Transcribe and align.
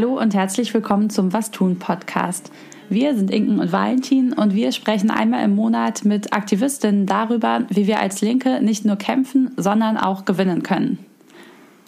Hallo 0.00 0.18
und 0.18 0.32
herzlich 0.32 0.72
willkommen 0.72 1.10
zum 1.10 1.34
Was 1.34 1.50
tun 1.50 1.78
Podcast. 1.78 2.50
Wir 2.88 3.14
sind 3.14 3.30
Inken 3.30 3.60
und 3.60 3.70
Valentin 3.70 4.32
und 4.32 4.54
wir 4.54 4.72
sprechen 4.72 5.10
einmal 5.10 5.44
im 5.44 5.54
Monat 5.54 6.06
mit 6.06 6.32
Aktivistinnen 6.32 7.04
darüber, 7.04 7.66
wie 7.68 7.86
wir 7.86 8.00
als 8.00 8.22
Linke 8.22 8.62
nicht 8.62 8.86
nur 8.86 8.96
kämpfen, 8.96 9.50
sondern 9.58 9.98
auch 9.98 10.24
gewinnen 10.24 10.62
können. 10.62 11.04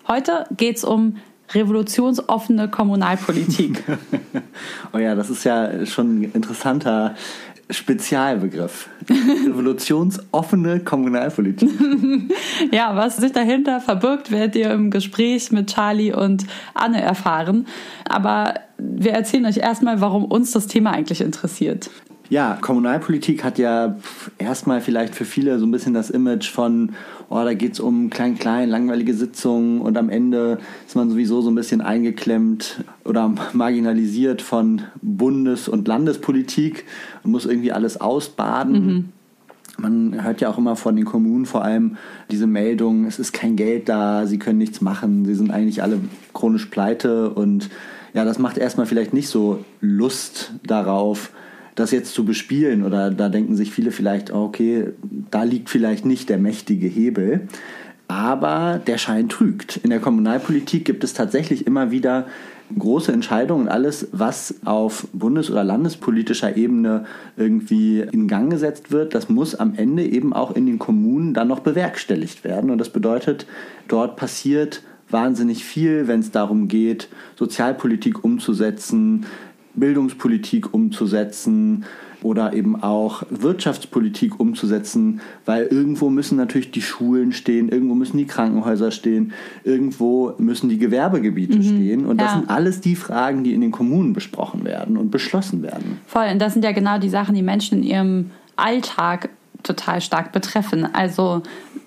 Heute 0.06 0.44
geht 0.58 0.76
es 0.76 0.84
um 0.84 1.16
revolutionsoffene 1.54 2.68
Kommunalpolitik. 2.68 3.82
oh 4.92 4.98
ja, 4.98 5.14
das 5.14 5.30
ist 5.30 5.44
ja 5.44 5.86
schon 5.86 6.20
ein 6.20 6.32
interessanter 6.34 7.14
Spezialbegriff. 7.72 8.88
Revolutionsoffene 9.10 10.80
Kommunalpolitik. 10.80 11.70
ja, 12.72 12.94
was 12.96 13.16
sich 13.16 13.32
dahinter 13.32 13.80
verbirgt, 13.80 14.30
werdet 14.30 14.56
ihr 14.56 14.70
im 14.70 14.90
Gespräch 14.90 15.50
mit 15.52 15.72
Charlie 15.72 16.12
und 16.12 16.46
Anne 16.74 17.00
erfahren. 17.00 17.66
Aber 18.08 18.54
wir 18.78 19.12
erzählen 19.12 19.46
euch 19.46 19.58
erstmal, 19.58 20.00
warum 20.00 20.24
uns 20.24 20.52
das 20.52 20.66
Thema 20.66 20.92
eigentlich 20.92 21.20
interessiert. 21.20 21.90
Ja, 22.32 22.56
Kommunalpolitik 22.58 23.44
hat 23.44 23.58
ja 23.58 23.96
erstmal 24.38 24.80
vielleicht 24.80 25.14
für 25.14 25.26
viele 25.26 25.58
so 25.58 25.66
ein 25.66 25.70
bisschen 25.70 25.92
das 25.92 26.08
Image 26.08 26.48
von, 26.48 26.92
oh, 27.28 27.44
da 27.44 27.52
geht 27.52 27.74
es 27.74 27.80
um 27.80 28.08
klein-klein, 28.08 28.70
langweilige 28.70 29.12
Sitzungen 29.12 29.82
und 29.82 29.98
am 29.98 30.08
Ende 30.08 30.58
ist 30.86 30.96
man 30.96 31.10
sowieso 31.10 31.42
so 31.42 31.50
ein 31.50 31.54
bisschen 31.54 31.82
eingeklemmt 31.82 32.84
oder 33.04 33.34
marginalisiert 33.52 34.40
von 34.40 34.80
Bundes- 35.02 35.68
und 35.68 35.86
Landespolitik 35.86 36.86
und 37.22 37.32
muss 37.32 37.44
irgendwie 37.44 37.70
alles 37.70 38.00
ausbaden. 38.00 38.86
Mhm. 38.86 39.08
Man 39.76 40.24
hört 40.24 40.40
ja 40.40 40.48
auch 40.48 40.56
immer 40.56 40.74
von 40.74 40.96
den 40.96 41.04
Kommunen 41.04 41.44
vor 41.44 41.62
allem 41.62 41.98
diese 42.30 42.46
Meldung, 42.46 43.04
es 43.04 43.18
ist 43.18 43.34
kein 43.34 43.56
Geld 43.56 43.90
da, 43.90 44.26
sie 44.26 44.38
können 44.38 44.56
nichts 44.56 44.80
machen, 44.80 45.26
sie 45.26 45.34
sind 45.34 45.50
eigentlich 45.50 45.82
alle 45.82 46.00
chronisch 46.32 46.64
pleite 46.64 47.28
und 47.28 47.68
ja, 48.14 48.24
das 48.24 48.38
macht 48.38 48.56
erstmal 48.56 48.86
vielleicht 48.86 49.12
nicht 49.12 49.28
so 49.28 49.62
Lust 49.82 50.54
darauf, 50.62 51.30
das 51.74 51.90
jetzt 51.90 52.14
zu 52.14 52.24
bespielen 52.24 52.84
oder 52.84 53.10
da 53.10 53.28
denken 53.28 53.56
sich 53.56 53.72
viele 53.72 53.92
vielleicht, 53.92 54.32
oh, 54.32 54.44
okay, 54.44 54.88
da 55.30 55.42
liegt 55.42 55.70
vielleicht 55.70 56.04
nicht 56.04 56.28
der 56.28 56.38
mächtige 56.38 56.86
Hebel. 56.86 57.48
Aber 58.08 58.78
der 58.86 58.98
Schein 58.98 59.30
trügt. 59.30 59.78
In 59.78 59.88
der 59.88 60.00
Kommunalpolitik 60.00 60.84
gibt 60.84 61.02
es 61.02 61.14
tatsächlich 61.14 61.66
immer 61.66 61.90
wieder 61.90 62.26
große 62.78 63.12
Entscheidungen 63.12 63.68
alles, 63.68 64.08
was 64.12 64.54
auf 64.64 65.06
bundes- 65.12 65.50
oder 65.50 65.64
landespolitischer 65.64 66.56
Ebene 66.56 67.04
irgendwie 67.36 68.00
in 68.00 68.28
Gang 68.28 68.50
gesetzt 68.50 68.90
wird, 68.90 69.14
das 69.14 69.28
muss 69.28 69.54
am 69.54 69.74
Ende 69.76 70.04
eben 70.04 70.32
auch 70.32 70.54
in 70.54 70.66
den 70.66 70.78
Kommunen 70.78 71.34
dann 71.34 71.48
noch 71.48 71.60
bewerkstelligt 71.60 72.44
werden. 72.44 72.70
Und 72.70 72.78
das 72.78 72.90
bedeutet, 72.90 73.46
dort 73.88 74.16
passiert 74.16 74.82
wahnsinnig 75.10 75.64
viel, 75.64 76.08
wenn 76.08 76.20
es 76.20 76.30
darum 76.30 76.68
geht, 76.68 77.08
Sozialpolitik 77.36 78.24
umzusetzen, 78.24 79.26
Bildungspolitik 79.74 80.72
umzusetzen 80.74 81.84
oder 82.22 82.52
eben 82.52 82.80
auch 82.82 83.24
Wirtschaftspolitik 83.30 84.38
umzusetzen, 84.38 85.20
weil 85.44 85.64
irgendwo 85.64 86.08
müssen 86.08 86.36
natürlich 86.36 86.70
die 86.70 86.82
Schulen 86.82 87.32
stehen, 87.32 87.68
irgendwo 87.68 87.94
müssen 87.94 88.16
die 88.16 88.26
Krankenhäuser 88.26 88.90
stehen, 88.90 89.32
irgendwo 89.64 90.34
müssen 90.38 90.68
die 90.68 90.78
Gewerbegebiete 90.78 91.58
mhm, 91.58 91.62
stehen. 91.62 92.06
Und 92.06 92.20
das 92.20 92.32
ja. 92.32 92.38
sind 92.38 92.50
alles 92.50 92.80
die 92.80 92.96
Fragen, 92.96 93.44
die 93.44 93.54
in 93.54 93.60
den 93.60 93.72
Kommunen 93.72 94.12
besprochen 94.12 94.64
werden 94.64 94.96
und 94.96 95.10
beschlossen 95.10 95.62
werden. 95.62 95.98
Voll, 96.06 96.28
und 96.32 96.40
das 96.40 96.52
sind 96.52 96.64
ja 96.64 96.72
genau 96.72 96.98
die 96.98 97.08
Sachen, 97.08 97.34
die 97.34 97.42
Menschen 97.42 97.78
in 97.78 97.84
ihrem 97.84 98.30
Alltag 98.56 99.30
total 99.62 100.00
stark 100.00 100.32
betreffen. 100.32 100.94
Also 100.94 101.42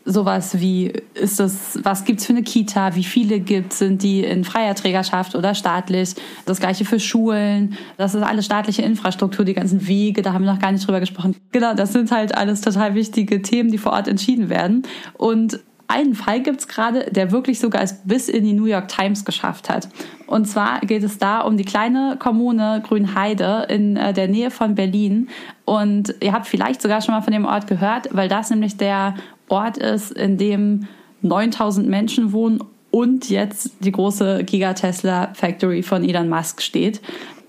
sowas 0.05 0.59
wie, 0.59 0.93
ist 1.13 1.39
es, 1.39 1.79
was 1.83 2.05
gibt's 2.05 2.25
für 2.25 2.33
eine 2.33 2.43
Kita, 2.43 2.95
wie 2.95 3.03
viele 3.03 3.39
gibt 3.39 3.73
sind 3.73 4.03
die 4.03 4.23
in 4.23 4.43
freier 4.43 4.75
Trägerschaft 4.75 5.35
oder 5.35 5.55
staatlich? 5.55 6.15
Das 6.45 6.59
gleiche 6.59 6.85
für 6.85 6.99
Schulen, 6.99 7.77
das 7.97 8.13
ist 8.13 8.21
alles 8.21 8.45
staatliche 8.45 8.83
Infrastruktur, 8.83 9.45
die 9.45 9.53
ganzen 9.53 9.87
Wege, 9.87 10.21
da 10.21 10.33
haben 10.33 10.45
wir 10.45 10.53
noch 10.53 10.61
gar 10.61 10.71
nicht 10.71 10.85
drüber 10.85 10.99
gesprochen. 10.99 11.35
Genau, 11.51 11.73
das 11.73 11.93
sind 11.93 12.11
halt 12.11 12.35
alles 12.35 12.61
total 12.61 12.93
wichtige 12.95 13.41
Themen, 13.41 13.71
die 13.71 13.77
vor 13.77 13.93
Ort 13.93 14.07
entschieden 14.07 14.49
werden. 14.49 14.83
Und 15.13 15.59
einen 15.87 16.15
Fall 16.15 16.41
gibt 16.41 16.61
es 16.61 16.67
gerade, 16.67 17.11
der 17.11 17.31
wirklich 17.31 17.59
sogar 17.59 17.81
es 17.81 18.01
bis 18.03 18.29
in 18.29 18.43
die 18.43 18.53
New 18.53 18.65
York 18.65 18.87
Times 18.87 19.25
geschafft 19.25 19.69
hat. 19.69 19.87
Und 20.27 20.45
zwar 20.45 20.79
geht 20.81 21.03
es 21.03 21.17
da 21.17 21.41
um 21.41 21.57
die 21.57 21.65
kleine 21.65 22.17
Kommune 22.19 22.81
Grünheide 22.85 23.67
in 23.69 23.95
äh, 23.95 24.13
der 24.13 24.27
Nähe 24.27 24.51
von 24.51 24.75
Berlin. 24.75 25.29
Und 25.65 26.15
ihr 26.21 26.33
habt 26.33 26.47
vielleicht 26.47 26.81
sogar 26.81 27.01
schon 27.01 27.13
mal 27.13 27.21
von 27.21 27.33
dem 27.33 27.45
Ort 27.45 27.67
gehört, 27.67 28.09
weil 28.11 28.29
das 28.29 28.49
nämlich 28.49 28.77
der 28.77 29.15
Ort 29.47 29.77
ist, 29.77 30.11
in 30.11 30.37
dem 30.37 30.87
9000 31.21 31.87
Menschen 31.87 32.31
wohnen 32.31 32.63
und 32.91 33.29
jetzt 33.29 33.71
die 33.81 33.91
große 33.91 34.43
Giga 34.45 34.73
Tesla 34.73 35.33
Factory 35.33 35.83
von 35.83 36.03
Elon 36.03 36.29
Musk 36.29 36.61
steht. 36.61 37.01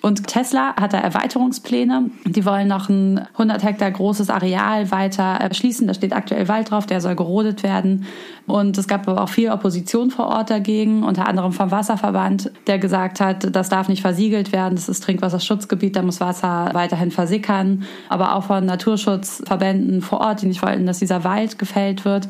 Und 0.06 0.28
Tesla 0.28 0.76
hat 0.76 0.92
da 0.92 0.98
Erweiterungspläne. 0.98 2.10
Die 2.24 2.44
wollen 2.44 2.68
noch 2.68 2.88
ein 2.88 3.26
100 3.32 3.64
Hektar 3.64 3.90
großes 3.90 4.30
Areal 4.30 4.92
weiter 4.92 5.24
erschließen. 5.24 5.88
Da 5.88 5.94
steht 5.94 6.12
aktuell 6.12 6.46
Wald 6.46 6.70
drauf, 6.70 6.86
der 6.86 7.00
soll 7.00 7.16
gerodet 7.16 7.64
werden. 7.64 8.06
Und 8.46 8.78
es 8.78 8.86
gab 8.86 9.08
aber 9.08 9.20
auch 9.20 9.28
viel 9.28 9.50
Opposition 9.50 10.12
vor 10.12 10.28
Ort 10.28 10.50
dagegen, 10.50 11.02
unter 11.02 11.26
anderem 11.26 11.50
vom 11.50 11.72
Wasserverband, 11.72 12.52
der 12.68 12.78
gesagt 12.78 13.18
hat, 13.18 13.56
das 13.56 13.68
darf 13.68 13.88
nicht 13.88 14.00
versiegelt 14.00 14.52
werden, 14.52 14.76
das 14.76 14.88
ist 14.88 15.02
Trinkwasserschutzgebiet, 15.02 15.96
da 15.96 16.02
muss 16.02 16.20
Wasser 16.20 16.70
weiterhin 16.72 17.10
versickern. 17.10 17.82
Aber 18.08 18.36
auch 18.36 18.44
von 18.44 18.64
Naturschutzverbänden 18.64 20.02
vor 20.02 20.20
Ort, 20.20 20.42
die 20.42 20.46
nicht 20.46 20.62
wollten, 20.62 20.86
dass 20.86 21.00
dieser 21.00 21.24
Wald 21.24 21.58
gefällt 21.58 22.04
wird. 22.04 22.28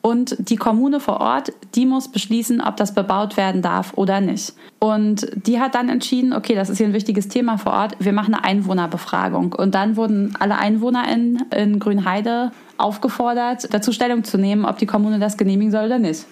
Und 0.00 0.36
die 0.38 0.56
Kommune 0.56 1.00
vor 1.00 1.20
Ort, 1.20 1.52
die 1.74 1.84
muss 1.84 2.08
beschließen, 2.08 2.60
ob 2.60 2.76
das 2.76 2.94
bebaut 2.94 3.36
werden 3.36 3.62
darf 3.62 3.92
oder 3.96 4.20
nicht. 4.20 4.54
Und 4.78 5.26
die 5.46 5.60
hat 5.60 5.74
dann 5.74 5.88
entschieden, 5.88 6.32
okay, 6.32 6.54
das 6.54 6.70
ist 6.70 6.78
hier 6.78 6.86
ein 6.86 6.92
wichtiges 6.92 7.28
Thema 7.28 7.58
vor 7.58 7.72
Ort, 7.72 7.96
wir 7.98 8.12
machen 8.12 8.34
eine 8.34 8.44
Einwohnerbefragung. 8.44 9.52
Und 9.52 9.74
dann 9.74 9.96
wurden 9.96 10.34
alle 10.38 10.56
Einwohner 10.56 11.12
in, 11.12 11.42
in 11.54 11.78
Grünheide 11.78 12.52
aufgefordert, 12.76 13.74
dazu 13.74 13.92
Stellung 13.92 14.22
zu 14.22 14.38
nehmen, 14.38 14.64
ob 14.64 14.78
die 14.78 14.86
Kommune 14.86 15.18
das 15.18 15.36
genehmigen 15.36 15.72
soll 15.72 15.86
oder 15.86 15.98
nicht. 15.98 16.26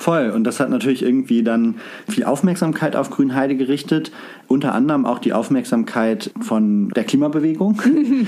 Voll. 0.00 0.30
Und 0.30 0.44
das 0.44 0.60
hat 0.60 0.70
natürlich 0.70 1.02
irgendwie 1.02 1.42
dann 1.42 1.74
viel 2.08 2.24
Aufmerksamkeit 2.24 2.96
auf 2.96 3.10
Grünheide 3.10 3.54
gerichtet. 3.54 4.12
Unter 4.50 4.74
anderem 4.74 5.06
auch 5.06 5.20
die 5.20 5.32
Aufmerksamkeit 5.32 6.32
von 6.40 6.88
der 6.90 7.04
Klimabewegung. 7.04 7.80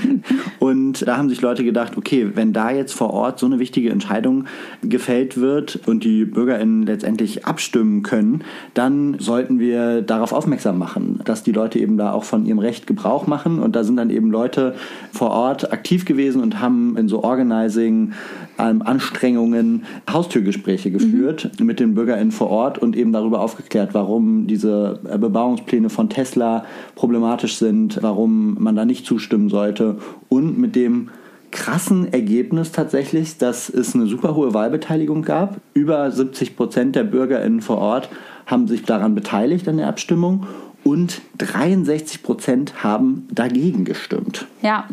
und 0.59 1.05
da 1.05 1.17
haben 1.17 1.27
sich 1.27 1.41
Leute 1.41 1.65
gedacht, 1.65 1.97
okay, 1.97 2.29
wenn 2.33 2.53
da 2.53 2.71
jetzt 2.71 2.93
vor 2.93 3.11
Ort 3.11 3.39
so 3.39 3.45
eine 3.45 3.59
wichtige 3.59 3.89
Entscheidung 3.89 4.45
gefällt 4.81 5.39
wird 5.41 5.81
und 5.85 6.05
die 6.05 6.23
BürgerInnen 6.23 6.83
letztendlich 6.83 7.45
abstimmen 7.45 8.03
können, 8.03 8.43
dann 8.73 9.17
sollten 9.19 9.59
wir 9.59 10.01
darauf 10.01 10.31
aufmerksam 10.31 10.77
machen, 10.77 11.19
dass 11.25 11.43
die 11.43 11.51
Leute 11.51 11.79
eben 11.79 11.97
da 11.97 12.13
auch 12.13 12.23
von 12.23 12.45
ihrem 12.45 12.59
Recht 12.59 12.87
Gebrauch 12.87 13.27
machen. 13.27 13.59
Und 13.59 13.75
da 13.75 13.83
sind 13.83 13.97
dann 13.97 14.09
eben 14.09 14.31
Leute 14.31 14.75
vor 15.11 15.31
Ort 15.31 15.73
aktiv 15.73 16.05
gewesen 16.05 16.41
und 16.41 16.61
haben 16.61 16.95
in 16.95 17.09
so 17.09 17.23
Organizing, 17.23 18.13
ähm, 18.57 18.81
Anstrengungen 18.81 19.83
Haustürgespräche 20.09 20.89
geführt. 20.89 21.51
Mhm 21.59 21.63
mit 21.73 21.79
den 21.79 21.95
BürgerInnen 21.95 22.31
vor 22.31 22.49
Ort 22.49 22.77
und 22.77 22.95
eben 22.95 23.11
darüber 23.11 23.39
aufgeklärt, 23.41 23.93
warum 23.93 24.45
diese 24.47 24.99
äh, 25.09 25.17
Bebauungspläne 25.17 25.89
von 25.89 26.09
Tesla 26.13 26.65
problematisch 26.95 27.57
sind, 27.57 28.01
warum 28.01 28.55
man 28.61 28.75
da 28.75 28.85
nicht 28.85 29.05
zustimmen 29.05 29.49
sollte 29.49 29.97
und 30.29 30.57
mit 30.57 30.75
dem 30.75 31.09
krassen 31.51 32.11
Ergebnis 32.11 32.71
tatsächlich, 32.71 33.37
dass 33.37 33.69
es 33.69 33.93
eine 33.93 34.07
super 34.07 34.35
hohe 34.35 34.53
Wahlbeteiligung 34.53 35.21
gab. 35.21 35.57
Über 35.73 36.09
70 36.09 36.55
Prozent 36.55 36.95
der 36.95 37.03
BürgerInnen 37.03 37.61
vor 37.61 37.77
Ort 37.77 38.09
haben 38.47 38.67
sich 38.67 38.83
daran 38.83 39.15
beteiligt 39.15 39.67
an 39.67 39.77
der 39.77 39.87
Abstimmung 39.87 40.47
und 40.83 41.21
63 41.37 42.23
Prozent 42.23 42.83
haben 42.83 43.27
dagegen 43.31 43.85
gestimmt. 43.85 44.47
Ja, 44.61 44.85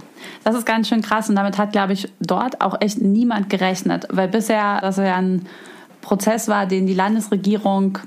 das 0.44 0.55
ist 0.55 0.66
ganz 0.66 0.88
schön 0.88 1.00
krass 1.00 1.28
und 1.28 1.37
damit 1.37 1.58
hat, 1.58 1.73
glaube 1.73 1.94
ich, 1.94 2.12
dort 2.20 2.61
auch 2.61 2.81
echt 2.81 3.00
niemand 3.00 3.50
gerechnet, 3.50 4.06
weil 4.11 4.28
bisher, 4.28 4.81
das 4.81 4.99
ist 4.99 5.05
ja 5.05 5.16
ein 5.16 5.46
Prozess 6.00 6.49
war, 6.49 6.67
den 6.67 6.87
die 6.87 6.94
Landesregierung 6.94 7.99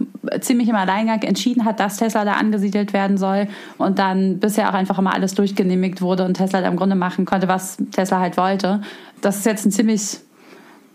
ziemlich 0.41 0.69
im 0.69 0.75
Alleingang 0.75 1.21
entschieden 1.21 1.65
hat, 1.65 1.79
dass 1.79 1.97
Tesla 1.97 2.25
da 2.25 2.33
angesiedelt 2.33 2.93
werden 2.93 3.17
soll 3.17 3.47
und 3.77 3.99
dann 3.99 4.39
bisher 4.39 4.69
auch 4.69 4.73
einfach 4.73 4.97
immer 4.99 5.13
alles 5.13 5.35
durchgenehmigt 5.35 6.01
wurde 6.01 6.25
und 6.25 6.35
Tesla 6.35 6.61
da 6.61 6.67
im 6.67 6.75
Grunde 6.75 6.95
machen 6.95 7.25
konnte, 7.25 7.47
was 7.47 7.77
Tesla 7.91 8.19
halt 8.19 8.37
wollte. 8.37 8.81
Das 9.21 9.37
ist 9.37 9.45
jetzt 9.45 9.65
ein 9.65 9.71
ziemlich 9.71 10.19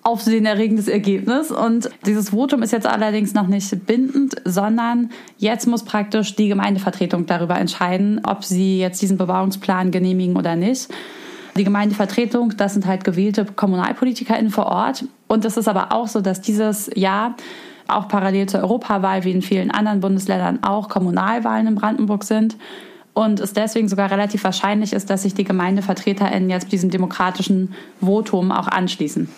aufsehenerregendes 0.03 0.89
Ergebnis. 0.89 1.51
Und 1.51 1.91
dieses 2.07 2.31
Votum 2.31 2.63
ist 2.63 2.73
jetzt 2.73 2.87
allerdings 2.87 3.35
noch 3.35 3.47
nicht 3.47 3.87
bindend, 3.87 4.37
sondern 4.45 5.11
jetzt 5.37 5.67
muss 5.67 5.85
praktisch 5.85 6.35
die 6.35 6.49
Gemeindevertretung 6.49 7.27
darüber 7.27 7.59
entscheiden, 7.59 8.21
ob 8.25 8.45
sie 8.45 8.79
jetzt 8.79 9.03
diesen 9.03 9.19
Bebauungsplan 9.19 9.91
genehmigen 9.91 10.37
oder 10.37 10.57
nicht. 10.57 10.89
Die 11.57 11.65
Gemeindevertretung, 11.65 12.57
das 12.57 12.75
sind 12.75 12.87
halt 12.87 13.05
gewählte 13.05 13.45
KommunalpolitikerInnen 13.45 14.51
vor 14.51 14.67
Ort. 14.67 15.05
Und 15.29 15.45
es 15.45 15.57
ist 15.57 15.69
aber 15.69 15.93
auch 15.93 16.09
so, 16.09 16.21
dass 16.21 16.41
dieses 16.41 16.91
Jahr 16.95 17.37
auch 17.87 18.09
parallel 18.09 18.47
zur 18.47 18.61
Europawahl 18.61 19.25
wie 19.25 19.33
in 19.33 19.43
vielen 19.43 19.71
anderen 19.71 20.01
Bundesländern 20.01 20.59
auch 20.63 20.89
Kommunalwahlen 20.89 21.67
in 21.67 21.75
Brandenburg 21.75 22.25
sind. 22.25 22.57
Und 23.15 23.41
es 23.41 23.53
deswegen 23.53 23.89
sogar 23.89 24.11
relativ 24.11 24.45
wahrscheinlich 24.45 24.93
ist, 24.93 25.11
dass 25.11 25.23
sich 25.23 25.35
die 25.35 25.45
GemeindevertreterInnen 25.45 26.51
jetzt 26.51 26.71
diesem 26.71 26.91
demokratischen 26.91 27.75
Votum 28.01 28.53
auch 28.53 28.69
anschließen. 28.69 29.29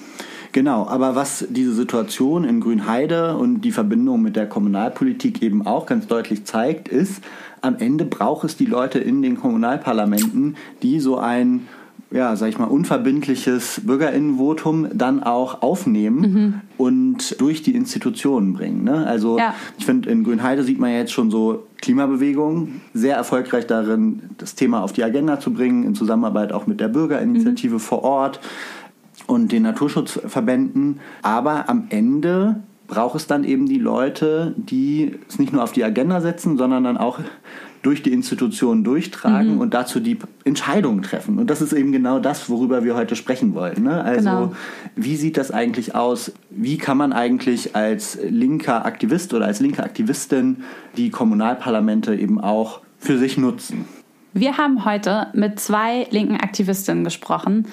Genau, 0.53 0.87
aber 0.87 1.15
was 1.15 1.47
diese 1.49 1.73
Situation 1.73 2.43
in 2.43 2.61
Grünheide 2.61 3.37
und 3.37 3.61
die 3.61 3.71
Verbindung 3.71 4.21
mit 4.21 4.35
der 4.35 4.49
Kommunalpolitik 4.49 5.43
eben 5.43 5.65
auch 5.65 5.87
ganz 5.87 6.09
deutlich 6.09 6.45
zeigt, 6.45 6.89
ist, 6.89 7.23
am 7.63 7.77
Ende 7.79 8.05
braucht 8.05 8.45
es 8.45 8.57
die 8.57 8.67
Leute 8.67 8.99
in 8.99 9.23
den 9.23 9.39
Kommunalparlamenten, 9.39 10.57
die 10.83 10.99
so 10.99 11.19
ein 11.19 11.69
ja, 12.13 12.35
sag 12.35 12.49
ich 12.49 12.59
mal, 12.59 12.65
unverbindliches 12.65 13.83
Bürgerinnenvotum 13.85 14.89
dann 14.93 15.23
auch 15.23 15.63
aufnehmen 15.63 16.21
mhm. 16.21 16.55
und 16.77 17.41
durch 17.41 17.63
die 17.63 17.75
Institutionen 17.75 18.53
bringen. 18.53 18.83
Ne? 18.83 19.07
Also 19.07 19.39
ja. 19.39 19.55
ich 19.79 19.87
finde, 19.87 20.11
in 20.11 20.25
Grünheide 20.25 20.65
sieht 20.65 20.81
man 20.81 20.91
ja 20.91 20.99
jetzt 20.99 21.13
schon 21.13 21.31
so 21.31 21.67
Klimabewegung 21.81 22.81
sehr 22.95 23.17
erfolgreich 23.17 23.67
darin, 23.67 24.23
das 24.39 24.57
Thema 24.57 24.83
auf 24.83 24.93
die 24.93 25.05
Agenda 25.05 25.39
zu 25.39 25.53
bringen, 25.53 25.85
in 25.85 25.95
Zusammenarbeit 25.95 26.53
auch 26.53 26.67
mit 26.67 26.81
der 26.81 26.89
Bürgerinitiative 26.89 27.75
mhm. 27.75 27.81
vor 27.81 28.03
Ort 28.03 28.41
und 29.29 29.53
den 29.53 29.63
Naturschutzverbänden. 29.63 30.99
Aber 31.23 31.69
am 31.69 31.87
Ende 31.91 32.57
braucht 32.89 33.15
es 33.15 33.29
dann 33.29 33.45
eben 33.45 33.67
die 33.67 33.79
Leute, 33.79 34.53
die 34.57 35.15
es 35.29 35.39
nicht 35.39 35.53
nur 35.53 35.63
auf 35.63 35.71
die 35.71 35.85
Agenda 35.85 36.21
setzen, 36.21 36.59
sondern 36.59 36.83
dann 36.83 36.97
auch 36.97 37.21
durch 37.83 38.03
die 38.03 38.13
Institutionen 38.13 38.85
durchtragen 38.85 39.55
mhm. 39.55 39.61
und 39.61 39.75
dazu 39.75 40.01
die 40.01 40.19
Entscheidungen 40.45 41.03
treffen. 41.03 41.39
Und 41.39 41.49
das 41.49 41.63
ist 41.63 41.73
eben 41.73 41.93
genau 41.93 42.19
das, 42.19 42.51
worüber 42.51 42.85
wir 42.85 42.95
heute 42.95 43.17
sprechen 43.17 43.55
wollen. 43.55 43.85
Ne? 43.85 44.03
Also 44.03 44.31
genau. 44.31 44.53
wie 44.97 45.17
sieht 45.17 45.37
das 45.37 45.51
eigentlich 45.51 45.95
aus? 45.95 46.33
Wie 46.51 46.77
kann 46.77 46.99
man 46.99 47.13
eigentlich 47.13 47.75
als 47.75 48.19
linker 48.23 48.85
Aktivist 48.85 49.33
oder 49.33 49.47
als 49.47 49.61
linke 49.61 49.83
Aktivistin 49.83 50.65
die 50.97 51.11
Kommunalparlamente 51.11 52.15
eben 52.15 52.41
auch 52.41 52.81
für 52.99 53.19
sich 53.19 53.39
nutzen? 53.39 53.87
Wir 54.33 54.59
haben 54.59 54.85
heute 54.85 55.29
mit 55.33 55.59
zwei 55.59 56.07
linken 56.11 56.37
Aktivistinnen 56.37 57.03
gesprochen, 57.03 57.67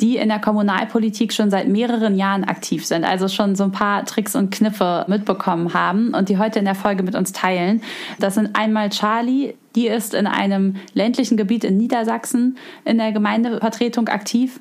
die 0.00 0.16
in 0.16 0.28
der 0.28 0.40
Kommunalpolitik 0.40 1.32
schon 1.32 1.50
seit 1.50 1.68
mehreren 1.68 2.16
Jahren 2.16 2.44
aktiv 2.44 2.84
sind, 2.84 3.04
also 3.04 3.28
schon 3.28 3.54
so 3.54 3.64
ein 3.64 3.72
paar 3.72 4.04
Tricks 4.04 4.34
und 4.34 4.50
Kniffe 4.50 5.04
mitbekommen 5.08 5.72
haben 5.74 6.14
und 6.14 6.28
die 6.28 6.38
heute 6.38 6.58
in 6.58 6.64
der 6.64 6.74
Folge 6.74 7.02
mit 7.02 7.14
uns 7.14 7.32
teilen. 7.32 7.82
Das 8.18 8.34
sind 8.34 8.56
einmal 8.56 8.90
Charlie, 8.90 9.54
die 9.76 9.86
ist 9.86 10.14
in 10.14 10.26
einem 10.26 10.76
ländlichen 10.94 11.36
Gebiet 11.36 11.64
in 11.64 11.76
Niedersachsen 11.76 12.58
in 12.84 12.98
der 12.98 13.12
Gemeindevertretung 13.12 14.08
aktiv 14.08 14.60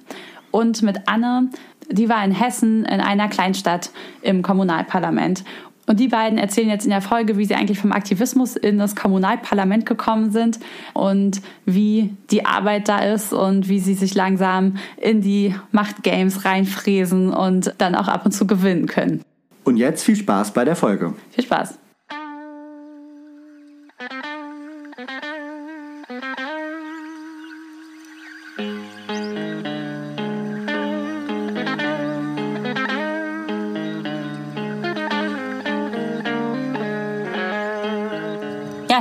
und 0.52 0.84
mit 0.84 1.08
Anne, 1.08 1.50
die 1.90 2.10
war 2.10 2.24
in 2.24 2.32
Hessen 2.32 2.86
in 2.86 3.02
einer 3.02 3.28
Kleinstadt 3.28 3.90
im 4.22 4.44
Kommunalparlament. 4.44 5.44
Und 5.86 6.00
die 6.00 6.08
beiden 6.08 6.38
erzählen 6.38 6.70
jetzt 6.70 6.86
in 6.86 6.92
der 6.92 7.02
Folge, 7.02 7.38
wie 7.38 7.46
sie 7.46 7.56
eigentlich 7.56 7.80
vom 7.80 7.92
Aktivismus 7.92 8.56
in 8.56 8.78
das 8.78 8.96
Kommunalparlament 8.96 9.86
gekommen 9.86 10.32
sind 10.32 10.60
und 10.94 11.42
wie 11.66 12.16
die 12.32 12.46
Arbeit 12.46 12.88
da 12.88 13.00
ist 13.00 13.34
und 13.34 13.68
wie 13.68 13.80
sie 13.80 13.94
sich 13.94 14.16
langsam 14.16 14.78
in 14.98 15.22
die 15.22 15.54
Machtgames 15.72 16.46
reinfräsen 16.46 17.34
und 17.34 17.74
dann 17.80 17.96
auch 17.96 18.08
ab 18.08 18.26
und 18.26 18.32
zu 18.32 18.48
gewinnen 18.48 18.88
können. 18.88 19.22
Und 19.66 19.78
jetzt 19.78 20.04
viel 20.04 20.16
Spaß 20.16 20.52
bei 20.52 20.64
der 20.64 20.76
Folge. 20.76 21.14
Viel 21.32 21.44
Spaß. 21.44 21.78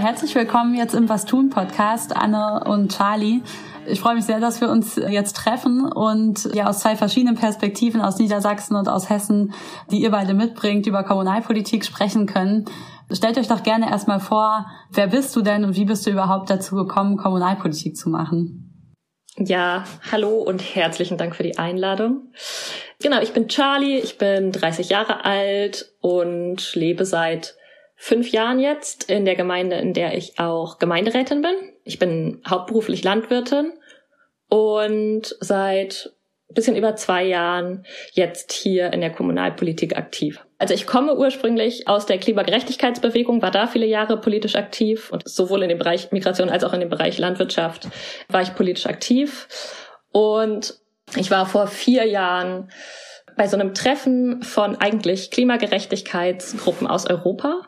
Herzlich 0.02 0.34
willkommen 0.34 0.74
jetzt 0.74 0.94
im 0.94 1.08
Was 1.08 1.26
tun 1.26 1.48
Podcast, 1.48 2.16
Anne 2.16 2.64
und 2.66 2.90
Charlie. 2.90 3.40
Ich 3.86 4.00
freue 4.00 4.16
mich 4.16 4.24
sehr, 4.24 4.40
dass 4.40 4.60
wir 4.60 4.68
uns 4.68 4.96
jetzt 4.96 5.36
treffen 5.36 5.84
und 5.84 6.52
ja 6.54 6.66
aus 6.66 6.80
zwei 6.80 6.96
verschiedenen 6.96 7.36
Perspektiven 7.36 8.00
aus 8.00 8.18
Niedersachsen 8.18 8.74
und 8.74 8.88
aus 8.88 9.08
Hessen, 9.10 9.54
die 9.92 10.02
ihr 10.02 10.10
beide 10.10 10.34
mitbringt, 10.34 10.88
über 10.88 11.04
Kommunalpolitik 11.04 11.84
sprechen 11.84 12.26
können. 12.26 12.64
Stellt 13.12 13.38
euch 13.38 13.46
doch 13.46 13.62
gerne 13.62 13.92
erstmal 13.92 14.18
vor, 14.18 14.66
wer 14.90 15.06
bist 15.06 15.36
du 15.36 15.40
denn 15.40 15.64
und 15.64 15.76
wie 15.76 15.84
bist 15.84 16.04
du 16.04 16.10
überhaupt 16.10 16.50
dazu 16.50 16.74
gekommen, 16.74 17.16
Kommunalpolitik 17.16 17.96
zu 17.96 18.10
machen? 18.10 18.90
Ja, 19.36 19.84
hallo 20.10 20.42
und 20.42 20.58
herzlichen 20.74 21.16
Dank 21.16 21.36
für 21.36 21.44
die 21.44 21.58
Einladung. 21.58 22.32
Genau, 23.00 23.20
ich 23.20 23.32
bin 23.32 23.46
Charlie, 23.46 23.98
ich 23.98 24.18
bin 24.18 24.50
30 24.50 24.88
Jahre 24.88 25.24
alt 25.24 25.92
und 26.00 26.74
lebe 26.74 27.04
seit 27.04 27.54
fünf 28.02 28.32
Jahren 28.32 28.58
jetzt 28.58 29.08
in 29.08 29.24
der 29.24 29.36
Gemeinde, 29.36 29.76
in 29.76 29.94
der 29.94 30.16
ich 30.16 30.40
auch 30.40 30.80
Gemeinderätin 30.80 31.40
bin. 31.40 31.54
Ich 31.84 32.00
bin 32.00 32.42
hauptberuflich 32.44 33.04
Landwirtin 33.04 33.74
und 34.48 35.36
seit 35.38 36.12
bisschen 36.48 36.74
über 36.74 36.96
zwei 36.96 37.24
Jahren 37.24 37.86
jetzt 38.10 38.52
hier 38.52 38.92
in 38.92 39.00
der 39.00 39.12
Kommunalpolitik 39.12 39.96
aktiv. 39.96 40.44
Also 40.58 40.74
ich 40.74 40.84
komme 40.84 41.16
ursprünglich 41.16 41.86
aus 41.86 42.04
der 42.04 42.18
Klimagerechtigkeitsbewegung, 42.18 43.40
war 43.40 43.52
da 43.52 43.68
viele 43.68 43.86
Jahre 43.86 44.20
politisch 44.20 44.56
aktiv 44.56 45.12
und 45.12 45.26
sowohl 45.26 45.62
in 45.62 45.68
dem 45.68 45.78
Bereich 45.78 46.10
Migration 46.10 46.50
als 46.50 46.64
auch 46.64 46.72
in 46.72 46.80
dem 46.80 46.90
Bereich 46.90 47.18
Landwirtschaft 47.18 47.88
war 48.28 48.42
ich 48.42 48.52
politisch 48.56 48.86
aktiv. 48.86 49.46
Und 50.10 50.74
ich 51.16 51.30
war 51.30 51.46
vor 51.46 51.68
vier 51.68 52.04
Jahren 52.06 52.68
bei 53.42 53.48
so 53.48 53.56
einem 53.56 53.74
Treffen 53.74 54.40
von 54.44 54.76
eigentlich 54.76 55.32
Klimagerechtigkeitsgruppen 55.32 56.86
aus 56.86 57.10
Europa, 57.10 57.62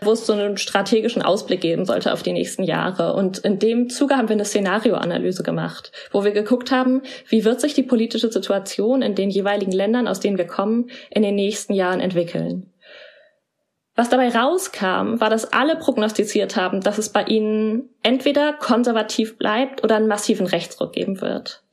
wo 0.00 0.12
es 0.12 0.24
so 0.24 0.34
einen 0.34 0.56
strategischen 0.56 1.20
Ausblick 1.20 1.62
geben 1.62 1.84
sollte 1.84 2.12
auf 2.12 2.22
die 2.22 2.32
nächsten 2.32 2.62
Jahre. 2.62 3.12
Und 3.14 3.38
in 3.38 3.58
dem 3.58 3.88
Zuge 3.88 4.16
haben 4.16 4.28
wir 4.28 4.34
eine 4.34 4.44
Szenarioanalyse 4.44 5.42
gemacht, 5.42 5.90
wo 6.12 6.22
wir 6.22 6.30
geguckt 6.30 6.70
haben, 6.70 7.02
wie 7.28 7.44
wird 7.44 7.60
sich 7.60 7.74
die 7.74 7.82
politische 7.82 8.30
Situation 8.30 9.02
in 9.02 9.16
den 9.16 9.28
jeweiligen 9.28 9.72
Ländern, 9.72 10.06
aus 10.06 10.20
denen 10.20 10.38
wir 10.38 10.46
kommen, 10.46 10.90
in 11.10 11.24
den 11.24 11.34
nächsten 11.34 11.74
Jahren 11.74 11.98
entwickeln. 11.98 12.72
Was 13.96 14.08
dabei 14.08 14.28
rauskam, 14.28 15.18
war, 15.18 15.28
dass 15.28 15.52
alle 15.52 15.74
prognostiziert 15.74 16.54
haben, 16.54 16.82
dass 16.82 16.98
es 16.98 17.08
bei 17.08 17.24
ihnen 17.24 17.88
entweder 18.04 18.52
konservativ 18.52 19.38
bleibt 19.38 19.82
oder 19.82 19.96
einen 19.96 20.06
massiven 20.06 20.46
Rechtsruck 20.46 20.92
geben 20.92 21.20
wird. 21.20 21.64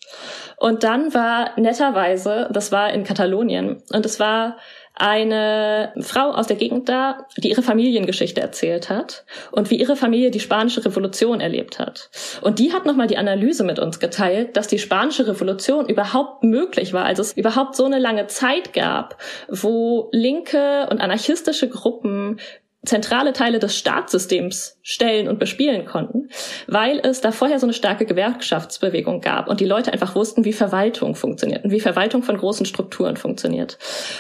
Und 0.58 0.84
dann 0.84 1.14
war 1.14 1.60
netterweise, 1.60 2.50
das 2.52 2.72
war 2.72 2.92
in 2.94 3.04
Katalonien, 3.04 3.84
und 3.92 4.06
es 4.06 4.20
war 4.20 4.58
eine 4.96 5.92
Frau 6.02 6.32
aus 6.32 6.48
der 6.48 6.56
Gegend 6.56 6.88
da, 6.88 7.26
die 7.38 7.50
ihre 7.50 7.64
Familiengeschichte 7.64 8.42
erzählt 8.42 8.90
hat 8.90 9.26
und 9.52 9.72
wie 9.72 9.80
ihre 9.80 9.96
Familie 9.96 10.30
die 10.30 10.40
spanische 10.40 10.86
Revolution 10.86 11.42
erlebt 11.42 11.80
hat. 11.80 12.12
Und 12.42 12.60
die 12.60 12.74
hat 12.74 12.86
nochmal 12.86 13.08
die 13.08 13.18
Analyse 13.18 13.64
mit 13.64 13.80
uns 13.80 14.00
geteilt, 14.00 14.56
dass 14.56 14.68
die 14.68 14.78
spanische 14.78 15.28
Revolution 15.28 15.90
überhaupt 15.90 16.44
möglich 16.44 16.94
war, 16.94 17.06
also 17.06 17.24
es 17.24 17.34
überhaupt 17.34 17.76
so 17.76 17.86
eine 17.86 17.98
lange 17.98 18.28
Zeit 18.28 18.74
gab, 18.74 19.18
wo 19.50 20.10
linke 20.12 20.88
und 20.92 21.02
anarchistische 21.02 21.70
Gruppen 21.70 22.40
zentrale 22.86 23.32
Teile 23.32 23.60
des 23.60 23.78
Staatssystems 23.78 24.78
stellen 24.82 25.28
und 25.28 25.40
bespielen 25.40 25.86
konnten, 25.86 26.30
weil 26.68 27.00
es 27.00 27.22
da 27.22 27.32
vorher 27.32 27.60
so 27.60 27.66
eine 27.66 27.74
starke 27.74 28.06
Gewerkschaftsbewegung 28.06 29.22
gab 29.22 29.48
und 29.48 29.60
die 29.62 29.66
Leute 29.66 29.94
einfach 29.94 30.16
wussten, 30.16 30.44
wie 30.44 30.54
Verwaltung 30.54 31.16
funktioniert 31.16 31.64
und 31.64 31.72
wie 31.72 31.80
Verwaltung 31.80 32.24
von 32.24 32.38
großen 32.38 32.66
Strukturen 32.66 33.16
funktioniert. 33.16 33.78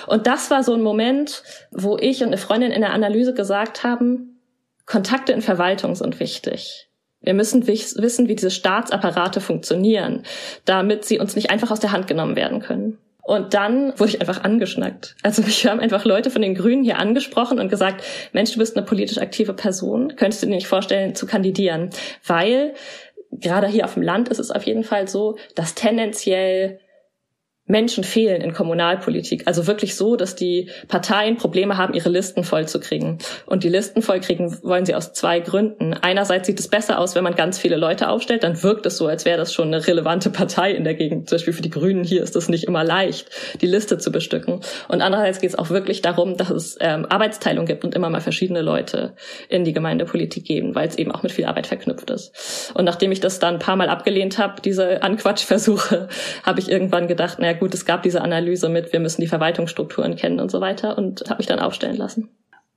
Und 0.07 0.27
das 0.27 0.49
war 0.49 0.63
so 0.63 0.73
ein 0.73 0.81
Moment, 0.81 1.43
wo 1.71 1.97
ich 1.97 2.21
und 2.21 2.27
eine 2.27 2.37
Freundin 2.37 2.71
in 2.71 2.81
der 2.81 2.93
Analyse 2.93 3.33
gesagt 3.33 3.83
haben, 3.83 4.39
Kontakte 4.85 5.33
in 5.33 5.41
Verwaltung 5.41 5.95
sind 5.95 6.19
wichtig. 6.19 6.89
Wir 7.21 7.33
müssen 7.33 7.67
wissen, 7.67 8.27
wie 8.27 8.35
diese 8.35 8.51
Staatsapparate 8.51 9.39
funktionieren, 9.39 10.23
damit 10.65 11.05
sie 11.05 11.19
uns 11.19 11.35
nicht 11.35 11.51
einfach 11.51 11.71
aus 11.71 11.79
der 11.79 11.93
Hand 11.93 12.07
genommen 12.07 12.35
werden 12.35 12.59
können. 12.59 12.97
Und 13.23 13.53
dann 13.53 13.97
wurde 13.97 14.11
ich 14.11 14.21
einfach 14.21 14.43
angeschnackt. 14.43 15.15
Also 15.23 15.41
mich 15.43 15.65
haben 15.65 15.79
einfach 15.79 16.03
Leute 16.03 16.29
von 16.29 16.41
den 16.41 16.55
Grünen 16.55 16.83
hier 16.83 16.99
angesprochen 16.99 17.59
und 17.59 17.69
gesagt, 17.69 18.03
Mensch, 18.33 18.51
du 18.51 18.59
bist 18.59 18.75
eine 18.75 18.85
politisch 18.85 19.17
aktive 19.17 19.53
Person, 19.53 20.15
könntest 20.17 20.43
du 20.43 20.47
dir 20.47 20.55
nicht 20.55 20.67
vorstellen 20.67 21.15
zu 21.15 21.25
kandidieren? 21.25 21.89
Weil 22.27 22.73
gerade 23.31 23.67
hier 23.67 23.85
auf 23.85 23.93
dem 23.93 24.03
Land 24.03 24.27
ist 24.29 24.39
es 24.39 24.51
auf 24.51 24.63
jeden 24.63 24.83
Fall 24.83 25.07
so, 25.07 25.37
dass 25.55 25.73
tendenziell 25.73 26.79
Menschen 27.65 28.03
fehlen 28.03 28.41
in 28.41 28.53
Kommunalpolitik. 28.53 29.43
Also 29.47 29.67
wirklich 29.67 29.95
so, 29.95 30.17
dass 30.17 30.35
die 30.35 30.69
Parteien 30.89 31.37
Probleme 31.37 31.77
haben, 31.77 31.93
ihre 31.93 32.09
Listen 32.09 32.43
vollzukriegen. 32.43 33.19
Und 33.45 33.63
die 33.63 33.69
Listen 33.69 34.01
vollkriegen 34.01 34.57
wollen 34.63 34.85
sie 34.85 34.95
aus 34.95 35.13
zwei 35.13 35.39
Gründen. 35.39 35.93
Einerseits 35.93 36.47
sieht 36.47 36.59
es 36.59 36.67
besser 36.67 36.99
aus, 36.99 37.15
wenn 37.15 37.23
man 37.23 37.35
ganz 37.35 37.57
viele 37.57 37.77
Leute 37.77 38.09
aufstellt, 38.09 38.43
dann 38.43 38.61
wirkt 38.63 38.85
es 38.85 38.97
so, 38.97 39.07
als 39.07 39.23
wäre 39.23 39.37
das 39.37 39.53
schon 39.53 39.67
eine 39.67 39.87
relevante 39.87 40.29
Partei 40.29 40.71
in 40.71 40.83
der 40.83 40.93
Gegend. 40.93 41.29
Zum 41.29 41.37
Beispiel 41.37 41.53
für 41.53 41.61
die 41.61 41.69
Grünen 41.69 42.03
hier 42.03 42.21
ist 42.21 42.35
es 42.35 42.49
nicht 42.49 42.65
immer 42.65 42.83
leicht, 42.83 43.29
die 43.61 43.67
Liste 43.67 43.97
zu 43.97 44.11
bestücken. 44.11 44.59
Und 44.89 45.01
andererseits 45.01 45.39
geht 45.39 45.51
es 45.51 45.57
auch 45.57 45.69
wirklich 45.69 46.01
darum, 46.01 46.35
dass 46.35 46.49
es 46.49 46.77
ähm, 46.81 47.05
Arbeitsteilung 47.07 47.65
gibt 47.65 47.85
und 47.85 47.95
immer 47.95 48.09
mal 48.09 48.19
verschiedene 48.19 48.61
Leute 48.61 49.13
in 49.47 49.63
die 49.63 49.71
Gemeindepolitik 49.71 50.43
geben, 50.43 50.75
weil 50.75 50.89
es 50.89 50.97
eben 50.97 51.13
auch 51.13 51.23
mit 51.23 51.31
viel 51.31 51.45
Arbeit 51.45 51.67
verknüpft 51.67 52.09
ist. 52.09 52.73
Und 52.73 52.83
nachdem 52.83 53.13
ich 53.13 53.21
das 53.21 53.39
dann 53.39 53.55
ein 53.55 53.59
paar 53.59 53.77
Mal 53.77 53.87
abgelehnt 53.87 54.37
habe, 54.37 54.61
diese 54.61 55.01
Anquatschversuche, 55.01 56.09
habe 56.43 56.59
ich 56.59 56.69
irgendwann 56.69 57.07
gedacht, 57.07 57.39
naja, 57.39 57.52
gut, 57.53 57.73
es 57.73 57.85
gab 57.85 58.03
diese 58.03 58.21
Analyse 58.21 58.69
mit, 58.69 58.93
wir 58.93 58.99
müssen 58.99 59.21
die 59.21 59.27
Verwaltungsstrukturen 59.27 60.15
kennen 60.15 60.39
und 60.39 60.51
so 60.51 60.61
weiter 60.61 60.97
und 60.97 61.23
habe 61.29 61.37
mich 61.37 61.47
dann 61.47 61.59
aufstellen 61.59 61.97
lassen. 61.97 62.29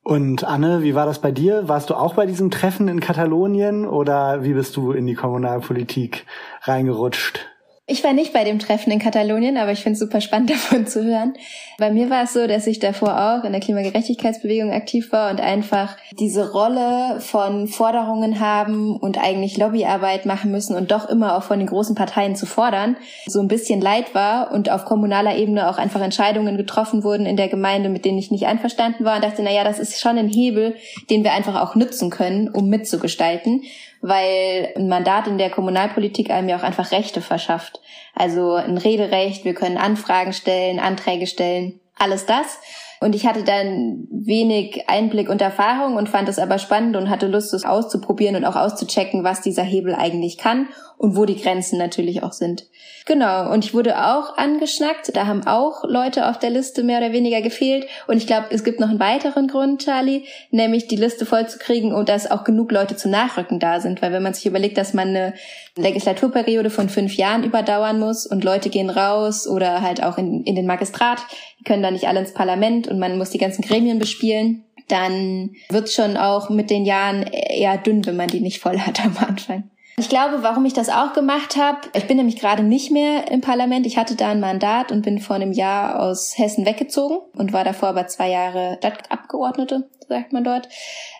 Und 0.02 0.44
Anne, 0.44 0.84
wie 0.84 0.94
war 0.94 1.04
das 1.04 1.18
bei 1.18 1.32
dir? 1.32 1.68
Warst 1.68 1.90
du 1.90 1.94
auch 1.94 2.14
bei 2.14 2.26
diesem 2.26 2.52
Treffen 2.52 2.86
in 2.86 3.00
Katalonien 3.00 3.84
oder 3.84 4.44
wie 4.44 4.52
bist 4.52 4.76
du 4.76 4.92
in 4.92 5.04
die 5.04 5.14
Kommunalpolitik 5.14 6.26
reingerutscht? 6.62 7.48
Ich 7.88 8.02
war 8.02 8.12
nicht 8.12 8.32
bei 8.32 8.42
dem 8.42 8.58
Treffen 8.58 8.90
in 8.90 8.98
Katalonien, 8.98 9.56
aber 9.56 9.70
ich 9.70 9.78
finde 9.84 9.92
es 9.92 10.00
super 10.00 10.20
spannend 10.20 10.50
davon 10.50 10.88
zu 10.88 11.04
hören. 11.04 11.34
Bei 11.78 11.92
mir 11.92 12.10
war 12.10 12.24
es 12.24 12.32
so, 12.32 12.48
dass 12.48 12.66
ich 12.66 12.80
davor 12.80 13.16
auch 13.16 13.44
in 13.44 13.52
der 13.52 13.60
Klimagerechtigkeitsbewegung 13.60 14.72
aktiv 14.72 15.12
war 15.12 15.30
und 15.30 15.40
einfach 15.40 15.96
diese 16.18 16.50
Rolle 16.50 17.20
von 17.20 17.68
Forderungen 17.68 18.40
haben 18.40 18.96
und 18.96 19.22
eigentlich 19.22 19.56
Lobbyarbeit 19.56 20.26
machen 20.26 20.50
müssen 20.50 20.74
und 20.74 20.90
doch 20.90 21.08
immer 21.08 21.36
auch 21.36 21.44
von 21.44 21.60
den 21.60 21.68
großen 21.68 21.94
Parteien 21.94 22.34
zu 22.34 22.44
fordern, 22.44 22.96
so 23.26 23.38
ein 23.38 23.46
bisschen 23.46 23.80
leid 23.80 24.16
war 24.16 24.50
und 24.50 24.68
auf 24.68 24.84
kommunaler 24.84 25.36
Ebene 25.36 25.70
auch 25.70 25.78
einfach 25.78 26.00
Entscheidungen 26.00 26.56
getroffen 26.56 27.04
wurden 27.04 27.24
in 27.24 27.36
der 27.36 27.48
Gemeinde, 27.48 27.88
mit 27.88 28.04
denen 28.04 28.18
ich 28.18 28.32
nicht 28.32 28.46
einverstanden 28.46 29.04
war 29.04 29.14
und 29.14 29.24
dachte, 29.24 29.42
na 29.44 29.52
ja, 29.52 29.62
das 29.62 29.78
ist 29.78 30.00
schon 30.00 30.18
ein 30.18 30.28
Hebel, 30.28 30.74
den 31.08 31.22
wir 31.22 31.34
einfach 31.34 31.62
auch 31.62 31.76
nutzen 31.76 32.10
können, 32.10 32.48
um 32.48 32.68
mitzugestalten 32.68 33.62
weil 34.06 34.72
ein 34.76 34.88
Mandat 34.88 35.26
in 35.26 35.38
der 35.38 35.50
Kommunalpolitik 35.50 36.30
einem 36.30 36.48
ja 36.48 36.56
auch 36.56 36.62
einfach 36.62 36.92
Rechte 36.92 37.20
verschafft. 37.20 37.80
Also 38.14 38.54
ein 38.54 38.78
Rederecht, 38.78 39.44
wir 39.44 39.54
können 39.54 39.76
Anfragen 39.76 40.32
stellen, 40.32 40.78
Anträge 40.78 41.26
stellen, 41.26 41.80
alles 41.98 42.26
das. 42.26 42.60
Und 43.00 43.14
ich 43.14 43.26
hatte 43.26 43.44
dann 43.44 44.06
wenig 44.10 44.88
Einblick 44.88 45.28
und 45.28 45.42
Erfahrung 45.42 45.96
und 45.96 46.08
fand 46.08 46.28
es 46.28 46.38
aber 46.38 46.58
spannend 46.58 46.96
und 46.96 47.10
hatte 47.10 47.26
Lust, 47.26 47.52
das 47.52 47.64
auszuprobieren 47.64 48.36
und 48.36 48.44
auch 48.44 48.56
auszuchecken, 48.56 49.22
was 49.22 49.42
dieser 49.42 49.64
Hebel 49.64 49.94
eigentlich 49.94 50.38
kann 50.38 50.68
und 50.98 51.16
wo 51.16 51.24
die 51.24 51.40
Grenzen 51.40 51.78
natürlich 51.78 52.22
auch 52.22 52.32
sind. 52.32 52.66
Genau, 53.06 53.52
und 53.52 53.64
ich 53.64 53.72
wurde 53.72 54.04
auch 54.04 54.36
angeschnackt. 54.36 55.14
Da 55.14 55.26
haben 55.26 55.46
auch 55.46 55.84
Leute 55.84 56.28
auf 56.28 56.40
der 56.40 56.50
Liste 56.50 56.82
mehr 56.82 56.98
oder 56.98 57.12
weniger 57.12 57.40
gefehlt. 57.40 57.86
Und 58.08 58.16
ich 58.16 58.26
glaube, 58.26 58.46
es 58.50 58.64
gibt 58.64 58.80
noch 58.80 58.88
einen 58.88 58.98
weiteren 58.98 59.46
Grund, 59.46 59.84
Charlie, 59.84 60.24
nämlich 60.50 60.88
die 60.88 60.96
Liste 60.96 61.24
vollzukriegen 61.24 61.92
und 61.92 62.08
dass 62.08 62.28
auch 62.28 62.42
genug 62.42 62.72
Leute 62.72 62.96
zum 62.96 63.12
Nachrücken 63.12 63.60
da 63.60 63.78
sind. 63.78 64.02
Weil 64.02 64.12
wenn 64.12 64.24
man 64.24 64.34
sich 64.34 64.46
überlegt, 64.46 64.76
dass 64.76 64.92
man 64.92 65.10
eine 65.10 65.34
Legislaturperiode 65.76 66.68
von 66.68 66.88
fünf 66.88 67.14
Jahren 67.14 67.44
überdauern 67.44 68.00
muss 68.00 68.26
und 68.26 68.42
Leute 68.42 68.70
gehen 68.70 68.90
raus 68.90 69.46
oder 69.46 69.82
halt 69.82 70.02
auch 70.02 70.18
in, 70.18 70.42
in 70.42 70.56
den 70.56 70.66
Magistrat, 70.66 71.20
die 71.60 71.64
können 71.64 71.84
da 71.84 71.92
nicht 71.92 72.08
alle 72.08 72.18
ins 72.18 72.34
Parlament 72.34 72.88
und 72.88 72.98
man 72.98 73.18
muss 73.18 73.30
die 73.30 73.38
ganzen 73.38 73.62
Gremien 73.62 74.00
bespielen, 74.00 74.64
dann 74.88 75.50
wird 75.68 75.90
schon 75.92 76.16
auch 76.16 76.50
mit 76.50 76.70
den 76.70 76.84
Jahren 76.84 77.22
eher 77.22 77.76
dünn, 77.78 78.04
wenn 78.04 78.16
man 78.16 78.28
die 78.28 78.40
nicht 78.40 78.60
voll 78.60 78.80
hat 78.80 79.04
am 79.04 79.16
Anfang. 79.18 79.70
Ich 79.98 80.10
glaube, 80.10 80.42
warum 80.42 80.66
ich 80.66 80.74
das 80.74 80.90
auch 80.90 81.14
gemacht 81.14 81.56
habe, 81.56 81.78
ich 81.94 82.06
bin 82.06 82.18
nämlich 82.18 82.36
gerade 82.36 82.62
nicht 82.62 82.90
mehr 82.90 83.30
im 83.30 83.40
Parlament. 83.40 83.86
Ich 83.86 83.96
hatte 83.96 84.14
da 84.14 84.28
ein 84.28 84.40
Mandat 84.40 84.92
und 84.92 85.00
bin 85.00 85.20
vor 85.20 85.36
einem 85.36 85.52
Jahr 85.52 86.02
aus 86.02 86.36
Hessen 86.36 86.66
weggezogen 86.66 87.16
und 87.32 87.54
war 87.54 87.64
davor 87.64 87.88
aber 87.88 88.06
zwei 88.06 88.28
Jahre 88.28 88.76
Stadtabgeordnete, 88.76 89.88
sagt 90.06 90.34
man 90.34 90.44
dort. 90.44 90.68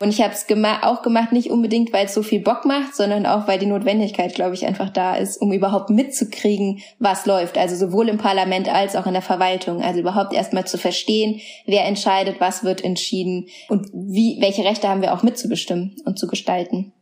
Und 0.01 0.11
ich 0.11 0.21
habe 0.21 0.35
es 0.35 0.47
gema 0.47 0.81
auch 0.83 1.01
gemacht, 1.01 1.33
nicht 1.33 1.51
unbedingt, 1.51 1.95
weil 1.95 2.05
es 2.05 2.13
so 2.13 2.23
viel 2.23 2.41
Bock 2.41 2.67
macht, 2.67 2.95
sondern 2.95 3.25
auch, 3.25 3.49
weil 3.49 3.59
die 3.59 3.65
Notwendigkeit, 3.65 4.35
glaube 4.35 4.55
ich, 4.55 4.67
einfach 4.67 4.91
da 4.91 5.17
ist, 5.17 5.41
um 5.41 5.55
überhaupt 5.55 5.89
mitzukriegen, 5.89 6.83
was 6.99 7.25
läuft. 7.25 7.57
Also 7.57 7.77
sowohl 7.77 8.11
im 8.11 8.19
Parlament 8.19 8.69
als 8.69 8.95
auch 8.95 9.07
in 9.07 9.15
der 9.15 9.23
Verwaltung. 9.23 9.81
Also 9.81 10.01
überhaupt 10.01 10.35
erstmal 10.35 10.67
zu 10.67 10.77
verstehen, 10.77 11.41
wer 11.65 11.87
entscheidet, 11.87 12.43
was 12.43 12.63
wird 12.63 12.85
entschieden 12.85 13.47
und 13.71 13.87
wie, 13.95 14.37
welche 14.43 14.65
Rechte 14.65 14.87
haben 14.87 15.01
wir 15.01 15.15
auch 15.15 15.23
mitzubestimmen 15.23 15.97
und 16.05 16.19
zu 16.19 16.27
gestalten. 16.27 16.93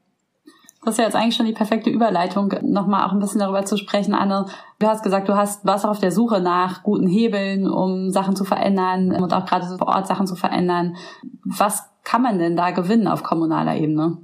Das 0.84 0.94
ist 0.94 0.98
ja 0.98 1.04
jetzt 1.04 1.16
eigentlich 1.16 1.34
schon 1.34 1.46
die 1.46 1.52
perfekte 1.52 1.88
Überleitung, 1.88 2.52
nochmal 2.62 3.06
auch 3.06 3.12
ein 3.12 3.18
bisschen 3.18 3.40
darüber 3.40 3.64
zu 3.64 3.76
sprechen, 3.78 4.14
Anne. 4.14 4.46
Du 4.78 4.86
hast 4.86 5.02
gesagt, 5.02 5.28
du 5.28 5.36
hast, 5.36 5.64
warst 5.64 5.86
auf 5.86 5.98
der 5.98 6.12
Suche 6.12 6.40
nach 6.40 6.82
guten 6.82 7.06
Hebeln, 7.06 7.68
um 7.68 8.10
Sachen 8.10 8.36
zu 8.36 8.44
verändern 8.44 9.12
und 9.12 9.32
auch 9.32 9.46
gerade 9.46 9.66
vor 9.78 9.88
Ort 9.88 10.06
Sachen 10.06 10.26
zu 10.26 10.36
verändern. 10.36 10.96
Was 11.44 11.88
kann 12.04 12.20
man 12.20 12.38
denn 12.38 12.56
da 12.56 12.70
gewinnen 12.70 13.08
auf 13.08 13.22
kommunaler 13.22 13.76
Ebene? 13.76 14.18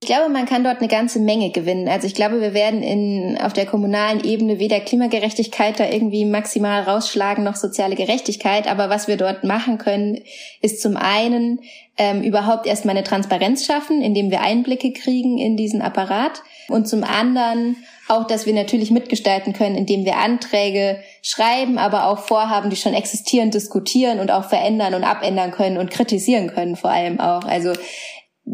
Ich 0.00 0.06
glaube, 0.06 0.28
man 0.28 0.46
kann 0.46 0.62
dort 0.62 0.78
eine 0.78 0.86
ganze 0.86 1.18
Menge 1.18 1.50
gewinnen. 1.50 1.88
Also 1.88 2.06
ich 2.06 2.14
glaube, 2.14 2.40
wir 2.40 2.54
werden 2.54 2.84
in, 2.84 3.36
auf 3.40 3.52
der 3.52 3.66
kommunalen 3.66 4.22
Ebene 4.22 4.60
weder 4.60 4.78
Klimagerechtigkeit 4.78 5.80
da 5.80 5.88
irgendwie 5.88 6.24
maximal 6.24 6.82
rausschlagen 6.82 7.42
noch 7.42 7.56
soziale 7.56 7.96
Gerechtigkeit. 7.96 8.68
Aber 8.68 8.90
was 8.90 9.08
wir 9.08 9.16
dort 9.16 9.42
machen 9.42 9.78
können, 9.78 10.22
ist 10.62 10.80
zum 10.82 10.96
einen 10.96 11.60
ähm, 11.96 12.22
überhaupt 12.22 12.68
erstmal 12.68 12.96
eine 12.96 13.04
Transparenz 13.04 13.66
schaffen, 13.66 14.00
indem 14.00 14.30
wir 14.30 14.40
Einblicke 14.40 14.92
kriegen 14.92 15.36
in 15.36 15.56
diesen 15.56 15.82
Apparat. 15.82 16.42
Und 16.68 16.86
zum 16.86 17.02
anderen 17.02 17.76
auch, 18.06 18.24
dass 18.24 18.46
wir 18.46 18.54
natürlich 18.54 18.92
mitgestalten 18.92 19.52
können, 19.52 19.74
indem 19.74 20.04
wir 20.04 20.16
Anträge 20.16 21.00
schreiben, 21.22 21.76
aber 21.76 22.06
auch 22.06 22.20
Vorhaben, 22.20 22.70
die 22.70 22.76
schon 22.76 22.94
existieren, 22.94 23.50
diskutieren 23.50 24.20
und 24.20 24.30
auch 24.30 24.48
verändern 24.48 24.94
und 24.94 25.02
abändern 25.02 25.50
können 25.50 25.76
und 25.76 25.90
kritisieren 25.90 26.46
können 26.46 26.76
vor 26.76 26.90
allem 26.90 27.18
auch. 27.18 27.44
Also 27.44 27.72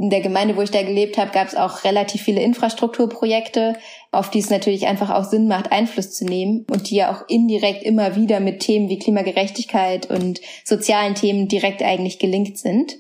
in 0.01 0.11
der 0.11 0.21
Gemeinde, 0.21 0.57
wo 0.57 0.63
ich 0.63 0.71
da 0.71 0.83
gelebt 0.83 1.19
habe, 1.19 1.31
gab 1.31 1.47
es 1.47 1.55
auch 1.55 1.85
relativ 1.85 2.23
viele 2.23 2.43
Infrastrukturprojekte, 2.43 3.77
auf 4.11 4.31
die 4.31 4.41
es 4.41 4.51
natürlich 4.51 4.87
einfach 4.87 5.11
auch 5.11 5.25
Sinn 5.25 5.47
macht, 5.49 5.73
Einfluss 5.73 6.13
zu 6.13 6.25
nehmen 6.25 6.67
und 6.71 6.91
die 6.91 6.97
ja 6.97 7.13
auch 7.13 7.29
indirekt 7.29 7.83
immer 7.83 8.17
wieder 8.17 8.41
mit 8.41 8.61
Themen 8.61 8.89
wie 8.89 8.99
Klimagerechtigkeit 8.99 10.11
und 10.11 10.41
sozialen 10.65 11.15
Themen 11.15 11.49
direkt 11.49 11.83
eigentlich 11.83 12.19
gelinkt 12.19 12.59
sind. 12.59 12.97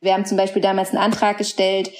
Wir 0.00 0.14
haben 0.14 0.26
zum 0.26 0.36
Beispiel 0.36 0.62
damals 0.62 0.90
einen 0.90 1.02
Antrag 1.02 1.38
gestellt, 1.38 1.90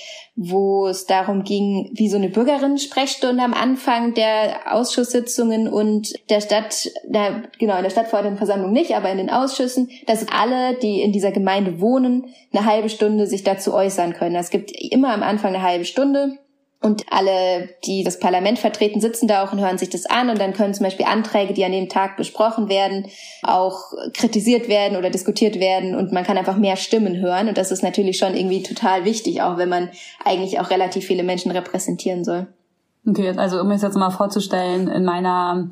wo 0.40 0.86
es 0.86 1.04
darum 1.04 1.42
ging, 1.42 1.90
wie 1.94 2.08
so 2.08 2.16
eine 2.16 2.28
Bürgerinnen-Sprechstunde 2.28 3.42
am 3.42 3.54
Anfang 3.54 4.14
der 4.14 4.72
Ausschusssitzungen 4.72 5.66
und 5.66 6.14
der 6.30 6.40
Stadt, 6.40 6.88
der, 7.04 7.42
genau, 7.58 7.76
in 7.76 7.82
der 7.82 7.90
Stadtverordnetenversammlung 7.90 8.70
nicht, 8.70 8.94
aber 8.94 9.10
in 9.10 9.18
den 9.18 9.30
Ausschüssen, 9.30 9.90
dass 10.06 10.28
alle, 10.28 10.78
die 10.78 11.02
in 11.02 11.10
dieser 11.10 11.32
Gemeinde 11.32 11.80
wohnen, 11.80 12.26
eine 12.52 12.64
halbe 12.64 12.88
Stunde 12.88 13.26
sich 13.26 13.42
dazu 13.42 13.74
äußern 13.74 14.12
können. 14.12 14.36
Es 14.36 14.50
gibt 14.50 14.70
immer 14.70 15.12
am 15.12 15.24
Anfang 15.24 15.56
eine 15.56 15.64
halbe 15.64 15.84
Stunde 15.84 16.38
und 16.80 17.06
alle, 17.10 17.70
die 17.86 18.04
das 18.04 18.20
Parlament 18.20 18.60
vertreten, 18.60 19.00
sitzen 19.00 19.26
da 19.26 19.42
auch 19.42 19.52
und 19.52 19.60
hören 19.60 19.78
sich 19.78 19.90
das 19.90 20.06
an. 20.06 20.30
Und 20.30 20.40
dann 20.40 20.52
können 20.52 20.74
zum 20.74 20.84
Beispiel 20.84 21.06
Anträge, 21.06 21.52
die 21.52 21.64
an 21.64 21.72
dem 21.72 21.88
Tag 21.88 22.16
besprochen 22.16 22.68
werden, 22.68 23.06
auch 23.42 23.92
kritisiert 24.14 24.68
werden 24.68 24.96
oder 24.96 25.10
diskutiert 25.10 25.58
werden. 25.58 25.96
Und 25.96 26.12
man 26.12 26.22
kann 26.22 26.38
einfach 26.38 26.56
mehr 26.56 26.76
Stimmen 26.76 27.16
hören. 27.16 27.48
Und 27.48 27.58
das 27.58 27.72
ist 27.72 27.82
natürlich 27.82 28.18
schon 28.18 28.36
irgendwie 28.36 28.62
total 28.62 29.04
wichtig, 29.04 29.42
auch 29.42 29.56
wenn 29.56 29.68
man 29.68 29.90
eigentlich 30.24 30.60
auch 30.60 30.70
relativ 30.70 31.04
viele 31.04 31.24
Menschen 31.24 31.50
repräsentieren 31.50 32.22
soll. 32.22 32.46
Okay, 33.08 33.30
also 33.36 33.60
um 33.60 33.70
es 33.72 33.82
jetzt 33.82 33.96
mal 33.96 34.10
vorzustellen, 34.10 34.86
in 34.86 35.04
meiner 35.04 35.70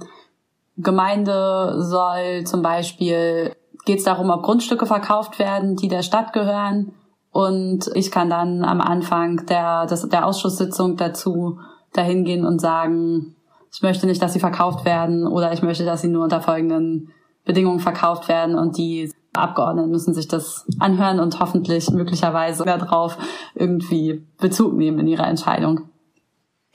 Gemeinde 0.76 1.84
soll 1.84 2.44
zum 2.44 2.62
Beispiel, 2.62 3.54
geht 3.84 3.98
es 3.98 4.04
darum, 4.04 4.30
ob 4.30 4.42
Grundstücke 4.42 4.86
verkauft 4.86 5.38
werden, 5.38 5.76
die 5.76 5.88
der 5.88 6.02
Stadt 6.02 6.32
gehören 6.32 6.94
und 7.36 7.90
ich 7.92 8.10
kann 8.10 8.30
dann 8.30 8.64
am 8.64 8.80
Anfang 8.80 9.44
der, 9.44 9.84
des, 9.84 10.08
der 10.08 10.24
Ausschusssitzung 10.24 10.96
dazu 10.96 11.58
dahin 11.92 12.24
gehen 12.24 12.46
und 12.46 12.62
sagen, 12.62 13.36
ich 13.70 13.82
möchte 13.82 14.06
nicht, 14.06 14.22
dass 14.22 14.32
sie 14.32 14.40
verkauft 14.40 14.86
werden 14.86 15.26
oder 15.26 15.52
ich 15.52 15.60
möchte, 15.60 15.84
dass 15.84 16.00
sie 16.00 16.08
nur 16.08 16.24
unter 16.24 16.40
folgenden 16.40 17.12
Bedingungen 17.44 17.80
verkauft 17.80 18.28
werden 18.30 18.54
und 18.54 18.78
die 18.78 19.12
Abgeordneten 19.34 19.90
müssen 19.90 20.14
sich 20.14 20.28
das 20.28 20.64
anhören 20.78 21.20
und 21.20 21.38
hoffentlich 21.38 21.90
möglicherweise 21.90 22.64
darauf 22.64 23.18
irgendwie 23.54 24.24
Bezug 24.38 24.72
nehmen 24.72 24.98
in 25.00 25.06
ihrer 25.06 25.28
Entscheidung. 25.28 25.90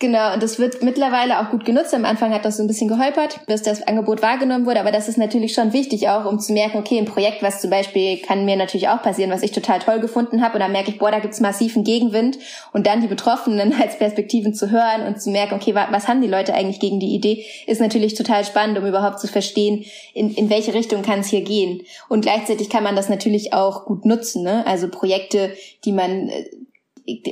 Genau, 0.01 0.33
und 0.33 0.41
das 0.41 0.57
wird 0.57 0.81
mittlerweile 0.81 1.39
auch 1.39 1.51
gut 1.51 1.63
genutzt. 1.63 1.93
Am 1.93 2.05
Anfang 2.05 2.33
hat 2.33 2.43
das 2.43 2.57
so 2.57 2.63
ein 2.63 2.67
bisschen 2.67 2.87
geholpert, 2.87 3.39
bis 3.45 3.61
das 3.61 3.83
Angebot 3.87 4.23
wahrgenommen 4.23 4.65
wurde. 4.65 4.79
Aber 4.79 4.91
das 4.91 5.07
ist 5.07 5.19
natürlich 5.19 5.53
schon 5.53 5.73
wichtig 5.73 6.09
auch, 6.09 6.25
um 6.25 6.39
zu 6.39 6.53
merken, 6.53 6.79
okay, 6.79 6.97
ein 6.97 7.05
Projekt, 7.05 7.43
was 7.43 7.61
zum 7.61 7.69
Beispiel 7.69 8.17
kann 8.17 8.43
mir 8.43 8.55
natürlich 8.55 8.89
auch 8.89 9.03
passieren, 9.03 9.29
was 9.29 9.43
ich 9.43 9.51
total 9.51 9.77
toll 9.77 9.99
gefunden 9.99 10.41
habe. 10.41 10.55
Und 10.55 10.61
dann 10.61 10.71
merke 10.71 10.89
ich, 10.89 10.97
boah, 10.97 11.11
da 11.11 11.19
gibt's 11.19 11.39
massiven 11.39 11.83
Gegenwind. 11.83 12.39
Und 12.73 12.87
dann 12.87 13.01
die 13.01 13.07
Betroffenen 13.07 13.73
als 13.79 13.99
Perspektiven 13.99 14.55
zu 14.55 14.71
hören 14.71 15.05
und 15.05 15.21
zu 15.21 15.29
merken, 15.29 15.53
okay, 15.53 15.75
was 15.75 16.07
haben 16.07 16.21
die 16.21 16.27
Leute 16.27 16.55
eigentlich 16.55 16.79
gegen 16.79 16.99
die 16.99 17.13
Idee, 17.13 17.45
ist 17.67 17.79
natürlich 17.79 18.15
total 18.15 18.43
spannend, 18.43 18.79
um 18.79 18.87
überhaupt 18.87 19.19
zu 19.19 19.27
verstehen, 19.27 19.85
in, 20.15 20.33
in 20.33 20.49
welche 20.49 20.73
Richtung 20.73 21.03
kann 21.03 21.19
es 21.19 21.27
hier 21.27 21.41
gehen. 21.41 21.83
Und 22.09 22.21
gleichzeitig 22.21 22.71
kann 22.71 22.83
man 22.83 22.95
das 22.95 23.07
natürlich 23.07 23.53
auch 23.53 23.85
gut 23.85 24.05
nutzen. 24.05 24.41
Ne? 24.41 24.65
Also 24.65 24.87
Projekte, 24.87 25.51
die 25.85 25.91
man 25.91 26.29
äh, 26.29 26.45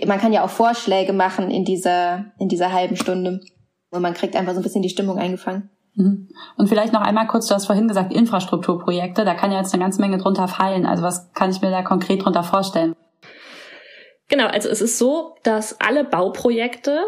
man 0.05 0.19
kann 0.19 0.33
ja 0.33 0.43
auch 0.43 0.49
Vorschläge 0.49 1.13
machen 1.13 1.51
in 1.51 1.65
dieser, 1.65 2.25
in 2.39 2.49
dieser 2.49 2.71
halben 2.71 2.95
Stunde. 2.95 3.41
Und 3.91 4.01
man 4.01 4.13
kriegt 4.13 4.35
einfach 4.35 4.53
so 4.53 4.59
ein 4.59 4.63
bisschen 4.63 4.81
die 4.81 4.89
Stimmung 4.89 5.17
eingefangen. 5.17 5.69
Mhm. 5.95 6.29
Und 6.57 6.67
vielleicht 6.67 6.93
noch 6.93 7.01
einmal 7.01 7.27
kurz, 7.27 7.47
du 7.47 7.55
hast 7.55 7.65
vorhin 7.65 7.87
gesagt, 7.87 8.13
Infrastrukturprojekte, 8.13 9.25
da 9.25 9.33
kann 9.33 9.51
ja 9.51 9.59
jetzt 9.59 9.73
eine 9.73 9.83
ganze 9.83 10.01
Menge 10.01 10.17
drunter 10.17 10.47
fallen. 10.47 10.85
Also 10.85 11.03
was 11.03 11.31
kann 11.33 11.49
ich 11.49 11.61
mir 11.61 11.71
da 11.71 11.81
konkret 11.81 12.23
drunter 12.23 12.43
vorstellen? 12.43 12.95
Genau, 14.27 14.45
also 14.45 14.69
es 14.69 14.81
ist 14.81 14.99
so, 14.99 15.35
dass 15.43 15.79
alle 15.81 16.03
Bauprojekte 16.03 16.99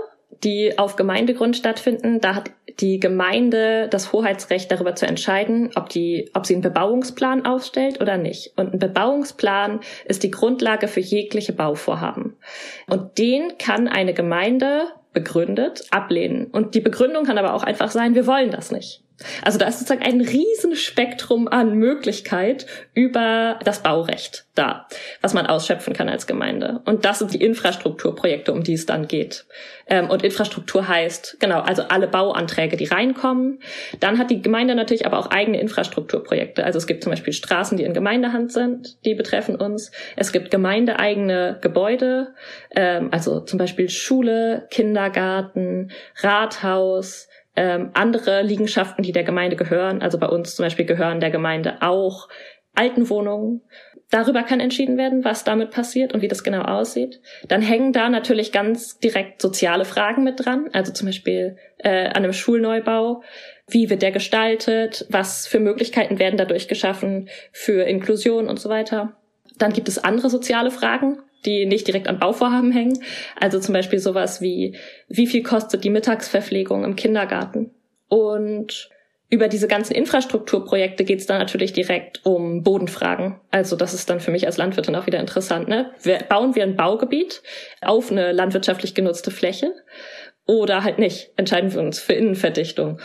die 0.44 0.78
auf 0.78 0.96
Gemeindegrund 0.96 1.56
stattfinden, 1.56 2.20
da 2.20 2.36
hat 2.36 2.52
die 2.80 3.00
Gemeinde 3.00 3.88
das 3.90 4.14
Hoheitsrecht 4.14 4.72
darüber 4.72 4.96
zu 4.96 5.06
entscheiden, 5.06 5.72
ob 5.76 5.90
die, 5.90 6.30
ob 6.34 6.46
sie 6.46 6.54
einen 6.54 6.62
Bebauungsplan 6.62 7.46
aufstellt 7.46 8.02
oder 8.02 8.18
nicht. 8.18 8.54
Und 8.56 8.74
ein 8.74 8.80
Bebauungsplan 8.80 9.82
ist 10.06 10.24
die 10.24 10.32
Grundlage 10.32 10.88
für 10.88 11.00
jegliche 11.00 11.54
Bauvorhaben. 11.54 12.38
Und 12.88 13.18
den 13.18 13.58
kann 13.58 13.88
eine 13.88 14.14
Gemeinde 14.14 14.86
begründet 15.14 15.84
ablehnen. 15.92 16.46
Und 16.46 16.76
die 16.76 16.82
Begründung 16.82 17.26
kann 17.26 17.38
aber 17.38 17.54
auch 17.54 17.64
einfach 17.64 17.92
sein, 17.92 18.16
wir 18.16 18.28
wollen 18.28 18.52
das 18.52 18.72
nicht. 18.72 19.04
Also 19.44 19.58
da 19.58 19.68
ist 19.68 19.80
sozusagen 19.80 20.04
ein 20.04 20.22
Riesenspektrum 20.22 21.48
an 21.48 21.76
Möglichkeit 21.76 22.66
über 22.94 23.60
das 23.64 23.84
Baurecht 23.84 24.46
da, 24.56 24.88
was 25.22 25.34
man 25.34 25.48
ausschöpfen 25.48 25.94
kann 25.94 26.10
als 26.10 26.28
Gemeinde. 26.28 26.82
Und 26.86 27.06
das 27.06 27.20
sind 27.20 27.34
die 27.34 27.42
Infrastrukturprojekte, 27.42 28.52
um 28.52 28.64
die 28.64 28.74
es 28.74 28.86
dann 28.86 29.08
geht. 29.08 29.46
Ähm, 29.88 30.10
und 30.10 30.24
Infrastruktur 30.24 30.88
heißt, 30.88 31.38
genau, 31.40 31.62
also 31.62 31.84
alle 31.84 32.08
Bauanträge, 32.08 32.78
die 32.78 32.86
reinkommen. 32.86 33.60
Dann 34.00 34.18
hat 34.18 34.30
die 34.30 34.42
Gemeinde 34.42 34.76
natürlich 34.76 35.06
aber 35.06 35.20
auch 35.20 35.28
eigene 35.28 35.60
Infrastrukturprojekte. 35.60 36.64
Also 36.64 36.78
es 36.78 36.88
gibt 36.88 37.04
zum 37.04 37.12
Beispiel 37.12 37.34
Straßen, 37.34 37.78
die 37.78 37.84
in 37.84 37.94
Gemeindehand 37.94 38.52
sind, 38.52 39.04
die 39.06 39.16
betreffen 39.16 39.56
uns. 39.56 39.92
Es 40.16 40.32
gibt 40.32 40.52
gemeindeeigene 40.52 41.60
Gebäude, 41.62 42.34
ähm, 42.76 43.10
also 43.12 43.40
zum 43.40 43.58
Beispiel 43.58 43.90
Schule, 43.90 44.68
Kindergarten, 44.70 45.92
Rathaus, 46.22 47.30
ähm, 47.56 47.92
andere 47.94 48.42
Liegenschaften, 48.44 49.04
die 49.04 49.12
der 49.12 49.24
Gemeinde 49.24 49.56
gehören. 49.56 50.02
Also 50.02 50.18
bei 50.18 50.28
uns 50.28 50.56
zum 50.56 50.66
Beispiel 50.66 50.86
gehören 50.86 51.20
der 51.20 51.32
Gemeinde 51.32 51.82
auch 51.82 52.30
Altenwohnungen. 52.74 53.62
Darüber 54.10 54.44
kann 54.44 54.60
entschieden 54.60 54.98
werden, 54.98 55.24
was 55.24 55.46
damit 55.46 55.72
passiert 55.72 56.14
und 56.14 56.22
wie 56.22 56.28
das 56.28 56.44
genau 56.44 56.64
aussieht. 56.64 57.22
Dann 57.48 57.62
hängen 57.62 57.94
da 57.94 58.10
natürlich 58.10 58.52
ganz 58.52 59.00
direkt 59.00 59.42
soziale 59.42 59.86
Fragen 59.86 60.24
mit 60.24 60.44
dran. 60.44 60.70
Also 60.74 60.92
zum 60.92 61.08
Beispiel 61.08 61.58
äh, 61.78 62.08
an 62.08 62.18
einem 62.18 62.34
Schulneubau. 62.34 63.24
Wie 63.70 63.90
wird 63.90 64.02
der 64.02 64.12
gestaltet? 64.12 65.06
Was 65.10 65.48
für 65.48 65.60
Möglichkeiten 65.60 66.20
werden 66.20 66.36
dadurch 66.38 66.68
geschaffen 66.68 67.30
für 67.54 67.84
Inklusion 67.84 68.50
und 68.50 68.60
so 68.60 68.70
weiter? 68.70 69.18
Dann 69.58 69.72
gibt 69.72 69.88
es 69.88 70.04
andere 70.04 70.30
soziale 70.30 70.72
Fragen, 70.72 71.20
die 71.46 71.66
nicht 71.66 71.88
direkt 71.88 72.08
an 72.08 72.20
Bauvorhaben 72.20 72.72
hängen. 72.72 73.00
Also 73.40 73.60
zum 73.60 73.74
Beispiel 73.74 74.00
sowas 74.00 74.42
wie, 74.42 74.76
wie 75.08 75.28
viel 75.28 75.44
kostet 75.44 75.84
die 75.84 75.90
Mittagsverpflegung 75.90 76.84
im 76.84 76.96
Kindergarten? 76.96 77.72
Und 78.08 78.90
über 79.30 79.48
diese 79.48 79.70
ganzen 79.70 79.94
Infrastrukturprojekte 79.94 81.06
geht 81.06 81.20
es 81.20 81.26
dann 81.26 81.40
natürlich 81.40 81.72
direkt 81.72 82.26
um 82.26 82.64
Bodenfragen. 82.64 83.40
Also 83.50 83.78
das 83.78 83.94
ist 83.94 84.10
dann 84.10 84.20
für 84.20 84.30
mich 84.30 84.46
als 84.46 84.58
Landwirtin 84.58 84.96
auch 84.96 85.08
wieder 85.08 85.22
interessant. 85.22 85.70
Ne? 85.70 85.92
Bauen 86.28 86.54
wir 86.56 86.64
ein 86.64 86.76
Baugebiet 86.76 87.42
auf 87.82 88.12
eine 88.12 88.34
landwirtschaftlich 88.34 88.94
genutzte 88.94 89.32
Fläche 89.32 89.74
oder 90.46 90.84
halt 90.84 91.00
nicht? 91.00 91.32
Entscheiden 91.38 91.74
wir 91.74 91.80
uns 91.80 92.00
für 92.00 92.12
Innenverdichtung. 92.12 93.00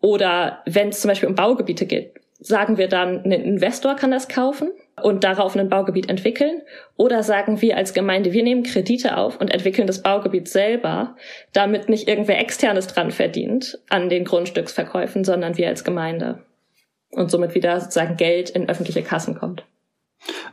Oder 0.00 0.62
wenn 0.66 0.88
es 0.88 1.00
zum 1.00 1.08
Beispiel 1.10 1.28
um 1.28 1.36
Baugebiete 1.36 1.86
geht, 1.86 2.14
sagen 2.40 2.76
wir 2.76 2.88
dann, 2.88 3.24
ein 3.24 3.30
Investor 3.30 3.94
kann 3.94 4.10
das 4.10 4.26
kaufen 4.26 4.72
und 5.02 5.24
darauf 5.24 5.56
ein 5.56 5.68
Baugebiet 5.68 6.08
entwickeln? 6.08 6.62
Oder 6.96 7.22
sagen 7.22 7.60
wir 7.60 7.76
als 7.76 7.94
Gemeinde, 7.94 8.32
wir 8.32 8.42
nehmen 8.42 8.62
Kredite 8.62 9.16
auf 9.16 9.40
und 9.40 9.48
entwickeln 9.48 9.86
das 9.86 10.02
Baugebiet 10.02 10.48
selber, 10.48 11.16
damit 11.52 11.88
nicht 11.88 12.08
irgendwer 12.08 12.40
externes 12.40 12.86
dran 12.86 13.10
verdient 13.10 13.78
an 13.88 14.08
den 14.08 14.24
Grundstücksverkäufen, 14.24 15.24
sondern 15.24 15.56
wir 15.56 15.68
als 15.68 15.84
Gemeinde. 15.84 16.42
Und 17.10 17.30
somit 17.30 17.54
wieder 17.54 17.80
sozusagen 17.80 18.16
Geld 18.16 18.50
in 18.50 18.68
öffentliche 18.68 19.02
Kassen 19.02 19.34
kommt. 19.34 19.64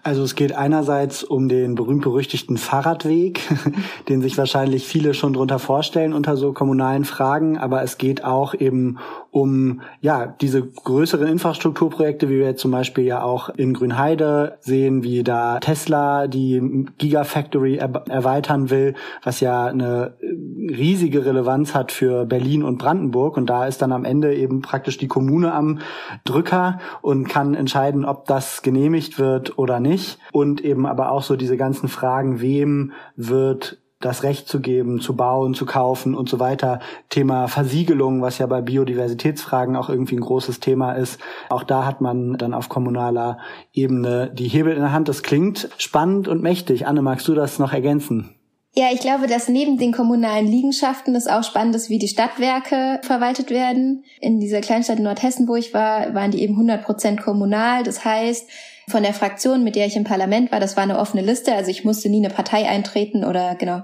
Also 0.04 0.24
es 0.24 0.36
geht 0.36 0.54
einerseits 0.54 1.24
um 1.24 1.50
den 1.50 1.74
berühmt-berüchtigten 1.74 2.58
Fahrradweg, 2.58 3.42
den 4.10 4.22
sich 4.22 4.38
wahrscheinlich 4.38 4.86
viele 4.86 5.14
schon 5.14 5.34
drunter 5.34 5.58
vorstellen 5.58 6.14
unter 6.14 6.38
so 6.38 6.54
kommunalen 6.54 7.06
Fragen, 7.06 7.58
aber 7.58 7.82
es 7.82 7.98
geht 7.98 8.24
auch 8.24 8.54
eben 8.54 9.00
um 9.36 9.82
ja 10.00 10.28
diese 10.28 10.66
größeren 10.66 11.28
Infrastrukturprojekte, 11.28 12.30
wie 12.30 12.40
wir 12.40 12.46
jetzt 12.46 12.62
zum 12.62 12.72
Beispiel 12.72 13.04
ja 13.04 13.22
auch 13.22 13.50
in 13.50 13.74
Grünheide 13.74 14.58
sehen, 14.62 15.04
wie 15.04 15.24
da 15.24 15.60
Tesla 15.60 16.28
die 16.28 16.86
Gigafactory 16.98 17.76
er 17.76 17.92
erweitern 18.08 18.70
will, 18.70 18.94
was 19.24 19.42
ja 19.42 19.66
eine 19.66 20.14
riesige 20.22 21.26
Relevanz 21.26 21.76
hat 21.76 21.92
für 21.92 22.26
Berlin 22.26 22.64
und 22.64 22.78
Brandenburg 22.78 23.36
und 23.36 23.50
da 23.50 23.66
ist 23.66 23.82
dann 23.82 23.92
am 23.92 24.06
Ende 24.06 24.34
eben 24.34 24.62
praktisch 24.62 24.98
die 24.98 25.10
Kommune 25.10 25.54
am 25.54 25.80
Drücker 26.24 26.80
und 27.02 27.28
kann 27.28 27.56
entscheiden, 27.56 28.06
ob 28.06 28.28
das 28.28 28.62
genehmigt 28.62 29.20
wird 29.20 29.58
oder 29.58 29.82
nicht. 29.82 30.18
Und 30.32 30.64
eben 30.64 30.86
aber 30.86 31.12
auch 31.12 31.24
so 31.24 31.36
diese 31.36 31.58
ganzen 31.58 31.90
Fragen, 31.90 32.40
wem 32.40 32.94
wird 33.18 33.80
das 34.06 34.24
Recht 34.24 34.48
zu 34.48 34.60
geben, 34.60 35.02
zu 35.02 35.16
bauen, 35.16 35.54
zu 35.54 35.66
kaufen 35.66 36.16
und 36.16 36.30
so 36.30 36.40
weiter. 36.40 36.80
Thema 37.10 37.48
Versiegelung, 37.48 38.22
was 38.22 38.38
ja 38.38 38.46
bei 38.46 38.62
Biodiversitätsfragen 38.62 39.76
auch 39.76 39.90
irgendwie 39.90 40.16
ein 40.16 40.22
großes 40.22 40.60
Thema 40.60 40.94
ist. 40.94 41.20
Auch 41.50 41.64
da 41.64 41.86
hat 41.86 42.02
man 42.02 42.38
dann 42.38 42.54
auf 42.54 42.70
kommunaler 42.70 43.40
Ebene 43.74 44.32
die 44.34 44.48
Hebel 44.48 44.74
in 44.74 44.82
der 44.82 44.92
Hand. 44.92 45.10
Das 45.10 45.24
klingt 45.24 45.70
spannend 45.78 46.28
und 46.28 46.42
mächtig. 46.42 46.88
Anne, 46.88 47.02
magst 47.02 47.28
du 47.28 47.34
das 47.34 47.60
noch 47.60 47.74
ergänzen? 47.74 48.36
Ja, 48.78 48.88
ich 48.92 49.00
glaube, 49.00 49.28
dass 49.28 49.48
neben 49.48 49.78
den 49.78 49.94
kommunalen 49.94 50.48
Liegenschaften 50.48 51.16
es 51.16 51.28
auch 51.28 51.44
spannend 51.46 51.76
ist, 51.76 51.90
wie 51.90 51.98
die 51.98 52.10
Stadtwerke 52.10 53.00
verwaltet 53.04 53.50
werden. 53.50 54.04
In 54.20 54.42
dieser 54.42 54.60
Kleinstadt 54.60 54.98
in 54.98 55.06
Nordhessen, 55.06 55.48
wo 55.48 55.56
ich 55.56 55.74
war, 55.74 56.14
waren 56.14 56.32
die 56.32 56.42
eben 56.42 56.56
100 56.56 56.84
Prozent 56.84 57.22
kommunal. 57.22 57.84
Das 57.84 58.04
heißt, 58.04 58.50
von 58.88 59.02
der 59.02 59.14
Fraktion, 59.14 59.64
mit 59.64 59.76
der 59.76 59.88
ich 59.88 59.96
im 59.96 60.04
Parlament 60.04 60.52
war, 60.52 60.60
das 60.60 60.78
war 60.78 60.84
eine 60.84 61.00
offene 61.00 61.24
Liste, 61.24 61.56
also 61.56 61.72
ich 61.72 61.84
musste 61.84 62.10
nie 62.10 62.24
eine 62.24 62.34
Partei 62.34 62.68
eintreten 62.68 63.24
oder 63.24 63.56
genau, 63.56 63.84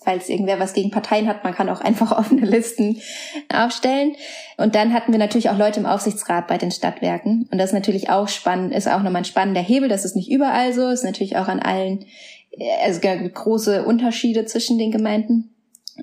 falls 0.00 0.28
irgendwer 0.28 0.60
was 0.60 0.72
gegen 0.72 0.92
Parteien 0.92 1.26
hat, 1.26 1.42
man 1.42 1.54
kann 1.54 1.68
auch 1.68 1.80
einfach 1.82 2.16
offene 2.16 2.46
Listen 2.46 3.00
aufstellen. 3.52 4.14
Und 4.56 4.74
dann 4.74 4.92
hatten 4.92 5.12
wir 5.12 5.18
natürlich 5.18 5.50
auch 5.50 5.58
Leute 5.58 5.80
im 5.80 5.86
Aufsichtsrat 5.86 6.46
bei 6.46 6.58
den 6.58 6.70
Stadtwerken. 6.70 7.48
Und 7.50 7.58
das 7.58 7.70
ist 7.70 7.74
natürlich 7.74 8.08
auch 8.08 8.28
spannend, 8.28 8.72
ist 8.72 8.88
auch 8.88 9.02
nochmal 9.02 9.22
ein 9.22 9.24
spannender 9.24 9.60
Hebel, 9.60 9.88
das 9.88 10.04
ist 10.04 10.16
nicht 10.16 10.30
überall 10.30 10.72
so, 10.72 10.88
ist 10.88 11.04
natürlich 11.04 11.36
auch 11.36 11.48
an 11.48 11.60
allen, 11.60 12.04
also 12.84 13.00
große 13.00 13.84
Unterschiede 13.84 14.44
zwischen 14.44 14.78
den 14.78 14.92
Gemeinden. 14.92 15.54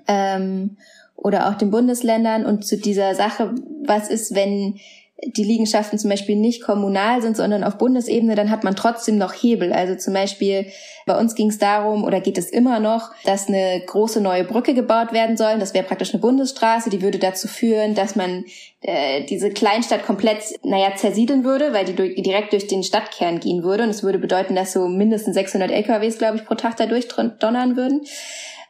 Ähm, 0.07 0.77
oder 1.15 1.49
auch 1.49 1.55
den 1.55 1.71
Bundesländern 1.71 2.45
und 2.45 2.65
zu 2.65 2.77
dieser 2.77 3.15
Sache, 3.15 3.55
was 3.85 4.09
ist, 4.09 4.35
wenn 4.35 4.79
die 5.27 5.43
Liegenschaften 5.43 5.97
zum 5.97 6.09
Beispiel 6.09 6.35
nicht 6.35 6.63
kommunal 6.63 7.21
sind, 7.21 7.37
sondern 7.37 7.63
auf 7.63 7.77
Bundesebene, 7.77 8.35
dann 8.35 8.49
hat 8.51 8.63
man 8.63 8.75
trotzdem 8.75 9.17
noch 9.17 9.33
Hebel. 9.33 9.73
Also 9.73 9.95
zum 9.95 10.13
Beispiel 10.13 10.67
bei 11.05 11.17
uns 11.17 11.35
ging 11.35 11.49
es 11.49 11.57
darum, 11.57 12.03
oder 12.03 12.21
geht 12.21 12.37
es 12.37 12.49
immer 12.49 12.79
noch, 12.79 13.11
dass 13.25 13.47
eine 13.47 13.81
große 13.85 14.21
neue 14.21 14.43
Brücke 14.43 14.73
gebaut 14.73 15.13
werden 15.13 15.37
soll. 15.37 15.59
Das 15.59 15.73
wäre 15.73 15.85
praktisch 15.85 16.13
eine 16.13 16.21
Bundesstraße, 16.21 16.89
die 16.89 17.01
würde 17.01 17.19
dazu 17.19 17.47
führen, 17.47 17.95
dass 17.95 18.15
man 18.15 18.45
äh, 18.81 19.23
diese 19.25 19.49
Kleinstadt 19.49 20.05
komplett, 20.05 20.43
naja, 20.63 20.95
zersiedeln 20.95 21.43
würde, 21.43 21.73
weil 21.73 21.85
die 21.85 21.95
durch, 21.95 22.15
direkt 22.15 22.53
durch 22.53 22.67
den 22.67 22.83
Stadtkern 22.83 23.39
gehen 23.39 23.63
würde. 23.63 23.83
Und 23.83 23.89
es 23.89 24.03
würde 24.03 24.19
bedeuten, 24.19 24.55
dass 24.55 24.73
so 24.73 24.87
mindestens 24.87 25.35
600 25.35 25.71
LKWs, 25.71 26.17
glaube 26.17 26.37
ich, 26.37 26.45
pro 26.45 26.55
Tag 26.55 26.77
da 26.77 26.85
durchdonnern 26.85 27.75
würden. 27.75 28.01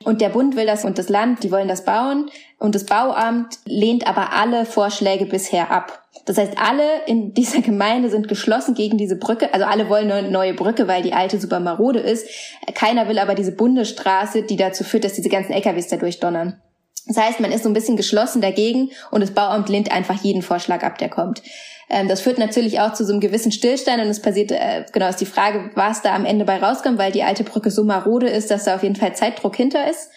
Und 0.06 0.22
der 0.22 0.30
Bund 0.30 0.56
will 0.56 0.66
das 0.66 0.86
und 0.86 0.98
das 0.98 1.10
Land, 1.10 1.44
die 1.44 1.52
wollen 1.52 1.68
das 1.68 1.86
bauen. 1.86 2.30
Und 2.60 2.76
das 2.76 2.86
Bauamt 2.86 3.60
lehnt 3.66 4.08
aber 4.08 4.34
alle 4.34 4.66
Vorschläge 4.66 5.26
bisher 5.26 5.72
ab. 5.72 6.04
Das 6.26 6.38
heißt, 6.38 6.54
alle 6.58 7.06
in 7.06 7.34
dieser 7.36 7.62
Gemeinde 7.62 8.10
sind 8.10 8.28
geschlossen 8.28 8.76
gegen 8.76 8.98
diese 8.98 9.16
Brücke. 9.16 9.54
Also 9.54 9.66
alle 9.66 9.89
wollen 9.89 10.12
eine 10.12 10.30
neue 10.30 10.54
Brücke, 10.54 10.88
weil 10.88 11.02
die 11.02 11.13
alte 11.13 11.39
super 11.39 11.60
marode 11.60 12.00
ist. 12.00 12.28
Keiner 12.74 13.08
will 13.08 13.20
aber 13.20 13.36
diese 13.36 13.52
Bundesstraße, 13.52 14.44
die 14.44 14.56
dazu 14.56 14.84
führt, 14.84 15.04
dass 15.04 15.13
diese 15.13 15.30
ganzen 15.30 15.54
LKWs 15.54 15.88
da 15.88 15.98
durchdonnern. 15.98 16.62
Das 17.08 17.18
heißt, 17.18 17.39
man 17.42 17.52
ist 17.52 17.63
so 17.63 17.70
ein 17.70 17.74
bisschen 17.74 17.98
geschlossen 17.98 18.42
dagegen 18.42 18.92
und 19.12 19.22
das 19.22 19.32
Bauamt 19.32 19.68
lehnt 19.68 19.92
einfach 19.92 20.24
jeden 20.24 20.42
Vorschlag 20.42 20.84
ab, 20.84 20.98
der 20.98 21.10
kommt. 21.10 21.42
Ähm, 21.89 22.08
das 22.08 22.22
führt 22.22 22.38
natürlich 22.38 22.80
auch 22.80 22.93
zu 22.93 23.06
so 23.06 23.13
einem 23.13 23.22
gewissen 23.22 23.52
Stillstand 23.52 24.02
und 24.02 24.10
es 24.10 24.22
passiert, 24.22 24.52
äh, 24.52 24.86
genau, 24.91 25.10
ist 25.10 25.22
die 25.22 25.26
Frage, 25.26 25.72
was 25.76 26.02
da 26.02 26.15
am 26.15 26.26
Ende 26.26 26.46
bei 26.46 26.58
rauskommt, 26.58 26.98
weil 26.98 27.12
die 27.12 27.24
alte 27.24 27.43
Brücke 27.43 27.72
so 27.72 27.84
marode 27.84 28.30
ist, 28.30 28.52
dass 28.52 28.65
da 28.65 28.76
auf 28.76 28.84
jeden 28.84 28.96
Fall 28.96 29.15
Zeitdruck 29.15 29.56
hinter 29.56 29.89
ist. 29.89 30.10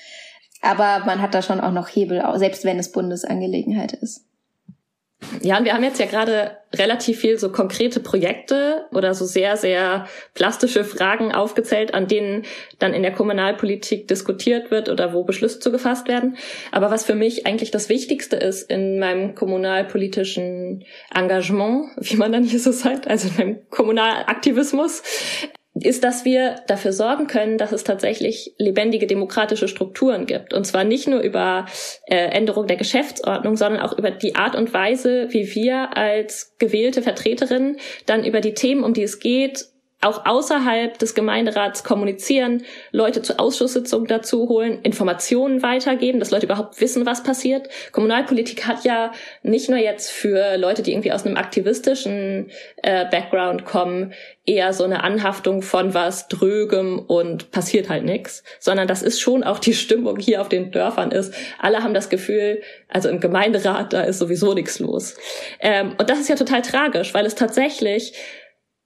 Aber 0.62 1.04
man 1.04 1.20
hat 1.20 1.34
da 1.34 1.42
schon 1.42 1.60
auch 1.60 1.72
noch 1.72 1.88
Hebel, 1.88 2.22
selbst 2.36 2.64
wenn 2.64 2.78
es 2.78 2.92
Bundesangelegenheit 2.92 3.92
ist. 3.92 4.24
Ja, 5.40 5.58
und 5.58 5.64
wir 5.64 5.72
haben 5.72 5.84
jetzt 5.84 5.98
ja 5.98 6.06
gerade 6.06 6.58
relativ 6.74 7.20
viel 7.20 7.38
so 7.38 7.50
konkrete 7.50 8.00
Projekte 8.00 8.86
oder 8.92 9.14
so 9.14 9.24
sehr, 9.24 9.56
sehr 9.56 10.06
plastische 10.34 10.84
Fragen 10.84 11.32
aufgezählt, 11.32 11.94
an 11.94 12.06
denen 12.06 12.44
dann 12.78 12.92
in 12.92 13.02
der 13.02 13.12
Kommunalpolitik 13.12 14.08
diskutiert 14.08 14.70
wird 14.70 14.88
oder 14.88 15.14
wo 15.14 15.24
Beschlüsse 15.24 15.58
zugefasst 15.58 16.06
werden. 16.06 16.36
Aber 16.70 16.90
was 16.90 17.04
für 17.04 17.14
mich 17.14 17.46
eigentlich 17.46 17.70
das 17.70 17.88
Wichtigste 17.88 18.36
ist 18.36 18.70
in 18.70 18.98
meinem 18.98 19.34
kommunalpolitischen 19.34 20.84
Engagement, 21.14 21.90
wie 21.98 22.16
man 22.16 22.32
dann 22.32 22.44
hier 22.44 22.60
so 22.60 22.72
sagt, 22.72 23.08
also 23.08 23.28
in 23.28 23.36
meinem 23.36 23.70
Kommunalaktivismus, 23.70 25.02
ist, 25.82 26.04
dass 26.04 26.24
wir 26.24 26.56
dafür 26.66 26.92
sorgen 26.92 27.26
können, 27.26 27.58
dass 27.58 27.72
es 27.72 27.84
tatsächlich 27.84 28.54
lebendige 28.58 29.06
demokratische 29.06 29.68
Strukturen 29.68 30.26
gibt. 30.26 30.54
Und 30.54 30.66
zwar 30.66 30.84
nicht 30.84 31.06
nur 31.06 31.20
über 31.20 31.66
äh, 32.06 32.16
Änderung 32.16 32.66
der 32.66 32.76
Geschäftsordnung, 32.76 33.56
sondern 33.56 33.82
auch 33.82 33.96
über 33.96 34.10
die 34.10 34.36
Art 34.36 34.56
und 34.56 34.72
Weise, 34.72 35.28
wie 35.30 35.54
wir 35.54 35.96
als 35.96 36.54
gewählte 36.58 37.02
Vertreterinnen 37.02 37.78
dann 38.06 38.24
über 38.24 38.40
die 38.40 38.54
Themen, 38.54 38.84
um 38.84 38.94
die 38.94 39.02
es 39.02 39.18
geht, 39.18 39.66
auch 40.02 40.26
außerhalb 40.26 40.98
des 40.98 41.14
Gemeinderats 41.14 41.82
kommunizieren, 41.82 42.64
Leute 42.92 43.22
zu 43.22 43.38
Ausschusssitzungen 43.38 44.06
dazu 44.06 44.48
holen, 44.48 44.80
Informationen 44.82 45.62
weitergeben, 45.62 46.20
dass 46.20 46.30
Leute 46.30 46.46
überhaupt 46.46 46.80
wissen, 46.80 47.06
was 47.06 47.22
passiert. 47.22 47.68
Kommunalpolitik 47.92 48.66
hat 48.66 48.84
ja 48.84 49.12
nicht 49.42 49.70
nur 49.70 49.78
jetzt 49.78 50.10
für 50.10 50.58
Leute, 50.58 50.82
die 50.82 50.92
irgendwie 50.92 51.12
aus 51.12 51.24
einem 51.24 51.38
aktivistischen 51.38 52.50
äh, 52.82 53.06
Background 53.10 53.64
kommen, 53.64 54.12
eher 54.44 54.74
so 54.74 54.84
eine 54.84 55.02
Anhaftung 55.02 55.62
von 55.62 55.94
was 55.94 56.28
drögem 56.28 56.98
und 56.98 57.50
passiert 57.50 57.88
halt 57.88 58.04
nichts, 58.04 58.44
sondern 58.60 58.86
das 58.86 59.02
ist 59.02 59.20
schon 59.20 59.42
auch 59.44 59.58
die 59.58 59.74
Stimmung 59.74 60.18
hier 60.20 60.42
auf 60.42 60.48
den 60.48 60.70
Dörfern 60.70 61.10
ist. 61.10 61.34
Alle 61.58 61.82
haben 61.82 61.94
das 61.94 62.10
Gefühl, 62.10 62.62
also 62.88 63.08
im 63.08 63.18
Gemeinderat, 63.18 63.94
da 63.94 64.02
ist 64.02 64.18
sowieso 64.18 64.52
nichts 64.54 64.78
los. 64.78 65.16
Ähm, 65.58 65.94
und 65.98 66.10
das 66.10 66.20
ist 66.20 66.28
ja 66.28 66.36
total 66.36 66.62
tragisch, 66.62 67.14
weil 67.14 67.26
es 67.26 67.34
tatsächlich 67.34 68.12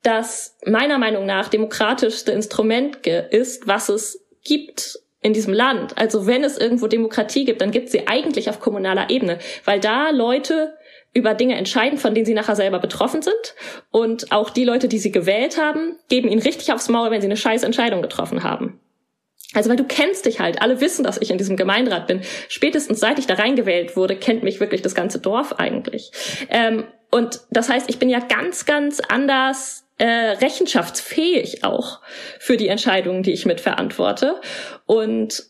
das 0.02 0.56
meiner 0.66 0.98
Meinung 0.98 1.26
nach 1.26 1.48
demokratischste 1.48 2.32
Instrument 2.32 3.06
ist, 3.06 3.66
was 3.66 3.88
es 3.88 4.24
gibt 4.44 4.98
in 5.22 5.32
diesem 5.32 5.52
Land. 5.52 5.98
Also 5.98 6.26
wenn 6.26 6.44
es 6.44 6.56
irgendwo 6.56 6.86
Demokratie 6.86 7.44
gibt, 7.44 7.60
dann 7.60 7.70
gibt 7.70 7.90
sie 7.90 8.08
eigentlich 8.08 8.48
auf 8.48 8.60
kommunaler 8.60 9.10
Ebene, 9.10 9.38
weil 9.64 9.80
da 9.80 10.10
Leute 10.10 10.74
über 11.12 11.34
Dinge 11.34 11.56
entscheiden, 11.56 11.98
von 11.98 12.14
denen 12.14 12.24
sie 12.24 12.34
nachher 12.34 12.56
selber 12.56 12.78
betroffen 12.78 13.20
sind. 13.20 13.54
Und 13.90 14.32
auch 14.32 14.50
die 14.50 14.64
Leute, 14.64 14.88
die 14.88 14.98
sie 14.98 15.10
gewählt 15.10 15.58
haben, 15.58 15.96
geben 16.08 16.28
ihnen 16.28 16.40
richtig 16.40 16.72
aufs 16.72 16.88
Maul, 16.88 17.10
wenn 17.10 17.20
sie 17.20 17.26
eine 17.26 17.36
scheiß 17.36 17.64
Entscheidung 17.64 18.00
getroffen 18.00 18.42
haben. 18.42 18.80
Also 19.52 19.68
weil 19.68 19.76
du 19.76 19.84
kennst 19.84 20.26
dich 20.26 20.38
halt, 20.38 20.62
alle 20.62 20.80
wissen, 20.80 21.02
dass 21.02 21.20
ich 21.20 21.30
in 21.30 21.38
diesem 21.38 21.56
Gemeinderat 21.56 22.06
bin. 22.06 22.22
Spätestens 22.48 23.00
seit 23.00 23.18
ich 23.18 23.26
da 23.26 23.34
reingewählt 23.34 23.96
wurde, 23.96 24.14
kennt 24.16 24.44
mich 24.44 24.60
wirklich 24.60 24.82
das 24.82 24.94
ganze 24.94 25.18
Dorf 25.18 25.54
eigentlich. 25.54 26.12
Ähm, 26.48 26.84
und 27.10 27.40
das 27.50 27.68
heißt, 27.68 27.90
ich 27.90 27.98
bin 27.98 28.08
ja 28.08 28.20
ganz, 28.20 28.64
ganz 28.64 29.00
anders 29.00 29.79
äh, 30.00 30.30
rechenschaftsfähig 30.40 31.62
auch 31.62 32.00
für 32.38 32.56
die 32.56 32.68
Entscheidungen, 32.68 33.22
die 33.22 33.32
ich 33.32 33.44
mitverantworte. 33.44 34.40
Und 34.86 35.44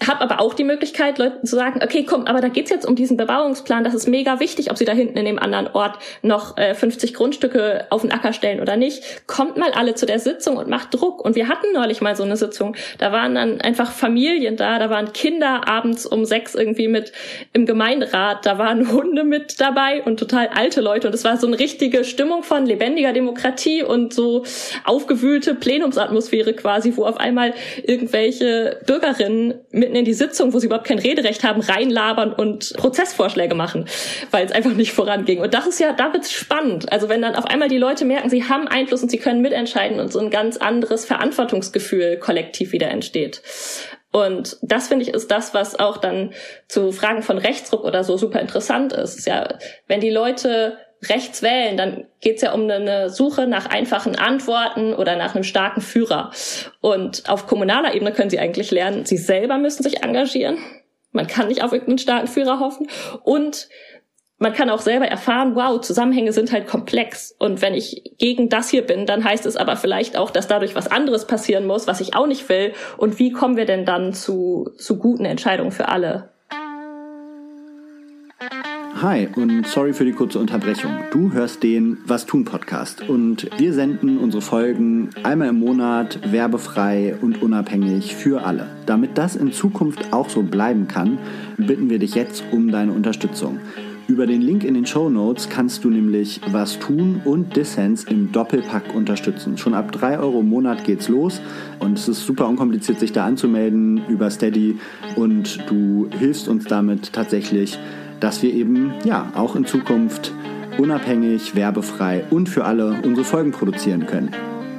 habe 0.00 0.22
aber 0.22 0.40
auch 0.40 0.54
die 0.54 0.64
Möglichkeit, 0.64 1.18
Leuten 1.18 1.46
zu 1.46 1.54
sagen, 1.54 1.80
okay, 1.82 2.04
komm, 2.04 2.24
aber 2.24 2.40
da 2.40 2.48
geht's 2.48 2.70
jetzt 2.70 2.86
um 2.86 2.96
diesen 2.96 3.18
Bebauungsplan, 3.18 3.84
das 3.84 3.92
ist 3.92 4.08
mega 4.08 4.40
wichtig, 4.40 4.70
ob 4.70 4.78
sie 4.78 4.86
da 4.86 4.92
hinten 4.92 5.18
in 5.18 5.26
dem 5.26 5.38
anderen 5.38 5.68
Ort 5.68 5.98
noch 6.22 6.56
äh, 6.56 6.74
50 6.74 7.12
Grundstücke 7.12 7.86
auf 7.90 8.00
den 8.00 8.10
Acker 8.10 8.32
stellen 8.32 8.60
oder 8.60 8.76
nicht. 8.76 9.26
Kommt 9.26 9.58
mal 9.58 9.70
alle 9.72 9.94
zu 9.94 10.06
der 10.06 10.18
Sitzung 10.18 10.56
und 10.56 10.68
macht 10.68 10.94
Druck. 10.94 11.22
Und 11.22 11.36
wir 11.36 11.48
hatten 11.48 11.66
neulich 11.74 12.00
mal 12.00 12.16
so 12.16 12.22
eine 12.22 12.38
Sitzung, 12.38 12.74
da 12.98 13.12
waren 13.12 13.34
dann 13.34 13.60
einfach 13.60 13.92
Familien 13.92 14.56
da, 14.56 14.78
da 14.78 14.88
waren 14.88 15.12
Kinder 15.12 15.68
abends 15.68 16.06
um 16.06 16.24
sechs 16.24 16.54
irgendwie 16.54 16.88
mit 16.88 17.12
im 17.52 17.66
Gemeinderat, 17.66 18.46
da 18.46 18.56
waren 18.56 18.90
Hunde 18.92 19.24
mit 19.24 19.60
dabei 19.60 20.02
und 20.02 20.18
total 20.18 20.48
alte 20.48 20.80
Leute. 20.80 21.08
Und 21.08 21.14
es 21.14 21.24
war 21.24 21.36
so 21.36 21.46
eine 21.46 21.58
richtige 21.58 22.04
Stimmung 22.04 22.42
von 22.42 22.64
lebendiger 22.64 23.12
Demokratie 23.12 23.82
und 23.82 24.14
so 24.14 24.44
aufgewühlte 24.84 25.54
Plenumsatmosphäre 25.54 26.54
quasi, 26.54 26.96
wo 26.96 27.04
auf 27.04 27.18
einmal 27.18 27.52
irgendwelche 27.84 28.80
Bürgerinnen 28.86 29.60
mitten 29.82 29.96
in 29.96 30.04
die 30.04 30.14
Sitzung, 30.14 30.52
wo 30.52 30.60
sie 30.60 30.66
überhaupt 30.66 30.86
kein 30.86 31.00
Rederecht 31.00 31.42
haben, 31.42 31.60
reinlabern 31.60 32.32
und 32.32 32.72
Prozessvorschläge 32.76 33.56
machen, 33.56 33.86
weil 34.30 34.46
es 34.46 34.52
einfach 34.52 34.74
nicht 34.74 34.92
voranging. 34.92 35.40
Und 35.40 35.54
das 35.54 35.66
ist 35.66 35.80
ja, 35.80 35.92
da 35.92 36.12
wird's 36.12 36.30
spannend. 36.30 36.92
Also 36.92 37.08
wenn 37.08 37.20
dann 37.20 37.34
auf 37.34 37.46
einmal 37.46 37.68
die 37.68 37.78
Leute 37.78 38.04
merken, 38.04 38.30
sie 38.30 38.44
haben 38.48 38.68
Einfluss 38.68 39.02
und 39.02 39.10
sie 39.10 39.18
können 39.18 39.42
mitentscheiden 39.42 39.98
und 39.98 40.12
so 40.12 40.20
ein 40.20 40.30
ganz 40.30 40.56
anderes 40.56 41.04
Verantwortungsgefühl 41.04 42.18
kollektiv 42.18 42.70
wieder 42.70 42.88
entsteht. 42.88 43.42
Und 44.12 44.58
das 44.62 44.88
finde 44.88 45.04
ich 45.04 45.12
ist 45.12 45.30
das, 45.30 45.52
was 45.52 45.78
auch 45.80 45.96
dann 45.96 46.32
zu 46.68 46.92
Fragen 46.92 47.22
von 47.22 47.38
Rechtsruck 47.38 47.82
oder 47.82 48.04
so 48.04 48.16
super 48.16 48.40
interessant 48.40 48.92
ist. 48.92 49.26
Ja, 49.26 49.58
wenn 49.88 50.00
die 50.00 50.10
Leute 50.10 50.78
rechts 51.08 51.42
wählen, 51.42 51.76
dann 51.76 52.04
geht's 52.20 52.42
ja 52.42 52.52
um 52.52 52.70
eine 52.70 53.10
Suche 53.10 53.46
nach 53.46 53.66
einfachen 53.66 54.16
Antworten 54.16 54.94
oder 54.94 55.16
nach 55.16 55.34
einem 55.34 55.44
starken 55.44 55.80
Führer. 55.80 56.30
Und 56.80 57.28
auf 57.28 57.46
kommunaler 57.46 57.94
Ebene 57.94 58.12
können 58.12 58.30
sie 58.30 58.38
eigentlich 58.38 58.70
lernen, 58.70 59.04
sie 59.04 59.16
selber 59.16 59.58
müssen 59.58 59.82
sich 59.82 60.02
engagieren. 60.02 60.58
Man 61.10 61.26
kann 61.26 61.48
nicht 61.48 61.62
auf 61.62 61.72
irgendeinen 61.72 61.98
starken 61.98 62.28
Führer 62.28 62.60
hoffen. 62.60 62.88
Und 63.22 63.68
man 64.38 64.52
kann 64.52 64.70
auch 64.70 64.80
selber 64.80 65.06
erfahren, 65.06 65.54
wow, 65.54 65.80
Zusammenhänge 65.80 66.32
sind 66.32 66.50
halt 66.50 66.66
komplex. 66.66 67.34
Und 67.38 67.62
wenn 67.62 67.74
ich 67.74 68.16
gegen 68.18 68.48
das 68.48 68.70
hier 68.70 68.82
bin, 68.82 69.06
dann 69.06 69.22
heißt 69.22 69.46
es 69.46 69.56
aber 69.56 69.76
vielleicht 69.76 70.16
auch, 70.16 70.30
dass 70.30 70.48
dadurch 70.48 70.74
was 70.74 70.88
anderes 70.88 71.26
passieren 71.26 71.64
muss, 71.64 71.86
was 71.86 72.00
ich 72.00 72.16
auch 72.16 72.26
nicht 72.26 72.48
will. 72.48 72.72
Und 72.96 73.18
wie 73.20 73.30
kommen 73.30 73.56
wir 73.56 73.66
denn 73.66 73.84
dann 73.84 74.14
zu, 74.14 74.70
zu 74.78 74.98
guten 74.98 75.26
Entscheidungen 75.26 75.70
für 75.70 75.88
alle? 75.88 76.31
Hi 79.02 79.28
und 79.34 79.66
sorry 79.66 79.94
für 79.94 80.04
die 80.04 80.12
kurze 80.12 80.38
Unterbrechung. 80.38 80.92
Du 81.10 81.32
hörst 81.32 81.64
den 81.64 81.98
Was 82.06 82.24
tun 82.24 82.44
Podcast 82.44 83.08
und 83.08 83.50
wir 83.58 83.74
senden 83.74 84.16
unsere 84.16 84.42
Folgen 84.42 85.10
einmal 85.24 85.48
im 85.48 85.58
Monat 85.58 86.20
werbefrei 86.30 87.16
und 87.20 87.42
unabhängig 87.42 88.14
für 88.14 88.44
alle. 88.44 88.68
Damit 88.86 89.18
das 89.18 89.34
in 89.34 89.50
Zukunft 89.50 90.12
auch 90.12 90.28
so 90.28 90.42
bleiben 90.42 90.86
kann, 90.86 91.18
bitten 91.56 91.90
wir 91.90 91.98
dich 91.98 92.14
jetzt 92.14 92.44
um 92.52 92.70
deine 92.70 92.92
Unterstützung. 92.92 93.58
Über 94.06 94.28
den 94.28 94.40
Link 94.40 94.62
in 94.62 94.74
den 94.74 94.86
Show 94.86 95.10
Notes 95.10 95.48
kannst 95.48 95.82
du 95.82 95.90
nämlich 95.90 96.40
was 96.52 96.78
tun 96.78 97.22
und 97.24 97.56
Dissens 97.56 98.04
im 98.04 98.30
Doppelpack 98.30 98.94
unterstützen. 98.94 99.58
Schon 99.58 99.74
ab 99.74 99.90
3 99.90 100.20
Euro 100.20 100.40
im 100.40 100.48
Monat 100.48 100.84
geht's 100.84 101.08
los 101.08 101.40
und 101.80 101.98
es 101.98 102.06
ist 102.06 102.24
super 102.24 102.48
unkompliziert, 102.48 103.00
sich 103.00 103.10
da 103.10 103.24
anzumelden 103.26 104.02
über 104.08 104.30
Steady 104.30 104.78
und 105.16 105.58
du 105.68 106.08
hilfst 106.20 106.46
uns 106.46 106.66
damit 106.66 107.12
tatsächlich 107.12 107.80
dass 108.22 108.42
wir 108.42 108.52
eben 108.52 108.94
ja 109.04 109.32
auch 109.34 109.56
in 109.56 109.64
Zukunft 109.64 110.32
unabhängig, 110.78 111.54
werbefrei 111.54 112.24
und 112.30 112.48
für 112.48 112.64
alle 112.64 113.00
unsere 113.02 113.24
Folgen 113.24 113.50
produzieren 113.50 114.06
können. 114.06 114.30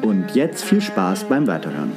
Und 0.01 0.33
jetzt 0.33 0.63
viel 0.63 0.81
Spaß 0.81 1.25
beim 1.25 1.45
Weiterhören. 1.47 1.91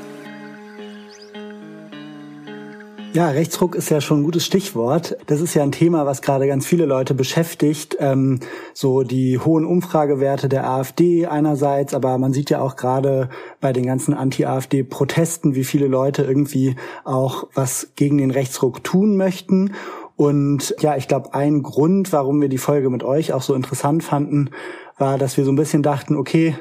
Ja, 3.13 3.31
Rechtsruck 3.31 3.77
ist 3.77 3.89
ja 3.89 4.03
schon 4.03 4.21
ein 4.21 4.25
gutes 4.25 4.45
Stichwort. 4.45 5.17
Das 5.27 5.41
ist 5.41 5.55
ja 5.55 5.63
ein 5.63 5.73
Thema, 5.73 6.05
was 6.05 6.21
gerade 6.21 6.47
ganz 6.47 6.67
viele 6.67 6.85
Leute 6.85 7.15
beschäftigt. 7.15 7.97
Ähm, 7.99 8.41
so 8.75 9.05
die 9.05 9.39
hohen 9.39 9.65
Umfragewerte 9.65 10.51
der 10.51 10.69
AfD 10.69 11.25
einerseits, 11.25 11.95
aber 11.95 12.19
man 12.19 12.35
sieht 12.35 12.51
ja 12.51 12.61
auch 12.61 12.77
gerade 12.77 13.31
bei 13.63 13.73
den 13.73 13.87
ganzen 13.87 14.13
Anti-AfD-Protesten, 14.13 15.55
wie 15.55 15.65
viele 15.65 15.87
Leute 15.87 16.25
irgendwie 16.25 16.77
auch 17.05 17.47
was 17.55 17.93
gegen 17.97 18.19
den 18.19 18.33
Rechtsruck 18.33 18.85
tun 18.85 19.17
möchten. 19.17 19.73
Und 20.17 20.75
ja, 20.81 20.97
ich 20.97 21.09
glaube, 21.09 21.35
ein 21.35 21.63
Grund, 21.63 22.13
warum 22.13 22.41
wir 22.41 22.49
die 22.49 22.59
Folge 22.59 22.91
mit 22.91 23.05
euch 23.05 23.33
auch 23.33 23.43
so 23.43 23.55
interessant 23.55 24.03
fanden, 24.03 24.51
war, 24.99 25.19
dass 25.19 25.37
wir 25.37 25.45
so 25.45 25.53
ein 25.53 25.57
bisschen 25.57 25.83
dachten, 25.83 26.17
okay, 26.17 26.57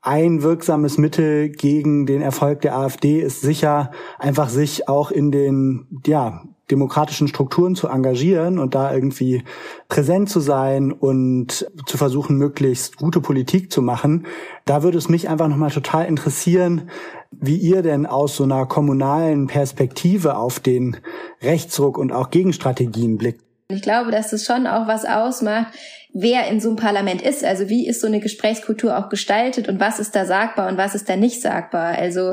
ein 0.00 0.42
wirksames 0.42 0.96
Mittel 0.96 1.50
gegen 1.50 2.06
den 2.06 2.22
Erfolg 2.22 2.60
der 2.60 2.76
AfD 2.76 3.20
ist 3.20 3.40
sicher 3.40 3.90
einfach 4.18 4.48
sich 4.48 4.88
auch 4.88 5.10
in 5.10 5.32
den 5.32 6.00
ja 6.06 6.44
demokratischen 6.70 7.28
Strukturen 7.28 7.74
zu 7.74 7.88
engagieren 7.88 8.58
und 8.58 8.74
da 8.74 8.92
irgendwie 8.92 9.42
präsent 9.88 10.28
zu 10.28 10.40
sein 10.40 10.92
und 10.92 11.70
zu 11.86 11.96
versuchen, 11.96 12.36
möglichst 12.36 12.96
gute 12.96 13.20
Politik 13.20 13.72
zu 13.72 13.82
machen. 13.82 14.26
Da 14.66 14.82
würde 14.82 14.98
es 14.98 15.08
mich 15.08 15.28
einfach 15.28 15.48
nochmal 15.48 15.70
total 15.70 16.06
interessieren, 16.06 16.90
wie 17.30 17.56
ihr 17.56 17.82
denn 17.82 18.06
aus 18.06 18.36
so 18.36 18.44
einer 18.44 18.66
kommunalen 18.66 19.46
Perspektive 19.46 20.36
auf 20.36 20.60
den 20.60 20.96
Rechtsruck 21.42 21.98
und 21.98 22.12
auch 22.12 22.30
Gegenstrategien 22.30 23.18
blickt. 23.18 23.42
Ich 23.70 23.82
glaube, 23.82 24.10
dass 24.10 24.30
das 24.30 24.44
schon 24.44 24.66
auch 24.66 24.86
was 24.86 25.04
ausmacht, 25.04 25.74
wer 26.14 26.48
in 26.48 26.58
so 26.58 26.68
einem 26.68 26.76
Parlament 26.76 27.20
ist. 27.20 27.44
Also 27.44 27.68
wie 27.68 27.86
ist 27.86 28.00
so 28.00 28.06
eine 28.06 28.20
Gesprächskultur 28.20 28.98
auch 28.98 29.08
gestaltet 29.10 29.68
und 29.68 29.78
was 29.78 29.98
ist 29.98 30.16
da 30.16 30.24
sagbar 30.24 30.68
und 30.68 30.78
was 30.78 30.94
ist 30.94 31.08
da 31.08 31.16
nicht 31.16 31.42
sagbar. 31.42 31.96
Also 31.98 32.32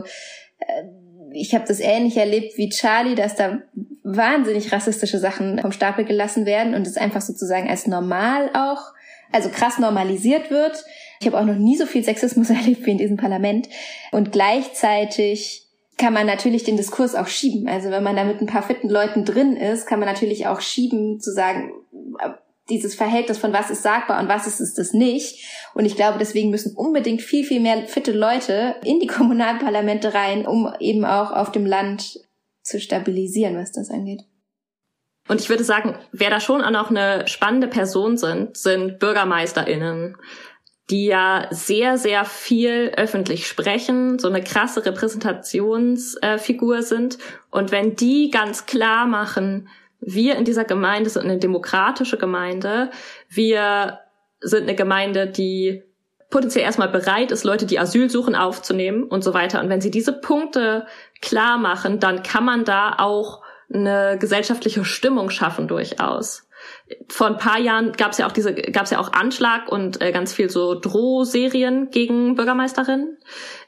äh, 0.60 0.84
ich 1.34 1.54
habe 1.54 1.66
das 1.68 1.82
ähnlich 1.82 2.16
erlebt 2.16 2.58
wie 2.58 2.70
Charlie, 2.70 3.16
dass 3.16 3.36
da 3.36 3.60
wahnsinnig 4.04 4.72
rassistische 4.72 5.20
Sachen 5.20 5.60
vom 5.60 5.74
Stapel 5.74 6.06
gelassen 6.06 6.46
werden 6.46 6.74
und 6.74 6.88
es 6.88 6.96
einfach 6.96 7.22
sozusagen 7.22 7.70
als 7.70 7.88
normal 7.88 8.50
auch, 8.54 8.94
also 9.34 9.50
krass 9.50 9.78
normalisiert 9.78 10.50
wird. 10.50 10.86
Ich 11.20 11.28
habe 11.28 11.40
auch 11.40 11.46
noch 11.46 11.56
nie 11.56 11.78
so 11.78 11.86
viel 11.86 12.04
Sexismus 12.04 12.50
erlebt 12.52 12.86
wie 12.86 12.92
in 12.92 12.98
diesem 12.98 13.18
Parlament. 13.18 13.70
Und 14.12 14.32
gleichzeitig 14.32 15.64
kann 15.98 16.14
man 16.14 16.26
natürlich 16.26 16.64
den 16.64 16.78
Diskurs 16.78 17.16
auch 17.16 17.28
schieben. 17.28 17.70
Also 17.70 17.90
wenn 17.90 18.04
man 18.04 18.16
da 18.16 18.24
mit 18.24 18.42
ein 18.42 18.48
paar 18.48 18.64
fitten 18.64 18.90
Leuten 18.90 19.24
drin 19.24 19.56
ist, 19.56 19.88
kann 19.88 20.00
man 20.00 20.10
natürlich 20.10 20.48
auch 20.48 20.60
schieben, 20.60 21.20
zu 21.20 21.32
sagen, 21.32 21.72
dieses 22.70 22.96
Verhältnis 22.96 23.38
von 23.38 23.54
was 23.54 23.70
ist 23.70 23.84
sagbar 23.84 24.20
und 24.20 24.28
was 24.28 24.48
ist 24.48 24.60
es 24.60 24.74
das 24.74 24.94
nicht. 24.94 25.46
Und 25.74 25.86
ich 25.86 25.96
glaube, 25.96 26.18
deswegen 26.18 26.50
müssen 26.50 26.76
unbedingt 26.76 27.22
viel, 27.22 27.46
viel 27.46 27.60
mehr 27.60 27.88
fitte 27.88 28.12
Leute 28.12 28.76
in 28.84 29.00
die 29.00 29.08
Kommunalparlamente 29.08 30.14
rein, 30.14 30.46
um 30.46 30.74
eben 30.80 31.06
auch 31.06 31.32
auf 31.32 31.52
dem 31.52 31.66
Land 31.66 32.20
zu 32.64 32.80
stabilisieren, 32.80 33.56
was 33.58 33.72
das 33.72 33.90
angeht. 33.90 34.24
Und 35.28 35.42
ich 35.42 35.50
würde 35.50 35.64
sagen, 35.64 35.98
wer 36.12 36.30
da 36.30 36.40
schon 36.40 36.62
auch 36.62 36.72
noch 36.72 36.90
eine 36.92 37.28
spannende 37.28 37.68
Person 37.68 38.18
sind, 38.18 38.58
sind 38.58 39.00
BürgermeisterInnen, 39.00 40.18
die 40.90 41.06
ja 41.06 41.48
sehr, 41.50 41.98
sehr 41.98 42.26
viel 42.26 42.92
öffentlich 42.96 43.48
sprechen, 43.48 44.20
so 44.20 44.28
eine 44.28 44.44
krasse 44.44 44.86
Repräsentationsfigur 44.86 46.84
sind. 46.84 47.18
Und 47.50 47.72
wenn 47.72 47.96
die 47.96 48.30
ganz 48.30 48.66
klar 48.66 49.08
machen, 49.08 49.68
wir 50.00 50.36
in 50.36 50.46
dieser 50.46 50.66
Gemeinde 50.66 51.10
sind 51.10 51.24
eine 51.24 51.40
demokratische 51.40 52.18
Gemeinde. 52.18 52.92
Wir 53.28 54.00
sind 54.42 54.64
eine 54.64 54.76
Gemeinde, 54.76 55.26
die 55.28 55.84
potenziell 56.30 56.66
erstmal 56.66 56.90
bereit 56.90 57.32
ist, 57.32 57.44
Leute, 57.44 57.66
die 57.66 57.80
Asyl 57.80 58.10
suchen, 58.10 58.36
aufzunehmen 58.36 59.04
und 59.04 59.24
so 59.24 59.34
weiter. 59.34 59.62
Und 59.62 59.70
wenn 59.70 59.82
sie 59.82 59.92
diese 59.92 60.14
Punkte 60.14 60.86
klar 61.22 61.58
machen, 61.58 62.00
dann 62.00 62.22
kann 62.24 62.46
man 62.46 62.66
da 62.66 62.96
auch 63.00 63.42
eine 63.74 64.18
gesellschaftliche 64.20 64.86
Stimmung 64.86 65.30
schaffen 65.30 65.68
durchaus. 65.68 66.45
Vor 67.10 67.28
ein 67.28 67.38
paar 67.38 67.60
Jahren 67.60 67.94
gab 67.94 68.12
es 68.12 68.18
ja 68.18 68.28
auch 68.28 68.32
diese, 68.32 68.54
gab 68.54 68.84
es 68.84 68.92
ja 68.92 69.00
auch 69.00 69.14
Anschlag 69.14 69.72
und 69.72 70.02
äh, 70.02 70.12
ganz 70.12 70.34
viel 70.34 70.50
so 70.50 70.80
Drohserien 70.80 71.90
gegen 71.90 72.36
Bürgermeisterinnen. 72.36 73.18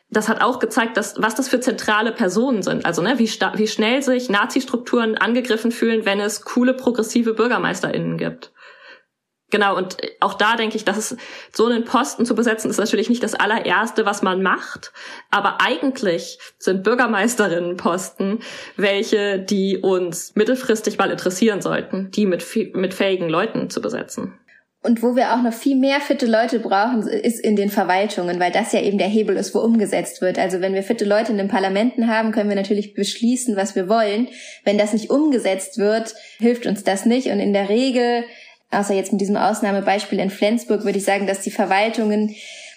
Das 0.09 0.29
hat 0.29 0.41
auch 0.41 0.59
gezeigt, 0.59 0.95
dass 0.95 1.15
was 1.17 1.35
das 1.35 1.49
für 1.49 1.59
zentrale 1.59 2.11
Personen 2.11 2.61
sind. 2.61 2.85
Also 2.85 3.01
ne, 3.01 3.19
wie, 3.19 3.29
wie 3.29 3.67
schnell 3.67 4.01
sich 4.01 4.29
Nazi-Strukturen 4.29 5.17
angegriffen 5.17 5.71
fühlen, 5.71 6.05
wenn 6.05 6.19
es 6.19 6.43
coole 6.43 6.73
progressive 6.73 7.33
BürgermeisterInnen 7.33 8.17
gibt. 8.17 8.51
Genau, 9.49 9.77
und 9.77 9.97
auch 10.19 10.33
da 10.33 10.57
denke 10.57 10.75
ich, 10.75 10.83
dass 10.83 10.97
es 10.97 11.17
so 11.53 11.67
einen 11.67 11.85
Posten 11.85 12.25
zu 12.25 12.35
besetzen, 12.35 12.69
ist 12.69 12.79
natürlich 12.79 13.09
nicht 13.09 13.23
das 13.23 13.33
allererste, 13.33 14.05
was 14.05 14.21
man 14.21 14.43
macht. 14.43 14.91
Aber 15.31 15.61
eigentlich 15.61 16.37
sind 16.57 16.83
Bürgermeisterinnenposten 16.83 18.39
welche, 18.75 19.39
die 19.39 19.77
uns 19.77 20.35
mittelfristig 20.35 20.97
mal 20.97 21.11
interessieren 21.11 21.61
sollten, 21.61 22.11
die 22.11 22.25
mit, 22.25 22.45
mit 22.73 22.93
fähigen 22.93 23.29
Leuten 23.29 23.69
zu 23.69 23.81
besetzen. 23.81 24.33
Und 24.83 25.01
wo 25.01 25.15
wir 25.15 25.33
auch 25.33 25.41
noch 25.41 25.53
viel 25.53 25.75
mehr 25.75 25.99
fitte 25.99 26.25
Leute 26.25 26.59
brauchen, 26.59 27.07
ist 27.07 27.39
in 27.39 27.55
den 27.55 27.69
Verwaltungen, 27.69 28.39
weil 28.39 28.51
das 28.51 28.71
ja 28.73 28.81
eben 28.81 28.97
der 28.97 29.07
Hebel 29.07 29.35
ist, 29.35 29.55
wo 29.55 29.59
umgesetzt 29.59 30.21
wird. 30.21 30.37
Also 30.37 30.61
wenn 30.61 30.73
wir 30.73 30.83
fitte 30.83 31.03
Leute 31.03 31.31
in 31.31 31.37
den 31.37 31.47
Parlamenten 31.47 32.07
haben, 32.07 32.31
können 32.31 32.49
wir 32.49 32.55
natürlich 32.55 32.93
beschließen, 32.93 33.55
was 33.55 33.75
wir 33.75 33.89
wollen. 33.89 34.29
Wenn 34.63 34.77
das 34.77 34.93
nicht 34.93 35.09
umgesetzt 35.09 35.77
wird, 35.77 36.13
hilft 36.37 36.67
uns 36.67 36.83
das 36.83 37.05
nicht. 37.05 37.27
Und 37.27 37.39
in 37.39 37.53
der 37.53 37.69
Regel 37.69 38.23
außer 38.71 38.93
jetzt 38.93 39.11
mit 39.11 39.21
diesem 39.21 39.37
Ausnahmebeispiel 39.37 40.19
in 40.19 40.29
Flensburg, 40.29 40.83
würde 40.83 40.97
ich 40.97 41.05
sagen, 41.05 41.27
dass 41.27 41.41
die 41.41 41.51
Verwaltungen, 41.51 42.35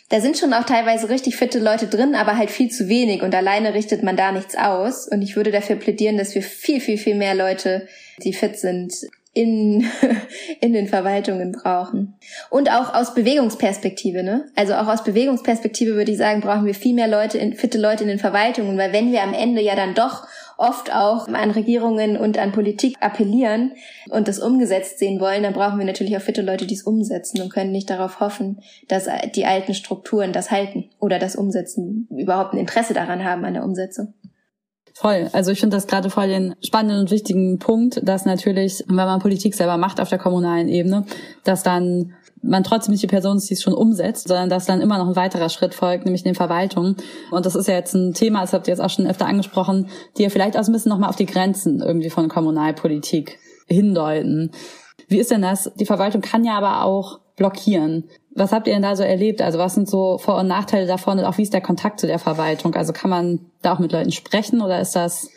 da 0.09 0.21
sind 0.21 0.37
schon 0.37 0.53
auch 0.53 0.65
teilweise 0.65 1.09
richtig 1.09 1.37
fitte 1.37 1.61
Leute 1.61 1.87
drin, 1.87 2.15
aber 2.15 2.37
halt 2.37 2.51
viel 2.51 2.69
zu 2.69 2.89
wenig 2.89 3.23
und 3.23 3.35
alleine 3.35 3.75
richtet 3.75 4.03
man 4.03 4.17
da 4.17 4.33
nichts 4.33 4.57
aus. 4.57 5.07
Und 5.07 5.23
ich 5.23 5.37
würde 5.37 5.53
dafür 5.53 5.77
plädieren, 5.77 6.19
dass 6.19 6.35
wir 6.35 6.43
viel, 6.43 6.81
viel, 6.81 6.99
viel 6.99 7.15
mehr 7.15 7.35
Leute, 7.35 7.87
die 8.19 8.33
fit 8.33 8.59
sind, 8.59 8.93
in, 9.33 9.89
in 10.61 10.73
den 10.73 10.89
Verwaltungen 10.89 11.53
brauchen. 11.53 12.15
Und 12.51 12.71
auch 12.71 12.93
aus 12.93 13.15
Bewegungsperspektive, 13.15 14.25
ne? 14.25 14.47
Also 14.57 14.75
auch 14.75 14.89
aus 14.89 15.05
Bewegungsperspektive 15.05 15.95
würde 15.95 16.11
ich 16.11 16.19
sagen, 16.19 16.41
brauchen 16.41 16.67
wir 16.67 16.75
viel 16.75 16.95
mehr 16.95 17.09
Leute, 17.09 17.39
in, 17.39 17.55
fitte 17.55 17.79
Leute 17.79 18.03
in 18.03 18.09
den 18.09 18.19
Verwaltungen, 18.19 18.77
weil 18.77 18.93
wenn 18.93 19.13
wir 19.13 19.23
am 19.23 19.35
Ende 19.35 19.63
ja 19.63 19.77
dann 19.77 19.95
doch 19.95 20.27
oft 20.61 20.95
auch 20.95 21.27
an 21.29 21.51
Regierungen 21.51 22.17
und 22.17 22.39
an 22.39 22.53
Politik 22.53 22.97
appellieren 23.01 23.73
und 24.11 24.29
das 24.29 24.39
umgesetzt 24.39 24.99
sehen 24.99 25.19
wollen, 25.19 25.43
dann 25.43 25.55
brauchen 25.55 25.79
wir 25.79 25.87
natürlich 25.87 26.17
auch 26.17 26.23
fitte 26.23 26.43
Leute, 26.43 26.67
die 26.67 26.75
es 26.75 26.83
umsetzen 26.83 27.41
und 27.41 27.53
können 27.53 27.73
nicht 27.73 27.89
darauf 27.89 28.21
hoffen, 28.21 28.61
dass 28.87 29.09
die 29.35 29.47
alten 29.47 29.75
Strukturen 29.75 30.33
das 30.33 30.51
halten 30.51 30.91
oder 30.99 31.19
das 31.19 31.35
umsetzen, 31.35 32.09
überhaupt 32.11 32.53
ein 32.53 32.59
Interesse 32.59 32.93
daran 32.93 33.25
haben 33.25 33.45
an 33.45 33.55
der 33.55 33.65
Umsetzung. 33.65 34.13
Voll. 34.95 35.31
Also 35.33 35.51
ich 35.51 35.61
finde 35.61 35.77
das 35.77 35.87
gerade 35.87 36.11
voll 36.11 36.29
den 36.29 36.55
spannenden 36.63 37.01
und 37.01 37.11
wichtigen 37.11 37.59
Punkt, 37.59 38.07
dass 38.07 38.27
natürlich, 38.27 38.85
wenn 38.87 38.97
man 38.97 39.21
Politik 39.21 39.55
selber 39.55 39.79
macht 39.79 39.99
auf 39.99 40.11
der 40.11 40.19
kommunalen 40.19 40.69
Ebene, 40.69 41.07
dass 41.43 41.63
dann 41.63 42.15
man 42.43 42.65
trotzdem 42.65 42.93
nicht 42.93 43.03
die 43.03 43.09
Person 43.09 43.37
ist, 43.37 43.51
die 43.51 43.55
es 43.55 43.63
schon 43.63 43.75
umsetzt, 43.75 44.29
sondern 44.29 44.49
dass 44.49 44.67
dann 44.67 44.81
immer 44.81 44.99
noch 44.99 45.09
ein 45.09 45.17
weiterer 45.17 45.49
Schritt 45.49 45.75
folgt, 45.75 46.05
nämlich 46.05 46.23
den 46.23 46.35
Verwaltung. 46.35 46.97
Und 47.31 47.47
das 47.47 47.55
ist 47.55 47.69
ja 47.69 47.75
jetzt 47.75 47.95
ein 47.95 48.15
Thema, 48.15 48.41
das 48.41 48.53
habt 48.53 48.67
ihr 48.67 48.73
jetzt 48.73 48.81
auch 48.81 48.91
schon 48.91 49.07
öfter 49.07 49.27
angesprochen, 49.27 49.89
die 50.17 50.23
ja 50.23 50.31
vielleicht 50.31 50.57
auch 50.57 50.67
ein 50.67 50.73
bisschen 50.73 50.91
nochmal 50.91 51.11
auf 51.11 51.17
die 51.17 51.27
Grenzen 51.27 51.81
irgendwie 51.81 52.11
von 52.11 52.29
Kommunalpolitik 52.29 53.39
hindeuten. 53.67 54.53
Wie 55.09 55.19
ist 55.19 55.31
denn 55.31 55.43
das? 55.43 55.71
Die 55.75 55.87
Verwaltung 55.87 56.23
kann 56.23 56.45
ja 56.45 56.57
aber 56.57 56.85
auch 56.85 57.21
blockieren. 57.37 58.09
Was 58.35 58.53
habt 58.53 58.67
ihr 58.67 58.75
denn 58.75 58.83
da 58.83 58.95
so 58.97 59.03
erlebt? 59.03 59.43
Also 59.43 59.59
was 59.59 59.75
sind 59.75 59.89
so 59.89 60.19
Vor- 60.19 60.39
und 60.39 60.47
Nachteile 60.47 60.87
davon 60.87 61.19
und 61.19 61.25
auch 61.25 61.39
wie 61.39 61.43
ist 61.43 61.53
der 61.53 61.61
Kontakt 61.61 62.01
zu 62.01 62.07
der 62.07 62.19
Verwaltung? 62.19 62.75
Also 62.75 62.93
kann 62.93 63.11
man 63.11 63.41
da 63.63 63.75
auch 63.75 63.79
mit 63.79 63.93
Leuten 63.93 64.13
sprechen 64.13 64.61
oder 64.61 64.81
ist 64.81 64.95
das 64.95 65.29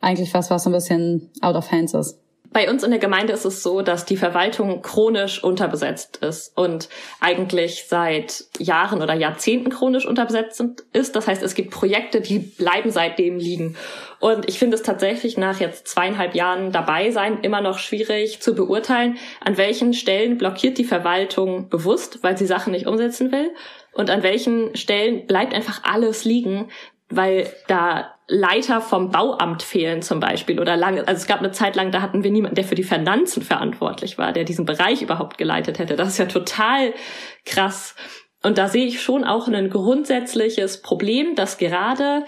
eigentlich 0.00 0.34
was, 0.34 0.50
was 0.50 0.64
so 0.64 0.70
ein 0.70 0.74
bisschen 0.74 1.30
out 1.40 1.56
of 1.56 1.70
hands 1.70 1.94
ist? 1.94 2.21
Bei 2.52 2.68
uns 2.68 2.82
in 2.82 2.90
der 2.90 3.00
Gemeinde 3.00 3.32
ist 3.32 3.46
es 3.46 3.62
so, 3.62 3.80
dass 3.80 4.04
die 4.04 4.16
Verwaltung 4.16 4.82
chronisch 4.82 5.42
unterbesetzt 5.42 6.18
ist 6.18 6.56
und 6.56 6.88
eigentlich 7.20 7.86
seit 7.88 8.44
Jahren 8.58 9.00
oder 9.00 9.14
Jahrzehnten 9.14 9.70
chronisch 9.70 10.06
unterbesetzt 10.06 10.62
ist. 10.92 11.16
Das 11.16 11.28
heißt, 11.28 11.42
es 11.42 11.54
gibt 11.54 11.70
Projekte, 11.70 12.20
die 12.20 12.38
bleiben 12.38 12.90
seitdem 12.90 13.38
liegen. 13.38 13.76
Und 14.20 14.48
ich 14.48 14.58
finde 14.58 14.76
es 14.76 14.82
tatsächlich 14.82 15.38
nach 15.38 15.60
jetzt 15.60 15.88
zweieinhalb 15.88 16.34
Jahren 16.34 16.72
dabei 16.72 17.10
sein 17.10 17.40
immer 17.40 17.60
noch 17.60 17.78
schwierig 17.78 18.40
zu 18.40 18.54
beurteilen, 18.54 19.16
an 19.40 19.56
welchen 19.56 19.94
Stellen 19.94 20.36
blockiert 20.36 20.76
die 20.76 20.84
Verwaltung 20.84 21.70
bewusst, 21.70 22.22
weil 22.22 22.36
sie 22.36 22.46
Sachen 22.46 22.72
nicht 22.72 22.86
umsetzen 22.86 23.32
will 23.32 23.50
und 23.92 24.10
an 24.10 24.22
welchen 24.22 24.74
Stellen 24.74 25.26
bleibt 25.26 25.54
einfach 25.54 25.82
alles 25.84 26.24
liegen, 26.24 26.68
weil 27.16 27.52
da 27.68 28.14
Leiter 28.28 28.80
vom 28.80 29.10
Bauamt 29.10 29.62
fehlen 29.62 30.02
zum 30.02 30.20
Beispiel 30.20 30.58
oder 30.58 30.76
lange, 30.76 31.06
also 31.06 31.20
es 31.20 31.26
gab 31.26 31.40
eine 31.40 31.52
Zeit 31.52 31.76
lang, 31.76 31.90
da 31.90 32.00
hatten 32.00 32.24
wir 32.24 32.30
niemanden, 32.30 32.54
der 32.54 32.64
für 32.64 32.74
die 32.74 32.82
Finanzen 32.82 33.42
verantwortlich 33.42 34.16
war, 34.16 34.32
der 34.32 34.44
diesen 34.44 34.64
Bereich 34.64 35.02
überhaupt 35.02 35.38
geleitet 35.38 35.78
hätte. 35.78 35.96
Das 35.96 36.08
ist 36.08 36.18
ja 36.18 36.26
total 36.26 36.94
krass. 37.44 37.94
Und 38.42 38.58
da 38.58 38.68
sehe 38.68 38.86
ich 38.86 39.02
schon 39.02 39.24
auch 39.24 39.48
ein 39.48 39.70
grundsätzliches 39.70 40.82
Problem, 40.82 41.34
dass 41.34 41.58
gerade 41.58 42.24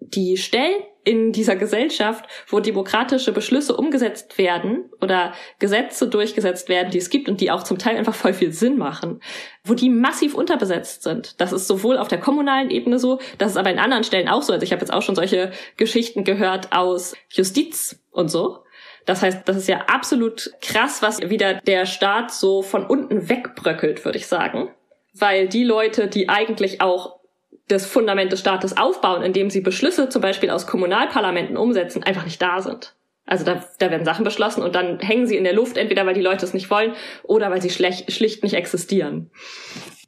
die 0.00 0.36
Stellen 0.36 0.82
in 1.04 1.32
dieser 1.32 1.56
Gesellschaft, 1.56 2.26
wo 2.48 2.60
demokratische 2.60 3.32
Beschlüsse 3.32 3.76
umgesetzt 3.76 4.36
werden 4.36 4.90
oder 5.00 5.32
Gesetze 5.58 6.08
durchgesetzt 6.08 6.68
werden, 6.68 6.90
die 6.90 6.98
es 6.98 7.10
gibt 7.10 7.28
und 7.28 7.40
die 7.40 7.50
auch 7.50 7.62
zum 7.62 7.78
Teil 7.78 7.96
einfach 7.96 8.14
voll 8.14 8.34
viel 8.34 8.52
Sinn 8.52 8.76
machen, 8.76 9.20
wo 9.64 9.74
die 9.74 9.88
massiv 9.88 10.34
unterbesetzt 10.34 11.02
sind. 11.02 11.40
Das 11.40 11.52
ist 11.52 11.66
sowohl 11.66 11.96
auf 11.98 12.08
der 12.08 12.20
kommunalen 12.20 12.70
Ebene 12.70 12.98
so, 12.98 13.20
das 13.38 13.52
ist 13.52 13.56
aber 13.56 13.70
in 13.70 13.78
anderen 13.78 14.04
Stellen 14.04 14.28
auch 14.28 14.42
so. 14.42 14.52
Also 14.52 14.64
ich 14.64 14.72
habe 14.72 14.80
jetzt 14.80 14.92
auch 14.92 15.02
schon 15.02 15.14
solche 15.14 15.50
Geschichten 15.76 16.24
gehört 16.24 16.72
aus 16.72 17.14
Justiz 17.30 18.02
und 18.10 18.30
so. 18.30 18.64
Das 19.06 19.22
heißt, 19.22 19.48
das 19.48 19.56
ist 19.56 19.68
ja 19.68 19.86
absolut 19.86 20.50
krass, 20.60 21.00
was 21.00 21.20
wieder 21.20 21.54
der 21.54 21.86
Staat 21.86 22.30
so 22.30 22.60
von 22.60 22.84
unten 22.84 23.30
wegbröckelt, 23.30 24.04
würde 24.04 24.18
ich 24.18 24.26
sagen. 24.26 24.68
Weil 25.14 25.48
die 25.48 25.64
Leute, 25.64 26.08
die 26.08 26.28
eigentlich 26.28 26.82
auch 26.82 27.17
das 27.68 27.86
Fundament 27.86 28.32
des 28.32 28.40
Staates 28.40 28.76
aufbauen, 28.76 29.22
indem 29.22 29.50
sie 29.50 29.60
Beschlüsse 29.60 30.08
zum 30.08 30.22
Beispiel 30.22 30.50
aus 30.50 30.66
Kommunalparlamenten 30.66 31.56
umsetzen, 31.56 32.02
einfach 32.02 32.24
nicht 32.24 32.40
da 32.40 32.60
sind. 32.60 32.94
Also 33.26 33.44
da, 33.44 33.62
da 33.78 33.90
werden 33.90 34.06
Sachen 34.06 34.24
beschlossen 34.24 34.62
und 34.62 34.74
dann 34.74 35.00
hängen 35.00 35.26
sie 35.26 35.36
in 35.36 35.44
der 35.44 35.52
Luft, 35.52 35.76
entweder 35.76 36.06
weil 36.06 36.14
die 36.14 36.22
Leute 36.22 36.46
es 36.46 36.54
nicht 36.54 36.70
wollen 36.70 36.94
oder 37.22 37.50
weil 37.50 37.60
sie 37.60 37.70
schlecht, 37.70 38.10
schlicht 38.10 38.42
nicht 38.42 38.54
existieren. 38.54 39.30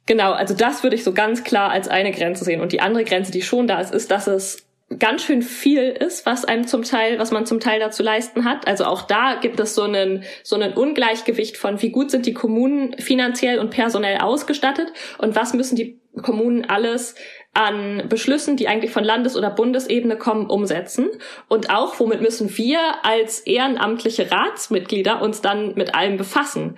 Genau, 0.07 0.31
also 0.31 0.55
das 0.55 0.81
würde 0.81 0.95
ich 0.95 1.03
so 1.03 1.13
ganz 1.13 1.43
klar 1.43 1.69
als 1.69 1.87
eine 1.87 2.11
Grenze 2.11 2.43
sehen. 2.43 2.61
Und 2.61 2.71
die 2.71 2.81
andere 2.81 3.03
Grenze, 3.03 3.31
die 3.31 3.43
schon 3.43 3.67
da 3.67 3.79
ist, 3.79 3.93
ist, 3.93 4.09
dass 4.09 4.25
es 4.25 4.67
ganz 4.99 5.23
schön 5.23 5.41
viel 5.41 5.83
ist, 5.83 6.25
was 6.25 6.45
einem 6.45 6.67
zum 6.67 6.83
Teil, 6.83 7.19
was 7.19 7.31
man 7.31 7.45
zum 7.45 7.59
Teil 7.59 7.79
dazu 7.79 8.03
leisten 8.03 8.43
hat. 8.43 8.67
Also 8.67 8.85
auch 8.85 9.03
da 9.03 9.35
gibt 9.35 9.59
es 9.59 9.75
so 9.75 9.83
einen, 9.83 10.23
so 10.43 10.55
einen 10.55 10.73
Ungleichgewicht 10.73 11.57
von, 11.57 11.81
wie 11.81 11.91
gut 11.91 12.11
sind 12.11 12.25
die 12.25 12.33
Kommunen 12.33 12.97
finanziell 12.97 13.59
und 13.59 13.69
personell 13.69 14.17
ausgestattet 14.17 14.91
und 15.17 15.35
was 15.35 15.53
müssen 15.53 15.75
die 15.75 16.01
Kommunen 16.21 16.65
alles 16.69 17.15
an 17.53 18.07
Beschlüssen, 18.07 18.55
die 18.55 18.67
eigentlich 18.67 18.91
von 18.91 19.03
Landes- 19.03 19.35
oder 19.35 19.49
Bundesebene 19.49 20.17
kommen, 20.17 20.49
umsetzen. 20.49 21.09
Und 21.49 21.69
auch, 21.69 21.99
womit 21.99 22.21
müssen 22.21 22.55
wir 22.57 22.79
als 23.03 23.39
ehrenamtliche 23.39 24.31
Ratsmitglieder 24.31 25.21
uns 25.21 25.41
dann 25.41 25.75
mit 25.75 25.93
allem 25.93 26.17
befassen. 26.17 26.77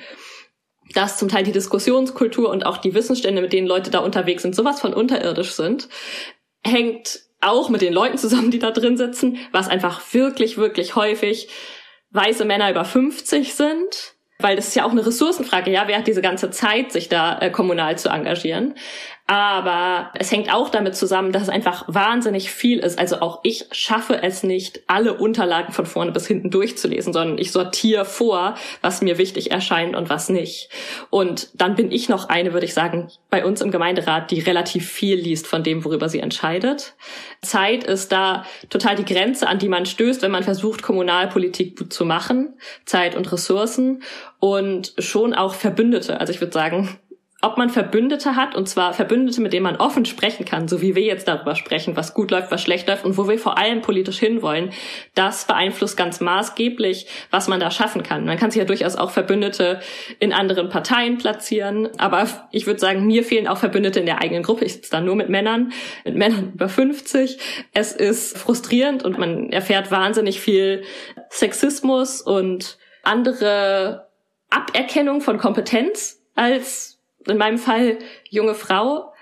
Dass 0.94 1.18
zum 1.18 1.30
Teil 1.30 1.44
die 1.44 1.52
Diskussionskultur 1.52 2.50
und 2.50 2.66
auch 2.66 2.78
die 2.78 2.94
Wissensstände, 2.94 3.42
mit 3.42 3.54
denen 3.54 3.68
Leute 3.68 3.92
da 3.92 4.00
unterwegs 4.00 4.42
sind, 4.42 4.56
sowas 4.56 4.82
von 4.82 4.94
unterirdisch 4.94 5.52
sind, 5.52 5.90
hängt 6.66 7.22
auch 7.40 7.70
mit 7.70 7.82
den 7.82 7.94
Leuten 7.94 8.18
zusammen, 8.18 8.52
die 8.52 8.60
da 8.60 8.72
drin 8.72 8.98
sitzen, 8.98 9.38
was 9.52 9.68
einfach 9.68 10.02
wirklich, 10.14 10.58
wirklich 10.58 10.96
häufig 10.96 11.50
weiße 12.12 12.46
Männer 12.46 12.72
über 12.72 12.86
50 12.86 13.54
sind, 13.54 14.14
weil 14.40 14.56
das 14.56 14.70
ist 14.70 14.76
ja 14.76 14.86
auch 14.86 14.92
eine 14.92 15.06
Ressourcenfrage, 15.06 15.72
ja, 15.72 15.88
wer 15.88 15.98
hat 15.98 16.08
diese 16.08 16.22
ganze 16.22 16.52
Zeit, 16.52 16.92
sich 16.92 17.10
da 17.10 17.40
äh, 17.40 17.50
kommunal 17.50 17.98
zu 17.98 18.10
engagieren. 18.10 18.76
Aber 19.26 20.12
es 20.16 20.32
hängt 20.34 20.54
auch 20.54 20.70
damit 20.70 20.98
zusammen, 20.98 21.32
dass 21.32 21.44
es 21.44 21.50
einfach 21.50 21.86
wahnsinnig 21.88 22.52
viel 22.52 22.80
ist. 22.80 23.00
Also 23.00 23.22
auch 23.22 23.40
ich 23.44 23.66
schaffe 23.72 24.22
es 24.22 24.44
nicht, 24.44 24.82
alle 24.88 25.14
Unterlagen 25.14 25.72
von 25.72 25.86
vorne 25.86 26.12
bis 26.12 26.28
hinten 26.28 26.50
durchzulesen, 26.50 27.14
sondern 27.14 27.38
ich 27.38 27.54
sortiere 27.54 28.04
vor, 28.04 28.56
was 28.82 29.02
mir 29.02 29.18
wichtig 29.18 29.52
erscheint 29.52 29.96
und 29.96 30.10
was 30.10 30.28
nicht. 30.28 30.70
Und 31.10 31.50
dann 31.54 31.76
bin 31.76 31.90
ich 31.90 32.10
noch 32.10 32.28
eine, 32.28 32.52
würde 32.52 32.66
ich 32.66 32.74
sagen, 32.74 33.12
bei 33.30 33.46
uns 33.46 33.62
im 33.62 33.72
Gemeinderat, 33.72 34.30
die 34.30 34.42
relativ 34.42 34.92
viel 34.92 35.18
liest 35.18 35.48
von 35.48 35.64
dem, 35.64 35.86
worüber 35.86 36.10
sie 36.10 36.20
entscheidet. 36.20 36.96
Zeit 37.42 37.86
ist 37.86 38.12
da 38.12 38.46
total 38.70 38.98
die 38.98 39.06
Grenze, 39.06 39.48
an 39.48 39.58
die 39.58 39.70
man 39.70 39.86
stößt, 39.86 40.22
wenn 40.22 40.32
man 40.32 40.44
versucht, 40.44 40.82
Kommunalpolitik 40.82 41.78
gut 41.78 41.94
zu 41.94 42.04
machen. 42.04 42.56
Zeit 42.84 43.16
und 43.16 43.32
Ressourcen 43.32 44.04
und 44.44 44.94
schon 44.98 45.34
auch 45.34 45.54
Verbündete. 45.54 46.20
Also 46.20 46.34
ich 46.34 46.42
würde 46.42 46.52
sagen, 46.52 47.00
ob 47.44 47.58
man 47.58 47.70
Verbündete 47.70 48.36
hat, 48.38 48.56
und 48.56 48.70
zwar 48.70 48.94
Verbündete, 48.94 49.42
mit 49.42 49.52
denen 49.52 49.64
man 49.64 49.76
offen 49.76 50.06
sprechen 50.06 50.46
kann, 50.46 50.70
so 50.70 50.82
wie 50.82 50.96
wir 50.96 51.04
jetzt 51.04 51.28
darüber 51.28 51.56
sprechen, 51.56 51.96
was 51.98 52.14
gut 52.14 52.32
läuft, 52.32 52.52
was 52.52 52.62
schlecht 52.62 52.88
läuft 52.88 53.04
und 53.04 53.18
wo 53.18 53.28
wir 53.28 53.38
vor 53.38 53.58
allem 53.58 53.82
politisch 53.82 54.20
hinwollen, 54.20 54.72
das 55.14 55.46
beeinflusst 55.46 55.98
ganz 55.98 56.22
maßgeblich, 56.22 57.08
was 57.32 57.50
man 57.50 57.60
da 57.60 57.70
schaffen 57.70 58.02
kann. 58.02 58.24
Man 58.24 58.38
kann 58.38 58.50
sich 58.50 58.60
ja 58.60 58.66
durchaus 58.66 58.96
auch 58.96 59.12
Verbündete 59.12 59.82
in 60.20 60.32
anderen 60.32 60.70
Parteien 60.70 61.18
platzieren, 61.18 61.90
aber 61.98 62.28
ich 62.52 62.66
würde 62.66 62.80
sagen, 62.80 63.06
mir 63.06 63.24
fehlen 63.24 63.48
auch 63.48 63.58
Verbündete 63.58 64.00
in 64.00 64.06
der 64.06 64.22
eigenen 64.22 64.44
Gruppe. 64.44 64.64
Ich 64.64 64.74
sitze 64.74 64.92
da 64.92 65.02
nur 65.02 65.16
mit 65.16 65.28
Männern, 65.28 65.74
mit 66.06 66.16
Männern 66.16 66.54
über 66.54 66.70
50. 66.70 67.38
Es 67.74 67.92
ist 67.92 68.38
frustrierend 68.38 69.04
und 69.04 69.20
man 69.20 69.52
erfährt 69.52 69.92
wahnsinnig 69.92 70.40
viel 70.40 70.84
Sexismus 71.30 72.22
und 72.22 72.78
andere 73.04 74.08
Aberkennung 74.50 75.20
von 75.20 75.38
Kompetenz 75.38 76.22
als 76.36 76.93
in 77.28 77.38
meinem 77.38 77.58
Fall 77.58 77.98
junge 78.30 78.56
Frau, 78.56 79.14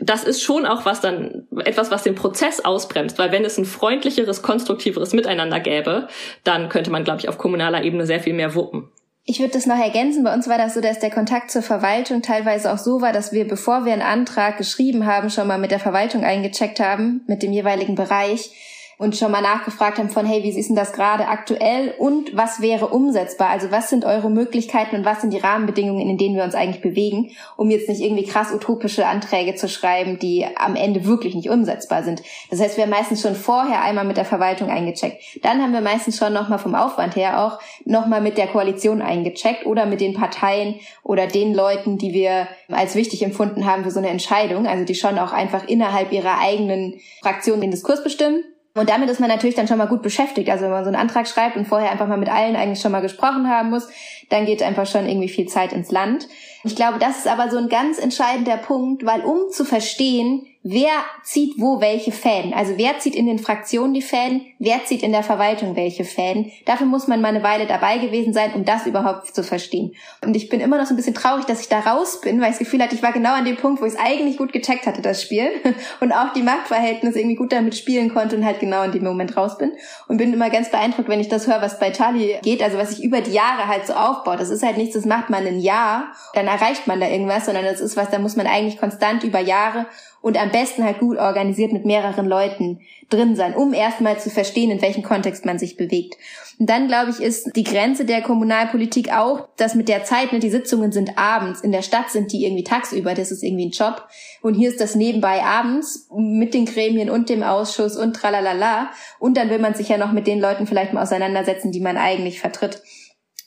das 0.00 0.24
ist 0.24 0.42
schon 0.42 0.66
auch 0.66 0.84
was 0.84 1.00
dann 1.00 1.48
etwas, 1.64 1.90
was 1.90 2.02
den 2.02 2.14
Prozess 2.14 2.64
ausbremst, 2.64 3.18
weil 3.18 3.32
wenn 3.32 3.44
es 3.44 3.58
ein 3.58 3.64
freundlicheres, 3.64 4.42
konstruktiveres 4.42 5.12
Miteinander 5.12 5.60
gäbe, 5.60 6.08
dann 6.44 6.68
könnte 6.68 6.90
man, 6.90 7.04
glaube 7.04 7.20
ich, 7.20 7.28
auf 7.28 7.38
kommunaler 7.38 7.82
Ebene 7.82 8.06
sehr 8.06 8.20
viel 8.20 8.34
mehr 8.34 8.54
wuppen. 8.54 8.88
Ich 9.24 9.40
würde 9.40 9.52
das 9.52 9.66
noch 9.66 9.78
ergänzen. 9.78 10.24
Bei 10.24 10.32
uns 10.32 10.48
war 10.48 10.56
das 10.56 10.72
so, 10.72 10.80
dass 10.80 11.00
der 11.00 11.10
Kontakt 11.10 11.50
zur 11.50 11.60
Verwaltung 11.60 12.22
teilweise 12.22 12.72
auch 12.72 12.78
so 12.78 13.02
war, 13.02 13.12
dass 13.12 13.30
wir, 13.30 13.46
bevor 13.46 13.84
wir 13.84 13.92
einen 13.92 14.00
Antrag 14.00 14.56
geschrieben 14.56 15.04
haben, 15.04 15.28
schon 15.28 15.46
mal 15.46 15.58
mit 15.58 15.70
der 15.70 15.80
Verwaltung 15.80 16.24
eingecheckt 16.24 16.80
haben, 16.80 17.24
mit 17.26 17.42
dem 17.42 17.52
jeweiligen 17.52 17.94
Bereich 17.94 18.52
und 18.98 19.16
schon 19.16 19.30
mal 19.30 19.40
nachgefragt 19.40 19.98
haben 19.98 20.10
von, 20.10 20.26
hey, 20.26 20.42
wie 20.42 20.48
ist 20.48 20.68
denn 20.68 20.76
das 20.76 20.92
gerade 20.92 21.28
aktuell 21.28 21.94
und 21.98 22.36
was 22.36 22.60
wäre 22.60 22.88
umsetzbar? 22.88 23.48
Also 23.48 23.70
was 23.70 23.88
sind 23.88 24.04
eure 24.04 24.28
Möglichkeiten 24.28 24.96
und 24.96 25.04
was 25.04 25.20
sind 25.20 25.32
die 25.32 25.38
Rahmenbedingungen, 25.38 26.08
in 26.08 26.18
denen 26.18 26.34
wir 26.34 26.42
uns 26.42 26.56
eigentlich 26.56 26.82
bewegen, 26.82 27.30
um 27.56 27.70
jetzt 27.70 27.88
nicht 27.88 28.00
irgendwie 28.00 28.24
krass 28.24 28.52
utopische 28.52 29.06
Anträge 29.06 29.54
zu 29.54 29.68
schreiben, 29.68 30.18
die 30.18 30.44
am 30.56 30.74
Ende 30.74 31.06
wirklich 31.06 31.36
nicht 31.36 31.48
umsetzbar 31.48 32.02
sind. 32.02 32.22
Das 32.50 32.60
heißt, 32.60 32.76
wir 32.76 32.84
haben 32.84 32.90
meistens 32.90 33.22
schon 33.22 33.36
vorher 33.36 33.82
einmal 33.82 34.04
mit 34.04 34.16
der 34.16 34.24
Verwaltung 34.24 34.68
eingecheckt. 34.68 35.22
Dann 35.42 35.62
haben 35.62 35.72
wir 35.72 35.80
meistens 35.80 36.18
schon 36.18 36.32
nochmal 36.32 36.58
vom 36.58 36.74
Aufwand 36.74 37.14
her 37.14 37.44
auch 37.44 37.60
nochmal 37.84 38.20
mit 38.20 38.36
der 38.36 38.48
Koalition 38.48 39.00
eingecheckt 39.00 39.64
oder 39.64 39.86
mit 39.86 40.00
den 40.00 40.14
Parteien 40.14 40.74
oder 41.04 41.28
den 41.28 41.54
Leuten, 41.54 41.98
die 41.98 42.12
wir 42.12 42.48
als 42.68 42.96
wichtig 42.96 43.22
empfunden 43.22 43.64
haben 43.64 43.84
für 43.84 43.92
so 43.92 44.00
eine 44.00 44.08
Entscheidung, 44.08 44.66
also 44.66 44.84
die 44.84 44.96
schon 44.96 45.20
auch 45.20 45.32
einfach 45.32 45.68
innerhalb 45.68 46.10
ihrer 46.10 46.40
eigenen 46.40 46.98
Fraktion 47.22 47.60
den 47.60 47.70
Diskurs 47.70 48.02
bestimmen 48.02 48.42
und 48.74 48.88
damit 48.88 49.10
ist 49.10 49.18
man 49.18 49.28
natürlich 49.28 49.56
dann 49.56 49.66
schon 49.66 49.78
mal 49.78 49.88
gut 49.88 50.02
beschäftigt. 50.02 50.50
Also 50.50 50.64
wenn 50.64 50.70
man 50.70 50.84
so 50.84 50.88
einen 50.88 51.00
Antrag 51.00 51.26
schreibt 51.26 51.56
und 51.56 51.66
vorher 51.66 51.90
einfach 51.90 52.06
mal 52.06 52.18
mit 52.18 52.28
allen 52.28 52.54
eigentlich 52.54 52.80
schon 52.80 52.92
mal 52.92 53.00
gesprochen 53.00 53.48
haben 53.48 53.70
muss, 53.70 53.88
dann 54.30 54.46
geht 54.46 54.62
einfach 54.62 54.86
schon 54.86 55.08
irgendwie 55.08 55.28
viel 55.28 55.46
Zeit 55.46 55.72
ins 55.72 55.90
Land. 55.90 56.28
Ich 56.64 56.76
glaube, 56.76 56.98
das 56.98 57.18
ist 57.18 57.28
aber 57.28 57.50
so 57.50 57.56
ein 57.58 57.68
ganz 57.68 57.98
entscheidender 57.98 58.56
Punkt, 58.56 59.04
weil 59.04 59.22
um 59.22 59.50
zu 59.50 59.64
verstehen, 59.64 60.46
wer 60.70 60.92
zieht 61.22 61.54
wo 61.56 61.80
welche 61.80 62.12
Fäden. 62.12 62.52
Also 62.52 62.74
wer 62.76 62.98
zieht 62.98 63.14
in 63.14 63.26
den 63.26 63.38
Fraktionen 63.38 63.94
die 63.94 64.02
Fäden, 64.02 64.42
wer 64.58 64.84
zieht 64.84 65.02
in 65.02 65.12
der 65.12 65.22
Verwaltung 65.22 65.76
welche 65.76 66.04
Fäden. 66.04 66.52
Dafür 66.66 66.86
muss 66.86 67.08
man 67.08 67.22
mal 67.22 67.28
eine 67.28 67.42
Weile 67.42 67.66
dabei 67.66 67.96
gewesen 67.98 68.34
sein, 68.34 68.52
um 68.54 68.64
das 68.66 68.86
überhaupt 68.86 69.34
zu 69.34 69.42
verstehen. 69.42 69.94
Und 70.22 70.36
ich 70.36 70.50
bin 70.50 70.60
immer 70.60 70.76
noch 70.76 70.84
so 70.84 70.92
ein 70.92 70.96
bisschen 70.96 71.14
traurig, 71.14 71.46
dass 71.46 71.62
ich 71.62 71.68
da 71.68 71.80
raus 71.80 72.20
bin, 72.20 72.40
weil 72.40 72.50
ich 72.50 72.58
das 72.58 72.66
Gefühl 72.66 72.82
hatte, 72.82 72.94
ich 72.94 73.02
war 73.02 73.12
genau 73.12 73.32
an 73.32 73.46
dem 73.46 73.56
Punkt, 73.56 73.80
wo 73.80 73.86
ich 73.86 73.94
es 73.94 73.98
eigentlich 73.98 74.36
gut 74.36 74.52
gecheckt 74.52 74.86
hatte, 74.86 75.00
das 75.00 75.22
Spiel. 75.22 75.48
Und 76.00 76.12
auch 76.12 76.34
die 76.34 76.42
Machtverhältnisse 76.42 77.18
irgendwie 77.18 77.36
gut 77.36 77.52
damit 77.52 77.74
spielen 77.74 78.12
konnte 78.12 78.36
und 78.36 78.44
halt 78.44 78.60
genau 78.60 78.82
in 78.82 78.92
dem 78.92 79.04
Moment 79.04 79.36
raus 79.36 79.58
bin. 79.58 79.72
Und 80.06 80.18
bin 80.18 80.32
immer 80.32 80.50
ganz 80.50 80.70
beeindruckt, 80.70 81.08
wenn 81.08 81.20
ich 81.20 81.28
das 81.28 81.46
höre, 81.46 81.62
was 81.62 81.78
bei 81.78 81.90
Charlie 81.90 82.36
geht, 82.42 82.62
also 82.62 82.78
was 82.78 82.90
sich 82.90 83.02
über 83.02 83.20
die 83.20 83.32
Jahre 83.32 83.66
halt 83.68 83.86
so 83.86 83.94
aufbaut. 83.94 84.40
Das 84.40 84.50
ist 84.50 84.62
halt 84.62 84.76
nichts, 84.76 84.94
das 84.94 85.04
macht 85.04 85.30
man 85.30 85.46
ein 85.46 85.60
Jahr, 85.60 86.12
dann 86.34 86.46
erreicht 86.46 86.86
man 86.86 87.00
da 87.00 87.08
irgendwas, 87.08 87.46
sondern 87.46 87.64
das 87.64 87.80
ist 87.80 87.96
was, 87.96 88.10
da 88.10 88.18
muss 88.18 88.36
man 88.36 88.46
eigentlich 88.46 88.78
konstant 88.78 89.24
über 89.24 89.40
Jahre 89.40 89.86
und 90.28 90.38
am 90.38 90.50
besten 90.50 90.84
halt 90.84 91.00
gut 91.00 91.16
organisiert 91.16 91.72
mit 91.72 91.86
mehreren 91.86 92.26
Leuten 92.26 92.80
drin 93.08 93.34
sein, 93.34 93.54
um 93.54 93.72
erstmal 93.72 94.20
zu 94.20 94.28
verstehen, 94.28 94.70
in 94.70 94.82
welchem 94.82 95.02
Kontext 95.02 95.46
man 95.46 95.58
sich 95.58 95.78
bewegt. 95.78 96.16
Und 96.58 96.68
dann, 96.68 96.86
glaube 96.86 97.10
ich, 97.10 97.20
ist 97.22 97.56
die 97.56 97.64
Grenze 97.64 98.04
der 98.04 98.20
Kommunalpolitik 98.20 99.10
auch, 99.10 99.48
dass 99.56 99.74
mit 99.74 99.88
der 99.88 100.04
Zeit, 100.04 100.34
ne, 100.34 100.38
die 100.38 100.50
Sitzungen 100.50 100.92
sind 100.92 101.16
abends, 101.16 101.62
in 101.62 101.72
der 101.72 101.80
Stadt 101.80 102.10
sind 102.10 102.30
die 102.30 102.44
irgendwie 102.44 102.62
tagsüber, 102.62 103.14
das 103.14 103.32
ist 103.32 103.42
irgendwie 103.42 103.68
ein 103.68 103.70
Job. 103.70 104.06
Und 104.42 104.52
hier 104.52 104.68
ist 104.68 104.82
das 104.82 104.94
nebenbei 104.94 105.42
abends 105.42 106.06
mit 106.14 106.52
den 106.52 106.66
Gremien 106.66 107.08
und 107.08 107.30
dem 107.30 107.42
Ausschuss 107.42 107.96
und 107.96 108.14
tralalala. 108.14 108.90
Und 109.18 109.38
dann 109.38 109.48
will 109.48 109.60
man 109.60 109.72
sich 109.72 109.88
ja 109.88 109.96
noch 109.96 110.12
mit 110.12 110.26
den 110.26 110.40
Leuten 110.40 110.66
vielleicht 110.66 110.92
mal 110.92 111.04
auseinandersetzen, 111.04 111.72
die 111.72 111.80
man 111.80 111.96
eigentlich 111.96 112.38
vertritt. 112.38 112.82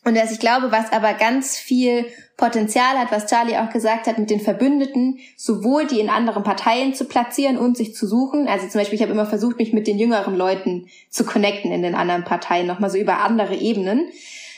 Und 0.03 0.15
dass 0.15 0.31
ich 0.31 0.39
glaube, 0.39 0.71
was 0.71 0.91
aber 0.91 1.13
ganz 1.13 1.57
viel 1.57 2.07
Potenzial 2.35 2.97
hat, 2.97 3.11
was 3.11 3.27
Charlie 3.27 3.57
auch 3.57 3.69
gesagt 3.69 4.07
hat, 4.07 4.17
mit 4.17 4.31
den 4.31 4.39
Verbündeten, 4.39 5.19
sowohl 5.37 5.85
die 5.85 5.99
in 5.99 6.09
anderen 6.09 6.41
Parteien 6.41 6.95
zu 6.95 7.05
platzieren 7.05 7.57
und 7.57 7.77
sich 7.77 7.93
zu 7.93 8.07
suchen. 8.07 8.47
Also 8.47 8.67
zum 8.67 8.79
Beispiel, 8.79 8.95
ich 8.95 9.03
habe 9.03 9.11
immer 9.11 9.27
versucht, 9.27 9.57
mich 9.57 9.73
mit 9.73 9.85
den 9.85 9.99
jüngeren 9.99 10.35
Leuten 10.35 10.87
zu 11.11 11.23
connecten 11.23 11.71
in 11.71 11.83
den 11.83 11.93
anderen 11.93 12.23
Parteien, 12.23 12.65
nochmal 12.65 12.89
so 12.89 12.97
über 12.97 13.19
andere 13.19 13.55
Ebenen. 13.55 14.09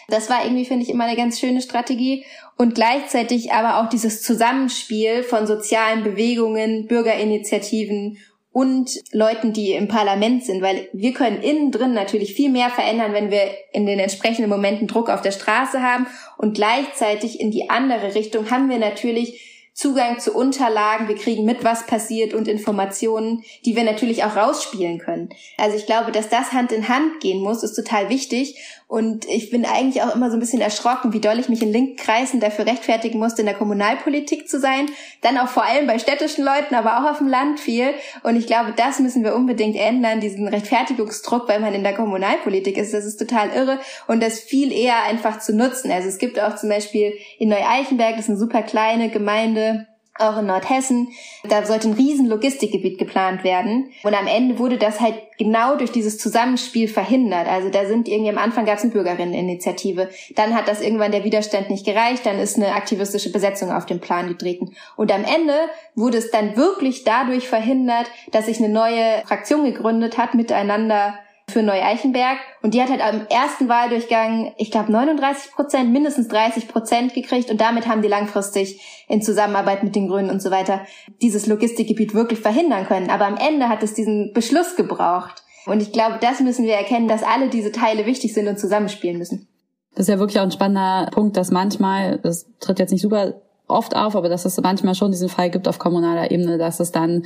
Das 0.07 0.29
war 0.29 0.45
irgendwie, 0.45 0.65
finde 0.65 0.83
ich, 0.83 0.89
immer 0.89 1.03
eine 1.03 1.17
ganz 1.17 1.39
schöne 1.39 1.61
Strategie. 1.61 2.25
Und 2.57 2.75
gleichzeitig 2.75 3.51
aber 3.51 3.81
auch 3.81 3.89
dieses 3.89 4.21
Zusammenspiel 4.21 5.23
von 5.23 5.45
sozialen 5.45 6.03
Bewegungen, 6.03 6.87
Bürgerinitiativen 6.87 8.17
und 8.53 9.01
Leuten, 9.11 9.51
die 9.51 9.71
im 9.71 9.87
Parlament 9.87 10.45
sind, 10.45 10.61
weil 10.61 10.87
wir 10.93 11.13
können 11.13 11.41
innen 11.41 11.71
drin 11.71 11.93
natürlich 11.93 12.35
viel 12.35 12.51
mehr 12.51 12.69
verändern, 12.69 13.11
wenn 13.11 13.31
wir 13.31 13.49
in 13.73 13.87
den 13.87 13.99
entsprechenden 13.99 14.49
Momenten 14.49 14.87
Druck 14.87 15.09
auf 15.09 15.21
der 15.21 15.31
Straße 15.31 15.81
haben 15.81 16.05
und 16.37 16.53
gleichzeitig 16.53 17.41
in 17.41 17.49
die 17.49 17.71
andere 17.71 18.13
Richtung 18.13 18.51
haben 18.51 18.69
wir 18.69 18.77
natürlich 18.77 19.49
Zugang 19.73 20.19
zu 20.19 20.35
Unterlagen, 20.35 21.07
wir 21.07 21.15
kriegen 21.15 21.45
mit, 21.45 21.63
was 21.63 21.87
passiert 21.87 22.35
und 22.35 22.47
Informationen, 22.47 23.43
die 23.65 23.75
wir 23.75 23.83
natürlich 23.83 24.23
auch 24.23 24.35
rausspielen 24.35 24.99
können. 24.99 25.29
Also 25.57 25.75
ich 25.75 25.87
glaube, 25.87 26.11
dass 26.11 26.29
das 26.29 26.51
Hand 26.51 26.71
in 26.71 26.87
Hand 26.89 27.21
gehen 27.21 27.41
muss, 27.41 27.63
ist 27.63 27.73
total 27.73 28.09
wichtig. 28.09 28.55
Und 28.87 29.25
ich 29.25 29.49
bin 29.49 29.65
eigentlich 29.65 30.03
auch 30.03 30.15
immer 30.15 30.29
so 30.29 30.37
ein 30.37 30.39
bisschen 30.39 30.61
erschrocken, 30.61 31.13
wie 31.13 31.19
doll 31.19 31.39
ich 31.39 31.49
mich 31.49 31.61
in 31.61 31.71
linken 31.71 31.95
Kreisen 31.95 32.39
dafür 32.39 32.65
rechtfertigen 32.65 33.19
musste, 33.19 33.41
in 33.41 33.47
der 33.47 33.55
Kommunalpolitik 33.55 34.47
zu 34.47 34.59
sein. 34.59 34.87
Dann 35.21 35.37
auch 35.37 35.47
vor 35.47 35.63
allem 35.63 35.87
bei 35.87 35.99
städtischen 35.99 36.45
Leuten, 36.45 36.75
aber 36.75 36.99
auch 36.99 37.11
auf 37.11 37.17
dem 37.17 37.27
Land 37.27 37.59
viel. 37.59 37.93
Und 38.23 38.35
ich 38.35 38.47
glaube, 38.47 38.73
das 38.75 38.99
müssen 38.99 39.23
wir 39.23 39.35
unbedingt 39.35 39.75
ändern, 39.75 40.19
diesen 40.19 40.47
Rechtfertigungsdruck, 40.47 41.47
weil 41.47 41.59
man 41.59 41.73
in 41.73 41.83
der 41.83 41.95
Kommunalpolitik 41.95 42.77
ist. 42.77 42.93
Das 42.93 43.05
ist 43.05 43.17
total 43.17 43.49
irre. 43.49 43.79
Und 44.07 44.21
das 44.21 44.39
viel 44.39 44.71
eher 44.71 45.03
einfach 45.03 45.39
zu 45.39 45.55
nutzen. 45.55 45.91
Also 45.91 46.07
es 46.07 46.17
gibt 46.17 46.39
auch 46.39 46.55
zum 46.55 46.69
Beispiel 46.69 47.13
in 47.39 47.49
Neu-Eichenberg, 47.49 48.15
das 48.15 48.25
ist 48.25 48.29
eine 48.29 48.39
super 48.39 48.61
kleine 48.61 49.09
Gemeinde, 49.09 49.87
auch 50.19 50.37
in 50.37 50.45
Nordhessen. 50.45 51.09
Da 51.43 51.65
sollte 51.65 51.89
ein 51.89 51.93
riesen 51.93 52.27
Logistikgebiet 52.27 52.99
geplant 52.99 53.43
werden. 53.43 53.91
Und 54.03 54.13
am 54.13 54.27
Ende 54.27 54.59
wurde 54.59 54.77
das 54.77 54.99
halt 54.99 55.15
genau 55.39 55.75
durch 55.75 55.91
dieses 55.91 56.19
Zusammenspiel 56.19 56.87
verhindert. 56.87 57.47
Also 57.47 57.69
da 57.69 57.85
sind 57.85 58.07
irgendwie 58.07 58.29
am 58.29 58.37
Anfang 58.37 58.65
gab 58.65 58.77
es 58.77 58.83
eine 58.83 58.91
Bürgerinneninitiative. 58.91 60.09
Dann 60.35 60.55
hat 60.55 60.67
das 60.67 60.81
irgendwann 60.81 61.11
der 61.11 61.23
Widerstand 61.23 61.69
nicht 61.69 61.85
gereicht. 61.85 62.25
Dann 62.25 62.39
ist 62.39 62.57
eine 62.57 62.73
aktivistische 62.73 63.31
Besetzung 63.31 63.71
auf 63.71 63.85
den 63.85 63.99
Plan 63.99 64.27
getreten. 64.27 64.75
Und 64.95 65.11
am 65.11 65.23
Ende 65.23 65.55
wurde 65.95 66.19
es 66.19 66.29
dann 66.29 66.55
wirklich 66.55 67.03
dadurch 67.03 67.47
verhindert, 67.47 68.05
dass 68.31 68.45
sich 68.45 68.59
eine 68.59 68.69
neue 68.69 69.23
Fraktion 69.25 69.65
gegründet 69.65 70.17
hat, 70.17 70.35
miteinander 70.35 71.17
für 71.49 71.61
Neu-Eichenberg. 71.61 72.37
Und 72.61 72.73
die 72.73 72.81
hat 72.81 72.89
halt 72.89 73.01
am 73.01 73.27
ersten 73.27 73.69
Wahldurchgang, 73.69 74.53
ich 74.57 74.71
glaube, 74.71 74.91
39 74.91 75.51
Prozent, 75.51 75.91
mindestens 75.91 76.27
30 76.29 76.67
Prozent 76.67 77.13
gekriegt. 77.13 77.51
Und 77.51 77.61
damit 77.61 77.87
haben 77.87 78.01
die 78.01 78.07
langfristig 78.07 78.81
in 79.07 79.21
Zusammenarbeit 79.21 79.83
mit 79.83 79.95
den 79.95 80.07
Grünen 80.07 80.29
und 80.29 80.41
so 80.41 80.51
weiter 80.51 80.81
dieses 81.21 81.45
Logistikgebiet 81.47 82.13
wirklich 82.13 82.39
verhindern 82.39 82.85
können. 82.85 83.09
Aber 83.09 83.25
am 83.25 83.37
Ende 83.37 83.69
hat 83.69 83.83
es 83.83 83.93
diesen 83.93 84.31
Beschluss 84.33 84.75
gebraucht. 84.75 85.43
Und 85.65 85.81
ich 85.81 85.91
glaube, 85.91 86.17
das 86.19 86.39
müssen 86.39 86.65
wir 86.65 86.73
erkennen, 86.73 87.07
dass 87.07 87.23
alle 87.23 87.49
diese 87.49 87.71
Teile 87.71 88.05
wichtig 88.05 88.33
sind 88.33 88.47
und 88.47 88.59
zusammenspielen 88.59 89.17
müssen. 89.17 89.47
Das 89.95 90.07
ist 90.07 90.09
ja 90.09 90.19
wirklich 90.19 90.39
auch 90.39 90.43
ein 90.43 90.51
spannender 90.51 91.09
Punkt, 91.11 91.37
dass 91.37 91.51
manchmal, 91.51 92.19
das 92.19 92.47
tritt 92.59 92.79
jetzt 92.79 92.91
nicht 92.91 93.01
super 93.01 93.41
oft 93.67 93.95
auf, 93.95 94.15
aber 94.15 94.27
dass 94.27 94.45
es 94.45 94.59
manchmal 94.59 94.95
schon 94.95 95.11
diesen 95.11 95.29
Fall 95.29 95.49
gibt 95.49 95.67
auf 95.67 95.79
kommunaler 95.79 96.31
Ebene, 96.31 96.57
dass 96.57 96.79
es 96.79 96.91
dann 96.91 97.23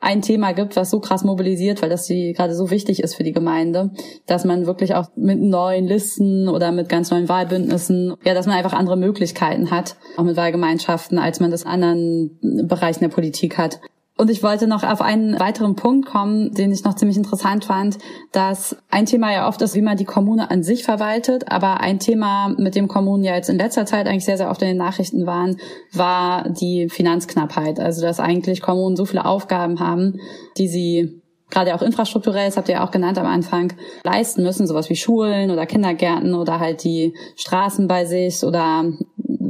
ein 0.00 0.22
Thema 0.22 0.52
gibt, 0.52 0.76
was 0.76 0.90
so 0.90 0.98
krass 0.98 1.24
mobilisiert, 1.24 1.82
weil 1.82 1.90
das 1.90 2.06
die 2.06 2.32
gerade 2.32 2.54
so 2.54 2.70
wichtig 2.70 3.02
ist 3.02 3.14
für 3.14 3.22
die 3.22 3.32
Gemeinde, 3.32 3.90
dass 4.26 4.44
man 4.44 4.66
wirklich 4.66 4.94
auch 4.94 5.10
mit 5.14 5.40
neuen 5.40 5.86
Listen 5.86 6.48
oder 6.48 6.72
mit 6.72 6.88
ganz 6.88 7.10
neuen 7.10 7.28
Wahlbündnissen, 7.28 8.14
ja, 8.24 8.32
dass 8.32 8.46
man 8.46 8.56
einfach 8.56 8.72
andere 8.72 8.96
Möglichkeiten 8.96 9.70
hat, 9.70 9.96
auch 10.16 10.24
mit 10.24 10.36
Wahlgemeinschaften, 10.36 11.18
als 11.18 11.38
man 11.40 11.50
das 11.50 11.62
in 11.62 11.68
anderen 11.68 12.66
Bereichen 12.66 13.00
der 13.00 13.08
Politik 13.08 13.58
hat. 13.58 13.80
Und 14.20 14.28
ich 14.28 14.42
wollte 14.42 14.66
noch 14.66 14.82
auf 14.82 15.00
einen 15.00 15.40
weiteren 15.40 15.76
Punkt 15.76 16.06
kommen, 16.06 16.52
den 16.52 16.72
ich 16.72 16.84
noch 16.84 16.94
ziemlich 16.94 17.16
interessant 17.16 17.64
fand, 17.64 17.96
dass 18.32 18.76
ein 18.90 19.06
Thema 19.06 19.32
ja 19.32 19.48
oft 19.48 19.62
ist, 19.62 19.74
wie 19.74 19.80
man 19.80 19.96
die 19.96 20.04
Kommune 20.04 20.50
an 20.50 20.62
sich 20.62 20.84
verwaltet, 20.84 21.50
aber 21.50 21.80
ein 21.80 22.00
Thema, 22.00 22.54
mit 22.58 22.74
dem 22.74 22.86
Kommunen 22.86 23.24
ja 23.24 23.34
jetzt 23.34 23.48
in 23.48 23.56
letzter 23.56 23.86
Zeit 23.86 24.06
eigentlich 24.06 24.26
sehr, 24.26 24.36
sehr 24.36 24.50
oft 24.50 24.60
in 24.60 24.68
den 24.68 24.76
Nachrichten 24.76 25.24
waren, 25.24 25.56
war 25.94 26.50
die 26.50 26.90
Finanzknappheit. 26.90 27.80
Also 27.80 28.02
dass 28.02 28.20
eigentlich 28.20 28.60
Kommunen 28.60 28.94
so 28.94 29.06
viele 29.06 29.24
Aufgaben 29.24 29.80
haben, 29.80 30.20
die 30.58 30.68
sie 30.68 31.22
gerade 31.48 31.74
auch 31.74 31.82
infrastrukturell, 31.82 32.46
das 32.46 32.58
habt 32.58 32.68
ihr 32.68 32.76
ja 32.76 32.86
auch 32.86 32.90
genannt 32.90 33.18
am 33.18 33.26
Anfang, 33.26 33.72
leisten 34.04 34.42
müssen, 34.42 34.66
sowas 34.66 34.90
wie 34.90 34.96
Schulen 34.96 35.50
oder 35.50 35.64
Kindergärten 35.64 36.34
oder 36.34 36.60
halt 36.60 36.84
die 36.84 37.14
Straßen 37.36 37.88
bei 37.88 38.04
sich 38.04 38.44
oder 38.44 38.84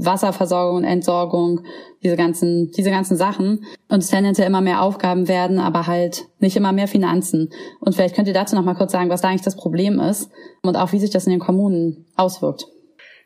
Wasserversorgung 0.04 0.78
und 0.78 0.84
Entsorgung, 0.84 1.60
diese 2.02 2.16
ganzen, 2.16 2.70
diese 2.72 2.90
ganzen 2.90 3.16
Sachen. 3.16 3.64
Und 3.88 3.98
es 3.98 4.08
tendenziell 4.08 4.46
immer 4.46 4.60
mehr 4.60 4.82
Aufgaben 4.82 5.28
werden, 5.28 5.58
aber 5.58 5.86
halt 5.86 6.26
nicht 6.38 6.56
immer 6.56 6.72
mehr 6.72 6.88
Finanzen. 6.88 7.50
Und 7.80 7.94
vielleicht 7.94 8.14
könnt 8.14 8.28
ihr 8.28 8.34
dazu 8.34 8.56
noch 8.56 8.64
mal 8.64 8.74
kurz 8.74 8.92
sagen, 8.92 9.10
was 9.10 9.20
da 9.20 9.28
eigentlich 9.28 9.42
das 9.42 9.56
Problem 9.56 10.00
ist 10.00 10.30
und 10.62 10.76
auch 10.76 10.92
wie 10.92 10.98
sich 10.98 11.10
das 11.10 11.26
in 11.26 11.30
den 11.30 11.40
Kommunen 11.40 12.06
auswirkt. 12.16 12.66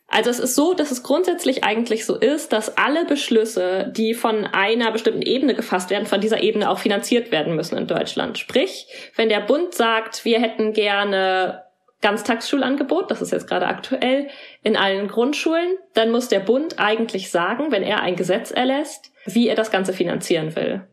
Also 0.07 0.31
es 0.31 0.39
ist 0.39 0.55
so, 0.55 0.75
dass 0.75 0.93
es 0.93 1.03
grundsätzlich 1.03 1.65
eigentlich 1.65 2.05
so 2.07 2.15
ist, 2.15 2.53
dass 2.53 2.77
alle 2.77 3.05
Beschlüsse, 3.05 3.93
die 3.97 4.15
von 4.15 4.45
einer 4.45 4.93
bestimmten 4.93 5.23
Ebene 5.23 5.55
gefasst 5.55 5.91
werden, 5.91 6.07
von 6.07 6.21
dieser 6.21 6.43
Ebene 6.43 6.71
auch 6.71 6.79
finanziert 6.79 7.33
werden 7.33 7.57
müssen 7.57 7.77
in 7.77 7.89
Deutschland. 7.89 8.39
Sprich, 8.39 8.87
wenn 9.17 9.29
der 9.29 9.41
Bund 9.41 9.75
sagt, 9.75 10.25
wir 10.25 10.41
hätten 10.41 10.73
gerne 10.73 11.64
Ganztagsschulangebot, 12.05 13.11
das 13.11 13.23
ist 13.23 13.33
jetzt 13.33 13.49
gerade 13.49 13.67
aktuell, 13.67 14.29
in 14.63 14.77
allen 14.77 15.09
Grundschulen, 15.09 15.79
dann 15.95 16.11
muss 16.11 16.29
der 16.29 16.41
Bund 16.41 16.79
eigentlich 16.79 17.31
sagen, 17.31 17.73
wenn 17.73 17.83
er 17.83 18.03
ein 18.03 18.15
Gesetz 18.15 18.51
erlässt, 18.51 19.11
wie 19.25 19.49
er 19.49 19.55
das 19.55 19.71
Ganze 19.71 19.95
finanzieren 19.95 20.55
will. 20.55 20.87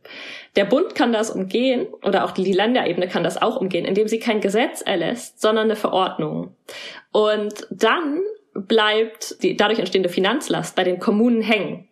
Der 0.55 0.63
Bund 0.63 0.95
kann 0.95 1.11
das 1.11 1.29
umgehen 1.29 1.85
oder 2.01 2.23
auch 2.23 2.31
die 2.31 2.53
Länderebene 2.53 3.09
kann 3.09 3.25
das 3.25 3.41
auch 3.41 3.57
umgehen, 3.57 3.83
indem 3.83 4.07
sie 4.07 4.19
kein 4.19 4.39
Gesetz 4.39 4.81
erlässt, 4.81 5.41
sondern 5.41 5.65
eine 5.65 5.75
Verordnung. 5.75 6.55
Und 7.11 7.67
dann 7.69 8.21
bleibt 8.53 9.43
die 9.43 9.57
dadurch 9.57 9.79
entstehende 9.79 10.07
Finanzlast 10.07 10.77
bei 10.77 10.85
den 10.85 10.99
Kommunen 10.99 11.41
hängen. 11.41 11.89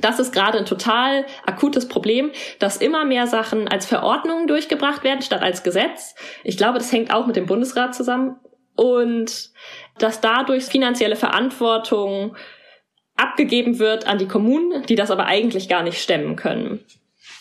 Das 0.00 0.18
ist 0.18 0.32
gerade 0.32 0.58
ein 0.58 0.66
total 0.66 1.26
akutes 1.46 1.88
Problem, 1.88 2.30
dass 2.58 2.76
immer 2.76 3.04
mehr 3.04 3.26
Sachen 3.26 3.68
als 3.68 3.86
Verordnungen 3.86 4.46
durchgebracht 4.46 5.04
werden 5.04 5.22
statt 5.22 5.42
als 5.42 5.62
Gesetz. 5.62 6.14
Ich 6.44 6.56
glaube, 6.56 6.78
das 6.78 6.92
hängt 6.92 7.12
auch 7.12 7.26
mit 7.26 7.36
dem 7.36 7.46
Bundesrat 7.46 7.94
zusammen. 7.94 8.36
Und 8.76 9.50
dass 9.98 10.20
dadurch 10.20 10.64
finanzielle 10.64 11.16
Verantwortung 11.16 12.36
abgegeben 13.16 13.80
wird 13.80 14.06
an 14.06 14.18
die 14.18 14.28
Kommunen, 14.28 14.84
die 14.86 14.94
das 14.94 15.10
aber 15.10 15.26
eigentlich 15.26 15.68
gar 15.68 15.82
nicht 15.82 16.00
stemmen 16.00 16.36
können. 16.36 16.84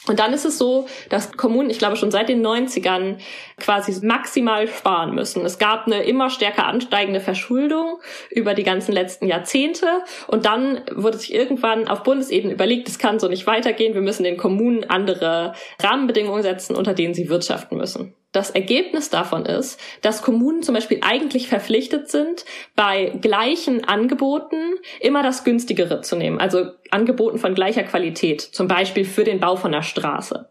Und 0.08 0.20
dann 0.20 0.34
ist 0.34 0.46
es 0.46 0.58
so, 0.58 0.88
dass 1.10 1.32
Kommunen, 1.34 1.70
ich 1.70 1.80
glaube 1.80 1.98
schon 1.98 2.12
seit 2.12 2.30
den 2.30 2.46
90ern, 2.46 3.18
quasi 3.60 4.06
maximal 4.06 4.68
sparen 4.68 5.14
müssen. 5.16 5.46
Es 5.46 5.60
gab 5.60 5.86
eine 5.86 6.04
immer 6.04 6.30
stärker 6.30 6.66
ansteigende 6.66 7.20
Verschuldung 7.20 8.00
über 8.30 8.54
die 8.54 8.64
ganzen 8.64 8.92
letzten 8.92 9.28
Jahrzehnte. 9.28 10.04
Und 10.28 10.46
dann 10.46 10.82
wurde 10.96 11.18
sich 11.18 11.34
irgendwann 11.34 11.88
auf 11.88 12.04
Bundesebene 12.04 12.54
überlegt, 12.54 12.88
es 12.88 13.00
kann 13.00 13.20
so 13.20 13.28
nicht 13.28 13.48
weitergehen. 13.48 13.94
Wir 13.94 14.02
müssen 14.02 14.24
den 14.24 14.38
Kommunen 14.38 14.84
andere 14.86 15.54
Rahmenbedingungen 15.82 16.44
setzen, 16.44 16.76
unter 16.76 16.94
denen 16.94 17.14
sie 17.14 17.30
wirtschaften 17.30 17.78
müssen. 17.78 18.17
Das 18.34 18.50
Ergebnis 18.52 19.10
davon 19.10 19.46
ist, 19.46 19.80
dass 20.02 20.22
Kommunen 20.22 20.62
zum 20.62 20.76
Beispiel 20.76 21.00
eigentlich 21.02 21.48
verpflichtet 21.48 22.10
sind, 22.10 22.46
bei 22.76 23.18
gleichen 23.22 23.86
Angeboten 23.86 24.76
immer 25.00 25.24
das 25.24 25.44
günstigere 25.44 26.02
zu 26.02 26.16
nehmen, 26.18 26.40
also 26.40 26.72
Angeboten 26.92 27.40
von 27.40 27.56
gleicher 27.56 27.84
Qualität, 27.84 28.42
zum 28.42 28.68
Beispiel 28.68 29.06
für 29.06 29.24
den 29.24 29.40
Bau 29.40 29.56
von 29.56 29.74
einer 29.74 29.84
Straße. 29.84 30.50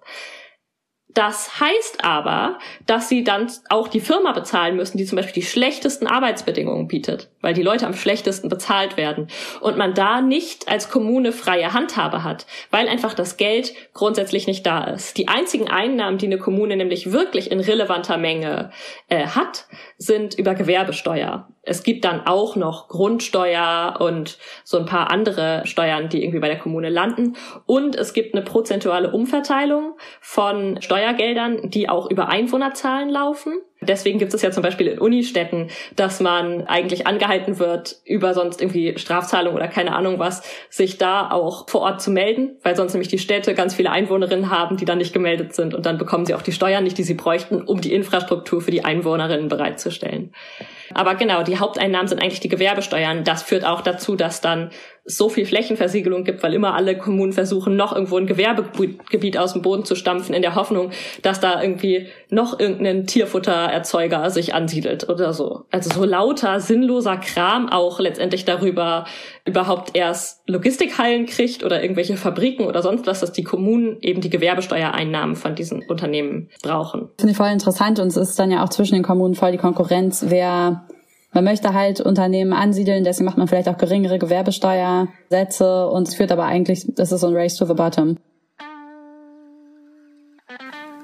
Das 1.17 1.61
heißt 1.61 2.05
aber, 2.05 2.59
dass 2.85 3.09
sie 3.09 3.25
dann 3.25 3.51
auch 3.71 3.89
die 3.89 4.01
Firma 4.01 4.33
bezahlen 4.33 4.77
müssen, 4.77 4.99
die 4.99 5.07
zum 5.07 5.17
Beispiel 5.17 5.43
die 5.43 5.49
schlechtesten 5.49 6.07
Arbeitsbedingungen 6.07 6.89
bietet, 6.89 7.31
weil 7.47 7.55
die 7.55 7.63
Leute 7.63 7.87
am 7.87 7.95
schlechtesten 7.95 8.49
bezahlt 8.49 8.97
werden. 8.97 9.29
Und 9.61 9.79
man 9.79 9.95
da 9.95 10.21
nicht 10.21 10.67
als 10.67 10.91
Kommune 10.91 11.31
freie 11.31 11.73
Handhabe 11.73 12.25
hat, 12.25 12.45
weil 12.73 12.89
einfach 12.89 13.15
das 13.15 13.37
Geld 13.37 13.73
grundsätzlich 13.95 14.49
nicht 14.49 14.67
da 14.67 14.83
ist. 14.83 15.17
Die 15.17 15.29
einzigen 15.29 15.69
Einnahmen, 15.69 16.19
die 16.19 16.27
eine 16.27 16.39
Kommune 16.39 16.77
nämlich 16.77 17.13
wirklich 17.13 17.53
in 17.53 17.61
relevanter 17.61 18.19
Menge 18.19 18.73
äh, 19.09 19.29
hat, 19.29 19.67
sind 19.97 20.35
über 20.35 20.57
Gewerbesteuer. 20.57 21.47
Es 21.63 21.85
gibt 21.85 22.05
dann 22.05 22.27
auch 22.27 22.57
noch 22.57 22.89
Grundsteuer 22.89 23.97
und 24.01 24.39
so 24.65 24.79
ein 24.79 24.87
paar 24.87 25.13
andere 25.13 25.63
Steuern, 25.67 26.09
die 26.09 26.23
irgendwie 26.23 26.41
bei 26.41 26.49
der 26.49 26.59
Kommune 26.59 26.89
landen. 26.89 27.37
Und 27.65 27.95
es 27.95 28.13
gibt 28.13 28.35
eine 28.35 28.45
prozentuale 28.45 29.13
Umverteilung 29.13 29.97
von 30.21 30.83
Steuergeldern, 30.83 31.71
die 31.71 31.89
auch 31.89 32.11
über 32.11 32.29
Einwohnerzahlen 32.29 33.09
laufen. 33.09 33.61
Deswegen 33.87 34.19
gibt 34.19 34.35
es 34.35 34.43
ja 34.43 34.51
zum 34.51 34.63
Beispiel 34.63 34.89
in 34.89 34.99
Unistädten, 34.99 35.69
dass 35.95 36.21
man 36.21 36.67
eigentlich 36.67 37.07
angehalten 37.07 37.59
wird, 37.59 37.97
über 38.05 38.35
sonst 38.35 38.61
irgendwie 38.61 38.99
Strafzahlungen 38.99 39.57
oder 39.57 39.69
keine 39.69 39.95
Ahnung 39.95 40.19
was, 40.19 40.43
sich 40.71 40.99
da 40.99 41.31
auch 41.31 41.69
vor 41.69 41.83
Ort 41.83 42.01
zu 42.01 42.11
melden, 42.11 42.57
weil 42.63 42.77
sonst 42.77 42.93
nämlich 42.95 43.09
die 43.09 43.19
Städte 43.19 43.55
ganz 43.55 43.75
viele 43.75 43.91
Einwohnerinnen 43.91 44.51
haben, 44.51 44.77
die 44.77 44.85
dann 44.85 44.99
nicht 44.99 45.13
gemeldet 45.13 45.55
sind 45.55 45.75
und 45.75 45.87
dann 45.87 45.99
bekommen 45.99 46.27
sie 46.27 46.35
auch 46.35 46.43
die 46.43 46.53
Steuern 46.53 46.85
nicht, 46.85 46.99
die 46.99 47.03
sie 47.03 47.15
bräuchten, 47.15 47.63
um 47.63 47.81
die 47.81 47.93
Infrastruktur 47.95 48.61
für 48.61 48.71
die 48.71 48.85
Einwohnerinnen 48.85 49.49
bereitzustellen. 49.49 50.33
Aber 50.95 51.15
genau, 51.15 51.43
die 51.43 51.59
Haupteinnahmen 51.59 52.09
sind 52.09 52.23
eigentlich 52.23 52.41
die 52.41 52.49
Gewerbesteuern. 52.49 53.25
Das 53.25 53.43
führt 53.43 53.65
auch 53.65 53.81
dazu, 53.81 54.17
dass 54.17 54.41
dann 54.41 54.71
so 55.07 55.29
viel 55.29 55.47
Flächenversiegelung 55.47 56.25
gibt, 56.25 56.43
weil 56.43 56.53
immer 56.53 56.75
alle 56.75 56.99
Kommunen 56.99 57.33
versuchen, 57.33 57.77
noch 57.77 57.95
irgendwo 57.95 58.19
ein 58.19 58.27
Gewerbegebiet 58.27 59.39
aus 59.39 59.53
dem 59.53 59.63
Boden 59.63 59.85
zu 59.85 59.95
stampfen, 59.95 60.35
in 60.35 60.43
der 60.43 60.57
Hoffnung, 60.57 60.91
dass 61.23 61.39
da 61.41 61.63
irgendwie 61.63 62.09
noch 62.29 62.59
irgendein 62.59 63.07
Tierfuttererzeuger 63.07 64.31
sich 64.31 64.53
ansiedelt 64.53 65.09
oder 65.09 65.33
so. 65.33 65.65
Also 65.71 65.91
so 65.91 66.05
lauter, 66.05 66.59
sinnloser 66.61 67.17
Kram 67.19 67.69
auch 67.69 68.01
letztendlich 68.01 68.45
darüber 68.45 69.07
überhaupt 69.45 69.97
erst 69.97 70.43
Logistikhallen 70.49 71.27
kriegt 71.27 71.63
oder 71.63 71.81
irgendwelche 71.81 72.17
Fabriken 72.17 72.67
oder 72.67 72.83
sonst 72.83 73.07
was, 73.07 73.21
dass 73.21 73.33
die 73.33 73.45
Kommunen 73.45 73.99
eben 74.01 74.21
die 74.21 74.31
Gewerbesteuereinnahmen 74.31 75.37
von 75.37 75.55
diesen 75.55 75.85
Unternehmen 75.89 76.51
brauchen. 76.63 77.11
Finde 77.19 77.31
ich 77.31 77.37
voll 77.37 77.51
interessant 77.51 78.01
und 78.01 78.09
es 78.09 78.17
ist 78.17 78.39
dann 78.39 78.51
ja 78.51 78.65
auch 78.65 78.71
zwischen 78.71 78.95
den 78.95 79.05
Kommunen 79.05 79.35
voll 79.35 79.53
die 79.53 79.59
Konkurrenz, 79.59 80.27
wer 80.29 80.87
man 81.37 81.45
möchte 81.45 81.75
halt 81.75 82.01
Unternehmen 82.01 82.55
ansiedeln, 82.55 83.05
deswegen 83.05 83.27
macht 83.27 83.37
man 83.37 83.47
vielleicht 83.47 83.69
auch 83.69 83.77
geringere 83.77 84.19
Gewerbesteuersätze 84.19 85.87
und 85.87 86.09
es 86.09 86.15
führt 86.15 86.33
aber 86.33 86.47
eigentlich, 86.47 86.87
das 86.95 87.13
ist 87.13 87.21
so 87.21 87.27
ein 87.27 87.37
Race 87.37 87.57
to 87.57 87.67
the 87.67 87.75
Bottom. 87.75 88.17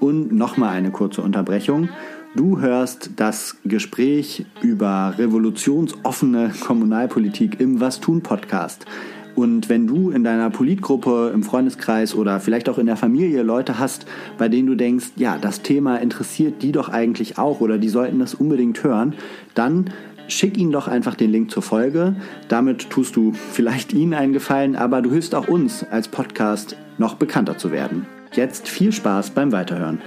Und 0.00 0.32
nochmal 0.32 0.70
eine 0.70 0.90
kurze 0.90 1.20
Unterbrechung. 1.20 1.90
Du 2.34 2.62
hörst 2.62 3.10
das 3.16 3.58
Gespräch 3.66 4.46
über 4.62 5.12
revolutionsoffene 5.18 6.50
Kommunalpolitik 6.66 7.60
im 7.60 7.82
Was 7.82 8.00
tun 8.00 8.22
Podcast. 8.22 8.86
Und 9.34 9.70
wenn 9.70 9.86
du 9.86 10.10
in 10.10 10.24
deiner 10.24 10.50
Politgruppe, 10.50 11.30
im 11.32 11.42
Freundeskreis 11.42 12.14
oder 12.14 12.38
vielleicht 12.38 12.68
auch 12.68 12.78
in 12.78 12.86
der 12.86 12.96
Familie 12.96 13.42
Leute 13.42 13.78
hast, 13.78 14.04
bei 14.36 14.48
denen 14.48 14.66
du 14.66 14.74
denkst, 14.74 15.12
ja, 15.16 15.38
das 15.38 15.62
Thema 15.62 15.96
interessiert 15.96 16.62
die 16.62 16.72
doch 16.72 16.90
eigentlich 16.90 17.38
auch 17.38 17.60
oder 17.60 17.78
die 17.78 17.88
sollten 17.88 18.18
das 18.18 18.34
unbedingt 18.34 18.84
hören, 18.84 19.14
dann 19.54 19.90
schick 20.32 20.56
ihnen 20.56 20.72
doch 20.72 20.88
einfach 20.88 21.14
den 21.14 21.30
Link 21.30 21.50
zur 21.50 21.62
Folge. 21.62 22.16
Damit 22.48 22.90
tust 22.90 23.16
du 23.16 23.32
vielleicht 23.32 23.92
ihnen 23.92 24.14
einen 24.14 24.32
Gefallen, 24.32 24.76
aber 24.76 25.02
du 25.02 25.10
hilfst 25.10 25.34
auch 25.34 25.48
uns 25.48 25.84
als 25.84 26.08
Podcast 26.08 26.76
noch 26.98 27.14
bekannter 27.14 27.58
zu 27.58 27.72
werden. 27.72 28.06
Jetzt 28.32 28.68
viel 28.68 28.92
Spaß 28.92 29.30
beim 29.30 29.52
Weiterhören. 29.52 30.00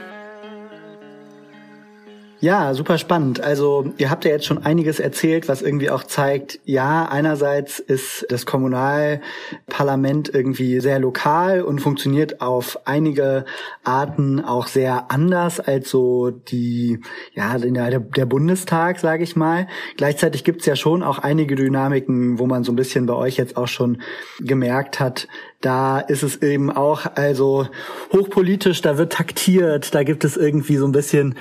Ja, 2.45 2.75
super 2.75 2.99
spannend. 2.99 3.41
Also 3.41 3.91
ihr 3.97 4.11
habt 4.11 4.23
ja 4.23 4.29
jetzt 4.29 4.45
schon 4.45 4.63
einiges 4.63 4.99
erzählt, 4.99 5.47
was 5.47 5.63
irgendwie 5.63 5.89
auch 5.89 6.03
zeigt, 6.03 6.59
ja, 6.63 7.07
einerseits 7.09 7.79
ist 7.79 8.27
das 8.29 8.45
Kommunalparlament 8.45 10.29
irgendwie 10.31 10.79
sehr 10.79 10.99
lokal 10.99 11.63
und 11.63 11.79
funktioniert 11.81 12.41
auf 12.41 12.77
einige 12.85 13.45
Arten 13.83 14.45
auch 14.45 14.67
sehr 14.67 15.09
anders 15.09 15.59
als 15.59 15.89
so 15.89 16.29
die, 16.29 16.99
ja, 17.33 17.57
der, 17.57 17.99
der 17.99 18.25
Bundestag, 18.27 18.99
sage 18.99 19.23
ich 19.23 19.35
mal. 19.35 19.67
Gleichzeitig 19.97 20.43
gibt's 20.43 20.67
ja 20.67 20.75
schon 20.75 21.01
auch 21.01 21.17
einige 21.17 21.55
Dynamiken, 21.55 22.37
wo 22.37 22.45
man 22.45 22.63
so 22.63 22.71
ein 22.71 22.75
bisschen 22.75 23.07
bei 23.07 23.15
euch 23.15 23.37
jetzt 23.37 23.57
auch 23.57 23.67
schon 23.67 24.03
gemerkt 24.39 24.99
hat, 24.99 25.27
da 25.65 25.99
ist 25.99 26.21
es 26.21 26.43
eben 26.43 26.69
auch 26.69 27.07
also 27.15 27.67
hochpolitisch, 28.13 28.81
da 28.81 28.99
wird 28.99 29.13
taktiert, 29.13 29.95
da 29.95 30.03
gibt 30.03 30.23
es 30.23 30.37
irgendwie 30.37 30.77
so 30.77 30.85
ein 30.85 30.91
bisschen 30.91 31.35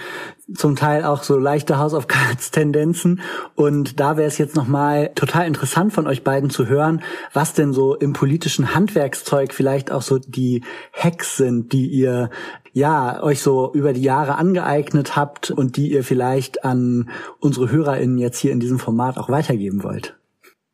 zum 0.55 0.77
Teil 0.77 1.05
auch 1.05 1.23
so 1.23 1.39
leichte 1.39 1.79
House 1.79 1.93
of 1.93 2.07
Cards 2.07 2.51
Tendenzen 2.51 3.21
und 3.55 4.01
da 4.01 4.17
wäre 4.17 4.27
es 4.27 4.39
jetzt 4.39 4.57
nochmal 4.57 5.11
total 5.15 5.47
interessant 5.47 5.93
von 5.93 6.07
euch 6.07 6.25
beiden 6.25 6.49
zu 6.49 6.67
hören, 6.67 7.03
was 7.35 7.53
denn 7.53 7.75
so 7.75 7.95
im 7.95 8.15
politischen 8.15 8.75
Handwerkszeug 8.75 9.53
vielleicht 9.53 9.93
auch 9.93 10.03
so 10.03 10.19
die 10.19 10.63
Hacks 10.93 11.37
sind, 11.37 11.73
die 11.75 11.87
ihr 11.87 12.31
ja, 12.73 13.23
euch 13.23 13.41
so 13.41 13.73
über 13.75 13.93
die 13.93 14.03
Jahre 14.03 14.37
angeeignet 14.37 15.17
habt 15.17 15.51
und 15.51 15.77
die 15.77 15.93
ihr 15.93 16.03
vielleicht 16.03 16.65
an 16.65 17.11
unsere 17.41 17.71
HörerInnen 17.71 18.19
jetzt 18.19 18.39
hier 18.39 18.53
in 18.53 18.61
diesem 18.61 18.79
Format 18.79 19.19
auch 19.19 19.29
weitergeben 19.29 19.85
wollt. 19.85 20.17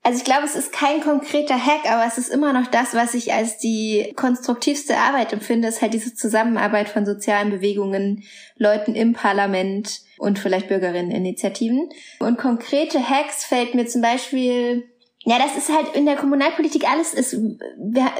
Also 0.02 0.18
ich 0.18 0.24
glaube, 0.24 0.44
es 0.44 0.56
ist 0.56 0.72
kein 0.72 1.02
konkreter 1.02 1.54
Hack, 1.54 1.90
aber 1.90 2.06
es 2.06 2.16
ist 2.16 2.30
immer 2.30 2.54
noch 2.54 2.68
das, 2.68 2.94
was 2.94 3.12
ich 3.12 3.34
als 3.34 3.58
die 3.58 4.12
konstruktivste 4.16 4.96
Arbeit 4.96 5.32
empfinde, 5.32 5.68
ist 5.68 5.82
halt 5.82 5.92
diese 5.92 6.14
Zusammenarbeit 6.14 6.88
von 6.88 7.04
sozialen 7.04 7.50
Bewegungen, 7.50 8.24
Leuten 8.56 8.94
im 8.94 9.12
Parlament 9.12 10.00
und 10.16 10.38
vielleicht 10.38 10.68
Bürgerinneninitiativen. 10.68 11.90
Und 12.18 12.38
konkrete 12.38 12.98
Hacks 12.98 13.44
fällt 13.44 13.74
mir 13.74 13.86
zum 13.86 14.00
Beispiel 14.00 14.88
ja, 15.24 15.38
das 15.38 15.54
ist 15.54 15.70
halt 15.70 15.94
in 15.94 16.06
der 16.06 16.16
Kommunalpolitik 16.16 16.90
alles 16.90 17.12
ist. 17.12 17.34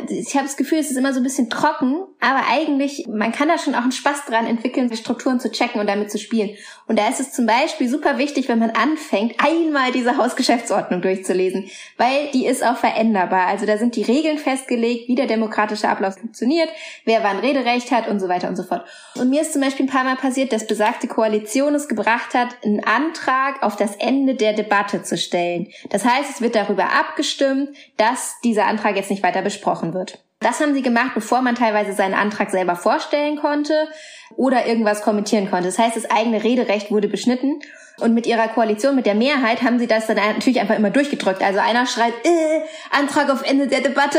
Ich 0.09 0.35
habe 0.35 0.47
das 0.47 0.59
Gefühl, 0.59 0.79
es 0.79 0.91
ist 0.91 0.99
immer 0.99 1.15
so 1.15 1.21
ein 1.21 1.23
bisschen 1.23 1.49
trocken 1.49 2.03
Aber 2.21 2.43
eigentlich, 2.51 3.07
man 3.09 3.33
kann 3.33 3.49
da 3.49 3.57
schon 3.57 3.75
auch 3.75 3.81
einen 3.81 3.93
Spaß 3.93 4.27
dran 4.27 4.47
entwickeln, 4.47 4.95
Strukturen 4.95 5.41
zu 5.41 5.51
checken 5.51 5.81
und 5.81 5.87
damit 5.87 6.11
zu 6.11 6.19
spielen. 6.19 6.51
Und 6.87 6.99
da 6.99 7.09
ist 7.09 7.19
es 7.19 7.33
zum 7.33 7.47
Beispiel 7.47 7.89
super 7.89 8.19
wichtig, 8.19 8.49
wenn 8.49 8.59
man 8.59 8.71
anfängt, 8.71 9.37
einmal 9.39 9.93
diese 9.93 10.19
Hausgeschäftsordnung 10.19 11.01
durchzulesen, 11.01 11.71
weil 11.97 12.31
die 12.35 12.45
ist 12.45 12.63
auch 12.63 12.77
veränderbar. 12.77 13.47
Also 13.47 13.65
da 13.65 13.79
sind 13.79 13.97
die 13.97 14.03
Regeln 14.03 14.37
festgelegt, 14.37 15.09
wie 15.09 15.15
der 15.15 15.27
demokratische 15.27 15.89
Ablauf 15.89 16.19
funktioniert, 16.19 16.69
wer 17.07 17.25
wann 17.25 17.39
Rederecht 17.39 17.93
hat 17.93 18.09
und 18.09 18.21
so 18.21 18.29
weiter 18.29 18.49
und 18.49 18.57
so 18.57 18.63
fort. 18.65 18.85
Und 19.15 19.31
mir 19.31 19.41
ist 19.41 19.55
zum 19.55 19.63
Beispiel 19.63 19.87
ein 19.87 19.91
paar 19.91 20.05
Mal 20.05 20.17
passiert, 20.17 20.53
dass 20.53 20.67
besagte 20.67 21.09
Koalition 21.09 21.75
es 21.75 21.89
gebracht 21.89 22.35
hat, 22.35 22.49
einen 22.63 22.85
Antrag 22.85 23.63
auf 23.63 23.77
das 23.77 23.97
Ende 23.97 24.35
der 24.35 24.53
Debatte 24.53 25.03
zu 25.03 25.17
stellen. 25.17 25.69
Das 25.89 26.05
heißt, 26.05 26.29
es 26.29 26.41
wird 26.43 26.55
abgestimmt, 26.93 27.71
dass 27.97 28.37
dieser 28.45 28.67
Antrag 28.67 28.97
jetzt 28.97 29.11
nicht 29.11 29.23
weiter 29.23 29.43
besprochen 29.43 29.95
wird. 29.95 30.25
Das 30.41 30.61
haben 30.61 30.73
sie 30.73 30.83
gemacht, 30.83 31.13
bevor 31.15 31.43
man 31.43 31.55
teilweise 31.55 31.93
seinen 31.93 32.15
Antrag 32.15 32.51
selber 32.51 32.75
vorstellen 32.75 33.37
konnte 33.37 33.89
oder 34.37 34.67
irgendwas 34.67 35.03
kommentieren 35.03 35.51
konnte. 35.51 35.67
Das 35.67 35.79
heißt, 35.79 35.97
das 35.97 36.11
eigene 36.11 36.43
Rederecht 36.43 36.91
wurde 36.91 37.09
beschnitten 37.09 37.61
und 38.01 38.15
mit 38.15 38.27
ihrer 38.27 38.49
Koalition, 38.49 38.97
mit 38.97 39.07
der 39.07 39.15
Mehrheit, 39.15 39.63
haben 39.63 39.79
sie 39.79 39.87
das 39.87 40.07
dann 40.07 40.17
natürlich 40.17 40.61
einfach 40.61 40.77
immer 40.77 40.91
durchgedrückt. 40.91 41.43
Also 41.43 41.61
einer 41.61 41.87
schreit, 41.87 42.15
äh, 42.25 42.61
Antrag 42.91 43.31
auf 43.31 43.43
Ende 43.43 43.67
der 43.67 43.81
Debatte 43.81 44.19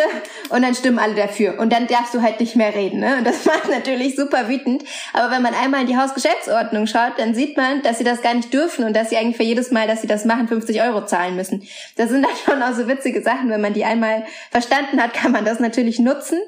und 0.50 0.62
dann 0.62 0.76
stimmen 0.76 1.00
alle 1.00 1.16
dafür. 1.16 1.60
Und 1.60 1.74
dann 1.74 1.88
darfst 1.88 2.14
du 2.14 2.22
halt 2.22 2.40
nicht 2.40 2.56
mehr 2.56 2.74
reden. 2.74 3.00
Ne? 3.00 3.18
Und 3.18 3.28
das 3.28 3.46
macht 3.46 3.70
natürlich 3.70 4.16
super 4.16 4.48
wütend. 4.48 4.84
Aber 5.14 5.32
wenn 5.32 5.42
man 5.42 5.54
einmal 5.54 5.82
in 5.82 5.88
die 5.88 5.98
Hausgeschäftsordnung 5.98 6.88
schaut, 6.88 7.14
dann 7.18 7.36
sieht 7.36 7.58
man, 7.58 7.82
dass 7.82 7.98
sie 7.98 8.04
das 8.04 8.22
gar 8.22 8.34
nicht 8.34 8.54
dürfen 8.54 8.86
und 8.86 8.96
dass 8.96 9.10
sie 9.10 9.18
eigentlich 9.18 9.38
für 9.38 9.44
jedes 9.44 9.72
Mal, 9.72 9.88
dass 9.88 10.02
sie 10.02 10.08
das 10.08 10.26
machen, 10.26 10.48
50 10.48 10.82
Euro 10.82 11.06
zahlen 11.06 11.36
müssen. 11.36 11.64
Das 11.98 12.10
sind 12.10 12.24
dann 12.26 12.36
schon 12.46 12.64
auch 12.64 12.74
so 12.74 12.88
witzige 12.88 13.22
Sachen. 13.22 13.50
Wenn 13.50 13.62
man 13.62 13.74
die 13.74 13.86
einmal 13.86 14.24
verstanden 14.52 15.02
hat, 15.02 15.14
kann 15.14 15.32
man 15.32 15.46
das 15.46 15.60
natürlich 15.60 16.00
nutzen. 16.00 16.40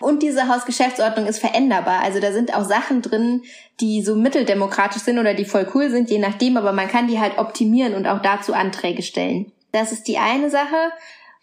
Und 0.00 0.22
diese 0.22 0.48
Hausgeschäftsordnung 0.48 1.26
ist 1.26 1.38
veränderbar. 1.38 2.02
Also 2.02 2.20
da 2.20 2.32
sind 2.32 2.54
auch 2.54 2.64
Sachen 2.64 3.02
drin, 3.02 3.42
die 3.80 4.02
so 4.02 4.14
mitteldemokratisch 4.14 5.02
sind 5.02 5.18
oder 5.18 5.34
die 5.34 5.44
voll 5.44 5.68
cool 5.74 5.90
sind, 5.90 6.10
je 6.10 6.18
nachdem, 6.18 6.56
aber 6.56 6.72
man 6.72 6.88
kann 6.88 7.08
die 7.08 7.20
halt 7.20 7.38
optimieren 7.38 7.94
und 7.94 8.06
auch 8.06 8.22
dazu 8.22 8.54
Anträge 8.54 9.02
stellen. 9.02 9.52
Das 9.72 9.92
ist 9.92 10.08
die 10.08 10.18
eine 10.18 10.50
Sache. 10.50 10.90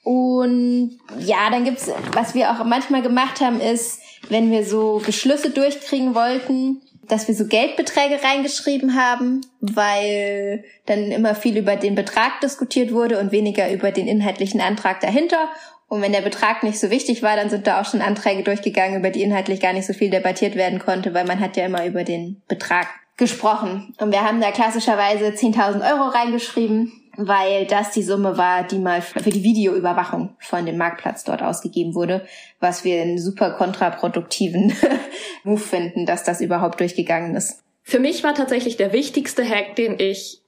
Und 0.03 0.97
ja, 1.19 1.49
dann 1.49 1.63
gibt's, 1.63 1.89
was 2.11 2.33
wir 2.33 2.51
auch 2.51 2.65
manchmal 2.65 3.01
gemacht 3.01 3.39
haben, 3.39 3.61
ist, 3.61 4.01
wenn 4.29 4.51
wir 4.51 4.65
so 4.65 5.01
Beschlüsse 5.05 5.51
durchkriegen 5.51 6.15
wollten, 6.15 6.81
dass 7.07 7.27
wir 7.27 7.35
so 7.35 7.45
Geldbeträge 7.45 8.23
reingeschrieben 8.23 8.95
haben, 8.95 9.41
weil 9.59 10.63
dann 10.85 11.11
immer 11.11 11.35
viel 11.35 11.57
über 11.57 11.75
den 11.75 11.95
Betrag 11.95 12.39
diskutiert 12.41 12.91
wurde 12.91 13.19
und 13.19 13.31
weniger 13.31 13.71
über 13.71 13.91
den 13.91 14.07
inhaltlichen 14.07 14.61
Antrag 14.61 14.99
dahinter. 15.01 15.49
Und 15.93 16.01
wenn 16.01 16.11
der 16.11 16.21
Betrag 16.21 16.63
nicht 16.63 16.79
so 16.79 16.89
wichtig 16.89 17.21
war, 17.21 17.35
dann 17.35 17.51
sind 17.51 17.67
da 17.67 17.79
auch 17.79 17.85
schon 17.85 18.01
Anträge 18.01 18.41
durchgegangen, 18.41 18.97
über 18.97 19.11
die 19.11 19.21
inhaltlich 19.21 19.59
gar 19.59 19.73
nicht 19.73 19.85
so 19.85 19.93
viel 19.93 20.09
debattiert 20.09 20.55
werden 20.55 20.79
konnte, 20.79 21.13
weil 21.13 21.23
man 21.23 21.39
hat 21.39 21.55
ja 21.55 21.67
immer 21.67 21.85
über 21.85 22.03
den 22.03 22.41
Betrag 22.47 22.87
gesprochen. 23.15 23.93
Und 23.99 24.11
wir 24.11 24.23
haben 24.23 24.41
da 24.41 24.49
klassischerweise 24.49 25.25
10.000 25.25 25.87
Euro 25.87 26.07
reingeschrieben, 26.07 26.91
weil 27.15 27.67
das 27.67 27.91
die 27.91 28.01
Summe 28.01 28.39
war, 28.39 28.63
die 28.63 28.79
mal 28.79 29.03
für 29.03 29.29
die 29.29 29.43
Videoüberwachung 29.43 30.35
von 30.39 30.65
dem 30.65 30.77
Marktplatz 30.77 31.25
dort 31.25 31.43
ausgegeben 31.43 31.93
wurde, 31.93 32.25
was 32.59 32.83
wir 32.83 32.99
einen 32.99 33.19
super 33.19 33.51
kontraproduktiven 33.51 34.73
Move 35.43 35.59
finden, 35.59 36.07
dass 36.07 36.23
das 36.23 36.41
überhaupt 36.41 36.79
durchgegangen 36.79 37.35
ist. 37.35 37.61
Für 37.83 37.99
mich 37.99 38.23
war 38.23 38.33
tatsächlich 38.33 38.77
der 38.77 38.93
wichtigste 38.93 39.47
Hack, 39.47 39.75
den 39.75 39.99
ich 39.99 40.42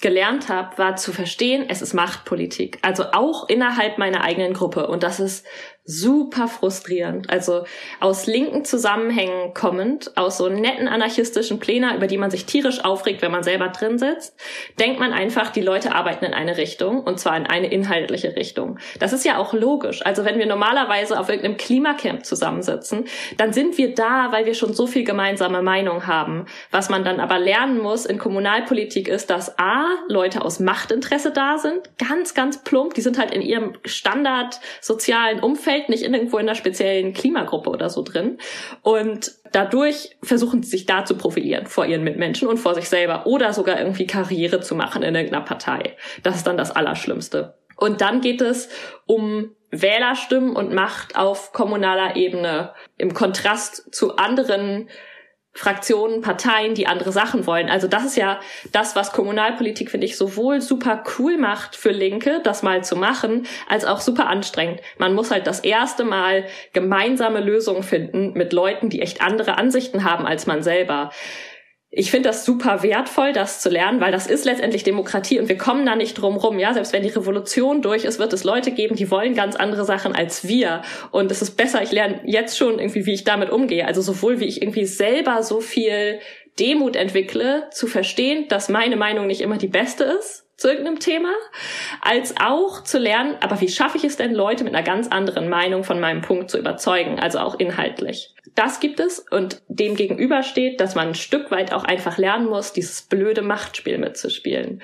gelernt 0.00 0.48
habe, 0.48 0.76
war 0.78 0.96
zu 0.96 1.12
verstehen, 1.12 1.64
es 1.68 1.80
ist 1.80 1.94
Machtpolitik. 1.94 2.78
Also 2.82 3.04
auch 3.12 3.48
innerhalb 3.48 3.98
meiner 3.98 4.22
eigenen 4.22 4.52
Gruppe. 4.52 4.86
Und 4.86 5.02
das 5.02 5.20
ist 5.20 5.46
super 5.86 6.48
frustrierend. 6.48 7.28
Also 7.28 7.64
aus 8.00 8.26
linken 8.26 8.64
Zusammenhängen 8.64 9.52
kommend, 9.52 10.16
aus 10.16 10.38
so 10.38 10.48
netten 10.48 10.88
anarchistischen 10.88 11.58
Plänen, 11.58 11.94
über 11.94 12.06
die 12.06 12.16
man 12.16 12.30
sich 12.30 12.46
tierisch 12.46 12.82
aufregt, 12.82 13.20
wenn 13.20 13.30
man 13.30 13.42
selber 13.42 13.68
drin 13.68 13.98
sitzt, 13.98 14.34
denkt 14.80 14.98
man 14.98 15.12
einfach, 15.12 15.50
die 15.50 15.60
Leute 15.60 15.94
arbeiten 15.94 16.24
in 16.24 16.32
eine 16.32 16.56
Richtung 16.56 17.02
und 17.02 17.20
zwar 17.20 17.36
in 17.36 17.46
eine 17.46 17.70
inhaltliche 17.70 18.34
Richtung. 18.34 18.78
Das 18.98 19.12
ist 19.12 19.26
ja 19.26 19.36
auch 19.36 19.52
logisch. 19.52 20.04
Also 20.06 20.24
wenn 20.24 20.38
wir 20.38 20.46
normalerweise 20.46 21.20
auf 21.20 21.28
irgendeinem 21.28 21.58
Klimacamp 21.58 22.24
zusammensitzen, 22.24 23.04
dann 23.36 23.52
sind 23.52 23.76
wir 23.76 23.94
da, 23.94 24.32
weil 24.32 24.46
wir 24.46 24.54
schon 24.54 24.72
so 24.72 24.86
viel 24.86 25.04
gemeinsame 25.04 25.60
Meinung 25.60 26.06
haben. 26.06 26.46
Was 26.70 26.88
man 26.88 27.04
dann 27.04 27.20
aber 27.20 27.38
lernen 27.38 27.78
muss 27.78 28.06
in 28.06 28.16
Kommunalpolitik 28.16 29.06
ist, 29.06 29.28
dass 29.28 29.58
A, 29.58 29.84
Leute 30.08 30.42
aus 30.42 30.60
Machtinteresse 30.60 31.30
da 31.30 31.58
sind, 31.58 31.90
ganz, 31.98 32.32
ganz 32.32 32.64
plump, 32.64 32.94
die 32.94 33.02
sind 33.02 33.18
halt 33.18 33.32
in 33.32 33.42
ihrem 33.42 33.74
Standard 33.84 34.60
sozialen 34.80 35.40
Umfeld 35.40 35.73
Umfeld, 35.74 35.88
nicht 35.88 36.02
irgendwo 36.02 36.38
in 36.38 36.48
einer 36.48 36.54
speziellen 36.54 37.12
Klimagruppe 37.12 37.70
oder 37.70 37.90
so 37.90 38.02
drin. 38.02 38.38
Und 38.82 39.32
dadurch 39.52 40.16
versuchen 40.22 40.62
sie 40.62 40.70
sich 40.70 40.86
da 40.86 41.04
zu 41.04 41.16
profilieren 41.16 41.66
vor 41.66 41.86
ihren 41.86 42.04
Mitmenschen 42.04 42.48
und 42.48 42.58
vor 42.58 42.74
sich 42.74 42.88
selber 42.88 43.26
oder 43.26 43.52
sogar 43.52 43.78
irgendwie 43.78 44.06
Karriere 44.06 44.60
zu 44.60 44.74
machen 44.74 45.02
in 45.02 45.14
irgendeiner 45.14 45.44
Partei. 45.44 45.96
Das 46.22 46.36
ist 46.36 46.46
dann 46.46 46.56
das 46.56 46.70
Allerschlimmste. 46.70 47.54
Und 47.76 48.00
dann 48.00 48.20
geht 48.20 48.40
es 48.40 48.68
um 49.06 49.50
Wählerstimmen 49.70 50.54
und 50.54 50.72
Macht 50.72 51.16
auf 51.16 51.52
kommunaler 51.52 52.14
Ebene 52.14 52.72
im 52.96 53.12
Kontrast 53.12 53.92
zu 53.92 54.16
anderen 54.16 54.88
Fraktionen, 55.54 56.20
Parteien, 56.20 56.74
die 56.74 56.88
andere 56.88 57.12
Sachen 57.12 57.46
wollen. 57.46 57.70
Also 57.70 57.86
das 57.86 58.04
ist 58.04 58.16
ja 58.16 58.40
das, 58.72 58.96
was 58.96 59.12
Kommunalpolitik, 59.12 59.90
finde 59.90 60.06
ich, 60.06 60.16
sowohl 60.16 60.60
super 60.60 61.04
cool 61.18 61.38
macht 61.38 61.76
für 61.76 61.90
Linke, 61.90 62.40
das 62.42 62.64
mal 62.64 62.82
zu 62.82 62.96
machen, 62.96 63.46
als 63.68 63.84
auch 63.84 64.00
super 64.00 64.26
anstrengend. 64.26 64.80
Man 64.98 65.14
muss 65.14 65.30
halt 65.30 65.46
das 65.46 65.60
erste 65.60 66.02
Mal 66.02 66.44
gemeinsame 66.72 67.40
Lösungen 67.40 67.84
finden 67.84 68.32
mit 68.34 68.52
Leuten, 68.52 68.90
die 68.90 69.00
echt 69.00 69.22
andere 69.22 69.56
Ansichten 69.56 70.02
haben 70.02 70.26
als 70.26 70.46
man 70.46 70.62
selber 70.62 71.10
ich 71.96 72.10
finde 72.10 72.28
das 72.28 72.44
super 72.44 72.82
wertvoll, 72.82 73.32
das 73.32 73.60
zu 73.60 73.68
lernen, 73.68 74.00
weil 74.00 74.10
das 74.10 74.26
ist 74.26 74.44
letztendlich 74.44 74.82
Demokratie 74.82 75.38
und 75.38 75.48
wir 75.48 75.56
kommen 75.56 75.86
da 75.86 75.94
nicht 75.94 76.14
drum 76.14 76.36
rum. 76.36 76.58
Ja, 76.58 76.74
selbst 76.74 76.92
wenn 76.92 77.04
die 77.04 77.08
Revolution 77.08 77.82
durch 77.82 78.04
ist, 78.04 78.18
wird 78.18 78.32
es 78.32 78.42
Leute 78.42 78.72
geben, 78.72 78.96
die 78.96 79.10
wollen 79.12 79.34
ganz 79.34 79.54
andere 79.54 79.84
Sachen 79.84 80.14
als 80.14 80.48
wir. 80.48 80.82
Und 81.12 81.30
es 81.30 81.40
ist 81.40 81.52
besser, 81.52 81.82
ich 81.82 81.92
lerne 81.92 82.20
jetzt 82.24 82.58
schon 82.58 82.80
irgendwie, 82.80 83.06
wie 83.06 83.14
ich 83.14 83.22
damit 83.22 83.50
umgehe. 83.50 83.86
Also 83.86 84.02
sowohl 84.02 84.40
wie 84.40 84.46
ich 84.46 84.60
irgendwie 84.60 84.86
selber 84.86 85.42
so 85.44 85.60
viel 85.60 86.18
Demut 86.58 86.96
entwickle, 86.96 87.68
zu 87.70 87.86
verstehen, 87.86 88.46
dass 88.48 88.68
meine 88.68 88.96
Meinung 88.96 89.28
nicht 89.28 89.40
immer 89.40 89.58
die 89.58 89.68
beste 89.68 90.04
ist 90.04 90.43
zu 90.56 90.68
irgendeinem 90.68 91.00
Thema, 91.00 91.32
als 92.00 92.34
auch 92.40 92.84
zu 92.84 92.98
lernen, 92.98 93.36
aber 93.40 93.60
wie 93.60 93.68
schaffe 93.68 93.98
ich 93.98 94.04
es 94.04 94.16
denn, 94.16 94.34
Leute 94.34 94.64
mit 94.64 94.74
einer 94.74 94.84
ganz 94.84 95.08
anderen 95.08 95.48
Meinung 95.48 95.84
von 95.84 96.00
meinem 96.00 96.22
Punkt 96.22 96.50
zu 96.50 96.58
überzeugen, 96.58 97.18
also 97.18 97.38
auch 97.40 97.58
inhaltlich. 97.58 98.34
Das 98.54 98.78
gibt 98.78 99.00
es 99.00 99.18
und 99.18 99.62
dem 99.68 99.96
gegenüber 99.96 100.42
steht, 100.42 100.80
dass 100.80 100.94
man 100.94 101.08
ein 101.08 101.14
Stück 101.14 101.50
weit 101.50 101.72
auch 101.72 101.84
einfach 101.84 102.18
lernen 102.18 102.46
muss, 102.46 102.72
dieses 102.72 103.02
blöde 103.02 103.42
Machtspiel 103.42 103.98
mitzuspielen. 103.98 104.80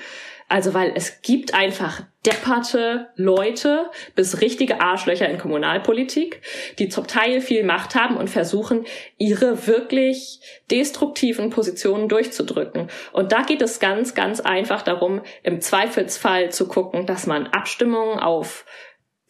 Also 0.50 0.74
weil 0.74 0.92
es 0.96 1.22
gibt 1.22 1.54
einfach 1.54 2.02
depperte 2.26 3.08
Leute 3.14 3.88
bis 4.16 4.40
richtige 4.40 4.80
Arschlöcher 4.80 5.28
in 5.28 5.38
Kommunalpolitik, 5.38 6.42
die 6.80 6.88
zum 6.88 7.06
Teil 7.06 7.40
viel 7.40 7.62
Macht 7.62 7.94
haben 7.94 8.16
und 8.16 8.28
versuchen, 8.28 8.84
ihre 9.16 9.68
wirklich 9.68 10.40
destruktiven 10.68 11.50
Positionen 11.50 12.08
durchzudrücken. 12.08 12.88
Und 13.12 13.30
da 13.30 13.42
geht 13.42 13.62
es 13.62 13.78
ganz, 13.78 14.14
ganz 14.14 14.40
einfach 14.40 14.82
darum, 14.82 15.22
im 15.44 15.60
Zweifelsfall 15.60 16.50
zu 16.50 16.66
gucken, 16.66 17.06
dass 17.06 17.28
man 17.28 17.46
Abstimmungen 17.46 18.18
auf 18.18 18.64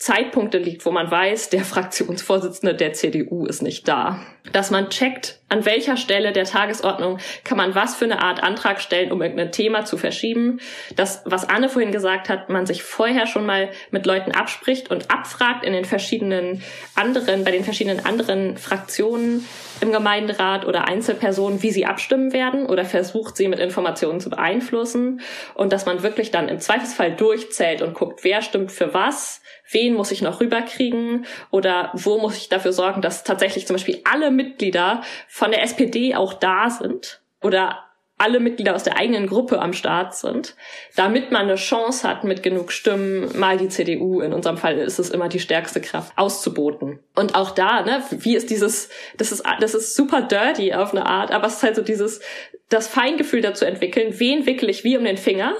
Zeitpunkte 0.01 0.57
liegt, 0.57 0.87
wo 0.87 0.91
man 0.91 1.11
weiß, 1.11 1.51
der 1.51 1.63
Fraktionsvorsitzende 1.63 2.75
der 2.75 2.95
CDU 2.95 3.45
ist 3.45 3.61
nicht 3.61 3.87
da. 3.87 4.19
Dass 4.51 4.71
man 4.71 4.89
checkt, 4.89 5.39
an 5.51 5.67
welcher 5.67 5.99
Stelle 5.99 6.33
der 6.33 6.47
Tagesordnung 6.47 7.19
kann 7.45 7.59
man 7.59 7.75
was 7.75 7.97
für 7.97 8.07
eine 8.07 8.23
Art 8.23 8.43
Antrag 8.43 8.81
stellen, 8.81 9.13
um 9.13 9.21
irgendein 9.21 9.53
Thema 9.53 9.85
zu 9.85 9.99
verschieben. 9.99 10.59
Das, 10.97 11.21
was 11.27 11.47
Anne 11.47 11.69
vorhin 11.69 11.93
gesagt 11.93 12.31
hat, 12.31 12.49
man 12.49 12.65
sich 12.65 12.83
vorher 12.83 13.27
schon 13.27 13.45
mal 13.45 13.69
mit 13.91 14.07
Leuten 14.07 14.33
abspricht 14.33 14.91
und 14.91 15.11
abfragt 15.11 15.67
in 15.67 15.75
den 15.75 15.85
verschiedenen 15.85 16.63
anderen, 16.95 17.45
bei 17.45 17.51
den 17.51 17.65
verschiedenen 17.65 18.07
anderen 18.07 18.57
Fraktionen 18.57 19.47
im 19.83 19.93
Gemeinderat 19.93 20.65
oder 20.65 20.89
Einzelpersonen, 20.89 21.63
wie 21.63 21.73
sie 21.73 21.85
abstimmen 21.85 22.33
werden 22.33 22.65
oder 22.65 22.87
versucht, 22.87 23.37
sie 23.37 23.49
mit 23.49 23.59
Informationen 23.59 24.21
zu 24.21 24.31
beeinflussen 24.31 25.21
und 25.55 25.75
dass 25.75 25.85
man 25.85 26.03
wirklich 26.03 26.31
dann 26.31 26.49
im 26.49 26.59
Zweifelsfall 26.59 27.15
durchzählt 27.15 27.83
und 27.83 27.93
guckt, 27.93 28.25
wer 28.25 28.41
stimmt 28.41 28.73
für 28.73 28.95
was, 28.95 29.40
wen 29.71 29.95
muss 29.95 30.11
ich 30.11 30.23
noch 30.23 30.41
rüberkriegen 30.41 31.27
oder 31.51 31.91
wo 31.95 32.19
muss 32.19 32.37
ich 32.37 32.49
dafür 32.49 32.73
sorgen, 32.73 33.03
dass 33.03 33.25
tatsächlich 33.25 33.67
zum 33.67 33.75
Beispiel 33.75 34.01
alle 34.11 34.31
Mitglieder 34.31 35.03
von 35.29 35.51
der 35.51 35.63
SPD 35.63 36.15
auch 36.15 36.35
da 36.35 36.71
sind 36.71 37.21
oder 37.43 37.85
alle 38.21 38.39
Mitglieder 38.39 38.75
aus 38.75 38.83
der 38.83 38.99
eigenen 38.99 39.27
Gruppe 39.27 39.61
am 39.61 39.73
Start 39.73 40.15
sind, 40.15 40.55
damit 40.95 41.31
man 41.31 41.45
eine 41.45 41.55
Chance 41.55 42.07
hat, 42.07 42.23
mit 42.23 42.43
genug 42.43 42.71
Stimmen 42.71 43.31
mal 43.39 43.57
die 43.57 43.71
CDU, 43.71 44.21
in 44.21 44.35
unserem 44.35 44.59
Fall 44.59 44.77
ist 44.77 44.99
es 44.99 45.09
immer 45.09 45.31
die 45.31 45.41
stärkste 45.41 45.81
Kraft, 45.81 46.13
auszuboten. 46.17 46.99
Und 47.15 47.35
auch 47.35 47.53
da, 47.53 47.81
ne, 47.81 48.03
wie 48.11 48.37
ist 48.37 48.51
dieses, 48.51 48.91
das 49.17 49.33
ist, 49.33 49.43
das 49.61 49.75
ist 49.75 49.97
super 49.97 50.21
dirty 50.21 50.75
auf 50.75 50.93
eine 50.93 51.07
Art, 51.07 51.33
aber 51.33 51.47
es 51.47 51.55
ist 51.55 51.63
halt 51.63 51.77
so 51.77 51.83
dieses, 51.83 52.21
das 52.69 52.89
Feingefühl 52.89 53.41
dazu 53.41 53.65
entwickeln, 53.65 54.13
wen 54.19 54.45
wickel 54.45 54.69
ich 54.69 54.85
wie 54.85 54.99
um 54.99 55.05
den 55.05 55.17
Finger 55.17 55.55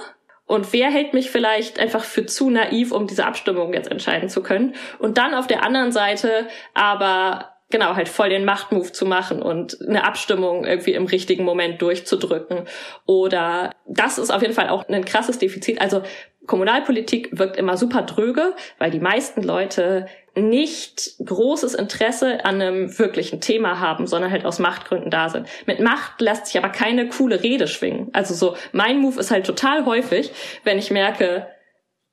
und 0.45 0.73
wer 0.73 0.91
hält 0.91 1.13
mich 1.13 1.31
vielleicht 1.31 1.79
einfach 1.79 2.03
für 2.03 2.25
zu 2.25 2.49
naiv, 2.49 2.91
um 2.91 3.07
diese 3.07 3.25
Abstimmung 3.25 3.73
jetzt 3.73 3.89
entscheiden 3.89 4.27
zu 4.27 4.43
können? 4.43 4.75
Und 4.99 5.17
dann 5.17 5.33
auf 5.33 5.47
der 5.47 5.63
anderen 5.63 5.91
Seite 5.91 6.47
aber 6.73 7.50
genau, 7.71 7.95
halt 7.95 8.09
voll 8.09 8.29
den 8.29 8.45
Machtmove 8.45 8.91
zu 8.91 9.05
machen 9.05 9.41
und 9.41 9.77
eine 9.87 10.03
Abstimmung 10.03 10.65
irgendwie 10.65 10.93
im 10.93 11.05
richtigen 11.05 11.43
Moment 11.43 11.81
durchzudrücken. 11.81 12.65
Oder 13.05 13.71
das 13.87 14.17
ist 14.17 14.31
auf 14.31 14.41
jeden 14.41 14.53
Fall 14.53 14.69
auch 14.69 14.87
ein 14.87 15.05
krasses 15.05 15.39
Defizit. 15.39 15.81
Also 15.81 16.03
Kommunalpolitik 16.47 17.29
wirkt 17.31 17.57
immer 17.57 17.77
super 17.77 18.01
dröge, 18.01 18.53
weil 18.77 18.91
die 18.91 18.99
meisten 18.99 19.43
Leute 19.43 20.07
nicht 20.35 21.13
großes 21.23 21.75
Interesse 21.75 22.45
an 22.45 22.61
einem 22.61 22.97
wirklichen 22.97 23.41
Thema 23.41 23.79
haben, 23.79 24.07
sondern 24.07 24.31
halt 24.31 24.45
aus 24.45 24.59
Machtgründen 24.59 25.11
da 25.11 25.29
sind. 25.29 25.47
Mit 25.65 25.79
Macht 25.79 26.21
lässt 26.21 26.47
sich 26.47 26.57
aber 26.57 26.69
keine 26.69 27.09
coole 27.09 27.43
Rede 27.43 27.67
schwingen. 27.67 28.09
Also 28.13 28.33
so, 28.33 28.55
mein 28.71 28.99
Move 28.99 29.19
ist 29.19 29.29
halt 29.29 29.45
total 29.45 29.85
häufig, 29.85 30.31
wenn 30.63 30.79
ich 30.79 30.89
merke, 30.89 31.47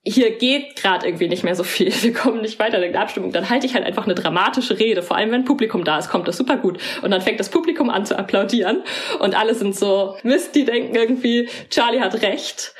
hier 0.08 0.30
geht 0.30 0.76
gerade 0.76 1.06
irgendwie 1.06 1.28
nicht 1.28 1.44
mehr 1.44 1.54
so 1.54 1.64
viel, 1.64 1.92
wir 2.02 2.12
kommen 2.12 2.40
nicht 2.40 2.58
weiter 2.58 2.82
in 2.82 2.92
der 2.92 3.02
Abstimmung, 3.02 3.32
dann 3.32 3.48
halte 3.50 3.66
ich 3.66 3.74
halt 3.74 3.84
einfach 3.84 4.04
eine 4.04 4.14
dramatische 4.14 4.78
Rede. 4.78 5.02
Vor 5.02 5.16
allem, 5.16 5.30
wenn 5.30 5.44
Publikum 5.44 5.84
da 5.84 5.98
ist, 5.98 6.08
kommt 6.08 6.28
das 6.28 6.36
super 6.36 6.56
gut. 6.56 6.78
Und 7.02 7.10
dann 7.10 7.20
fängt 7.20 7.40
das 7.40 7.50
Publikum 7.50 7.90
an 7.90 8.06
zu 8.06 8.18
applaudieren 8.18 8.82
und 9.20 9.38
alle 9.38 9.54
sind 9.54 9.76
so, 9.76 10.16
Mist, 10.22 10.54
die 10.54 10.64
denken 10.64 10.94
irgendwie, 10.94 11.48
Charlie 11.70 12.00
hat 12.00 12.22
recht. 12.22 12.74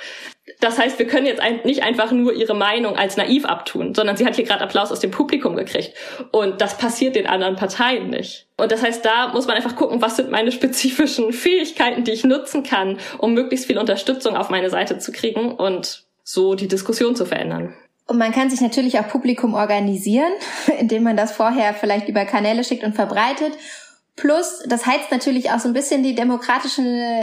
Das 0.61 0.79
heißt, 0.79 0.99
wir 0.99 1.07
können 1.07 1.27
jetzt 1.27 1.43
nicht 1.65 1.85
einfach 1.85 2.11
nur 2.11 2.33
ihre 2.33 2.55
Meinung 2.55 2.97
als 2.97 3.17
naiv 3.17 3.45
abtun, 3.45 3.95
sondern 3.95 4.17
sie 4.17 4.27
hat 4.27 4.35
hier 4.35 4.45
gerade 4.45 4.65
Applaus 4.65 4.91
aus 4.91 4.99
dem 4.99 5.11
Publikum 5.11 5.55
gekriegt. 5.55 5.93
Und 6.33 6.61
das 6.61 6.79
passiert 6.79 7.15
den 7.15 7.27
anderen 7.27 7.55
Parteien 7.55 8.11
nicht. 8.11 8.49
Und 8.57 8.73
das 8.73 8.83
heißt, 8.83 9.05
da 9.05 9.29
muss 9.29 9.47
man 9.47 9.57
einfach 9.57 9.77
gucken, 9.77 10.03
was 10.03 10.17
sind 10.17 10.31
meine 10.31 10.51
spezifischen 10.51 11.33
Fähigkeiten, 11.33 12.03
die 12.03 12.13
ich 12.13 12.25
nutzen 12.25 12.65
kann, 12.65 12.99
um 13.19 13.35
möglichst 13.35 13.67
viel 13.67 13.79
Unterstützung 13.79 14.37
auf 14.37 14.51
meine 14.51 14.71
Seite 14.71 14.99
zu 14.99 15.13
kriegen 15.13 15.53
und 15.53 16.08
so 16.29 16.55
die 16.55 16.69
Diskussion 16.69 17.17
zu 17.17 17.25
verändern. 17.25 17.73
Und 18.07 18.19
man 18.19 18.33
kann 18.33 18.51
sich 18.51 18.61
natürlich 18.61 18.99
auch 18.99 19.09
Publikum 19.09 19.55
organisieren, 19.55 20.31
indem 20.79 21.03
man 21.05 21.17
das 21.17 21.33
vorher 21.33 21.73
vielleicht 21.73 22.07
über 22.07 22.27
Kanäle 22.27 22.65
schickt 22.65 22.85
und 22.85 22.95
verbreitet. 22.95 23.55
Plus, 24.15 24.63
das 24.67 24.85
heizt 24.85 25.11
natürlich 25.11 25.51
auch 25.53 25.61
so 25.61 25.69
ein 25.69 25.73
bisschen 25.73 26.03
die 26.03 26.15
demokratische 26.15 26.83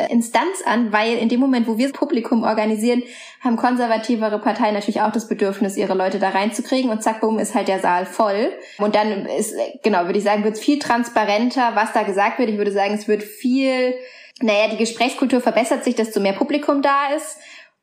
Instanz 0.09 0.63
an, 0.65 0.91
weil 0.91 1.17
in 1.17 1.29
dem 1.29 1.39
Moment, 1.39 1.67
wo 1.67 1.77
wir 1.77 1.91
Publikum 1.91 2.43
organisieren, 2.43 3.03
haben 3.41 3.57
konservativere 3.57 4.39
Parteien 4.39 4.73
natürlich 4.73 5.01
auch 5.01 5.11
das 5.11 5.27
Bedürfnis, 5.27 5.77
ihre 5.77 5.93
Leute 5.93 6.17
da 6.17 6.29
reinzukriegen 6.29 6.89
und 6.89 7.03
zack, 7.03 7.21
boom, 7.21 7.37
ist 7.37 7.53
halt 7.53 7.67
der 7.67 7.81
Saal 7.81 8.07
voll. 8.07 8.53
Und 8.79 8.95
dann 8.95 9.27
ist, 9.27 9.53
genau, 9.83 10.05
würde 10.05 10.17
ich 10.17 10.23
sagen, 10.23 10.43
wird 10.45 10.55
es 10.55 10.61
viel 10.61 10.79
transparenter, 10.79 11.73
was 11.75 11.93
da 11.93 12.03
gesagt 12.03 12.39
wird. 12.39 12.49
Ich 12.49 12.57
würde 12.57 12.71
sagen, 12.71 12.93
es 12.95 13.07
wird 13.07 13.21
viel, 13.21 13.93
naja, 14.41 14.69
die 14.71 14.77
Gesprächskultur 14.77 15.41
verbessert 15.41 15.83
sich, 15.83 15.95
desto 15.95 16.21
mehr 16.21 16.33
Publikum 16.33 16.81
da 16.81 17.13
ist. 17.15 17.37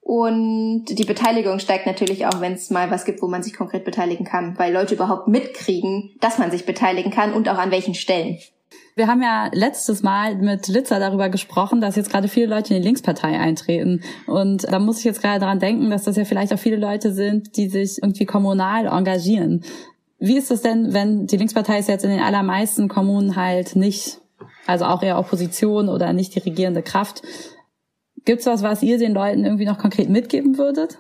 Und 0.05 0.87
die 0.87 1.05
Beteiligung 1.05 1.61
steigt 1.61 1.87
natürlich 1.87 2.27
auch, 2.27 2.41
wenn 2.41 2.55
es 2.55 2.71
mal 2.71 2.91
was 2.91 3.05
gibt, 3.05 3.23
wo 3.23 3.29
man 3.29 3.43
sich 3.43 3.55
konkret 3.55 3.85
beteiligen 3.85 4.25
kann, 4.25 4.59
weil 4.59 4.73
Leute 4.73 4.97
überhaupt 4.97 5.29
mitkriegen, 5.29 6.11
dass 6.21 6.39
man 6.39 6.51
sich 6.51 6.67
beteiligen 6.67 7.13
kann 7.13 7.33
und 7.33 7.49
auch 7.49 7.59
an 7.59 7.71
welchen 7.71 7.95
Stellen. 7.95 8.39
Wir 8.95 9.07
haben 9.07 9.23
ja 9.23 9.49
letztes 9.53 10.03
Mal 10.03 10.37
mit 10.37 10.69
Litzer 10.69 10.99
darüber 10.99 11.31
gesprochen, 11.31 11.81
dass 11.81 11.97
jetzt 11.97 12.11
gerade 12.11 12.29
viele 12.29 12.47
Leute 12.47 12.75
in 12.75 12.83
die 12.83 12.87
Linkspartei 12.87 13.39
eintreten. 13.39 14.03
Und 14.27 14.71
da 14.71 14.81
muss 14.81 14.99
ich 14.99 15.05
jetzt 15.05 15.23
gerade 15.23 15.41
daran 15.41 15.61
denken, 15.61 15.89
dass 15.89 16.03
das 16.03 16.17
ja 16.17 16.25
vielleicht 16.25 16.53
auch 16.53 16.59
viele 16.59 16.77
Leute 16.77 17.13
sind, 17.13 17.57
die 17.57 17.69
sich 17.69 18.03
irgendwie 18.03 18.27
kommunal 18.27 18.87
engagieren. 18.87 19.65
Wie 20.19 20.37
ist 20.37 20.51
es 20.51 20.63
denn, 20.63 20.93
wenn 20.93 21.27
die 21.27 21.37
Linkspartei 21.37 21.79
ist 21.79 21.89
jetzt 21.89 22.05
in 22.05 22.11
den 22.11 22.21
allermeisten 22.21 22.89
Kommunen 22.89 23.37
halt 23.37 23.77
nicht, 23.77 24.21
also 24.67 24.85
auch 24.85 25.03
eher 25.03 25.19
Opposition 25.19 25.89
oder 25.89 26.13
nicht 26.13 26.35
die 26.35 26.41
regierende 26.41 26.83
Kraft? 26.83 27.23
Gibt's 28.25 28.47
was, 28.47 28.63
was 28.63 28.83
ihr 28.83 28.99
den 28.99 29.15
Leuten 29.15 29.45
irgendwie 29.45 29.67
noch 29.67 29.79
konkret 29.79 30.09
mitgeben 30.09 30.59
würdet? 30.59 30.99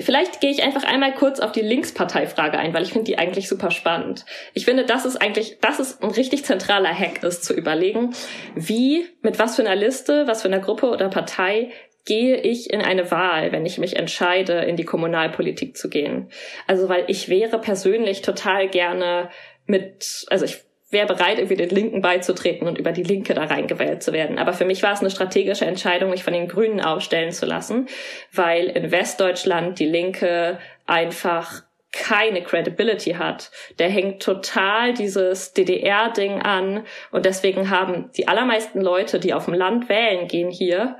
Vielleicht 0.00 0.40
gehe 0.40 0.50
ich 0.50 0.62
einfach 0.62 0.84
einmal 0.84 1.12
kurz 1.12 1.40
auf 1.40 1.50
die 1.50 1.60
Linksparteifrage 1.60 2.56
ein, 2.56 2.72
weil 2.72 2.84
ich 2.84 2.92
finde 2.92 3.06
die 3.06 3.18
eigentlich 3.18 3.48
super 3.48 3.72
spannend. 3.72 4.24
Ich 4.54 4.64
finde, 4.64 4.84
das 4.84 5.04
ist 5.04 5.16
eigentlich, 5.16 5.58
das 5.60 5.80
ist 5.80 6.02
ein 6.04 6.10
richtig 6.10 6.44
zentraler 6.44 6.96
Hack, 6.96 7.24
ist 7.24 7.44
zu 7.44 7.52
überlegen, 7.52 8.14
wie, 8.54 9.06
mit 9.22 9.40
was 9.40 9.56
für 9.56 9.62
einer 9.62 9.74
Liste, 9.74 10.28
was 10.28 10.42
für 10.42 10.48
einer 10.48 10.60
Gruppe 10.60 10.90
oder 10.90 11.08
Partei 11.08 11.72
gehe 12.04 12.36
ich 12.36 12.72
in 12.72 12.80
eine 12.80 13.10
Wahl, 13.10 13.50
wenn 13.50 13.66
ich 13.66 13.78
mich 13.78 13.96
entscheide, 13.96 14.60
in 14.60 14.76
die 14.76 14.84
Kommunalpolitik 14.84 15.76
zu 15.76 15.90
gehen. 15.90 16.30
Also, 16.66 16.88
weil 16.88 17.04
ich 17.08 17.28
wäre 17.28 17.60
persönlich 17.60 18.22
total 18.22 18.68
gerne 18.68 19.30
mit, 19.66 20.24
also 20.30 20.44
ich 20.44 20.64
wäre 20.90 21.06
bereit, 21.06 21.38
irgendwie 21.38 21.56
den 21.56 21.68
Linken 21.68 22.00
beizutreten 22.00 22.66
und 22.66 22.78
über 22.78 22.92
die 22.92 23.02
Linke 23.02 23.34
da 23.34 23.44
reingewählt 23.44 24.02
zu 24.02 24.12
werden. 24.12 24.38
Aber 24.38 24.52
für 24.52 24.64
mich 24.64 24.82
war 24.82 24.92
es 24.92 25.00
eine 25.00 25.10
strategische 25.10 25.66
Entscheidung, 25.66 26.10
mich 26.10 26.24
von 26.24 26.32
den 26.32 26.48
Grünen 26.48 26.80
aufstellen 26.80 27.32
zu 27.32 27.44
lassen, 27.44 27.88
weil 28.32 28.66
in 28.66 28.90
Westdeutschland 28.90 29.78
die 29.78 29.86
Linke 29.86 30.58
einfach 30.86 31.62
keine 31.92 32.42
Credibility 32.42 33.12
hat. 33.12 33.50
Der 33.78 33.88
hängt 33.88 34.22
total 34.22 34.94
dieses 34.94 35.52
DDR-Ding 35.52 36.42
an 36.42 36.84
und 37.10 37.24
deswegen 37.24 37.70
haben 37.70 38.10
die 38.16 38.28
allermeisten 38.28 38.80
Leute, 38.80 39.20
die 39.20 39.34
auf 39.34 39.46
dem 39.46 39.54
Land 39.54 39.88
wählen 39.88 40.28
gehen 40.28 40.50
hier, 40.50 40.98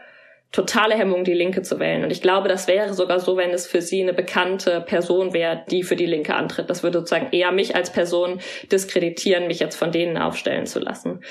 totale 0.53 0.94
Hemmung, 0.94 1.24
die 1.24 1.34
Linke 1.34 1.62
zu 1.62 1.78
wählen. 1.78 2.05
Und 2.05 2.11
ich 2.11 2.22
glaube, 2.22 2.49
das 2.49 2.68
wäre 2.68 2.94
sogar 2.94 3.20
so, 3.20 3.36
wenn 3.36 3.51
es 3.51 3.66
für 3.66 3.82
sie 3.82 4.03
eine 4.03 4.14
bekannte 4.14 4.80
Person 4.80 5.32
wäre, 5.32 5.64
die 5.70 5.82
für 5.82 5.96
die 5.96 6.07
Linke 6.07 6.34
antritt. 6.34 6.70
Das 6.70 6.82
würde 6.82 7.01
sozusagen 7.01 7.28
eher 7.32 7.53
mich 7.53 7.76
als 7.76 7.92
Person 7.92 8.40
diskreditieren, 8.72 9.46
mich 9.46 9.61
jetzt 9.61 9.76
von 9.76 9.92
denen 9.92 10.16
aufstellen 10.16 10.66
zu 10.66 10.80
lassen. 10.80 11.22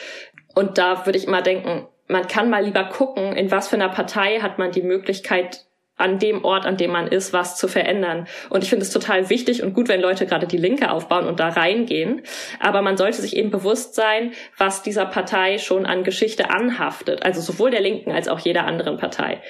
Und 0.54 0.78
da 0.78 1.06
würde 1.06 1.18
ich 1.18 1.28
immer 1.28 1.42
denken, 1.42 1.88
man 2.08 2.28
kann 2.28 2.50
mal 2.50 2.64
lieber 2.64 2.86
gucken, 2.86 3.36
in 3.36 3.52
was 3.52 3.68
für 3.68 3.76
einer 3.76 3.90
Partei 3.90 4.40
hat 4.40 4.60
man 4.60 4.72
die 4.72 4.82
Möglichkeit, 4.82 5.67
an 5.98 6.20
dem 6.20 6.46
Ort, 6.46 6.66
an 6.66 6.78
dem 6.78 6.92
man 6.92 7.08
ist, 7.08 7.34
was 7.34 7.58
zu 7.58 7.68
verändern. 7.68 8.28
Und 8.50 8.64
ich 8.64 8.70
finde 8.70 8.84
es 8.84 8.92
total 8.92 9.30
wichtig 9.30 9.64
und 9.64 9.74
gut, 9.74 9.90
wenn 9.90 10.00
Leute 10.00 10.26
gerade 10.26 10.48
die 10.48 10.58
Linke 10.58 10.92
aufbauen 10.92 11.26
und 11.26 11.40
da 11.40 11.50
reingehen. 11.50 12.22
Aber 12.60 12.82
man 12.82 12.98
sollte 12.98 13.22
sich 13.22 13.36
eben 13.36 13.50
bewusst 13.50 13.96
sein, 13.96 14.32
was 14.58 14.84
dieser 14.84 15.06
Partei 15.06 15.58
schon 15.58 15.86
an 15.86 16.04
Geschichte 16.04 16.50
anhaftet. 16.52 17.24
Also 17.24 17.42
sowohl 17.42 17.72
der 17.72 17.82
Linken 17.82 18.12
als 18.12 18.28
auch 18.28 18.40
jeder 18.40 18.66
anderen 18.66 18.98
Partei. 18.98 19.42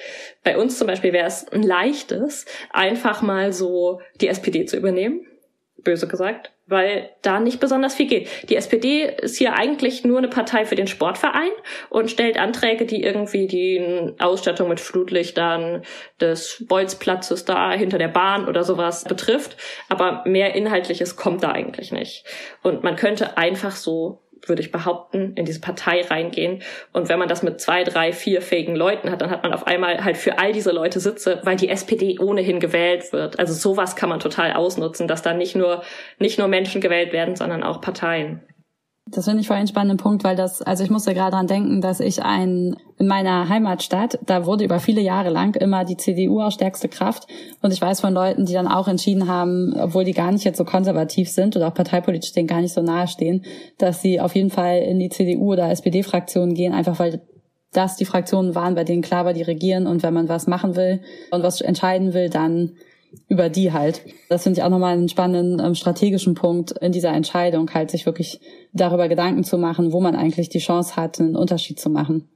Bei 0.42 0.56
uns 0.56 0.78
zum 0.78 0.86
Beispiel 0.86 1.12
wäre 1.12 1.26
es 1.26 1.46
ein 1.48 1.62
leichtes, 1.62 2.46
einfach 2.70 3.22
mal 3.22 3.52
so 3.52 4.00
die 4.20 4.28
SPD 4.28 4.64
zu 4.64 4.76
übernehmen. 4.76 5.26
Böse 5.82 6.08
gesagt 6.08 6.52
weil 6.68 7.10
da 7.22 7.40
nicht 7.40 7.60
besonders 7.60 7.94
viel 7.94 8.06
geht. 8.06 8.28
Die 8.50 8.56
SPD 8.56 9.04
ist 9.04 9.38
hier 9.38 9.54
eigentlich 9.54 10.04
nur 10.04 10.18
eine 10.18 10.28
Partei 10.28 10.66
für 10.66 10.74
den 10.74 10.86
Sportverein 10.86 11.50
und 11.88 12.10
stellt 12.10 12.38
Anträge, 12.38 12.84
die 12.84 13.02
irgendwie 13.02 13.46
die 13.46 14.14
Ausstattung 14.18 14.68
mit 14.68 14.78
Flutlichtern 14.78 15.82
des 16.20 16.64
Bolzplatzes 16.68 17.46
da 17.46 17.72
hinter 17.72 17.96
der 17.96 18.08
Bahn 18.08 18.46
oder 18.46 18.64
sowas 18.64 19.04
betrifft. 19.04 19.56
Aber 19.88 20.22
mehr 20.26 20.54
Inhaltliches 20.54 21.16
kommt 21.16 21.42
da 21.42 21.52
eigentlich 21.52 21.90
nicht. 21.90 22.24
Und 22.62 22.84
man 22.84 22.96
könnte 22.96 23.38
einfach 23.38 23.72
so 23.72 24.20
würde 24.46 24.62
ich 24.62 24.72
behaupten, 24.72 25.32
in 25.34 25.44
diese 25.44 25.60
Partei 25.60 26.02
reingehen. 26.02 26.62
Und 26.92 27.08
wenn 27.08 27.18
man 27.18 27.28
das 27.28 27.42
mit 27.42 27.60
zwei, 27.60 27.84
drei, 27.84 28.12
vier 28.12 28.42
fähigen 28.42 28.76
Leuten 28.76 29.10
hat, 29.10 29.20
dann 29.20 29.30
hat 29.30 29.42
man 29.42 29.52
auf 29.52 29.66
einmal 29.66 30.04
halt 30.04 30.16
für 30.16 30.38
all 30.38 30.52
diese 30.52 30.72
Leute 30.72 31.00
Sitze, 31.00 31.40
weil 31.44 31.56
die 31.56 31.68
SPD 31.68 32.18
ohnehin 32.18 32.60
gewählt 32.60 33.12
wird. 33.12 33.38
Also 33.38 33.54
sowas 33.54 33.96
kann 33.96 34.08
man 34.08 34.20
total 34.20 34.52
ausnutzen, 34.52 35.08
dass 35.08 35.22
da 35.22 35.34
nicht 35.34 35.56
nur, 35.56 35.82
nicht 36.18 36.38
nur 36.38 36.48
Menschen 36.48 36.80
gewählt 36.80 37.12
werden, 37.12 37.36
sondern 37.36 37.62
auch 37.62 37.80
Parteien. 37.80 38.42
Das 39.10 39.24
finde 39.24 39.40
ich 39.40 39.46
voll 39.46 39.56
einen 39.56 39.68
spannenden 39.68 39.96
Punkt, 39.96 40.22
weil 40.24 40.36
das, 40.36 40.60
also 40.60 40.84
ich 40.84 40.90
musste 40.90 41.14
gerade 41.14 41.30
dran 41.30 41.46
denken, 41.46 41.80
dass 41.80 42.00
ich 42.00 42.22
ein, 42.22 42.76
in 42.98 43.06
meiner 43.06 43.48
Heimatstadt, 43.48 44.18
da 44.26 44.44
wurde 44.44 44.64
über 44.64 44.80
viele 44.80 45.00
Jahre 45.00 45.30
lang 45.30 45.54
immer 45.56 45.84
die 45.84 45.96
CDU 45.96 46.40
auch 46.40 46.50
stärkste 46.50 46.88
Kraft. 46.88 47.26
Und 47.62 47.72
ich 47.72 47.80
weiß 47.80 48.00
von 48.00 48.12
Leuten, 48.12 48.44
die 48.44 48.52
dann 48.52 48.68
auch 48.68 48.86
entschieden 48.86 49.26
haben, 49.26 49.74
obwohl 49.78 50.04
die 50.04 50.12
gar 50.12 50.30
nicht 50.30 50.44
jetzt 50.44 50.58
so 50.58 50.64
konservativ 50.64 51.30
sind 51.30 51.56
oder 51.56 51.68
auch 51.68 51.74
parteipolitisch 51.74 52.32
denen 52.32 52.48
gar 52.48 52.60
nicht 52.60 52.74
so 52.74 52.82
nahe 52.82 53.08
stehen, 53.08 53.44
dass 53.78 54.02
sie 54.02 54.20
auf 54.20 54.34
jeden 54.34 54.50
Fall 54.50 54.78
in 54.78 54.98
die 54.98 55.08
CDU 55.08 55.52
oder 55.52 55.70
SPD-Fraktion 55.70 56.54
gehen, 56.54 56.74
einfach 56.74 56.98
weil 56.98 57.22
das 57.72 57.96
die 57.96 58.04
Fraktionen 58.04 58.54
waren, 58.54 58.74
bei 58.74 58.84
denen 58.84 59.02
klar 59.02 59.24
war, 59.24 59.32
die 59.32 59.42
regieren 59.42 59.86
und 59.86 60.02
wenn 60.02 60.14
man 60.14 60.28
was 60.28 60.46
machen 60.46 60.76
will 60.76 61.00
und 61.30 61.42
was 61.42 61.60
entscheiden 61.60 62.14
will, 62.14 62.30
dann 62.30 62.72
über 63.28 63.48
die 63.48 63.72
halt. 63.72 64.02
Das 64.28 64.42
finde 64.42 64.60
ich 64.60 64.64
auch 64.64 64.70
nochmal 64.70 64.94
einen 64.94 65.08
spannenden 65.08 65.64
ähm, 65.64 65.74
strategischen 65.74 66.34
Punkt 66.34 66.72
in 66.72 66.92
dieser 66.92 67.12
Entscheidung, 67.12 67.72
halt 67.72 67.90
sich 67.90 68.06
wirklich 68.06 68.40
darüber 68.72 69.08
Gedanken 69.08 69.44
zu 69.44 69.58
machen, 69.58 69.92
wo 69.92 70.00
man 70.00 70.16
eigentlich 70.16 70.48
die 70.48 70.58
Chance 70.58 70.96
hat, 70.96 71.20
einen 71.20 71.36
Unterschied 71.36 71.80
zu 71.80 71.90
machen. 71.90 72.28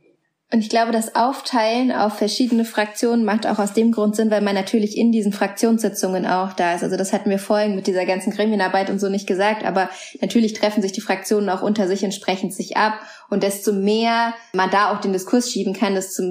Und 0.53 0.59
ich 0.59 0.69
glaube, 0.69 0.93
das 0.93 1.15
Aufteilen 1.15 1.93
auf 1.93 2.19
verschiedene 2.19 2.67
Fraktionen 2.67 3.25
macht 3.25 3.47
auch 3.47 3.59
aus 3.59 3.73
dem 3.73 3.91
Grund 3.91 4.17
Sinn, 4.17 4.31
weil 4.31 4.43
man 4.43 4.55
natürlich 4.55 4.99
in 4.99 5.11
diesen 5.11 5.33
Fraktionssitzungen 5.33 6.27
auch 6.27 6.53
da 6.53 6.75
ist. 6.75 6.83
Also 6.83 6.99
das 6.99 7.15
hatten 7.15 7.31
wir 7.31 7.39
vorhin 7.39 7.75
mit 7.75 7.87
dieser 7.87 8.05
ganzen 8.05 8.35
Gremienarbeit 8.35 8.91
und 8.91 8.99
so 8.99 9.09
nicht 9.09 9.27
gesagt, 9.27 9.65
aber 9.65 9.89
natürlich 10.21 10.53
treffen 10.53 10.83
sich 10.83 10.93
die 10.93 11.01
Fraktionen 11.01 11.49
auch 11.49 11.63
unter 11.63 11.89
sich 11.89 12.05
und 12.05 12.13
sprechen 12.13 12.51
sich 12.51 12.77
ab. 12.77 12.93
Und 13.31 13.43
desto 13.43 13.73
mehr 13.73 14.35
man 14.53 14.71
da 14.71 14.93
auch 14.93 15.01
den 15.01 15.15
Diskurs 15.15 15.51
schieben 15.51 15.73
kann, 15.73 15.95
desto 15.95 16.23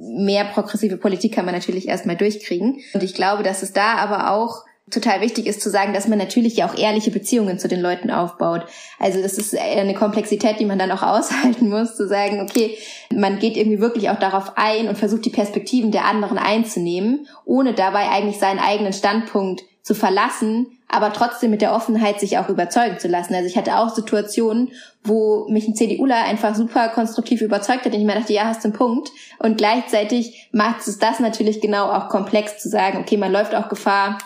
mehr 0.00 0.44
progressive 0.44 0.96
Politik 0.96 1.34
kann 1.34 1.44
man 1.44 1.54
natürlich 1.54 1.88
erstmal 1.88 2.16
durchkriegen. 2.16 2.80
Und 2.94 3.02
ich 3.02 3.14
glaube, 3.14 3.42
dass 3.42 3.62
es 3.62 3.72
da 3.72 3.96
aber 3.96 4.32
auch 4.32 4.64
total 4.90 5.20
wichtig 5.20 5.46
ist 5.46 5.60
zu 5.60 5.70
sagen, 5.70 5.92
dass 5.92 6.08
man 6.08 6.18
natürlich 6.18 6.56
ja 6.56 6.68
auch 6.68 6.76
ehrliche 6.76 7.10
Beziehungen 7.10 7.58
zu 7.58 7.68
den 7.68 7.80
Leuten 7.80 8.10
aufbaut. 8.10 8.66
Also 8.98 9.22
das 9.22 9.34
ist 9.34 9.56
eine 9.56 9.94
Komplexität, 9.94 10.58
die 10.58 10.64
man 10.64 10.78
dann 10.78 10.90
auch 10.90 11.02
aushalten 11.10 11.68
muss, 11.68 11.96
zu 11.96 12.08
sagen, 12.08 12.40
okay, 12.40 12.76
man 13.14 13.38
geht 13.38 13.56
irgendwie 13.56 13.80
wirklich 13.80 14.10
auch 14.10 14.18
darauf 14.18 14.56
ein 14.56 14.88
und 14.88 14.98
versucht 14.98 15.24
die 15.24 15.30
Perspektiven 15.30 15.92
der 15.92 16.06
anderen 16.06 16.38
einzunehmen, 16.38 17.26
ohne 17.44 17.74
dabei 17.74 18.08
eigentlich 18.08 18.38
seinen 18.38 18.58
eigenen 18.58 18.92
Standpunkt 18.92 19.62
zu 19.82 19.94
verlassen, 19.94 20.78
aber 20.90 21.12
trotzdem 21.12 21.50
mit 21.50 21.62
der 21.62 21.72
Offenheit, 21.72 22.20
sich 22.20 22.38
auch 22.38 22.48
überzeugen 22.48 22.98
zu 22.98 23.08
lassen. 23.08 23.34
Also 23.34 23.46
ich 23.46 23.56
hatte 23.56 23.76
auch 23.76 23.94
Situationen, 23.94 24.70
wo 25.04 25.46
mich 25.48 25.66
ein 25.66 25.74
CDUler 25.74 26.24
einfach 26.24 26.54
super 26.54 26.88
konstruktiv 26.88 27.40
überzeugt 27.40 27.84
hat 27.84 27.92
und 27.92 28.00
ich 28.00 28.06
mir 28.06 28.14
dachte, 28.14 28.32
ja, 28.32 28.44
hast 28.44 28.64
du 28.64 28.68
einen 28.68 28.76
Punkt. 28.76 29.10
Und 29.38 29.56
gleichzeitig 29.56 30.48
macht 30.52 30.86
es 30.86 30.98
das 30.98 31.20
natürlich 31.20 31.60
genau 31.60 31.86
auch 31.86 32.08
komplex 32.08 32.58
zu 32.58 32.68
sagen, 32.68 32.98
okay, 32.98 33.16
man 33.16 33.32
läuft 33.32 33.54
auch 33.54 33.68
Gefahr, 33.68 34.18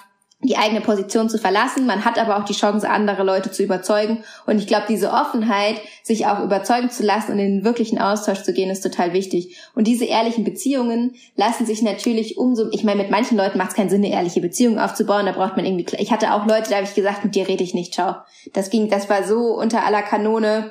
die 0.46 0.56
eigene 0.56 0.80
Position 0.80 1.28
zu 1.28 1.38
verlassen. 1.38 1.86
Man 1.86 2.04
hat 2.04 2.18
aber 2.18 2.38
auch 2.38 2.44
die 2.44 2.52
Chance, 2.52 2.88
andere 2.88 3.22
Leute 3.22 3.50
zu 3.50 3.62
überzeugen. 3.62 4.24
Und 4.46 4.58
ich 4.58 4.66
glaube, 4.66 4.84
diese 4.88 5.10
Offenheit, 5.10 5.80
sich 6.02 6.26
auch 6.26 6.40
überzeugen 6.44 6.90
zu 6.90 7.02
lassen 7.02 7.32
und 7.32 7.38
in 7.38 7.56
den 7.56 7.64
wirklichen 7.64 7.98
Austausch 7.98 8.42
zu 8.42 8.52
gehen, 8.52 8.70
ist 8.70 8.82
total 8.82 9.12
wichtig. 9.14 9.56
Und 9.74 9.86
diese 9.86 10.04
ehrlichen 10.04 10.44
Beziehungen 10.44 11.14
lassen 11.36 11.64
sich 11.64 11.82
natürlich 11.82 12.36
umso, 12.36 12.68
ich 12.72 12.84
meine, 12.84 13.02
mit 13.02 13.10
manchen 13.10 13.38
Leuten 13.38 13.58
macht 13.58 13.70
es 13.70 13.76
keinen 13.76 13.88
Sinn, 13.88 14.04
eine 14.04 14.12
ehrliche 14.12 14.40
Beziehung 14.40 14.78
aufzubauen. 14.78 15.26
Da 15.26 15.32
braucht 15.32 15.56
man 15.56 15.64
irgendwie, 15.64 15.86
ich 15.98 16.12
hatte 16.12 16.34
auch 16.34 16.46
Leute, 16.46 16.70
da 16.70 16.76
habe 16.76 16.86
ich 16.86 16.94
gesagt, 16.94 17.24
mit 17.24 17.34
dir 17.34 17.48
rede 17.48 17.64
ich 17.64 17.74
nicht, 17.74 17.94
ciao. 17.94 18.16
Das 18.52 18.68
ging, 18.68 18.90
das 18.90 19.08
war 19.08 19.24
so 19.24 19.54
unter 19.54 19.84
aller 19.84 20.02
Kanone 20.02 20.70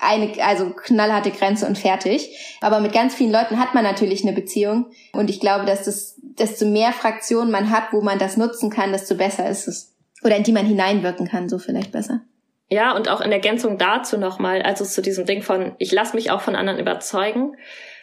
eine, 0.00 0.32
also 0.44 0.70
knallharte 0.70 1.30
Grenze 1.30 1.66
und 1.66 1.78
fertig. 1.78 2.56
Aber 2.60 2.80
mit 2.80 2.92
ganz 2.92 3.14
vielen 3.14 3.32
Leuten 3.32 3.58
hat 3.58 3.74
man 3.74 3.84
natürlich 3.84 4.22
eine 4.22 4.32
Beziehung. 4.32 4.86
Und 5.12 5.30
ich 5.30 5.40
glaube, 5.40 5.64
dass 5.64 5.84
das, 5.84 6.19
desto 6.38 6.64
mehr 6.64 6.92
Fraktionen 6.92 7.50
man 7.50 7.70
hat, 7.70 7.92
wo 7.92 8.00
man 8.00 8.18
das 8.18 8.36
nutzen 8.36 8.70
kann, 8.70 8.92
desto 8.92 9.16
besser 9.16 9.48
ist 9.48 9.68
es. 9.68 9.94
Oder 10.22 10.36
in 10.36 10.42
die 10.42 10.52
man 10.52 10.66
hineinwirken 10.66 11.28
kann, 11.28 11.48
so 11.48 11.58
vielleicht 11.58 11.92
besser. 11.92 12.20
Ja, 12.68 12.94
und 12.94 13.08
auch 13.08 13.20
in 13.20 13.32
Ergänzung 13.32 13.78
dazu 13.78 14.16
nochmal, 14.16 14.62
also 14.62 14.84
zu 14.84 15.02
diesem 15.02 15.26
Ding 15.26 15.42
von, 15.42 15.74
ich 15.78 15.90
lasse 15.90 16.14
mich 16.14 16.30
auch 16.30 16.40
von 16.40 16.54
anderen 16.54 16.78
überzeugen. 16.78 17.56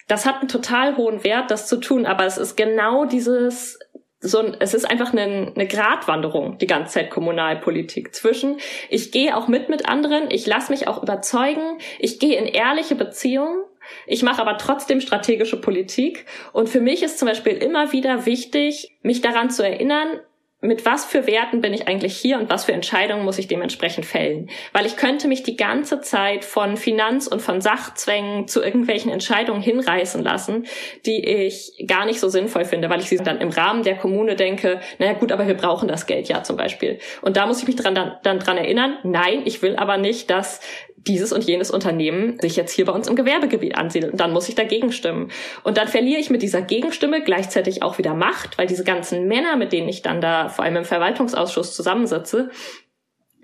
Das 0.07 0.25
hat 0.25 0.39
einen 0.39 0.49
total 0.49 0.97
hohen 0.97 1.23
Wert, 1.23 1.51
das 1.51 1.67
zu 1.67 1.77
tun, 1.77 2.05
aber 2.05 2.25
es 2.25 2.37
ist 2.37 2.57
genau 2.57 3.05
dieses, 3.05 3.79
so 4.19 4.39
ein, 4.39 4.57
es 4.59 4.73
ist 4.73 4.89
einfach 4.89 5.13
eine, 5.13 5.53
eine 5.55 5.67
Gratwanderung, 5.67 6.57
die 6.57 6.67
ganze 6.67 6.93
Zeit 6.93 7.11
Kommunalpolitik 7.11 8.13
zwischen, 8.13 8.57
ich 8.89 9.11
gehe 9.11 9.37
auch 9.37 9.47
mit 9.47 9.69
mit 9.69 9.87
anderen, 9.87 10.31
ich 10.31 10.45
lasse 10.45 10.71
mich 10.71 10.87
auch 10.87 11.01
überzeugen, 11.01 11.77
ich 11.99 12.19
gehe 12.19 12.37
in 12.37 12.45
ehrliche 12.45 12.95
Beziehungen, 12.95 13.63
ich 14.05 14.23
mache 14.23 14.41
aber 14.41 14.57
trotzdem 14.57 15.01
strategische 15.01 15.59
Politik. 15.59 16.25
Und 16.53 16.69
für 16.69 16.81
mich 16.81 17.03
ist 17.03 17.19
zum 17.19 17.27
Beispiel 17.27 17.53
immer 17.53 17.91
wieder 17.91 18.25
wichtig, 18.25 18.97
mich 19.01 19.21
daran 19.21 19.49
zu 19.49 19.63
erinnern, 19.63 20.19
mit 20.59 20.85
was 20.85 21.05
für 21.05 21.27
Werten 21.27 21.61
bin 21.61 21.71
ich 21.71 21.87
eigentlich 21.87 22.17
hier 22.17 22.39
und 22.39 22.49
was 22.49 22.65
für 22.65 22.73
Entscheidungen 22.73 23.23
muss 23.23 23.37
ich 23.37 23.47
dementsprechend 23.47 24.07
fällen? 24.07 24.49
Weil 24.73 24.87
ich 24.87 24.95
könnte 24.95 25.27
mich 25.27 25.43
die 25.43 25.55
ganze 25.55 26.01
Zeit 26.01 26.43
von 26.43 26.77
Finanz- 26.77 27.27
und 27.27 27.43
von 27.43 27.61
Sachzwängen 27.61 28.47
zu 28.47 28.63
irgendwelchen 28.63 29.11
Entscheidungen 29.11 29.61
hinreißen 29.61 30.23
lassen, 30.23 30.65
die 31.05 31.23
ich 31.23 31.85
gar 31.85 32.05
nicht 32.05 32.19
so 32.19 32.27
sinnvoll 32.27 32.65
finde, 32.65 32.89
weil 32.89 33.01
ich 33.01 33.09
sie 33.09 33.17
dann 33.17 33.39
im 33.39 33.49
Rahmen 33.49 33.83
der 33.83 33.97
Kommune 33.97 34.35
denke, 34.35 34.81
naja 34.97 35.13
gut, 35.13 35.31
aber 35.31 35.47
wir 35.47 35.53
brauchen 35.53 35.87
das 35.87 36.07
Geld 36.07 36.27
ja 36.27 36.41
zum 36.41 36.57
Beispiel. 36.57 36.97
Und 37.21 37.37
da 37.37 37.45
muss 37.45 37.61
ich 37.61 37.67
mich 37.67 37.75
dran, 37.75 37.93
dann, 37.93 38.17
dann 38.23 38.39
dran 38.39 38.57
erinnern, 38.57 38.97
nein, 39.03 39.43
ich 39.45 39.61
will 39.61 39.75
aber 39.75 39.97
nicht, 39.97 40.31
dass 40.31 40.59
dieses 41.07 41.31
und 41.31 41.43
jenes 41.43 41.71
Unternehmen 41.71 42.39
sich 42.39 42.55
jetzt 42.55 42.71
hier 42.71 42.85
bei 42.85 42.91
uns 42.91 43.07
im 43.07 43.15
Gewerbegebiet 43.15 43.77
ansiedelt. 43.77 44.13
Und 44.13 44.19
dann 44.19 44.33
muss 44.33 44.49
ich 44.49 44.55
dagegen 44.55 44.91
stimmen. 44.91 45.31
Und 45.63 45.77
dann 45.77 45.87
verliere 45.87 46.19
ich 46.19 46.29
mit 46.29 46.41
dieser 46.41 46.61
Gegenstimme 46.61 47.23
gleichzeitig 47.23 47.83
auch 47.83 47.97
wieder 47.97 48.13
Macht, 48.13 48.57
weil 48.57 48.67
diese 48.67 48.83
ganzen 48.83 49.27
Männer, 49.27 49.55
mit 49.55 49.71
denen 49.71 49.89
ich 49.89 50.01
dann 50.01 50.21
da 50.21 50.49
vor 50.49 50.65
allem 50.65 50.77
im 50.77 50.85
Verwaltungsausschuss 50.85 51.75
zusammensitze, 51.75 52.49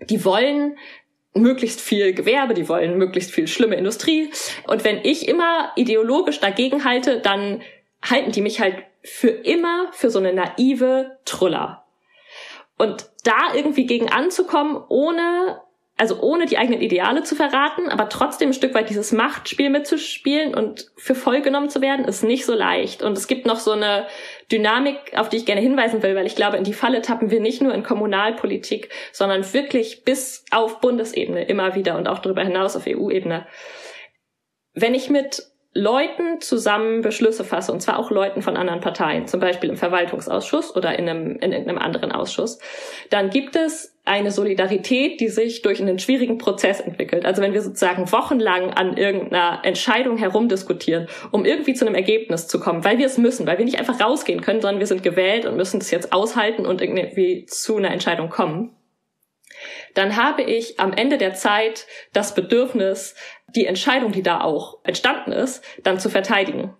die 0.10 0.26
wollen 0.26 0.78
möglichst 1.34 1.82
viel 1.82 2.14
Gewerbe, 2.14 2.54
die 2.54 2.70
wollen 2.70 2.98
möglichst 2.98 3.32
viel 3.32 3.48
schlimme 3.48 3.76
Industrie. 3.76 4.30
Und 4.68 4.84
wenn 4.84 5.00
ich 5.04 5.28
immer 5.28 5.72
ideologisch 5.76 6.40
dagegen 6.40 6.86
halte, 6.86 7.20
dann 7.20 7.62
halten 8.04 8.32
die 8.32 8.42
mich 8.42 8.60
halt 8.60 8.76
für 9.04 9.30
immer 9.30 9.88
für 9.94 10.10
so 10.10 10.20
eine 10.20 10.34
naive 10.34 11.18
Truller. 11.26 11.86
Und 12.78 13.10
da 13.24 13.54
irgendwie 13.56 13.86
gegen 13.86 14.10
anzukommen, 14.10 14.82
ohne 14.90 15.62
also 15.98 16.20
ohne 16.22 16.48
die 16.48 16.58
eigenen 16.58 16.82
Ideale 16.82 17.24
zu 17.24 17.36
verraten, 17.36 17.90
aber 17.90 18.10
trotzdem 18.10 18.50
ein 18.50 18.54
Stück 18.54 18.74
weit 18.74 18.90
dieses 18.90 19.12
Machtspiel 19.12 19.70
mitzuspielen 19.70 20.56
und 20.56 20.92
für 20.98 21.14
voll 21.14 21.42
genommen 21.42 21.70
zu 21.70 21.82
werden, 21.82 22.06
ist 22.06 22.24
nicht 22.24 22.46
so 22.46 22.56
leicht. 22.56 23.04
Und 23.04 23.16
es 23.16 23.28
gibt 23.28 23.46
noch 23.46 23.60
so 23.60 23.72
eine 23.72 24.08
Dynamik, 24.52 24.98
auf 25.16 25.30
die 25.30 25.38
ich 25.38 25.46
gerne 25.46 25.62
hinweisen 25.62 26.02
will, 26.02 26.16
weil 26.16 26.26
ich 26.26 26.36
glaube, 26.36 26.58
in 26.58 26.64
die 26.64 26.74
Falle 26.74 27.04
tappen 27.04 27.30
wir 27.30 27.40
nicht 27.40 27.62
nur 27.62 27.74
in 27.76 27.84
Kommunalpolitik, 27.84 28.90
sondern 29.12 29.54
wirklich 29.54 30.04
bis 30.04 30.46
auf 30.50 30.82
Bundesebene 30.82 31.46
immer 31.46 31.76
wieder 31.76 31.96
und 31.96 32.08
auch 32.08 32.20
darüber 32.20 32.44
hinaus 32.44 32.76
auf 32.76 32.88
EU-Ebene. 32.88 33.46
Wenn 34.74 34.96
ich 34.96 35.12
mit 35.12 35.44
Leuten 35.76 36.42
zusammen 36.42 37.02
Beschlüsse 37.02 37.44
fasse, 37.44 37.72
und 37.72 37.82
zwar 37.82 38.00
auch 38.00 38.10
Leuten 38.10 38.42
von 38.42 38.58
anderen 38.58 38.82
Parteien, 38.82 39.28
zum 39.28 39.40
Beispiel 39.40 39.70
im 39.70 39.78
Verwaltungsausschuss 39.78 40.76
oder 40.76 40.98
in 40.98 41.08
einem, 41.08 41.36
in 41.38 41.54
einem 41.54 41.78
anderen 41.78 42.12
Ausschuss, 42.12 42.60
dann 43.10 43.30
gibt 43.30 43.56
es 43.56 43.93
eine 44.06 44.32
Solidarität, 44.32 45.22
die 45.22 45.30
sich 45.30 45.62
durch 45.62 45.82
einen 45.82 45.98
schwierigen 45.98 46.38
Prozess 46.38 46.82
entwickelt. 46.82 47.26
Also 47.26 47.42
wenn 47.42 47.54
wir 47.54 47.62
sozusagen 47.62 48.12
wochenlang 48.12 48.72
an 48.72 48.98
irgendeiner 48.98 49.62
Entscheidung 49.64 50.18
herumdiskutieren, 50.18 51.08
um 51.32 51.46
irgendwie 51.46 51.74
zu 51.74 51.86
einem 51.86 51.96
Ergebnis 51.96 52.48
zu 52.48 52.60
kommen, 52.60 52.84
weil 52.84 52.98
wir 52.98 53.06
es 53.06 53.18
müssen, 53.18 53.48
weil 53.48 53.58
wir 53.58 53.66
nicht 53.66 53.80
einfach 53.80 54.02
rausgehen 54.02 54.42
können, 54.42 54.62
sondern 54.62 54.80
wir 54.80 54.88
sind 54.88 55.04
gewählt 55.04 55.46
und 55.46 55.56
müssen 55.56 55.80
das 55.80 55.92
jetzt 55.92 56.12
aushalten 56.12 56.66
und 56.66 56.82
irgendwie 56.82 57.46
zu 57.46 57.78
einer 57.78 57.92
Entscheidung 57.92 58.30
kommen, 58.30 58.76
dann 59.94 60.18
habe 60.18 60.42
ich 60.42 60.80
am 60.80 60.92
Ende 60.92 61.18
der 61.18 61.34
Zeit 61.34 61.86
das 62.12 62.36
Bedürfnis, 62.36 63.16
die 63.56 63.66
Entscheidung, 63.66 64.12
die 64.12 64.24
da 64.24 64.42
auch 64.42 64.80
entstanden 64.84 65.32
ist, 65.32 65.64
dann 65.84 66.00
zu 66.00 66.10
verteidigen. 66.10 66.74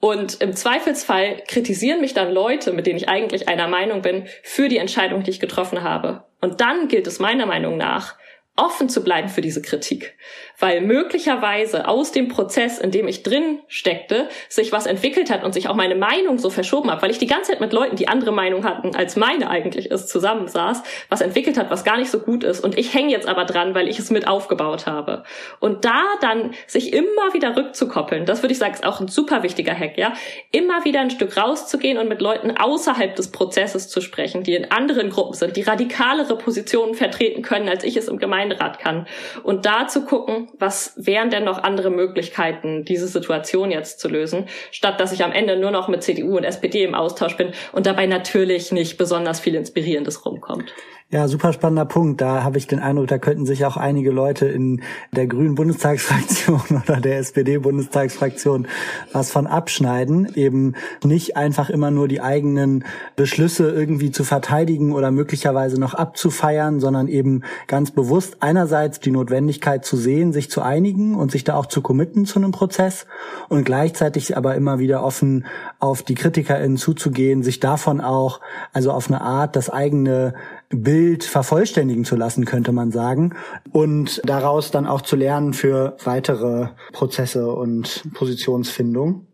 Und 0.00 0.40
im 0.40 0.54
Zweifelsfall 0.54 1.42
kritisieren 1.46 2.00
mich 2.00 2.14
dann 2.14 2.32
Leute, 2.32 2.72
mit 2.72 2.86
denen 2.86 2.96
ich 2.96 3.10
eigentlich 3.10 3.48
einer 3.48 3.68
Meinung 3.68 4.00
bin, 4.00 4.26
für 4.42 4.68
die 4.68 4.78
Entscheidung, 4.78 5.22
die 5.22 5.30
ich 5.30 5.40
getroffen 5.40 5.82
habe. 5.82 6.24
Und 6.40 6.62
dann 6.62 6.88
gilt 6.88 7.06
es 7.06 7.18
meiner 7.18 7.44
Meinung 7.44 7.76
nach, 7.76 8.16
offen 8.56 8.88
zu 8.88 9.04
bleiben 9.04 9.28
für 9.28 9.42
diese 9.42 9.62
Kritik, 9.62 10.16
weil 10.60 10.80
möglicherweise 10.80 11.88
aus 11.88 12.12
dem 12.12 12.28
Prozess, 12.28 12.78
in 12.78 12.90
dem 12.90 13.08
ich 13.08 13.22
drin 13.22 13.60
steckte, 13.68 14.28
sich 14.48 14.72
was 14.72 14.86
entwickelt 14.86 15.30
hat 15.30 15.44
und 15.44 15.52
sich 15.52 15.68
auch 15.68 15.74
meine 15.74 15.94
Meinung 15.94 16.38
so 16.38 16.50
verschoben 16.50 16.90
hat, 16.90 17.02
weil 17.02 17.10
ich 17.10 17.18
die 17.18 17.26
ganze 17.26 17.52
Zeit 17.52 17.60
mit 17.60 17.72
Leuten, 17.72 17.96
die 17.96 18.08
andere 18.08 18.32
Meinung 18.32 18.64
hatten, 18.64 18.94
als 18.94 19.16
meine 19.16 19.50
eigentlich 19.50 19.90
ist, 19.90 20.08
zusammensaß, 20.08 20.82
was 21.08 21.20
entwickelt 21.20 21.58
hat, 21.58 21.70
was 21.70 21.84
gar 21.84 21.98
nicht 21.98 22.10
so 22.10 22.20
gut 22.20 22.44
ist 22.44 22.60
und 22.60 22.78
ich 22.78 22.94
hänge 22.94 23.10
jetzt 23.10 23.28
aber 23.28 23.44
dran, 23.44 23.74
weil 23.74 23.88
ich 23.88 23.98
es 23.98 24.10
mit 24.10 24.28
aufgebaut 24.28 24.86
habe. 24.86 25.24
Und 25.58 25.84
da 25.84 26.02
dann 26.20 26.52
sich 26.66 26.92
immer 26.92 27.32
wieder 27.32 27.56
rückzukoppeln, 27.56 28.26
das 28.26 28.42
würde 28.42 28.52
ich 28.52 28.58
sagen, 28.58 28.74
ist 28.74 28.84
auch 28.84 29.00
ein 29.00 29.08
super 29.08 29.42
wichtiger 29.42 29.74
Hack, 29.74 29.96
ja, 29.96 30.12
immer 30.52 30.84
wieder 30.84 31.00
ein 31.00 31.10
Stück 31.10 31.36
rauszugehen 31.36 31.98
und 31.98 32.08
mit 32.08 32.20
Leuten 32.20 32.56
außerhalb 32.56 33.16
des 33.16 33.30
Prozesses 33.30 33.88
zu 33.88 34.00
sprechen, 34.00 34.42
die 34.42 34.54
in 34.54 34.70
anderen 34.70 35.10
Gruppen 35.10 35.34
sind, 35.34 35.56
die 35.56 35.62
radikalere 35.62 36.36
Positionen 36.36 36.94
vertreten 36.94 37.42
können, 37.42 37.68
als 37.68 37.84
ich 37.84 37.96
es 37.96 38.08
im 38.08 38.18
Gemeinderat 38.18 38.40
Gemeinderat 38.40 38.78
kann. 38.78 39.06
Und 39.42 39.66
da 39.66 39.86
zu 39.86 40.04
gucken, 40.04 40.48
was 40.58 40.94
wären 40.96 41.30
denn 41.30 41.44
noch 41.44 41.62
andere 41.62 41.90
Möglichkeiten, 41.90 42.84
diese 42.84 43.08
Situation 43.08 43.70
jetzt 43.70 44.00
zu 44.00 44.08
lösen, 44.08 44.46
statt 44.70 45.00
dass 45.00 45.12
ich 45.12 45.24
am 45.24 45.32
Ende 45.32 45.56
nur 45.56 45.70
noch 45.70 45.88
mit 45.88 46.02
CDU 46.02 46.36
und 46.36 46.44
SPD 46.44 46.84
im 46.84 46.94
Austausch 46.94 47.36
bin 47.36 47.52
und 47.72 47.86
dabei 47.86 48.06
natürlich 48.06 48.72
nicht 48.72 48.98
besonders 48.98 49.40
viel 49.40 49.54
Inspirierendes 49.54 50.24
rumkommt. 50.26 50.72
Ja, 51.12 51.26
super 51.26 51.52
spannender 51.52 51.86
Punkt. 51.86 52.20
Da 52.20 52.44
habe 52.44 52.56
ich 52.56 52.68
den 52.68 52.78
Eindruck, 52.78 53.08
da 53.08 53.18
könnten 53.18 53.44
sich 53.44 53.64
auch 53.64 53.76
einige 53.76 54.12
Leute 54.12 54.46
in 54.46 54.80
der 55.10 55.26
Grünen 55.26 55.56
Bundestagsfraktion 55.56 56.62
oder 56.84 57.00
der 57.00 57.18
SPD 57.18 57.58
Bundestagsfraktion 57.58 58.68
was 59.12 59.32
von 59.32 59.48
abschneiden, 59.48 60.30
eben 60.36 60.74
nicht 61.02 61.36
einfach 61.36 61.68
immer 61.68 61.90
nur 61.90 62.06
die 62.06 62.20
eigenen 62.20 62.84
Beschlüsse 63.16 63.68
irgendwie 63.72 64.12
zu 64.12 64.22
verteidigen 64.22 64.92
oder 64.92 65.10
möglicherweise 65.10 65.80
noch 65.80 65.94
abzufeiern, 65.94 66.78
sondern 66.78 67.08
eben 67.08 67.42
ganz 67.66 67.90
bewusst 67.90 68.36
einerseits 68.38 69.00
die 69.00 69.10
Notwendigkeit 69.10 69.84
zu 69.84 69.96
sehen, 69.96 70.32
sich 70.32 70.48
zu 70.48 70.62
einigen 70.62 71.16
und 71.16 71.32
sich 71.32 71.42
da 71.42 71.56
auch 71.56 71.66
zu 71.66 71.82
committen 71.82 72.24
zu 72.24 72.38
einem 72.38 72.52
Prozess 72.52 73.06
und 73.48 73.64
gleichzeitig 73.64 74.36
aber 74.36 74.54
immer 74.54 74.78
wieder 74.78 75.02
offen 75.02 75.44
auf 75.80 76.04
die 76.04 76.14
KritikerInnen 76.14 76.76
zuzugehen, 76.76 77.42
sich 77.42 77.58
davon 77.58 78.00
auch, 78.00 78.40
also 78.72 78.92
auf 78.92 79.08
eine 79.08 79.22
Art 79.22 79.56
das 79.56 79.70
eigene 79.70 80.34
Bild 80.70 81.24
vervollständigen 81.24 82.04
zu 82.04 82.16
lassen, 82.16 82.44
könnte 82.44 82.72
man 82.72 82.92
sagen. 82.92 83.34
Und 83.72 84.22
daraus 84.24 84.70
dann 84.70 84.86
auch 84.86 85.02
zu 85.02 85.16
lernen 85.16 85.52
für 85.52 85.96
weitere 86.04 86.68
Prozesse 86.92 87.52
und 87.52 88.04
Positionsfindung. 88.14 89.26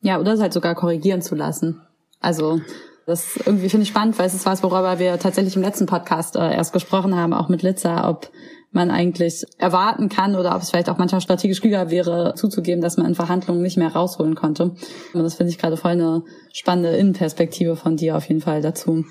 Ja, 0.00 0.18
oder 0.18 0.32
es 0.32 0.40
halt 0.40 0.52
sogar 0.52 0.74
korrigieren 0.74 1.22
zu 1.22 1.34
lassen. 1.34 1.80
Also 2.20 2.60
das 3.06 3.36
irgendwie 3.44 3.68
finde 3.68 3.84
ich 3.84 3.88
spannend, 3.88 4.18
weil 4.18 4.26
es 4.26 4.34
ist 4.34 4.46
was, 4.46 4.62
worüber 4.62 4.98
wir 4.98 5.18
tatsächlich 5.18 5.56
im 5.56 5.62
letzten 5.62 5.86
Podcast 5.86 6.36
äh, 6.36 6.54
erst 6.54 6.72
gesprochen 6.72 7.16
haben, 7.16 7.32
auch 7.32 7.48
mit 7.48 7.62
Litza, 7.62 8.08
ob 8.08 8.30
man 8.72 8.90
eigentlich 8.90 9.44
erwarten 9.58 10.08
kann 10.08 10.36
oder 10.36 10.54
ob 10.54 10.62
es 10.62 10.70
vielleicht 10.70 10.88
auch 10.88 10.98
manchmal 10.98 11.20
strategisch 11.20 11.60
klüger 11.60 11.90
wäre, 11.90 12.34
zuzugeben, 12.36 12.80
dass 12.80 12.96
man 12.96 13.06
in 13.06 13.14
Verhandlungen 13.14 13.62
nicht 13.62 13.76
mehr 13.76 13.92
rausholen 13.92 14.36
konnte. 14.36 14.74
Und 15.12 15.22
das 15.22 15.34
finde 15.34 15.50
ich 15.50 15.58
gerade 15.58 15.76
voll 15.76 15.92
eine 15.92 16.22
spannende 16.52 16.96
Innenperspektive 16.96 17.74
von 17.74 17.96
dir 17.96 18.16
auf 18.16 18.28
jeden 18.28 18.40
Fall 18.40 18.62
dazu. 18.62 19.04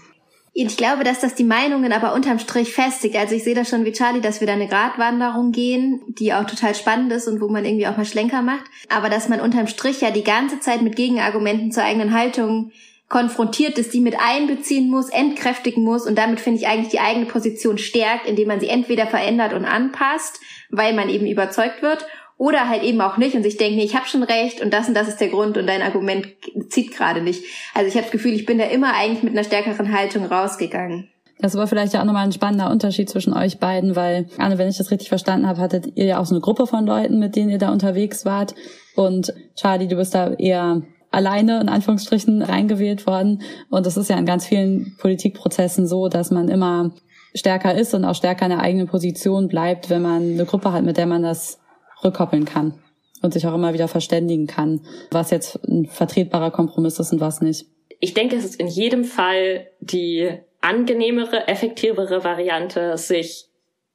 Ich 0.68 0.76
glaube, 0.76 1.06
dass 1.06 1.22
das 1.22 1.36
die 1.36 1.46
Meinungen 1.46 1.94
aber 1.94 2.14
unterm 2.14 2.38
Strich 2.38 2.74
festigt. 2.74 3.16
Also 3.16 3.34
ich 3.34 3.46
sehe 3.46 3.56
das 3.56 3.70
schon 3.70 3.86
wie 3.86 3.94
Charlie, 3.94 4.20
dass 4.20 4.42
wir 4.42 4.48
da 4.48 4.54
eine 4.54 4.68
Gratwanderung 4.68 5.54
gehen, 5.54 6.02
die 6.08 6.34
auch 6.34 6.44
total 6.44 6.76
spannend 6.76 7.14
ist 7.14 7.30
und 7.30 7.40
wo 7.40 7.48
man 7.48 7.64
irgendwie 7.64 7.88
auch 7.88 7.96
mal 7.96 8.04
Schlenker 8.04 8.42
macht. 8.42 8.66
Aber 8.90 9.08
dass 9.08 9.30
man 9.30 9.40
unterm 9.40 9.68
Strich 9.68 10.02
ja 10.02 10.12
die 10.12 10.26
ganze 10.26 10.60
Zeit 10.60 10.82
mit 10.82 10.98
Gegenargumenten 10.98 11.72
zur 11.72 11.84
eigenen 11.84 12.14
Haltung 12.14 12.74
konfrontiert 13.08 13.78
ist, 13.78 13.94
die 13.94 14.02
mit 14.02 14.18
einbeziehen 14.20 14.90
muss, 14.90 15.08
entkräftigen 15.08 15.84
muss 15.84 16.06
und 16.06 16.18
damit 16.18 16.42
finde 16.42 16.60
ich 16.60 16.68
eigentlich 16.68 16.90
die 16.90 17.00
eigene 17.00 17.26
Position 17.26 17.78
stärkt, 17.78 18.28
indem 18.28 18.50
man 18.50 18.60
sie 18.60 18.68
entweder 18.68 19.08
verändert 19.08 19.54
und 19.54 19.64
anpasst, 19.64 20.42
weil 20.70 20.94
man 20.94 21.10
eben 21.10 21.26
überzeugt 21.26 21.82
wird 21.82 22.06
oder 22.40 22.70
halt 22.70 22.84
eben 22.84 23.02
auch 23.02 23.18
nicht 23.18 23.36
und 23.36 23.44
sich 23.44 23.58
denkt, 23.58 23.76
nee, 23.76 23.84
ich 23.84 23.96
habe 23.96 24.08
schon 24.08 24.24
recht 24.24 24.62
und 24.62 24.74
das 24.74 24.88
und 24.88 24.96
das 24.96 25.10
ist 25.10 25.20
der 25.20 25.28
Grund 25.28 25.58
und 25.58 25.68
dein 25.68 25.82
Argument 25.82 26.26
zieht 26.70 26.96
gerade 26.96 27.22
nicht. 27.22 27.44
Also 27.76 27.90
ich 27.90 27.96
habe 27.96 28.04
das 28.04 28.12
Gefühl, 28.12 28.32
ich 28.32 28.46
bin 28.46 28.58
da 28.58 28.64
immer 28.64 28.94
eigentlich 28.96 29.24
mit 29.24 29.34
einer 29.34 29.44
stärkeren 29.44 29.94
Haltung 29.94 30.26
rausgegangen. 30.26 31.10
Das 31.42 31.56
war 31.56 31.68
vielleicht 31.68 31.94
ja 31.94 32.00
auch 32.00 32.06
nochmal 32.06 32.24
ein 32.24 32.32
spannender 32.32 32.72
Unterschied 32.72 33.10
zwischen 33.10 33.34
euch 33.34 33.60
beiden, 33.60 33.96
weil, 33.96 34.28
Anne, 34.38 34.58
wenn 34.58 34.70
ich 34.70 34.78
das 34.78 34.90
richtig 34.90 35.10
verstanden 35.10 35.48
habe, 35.48 35.60
hattet 35.60 35.98
ihr 35.98 36.06
ja 36.06 36.20
auch 36.20 36.26
so 36.26 36.34
eine 36.34 36.42
Gruppe 36.42 36.66
von 36.66 36.86
Leuten, 36.86 37.20
mit 37.20 37.36
denen 37.36 37.50
ihr 37.50 37.58
da 37.58 37.72
unterwegs 37.72 38.24
wart. 38.24 38.56
Und 38.96 39.34
Charlie, 39.56 39.88
du 39.88 39.98
bist 39.98 40.16
da 40.16 40.32
eher 40.32 40.82
alleine 41.12 41.60
in 41.60 41.68
Anführungsstrichen 41.68 42.42
reingewählt 42.42 43.06
worden. 43.06 43.42
Und 43.70 43.86
das 43.86 43.98
ist 43.98 44.10
ja 44.10 44.18
in 44.18 44.26
ganz 44.26 44.46
vielen 44.46 44.96
Politikprozessen 45.00 45.88
so, 45.88 46.08
dass 46.08 46.32
man 46.32 46.48
immer 46.48 46.92
stärker 47.36 47.76
ist 47.76 47.94
und 47.94 48.06
auch 48.06 48.16
stärker 48.16 48.46
in 48.46 48.52
der 48.52 48.62
eigenen 48.62 48.88
Position 48.88 49.50
bleibt, 49.50 49.90
wenn 49.90 50.02
man 50.02 50.22
eine 50.22 50.46
Gruppe 50.46 50.72
hat, 50.72 50.84
mit 50.84 50.98
der 50.98 51.06
man 51.06 51.24
das 51.24 51.60
rückkoppeln 52.04 52.46
kann 52.46 52.76
und 53.22 53.34
sich 53.34 53.46
auch 53.48 53.54
immer 53.54 53.74
wieder 53.74 53.88
verständigen 53.88 54.48
kann, 54.48 54.82
was 55.12 55.32
jetzt 55.32 55.60
ein 55.68 55.86
vertretbarer 55.86 56.52
Kompromiss 56.52 57.00
ist 57.00 57.12
und 57.12 57.20
was 57.20 57.42
nicht. 57.42 57.66
Ich 58.00 58.14
denke, 58.14 58.36
es 58.36 58.46
ist 58.46 58.60
in 58.60 58.68
jedem 58.68 59.04
Fall 59.04 59.68
die 59.82 60.40
angenehmere, 60.62 61.48
effektivere 61.48 62.24
Variante, 62.24 62.98
sich 62.98 63.50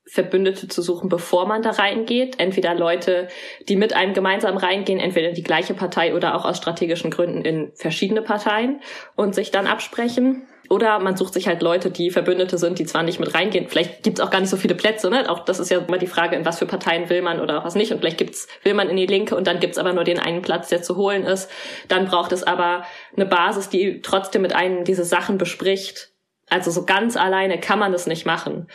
Verbündete 0.06 0.68
zu 0.68 0.82
suchen, 0.82 1.08
bevor 1.08 1.46
man 1.46 1.62
da 1.62 1.70
reingeht. 1.70 2.38
Entweder 2.38 2.74
Leute, 2.74 3.28
die 3.68 3.76
mit 3.76 3.94
einem 3.94 4.12
gemeinsam 4.12 4.58
reingehen, 4.58 5.00
entweder 5.00 5.32
die 5.32 5.42
gleiche 5.42 5.72
Partei 5.72 6.14
oder 6.14 6.34
auch 6.34 6.44
aus 6.44 6.58
strategischen 6.58 7.10
Gründen 7.10 7.42
in 7.42 7.72
verschiedene 7.74 8.20
Parteien 8.20 8.80
und 9.16 9.34
sich 9.34 9.50
dann 9.50 9.66
absprechen. 9.66 10.46
Oder 10.70 10.98
man 10.98 11.16
sucht 11.16 11.34
sich 11.34 11.46
halt 11.46 11.62
Leute, 11.62 11.90
die 11.90 12.10
Verbündete 12.10 12.56
sind, 12.56 12.78
die 12.78 12.86
zwar 12.86 13.02
nicht 13.02 13.20
mit 13.20 13.34
reingehen. 13.34 13.68
Vielleicht 13.68 14.02
gibt's 14.02 14.20
auch 14.20 14.30
gar 14.30 14.40
nicht 14.40 14.48
so 14.48 14.56
viele 14.56 14.74
Plätze. 14.74 15.10
Ne? 15.10 15.28
Auch 15.30 15.44
das 15.44 15.60
ist 15.60 15.70
ja 15.70 15.78
immer 15.78 15.98
die 15.98 16.06
Frage, 16.06 16.36
in 16.36 16.44
was 16.44 16.58
für 16.58 16.66
Parteien 16.66 17.10
will 17.10 17.20
man 17.20 17.40
oder 17.40 17.64
was 17.64 17.74
nicht. 17.74 17.92
Und 17.92 17.98
vielleicht 17.98 18.18
gibt's, 18.18 18.48
will 18.62 18.74
man 18.74 18.88
in 18.88 18.96
die 18.96 19.06
Linke 19.06 19.36
und 19.36 19.46
dann 19.46 19.60
gibt's 19.60 19.76
aber 19.78 19.92
nur 19.92 20.04
den 20.04 20.18
einen 20.18 20.42
Platz, 20.42 20.68
der 20.68 20.82
zu 20.82 20.96
holen 20.96 21.24
ist. 21.24 21.50
Dann 21.88 22.06
braucht 22.06 22.32
es 22.32 22.42
aber 22.42 22.84
eine 23.14 23.26
Basis, 23.26 23.68
die 23.68 24.00
trotzdem 24.00 24.42
mit 24.42 24.54
einem 24.54 24.84
diese 24.84 25.04
Sachen 25.04 25.36
bespricht. 25.36 26.10
Also 26.48 26.70
so 26.70 26.86
ganz 26.86 27.16
alleine 27.16 27.60
kann 27.60 27.78
man 27.78 27.92
das 27.92 28.06
nicht 28.06 28.24
machen. 28.24 28.68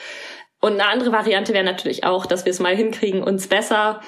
Und 0.62 0.74
eine 0.74 0.88
andere 0.88 1.12
Variante 1.12 1.54
wäre 1.54 1.64
natürlich 1.64 2.04
auch, 2.04 2.26
dass 2.26 2.46
wir 2.46 2.52
es 2.52 2.60
mal 2.60 2.76
hinkriegen, 2.76 3.24
uns 3.24 3.48
besser 3.48 4.02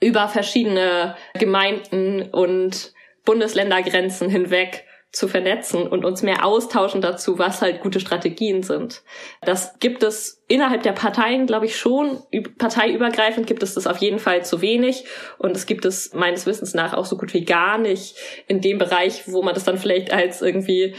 über 0.00 0.28
verschiedene 0.28 1.16
Gemeinden 1.38 2.22
und 2.30 2.92
Bundesländergrenzen 3.24 4.28
hinweg 4.28 4.84
zu 5.14 5.28
vernetzen 5.28 5.86
und 5.86 6.04
uns 6.04 6.22
mehr 6.22 6.44
austauschen 6.44 7.00
dazu, 7.00 7.38
was 7.38 7.62
halt 7.62 7.80
gute 7.80 8.00
Strategien 8.00 8.62
sind. 8.62 9.02
Das 9.42 9.78
gibt 9.78 10.02
es 10.02 10.42
innerhalb 10.48 10.82
der 10.82 10.92
Parteien, 10.92 11.46
glaube 11.46 11.66
ich, 11.66 11.76
schon. 11.76 12.18
Parteiübergreifend 12.58 13.46
gibt 13.46 13.62
es 13.62 13.74
das 13.74 13.86
auf 13.86 13.98
jeden 13.98 14.18
Fall 14.18 14.44
zu 14.44 14.60
wenig. 14.60 15.04
Und 15.38 15.56
es 15.56 15.66
gibt 15.66 15.84
es 15.84 16.12
meines 16.14 16.46
Wissens 16.46 16.74
nach 16.74 16.94
auch 16.94 17.06
so 17.06 17.16
gut 17.16 17.32
wie 17.32 17.44
gar 17.44 17.78
nicht 17.78 18.16
in 18.48 18.60
dem 18.60 18.78
Bereich, 18.78 19.22
wo 19.26 19.42
man 19.42 19.54
das 19.54 19.64
dann 19.64 19.78
vielleicht 19.78 20.12
als 20.12 20.42
irgendwie 20.42 20.94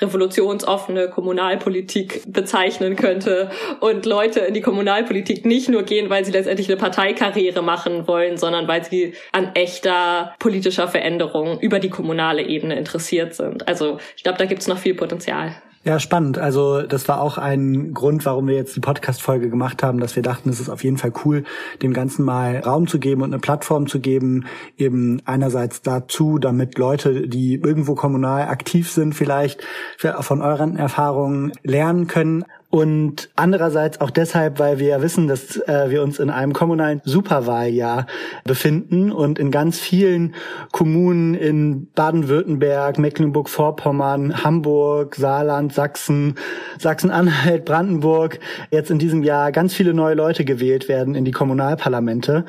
revolutionsoffene 0.00 1.08
Kommunalpolitik 1.08 2.22
bezeichnen 2.26 2.96
könnte 2.96 3.50
und 3.80 4.06
Leute 4.06 4.40
in 4.40 4.54
die 4.54 4.60
Kommunalpolitik 4.60 5.44
nicht 5.44 5.68
nur 5.68 5.82
gehen, 5.82 6.10
weil 6.10 6.24
sie 6.24 6.32
letztendlich 6.32 6.68
eine 6.68 6.76
Parteikarriere 6.76 7.62
machen 7.62 8.06
wollen, 8.06 8.36
sondern 8.36 8.68
weil 8.68 8.84
sie 8.84 9.14
an 9.32 9.50
echter 9.54 10.34
politischer 10.38 10.88
Veränderung 10.88 11.60
über 11.60 11.78
die 11.78 11.90
kommunale 11.90 12.42
Ebene 12.42 12.76
interessiert 12.76 13.34
sind. 13.34 13.68
Also 13.68 13.98
ich 14.16 14.22
glaube, 14.22 14.38
da 14.38 14.44
gibt 14.46 14.62
es 14.62 14.68
noch 14.68 14.78
viel 14.78 14.94
Potenzial. 14.94 15.54
Ja, 15.82 15.98
spannend. 15.98 16.36
Also 16.36 16.82
das 16.82 17.08
war 17.08 17.22
auch 17.22 17.38
ein 17.38 17.94
Grund, 17.94 18.26
warum 18.26 18.46
wir 18.46 18.54
jetzt 18.54 18.76
die 18.76 18.80
Podcast-Folge 18.80 19.48
gemacht 19.48 19.82
haben, 19.82 19.98
dass 19.98 20.14
wir 20.14 20.22
dachten, 20.22 20.50
es 20.50 20.60
ist 20.60 20.68
auf 20.68 20.84
jeden 20.84 20.98
Fall 20.98 21.10
cool, 21.24 21.44
dem 21.80 21.94
Ganzen 21.94 22.22
mal 22.22 22.58
Raum 22.58 22.86
zu 22.86 22.98
geben 22.98 23.22
und 23.22 23.32
eine 23.32 23.40
Plattform 23.40 23.86
zu 23.86 23.98
geben, 23.98 24.44
eben 24.76 25.22
einerseits 25.24 25.80
dazu, 25.80 26.38
damit 26.38 26.76
Leute, 26.76 27.26
die 27.28 27.54
irgendwo 27.54 27.94
kommunal 27.94 28.48
aktiv 28.48 28.90
sind, 28.90 29.14
vielleicht 29.14 29.64
von 29.96 30.42
euren 30.42 30.76
Erfahrungen 30.76 31.52
lernen 31.62 32.06
können, 32.08 32.44
und 32.70 33.30
andererseits 33.34 34.00
auch 34.00 34.10
deshalb, 34.10 34.60
weil 34.60 34.78
wir 34.78 34.86
ja 34.86 35.02
wissen, 35.02 35.26
dass 35.26 35.56
äh, 35.56 35.90
wir 35.90 36.04
uns 36.04 36.20
in 36.20 36.30
einem 36.30 36.52
kommunalen 36.52 37.02
Superwahljahr 37.04 38.06
befinden 38.44 39.10
und 39.10 39.40
in 39.40 39.50
ganz 39.50 39.80
vielen 39.80 40.36
Kommunen 40.70 41.34
in 41.34 41.88
Baden-Württemberg, 41.96 42.96
Mecklenburg-Vorpommern, 42.96 44.44
Hamburg, 44.44 45.16
Saarland, 45.16 45.72
Sachsen, 45.72 46.36
Sachsen-Anhalt, 46.78 47.64
Brandenburg 47.64 48.38
jetzt 48.70 48.92
in 48.92 49.00
diesem 49.00 49.24
Jahr 49.24 49.50
ganz 49.50 49.74
viele 49.74 49.92
neue 49.92 50.14
Leute 50.14 50.44
gewählt 50.44 50.88
werden 50.88 51.16
in 51.16 51.24
die 51.24 51.32
Kommunalparlamente. 51.32 52.44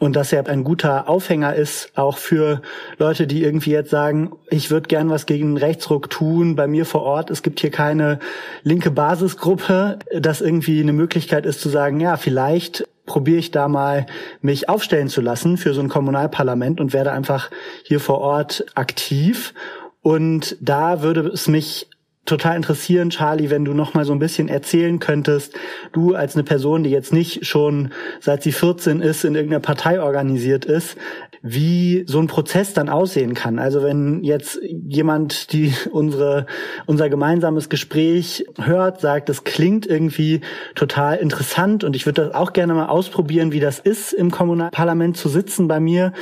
Und 0.00 0.16
das 0.16 0.32
ja 0.32 0.42
ein 0.46 0.64
guter 0.64 1.08
Aufhänger 1.08 1.54
ist, 1.54 1.92
auch 1.94 2.18
für 2.18 2.60
Leute, 2.98 3.28
die 3.28 3.44
irgendwie 3.44 3.70
jetzt 3.70 3.90
sagen, 3.90 4.32
ich 4.48 4.72
würde 4.72 4.88
gern 4.88 5.10
was 5.10 5.26
gegen 5.26 5.56
Rechtsruck 5.56 6.10
tun 6.10 6.56
bei 6.56 6.66
mir 6.66 6.86
vor 6.86 7.02
Ort. 7.02 7.30
Es 7.30 7.42
gibt 7.44 7.60
hier 7.60 7.70
keine 7.70 8.18
linke 8.64 8.90
Basisgruppe 8.90 9.59
Gruppe 9.60 9.98
das 10.18 10.40
irgendwie 10.40 10.80
eine 10.80 10.92
Möglichkeit 10.92 11.46
ist 11.46 11.60
zu 11.60 11.68
sagen, 11.68 12.00
ja, 12.00 12.16
vielleicht 12.16 12.86
probiere 13.06 13.38
ich 13.38 13.50
da 13.50 13.68
mal 13.68 14.06
mich 14.40 14.68
aufstellen 14.68 15.08
zu 15.08 15.20
lassen 15.20 15.56
für 15.56 15.74
so 15.74 15.80
ein 15.80 15.88
Kommunalparlament 15.88 16.80
und 16.80 16.92
werde 16.92 17.12
einfach 17.12 17.50
hier 17.84 18.00
vor 18.00 18.18
Ort 18.18 18.64
aktiv. 18.74 19.54
Und 20.02 20.56
da 20.60 21.02
würde 21.02 21.20
es 21.28 21.48
mich 21.48 21.88
total 22.24 22.56
interessieren, 22.56 23.10
Charlie, 23.10 23.50
wenn 23.50 23.64
du 23.64 23.74
noch 23.74 23.94
mal 23.94 24.04
so 24.04 24.12
ein 24.12 24.18
bisschen 24.18 24.48
erzählen 24.48 25.00
könntest, 25.00 25.54
du 25.92 26.14
als 26.14 26.36
eine 26.36 26.44
Person, 26.44 26.84
die 26.84 26.90
jetzt 26.90 27.12
nicht 27.12 27.46
schon 27.46 27.90
seit 28.20 28.42
sie 28.42 28.52
14 28.52 29.00
ist, 29.00 29.24
in 29.24 29.34
irgendeiner 29.34 29.60
Partei 29.60 30.00
organisiert 30.00 30.64
ist, 30.64 30.96
wie 31.42 32.04
so 32.06 32.18
ein 32.18 32.26
Prozess 32.26 32.74
dann 32.74 32.90
aussehen 32.90 33.34
kann. 33.34 33.58
Also 33.58 33.82
wenn 33.82 34.22
jetzt 34.22 34.60
jemand, 34.62 35.52
die 35.52 35.72
unsere, 35.90 36.46
unser 36.86 37.08
gemeinsames 37.08 37.68
Gespräch 37.68 38.44
hört, 38.58 39.00
sagt, 39.00 39.30
das 39.30 39.44
klingt 39.44 39.86
irgendwie 39.86 40.42
total 40.74 41.16
interessant 41.16 41.82
und 41.82 41.96
ich 41.96 42.04
würde 42.04 42.26
das 42.26 42.34
auch 42.34 42.52
gerne 42.52 42.74
mal 42.74 42.86
ausprobieren, 42.86 43.52
wie 43.52 43.60
das 43.60 43.78
ist, 43.78 44.12
im 44.12 44.30
Kommunalparlament 44.30 45.16
zu 45.16 45.28
sitzen 45.30 45.66
bei 45.66 45.80
mir, 45.80 46.12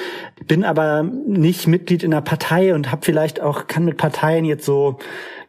bin 0.47 0.65
aber 0.65 1.03
nicht 1.03 1.67
Mitglied 1.67 2.05
in 2.05 2.13
der 2.13 2.21
Partei 2.21 2.75
und 2.75 2.93
habe 2.93 3.05
vielleicht 3.05 3.41
auch, 3.41 3.67
kann 3.67 3.85
mit 3.85 3.97
Parteien 3.97 4.45
jetzt 4.45 4.65
so 4.65 4.99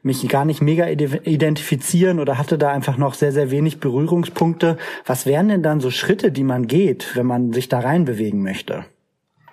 mich 0.01 0.27
gar 0.29 0.45
nicht 0.45 0.61
mega 0.61 0.87
identifizieren 0.87 2.19
oder 2.19 2.37
hatte 2.37 2.57
da 2.57 2.71
einfach 2.71 2.97
noch 2.97 3.13
sehr, 3.13 3.33
sehr 3.33 3.51
wenig 3.51 3.79
Berührungspunkte. 3.79 4.77
Was 5.05 5.25
wären 5.25 5.49
denn 5.49 5.61
dann 5.61 5.81
so 5.81 5.91
Schritte, 5.91 6.31
die 6.31 6.43
man 6.43 6.67
geht, 6.67 7.15
wenn 7.15 7.25
man 7.25 7.51
sich 7.51 7.67
da 7.67 7.79
reinbewegen 7.79 8.41
möchte? 8.41 8.85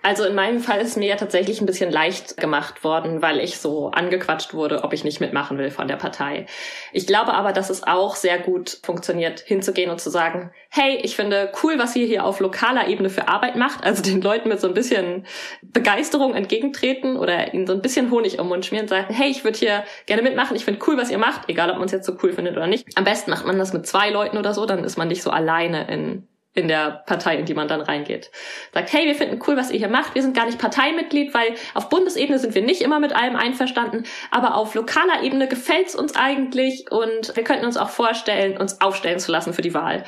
Also 0.06 0.22
in 0.22 0.36
meinem 0.36 0.60
Fall 0.60 0.80
ist 0.80 0.96
mir 0.96 1.08
ja 1.08 1.16
tatsächlich 1.16 1.60
ein 1.60 1.66
bisschen 1.66 1.90
leicht 1.90 2.36
gemacht 2.36 2.84
worden, 2.84 3.22
weil 3.22 3.40
ich 3.40 3.58
so 3.58 3.90
angequatscht 3.90 4.54
wurde, 4.54 4.84
ob 4.84 4.92
ich 4.92 5.02
nicht 5.02 5.18
mitmachen 5.18 5.58
will 5.58 5.72
von 5.72 5.88
der 5.88 5.96
Partei. 5.96 6.46
Ich 6.92 7.08
glaube 7.08 7.34
aber, 7.34 7.52
dass 7.52 7.70
es 7.70 7.82
auch 7.82 8.14
sehr 8.14 8.38
gut 8.38 8.78
funktioniert, 8.84 9.40
hinzugehen 9.40 9.90
und 9.90 10.00
zu 10.00 10.08
sagen, 10.08 10.52
hey, 10.70 11.00
ich 11.02 11.16
finde 11.16 11.50
cool, 11.60 11.80
was 11.80 11.96
ihr 11.96 12.06
hier 12.06 12.24
auf 12.24 12.38
lokaler 12.38 12.86
Ebene 12.86 13.10
für 13.10 13.26
Arbeit 13.26 13.56
macht. 13.56 13.82
Also 13.82 14.00
den 14.00 14.22
Leuten 14.22 14.48
mit 14.48 14.60
so 14.60 14.68
ein 14.68 14.74
bisschen 14.74 15.26
Begeisterung 15.60 16.36
entgegentreten 16.36 17.16
oder 17.16 17.52
ihnen 17.52 17.66
so 17.66 17.72
ein 17.72 17.82
bisschen 17.82 18.12
Honig 18.12 18.36
den 18.36 18.46
Mund 18.46 18.64
schmieren 18.64 18.84
und 18.84 18.90
sagen, 18.90 19.12
hey, 19.12 19.28
ich 19.28 19.42
würde 19.42 19.58
hier 19.58 19.82
gerne 20.06 20.22
mitmachen, 20.22 20.54
ich 20.54 20.64
finde 20.64 20.78
cool, 20.86 20.96
was 20.96 21.10
ihr 21.10 21.18
macht, 21.18 21.48
egal 21.48 21.68
ob 21.68 21.78
man 21.78 21.86
es 21.86 21.92
jetzt 21.92 22.06
so 22.06 22.16
cool 22.22 22.32
findet 22.32 22.56
oder 22.56 22.68
nicht. 22.68 22.96
Am 22.96 23.02
besten 23.02 23.32
macht 23.32 23.44
man 23.44 23.58
das 23.58 23.72
mit 23.72 23.88
zwei 23.88 24.10
Leuten 24.10 24.38
oder 24.38 24.54
so, 24.54 24.66
dann 24.66 24.84
ist 24.84 24.98
man 24.98 25.08
nicht 25.08 25.24
so 25.24 25.30
alleine 25.30 25.92
in 25.92 26.28
in 26.56 26.68
der 26.68 27.02
Partei, 27.06 27.36
in 27.36 27.44
die 27.44 27.54
man 27.54 27.68
dann 27.68 27.82
reingeht. 27.82 28.30
Sagt, 28.72 28.92
hey, 28.92 29.06
wir 29.06 29.14
finden 29.14 29.40
cool, 29.46 29.56
was 29.56 29.70
ihr 29.70 29.78
hier 29.78 29.88
macht. 29.88 30.14
Wir 30.14 30.22
sind 30.22 30.34
gar 30.34 30.46
nicht 30.46 30.58
Parteimitglied, 30.58 31.34
weil 31.34 31.54
auf 31.74 31.90
Bundesebene 31.90 32.38
sind 32.38 32.54
wir 32.54 32.62
nicht 32.62 32.80
immer 32.80 32.98
mit 32.98 33.14
allem 33.14 33.36
einverstanden, 33.36 34.04
aber 34.30 34.54
auf 34.54 34.74
lokaler 34.74 35.22
Ebene 35.22 35.48
gefällt's 35.48 35.94
uns 35.94 36.16
eigentlich 36.16 36.90
und 36.90 37.36
wir 37.36 37.44
könnten 37.44 37.66
uns 37.66 37.76
auch 37.76 37.90
vorstellen, 37.90 38.56
uns 38.56 38.80
aufstellen 38.80 39.18
zu 39.18 39.30
lassen 39.30 39.52
für 39.52 39.62
die 39.62 39.74
Wahl. 39.74 40.04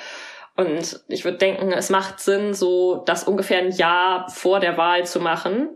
Und 0.57 1.05
ich 1.07 1.25
würde 1.25 1.39
denken, 1.39 1.71
es 1.71 1.91
macht 1.91 2.19
Sinn, 2.19 2.55
so 2.55 3.03
das 3.07 3.25
ungefähr 3.25 3.59
ein 3.59 3.71
Jahr 3.71 4.29
vor 4.29 4.59
der 4.59 4.77
Wahl 4.77 5.07
zu 5.07 5.21
machen, 5.21 5.69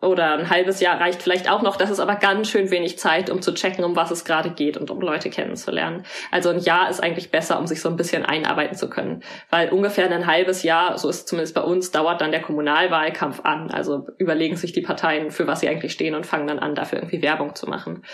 oder 0.00 0.34
ein 0.34 0.48
halbes 0.48 0.80
Jahr 0.80 1.00
reicht 1.00 1.22
vielleicht 1.22 1.50
auch 1.50 1.62
noch. 1.62 1.76
Das 1.76 1.90
ist 1.90 1.98
aber 1.98 2.16
ganz 2.16 2.48
schön 2.48 2.70
wenig 2.70 2.98
Zeit, 2.98 3.30
um 3.30 3.42
zu 3.42 3.52
checken, 3.52 3.84
um 3.84 3.96
was 3.96 4.12
es 4.12 4.24
gerade 4.24 4.50
geht 4.50 4.76
und 4.76 4.90
um 4.90 5.00
Leute 5.00 5.28
kennenzulernen. 5.28 6.04
Also 6.30 6.50
ein 6.50 6.60
Jahr 6.60 6.88
ist 6.88 7.02
eigentlich 7.02 7.30
besser, 7.30 7.58
um 7.58 7.66
sich 7.66 7.80
so 7.80 7.88
ein 7.88 7.96
bisschen 7.96 8.24
einarbeiten 8.24 8.76
zu 8.76 8.88
können. 8.88 9.22
Weil 9.50 9.70
ungefähr 9.70 10.10
ein 10.10 10.26
halbes 10.26 10.62
Jahr, 10.62 10.96
so 10.98 11.08
ist 11.08 11.16
es 11.16 11.26
zumindest 11.26 11.54
bei 11.54 11.62
uns, 11.62 11.90
dauert 11.90 12.20
dann 12.20 12.30
der 12.30 12.42
Kommunalwahlkampf 12.42 13.40
an. 13.42 13.70
Also 13.72 14.06
überlegen 14.18 14.56
sich 14.56 14.72
die 14.72 14.82
Parteien, 14.82 15.32
für 15.32 15.48
was 15.48 15.60
sie 15.60 15.68
eigentlich 15.68 15.92
stehen 15.92 16.14
und 16.14 16.26
fangen 16.26 16.46
dann 16.46 16.60
an, 16.60 16.76
dafür 16.76 16.98
irgendwie 16.98 17.22
Werbung 17.22 17.56
zu 17.56 17.66
machen. 17.66 18.04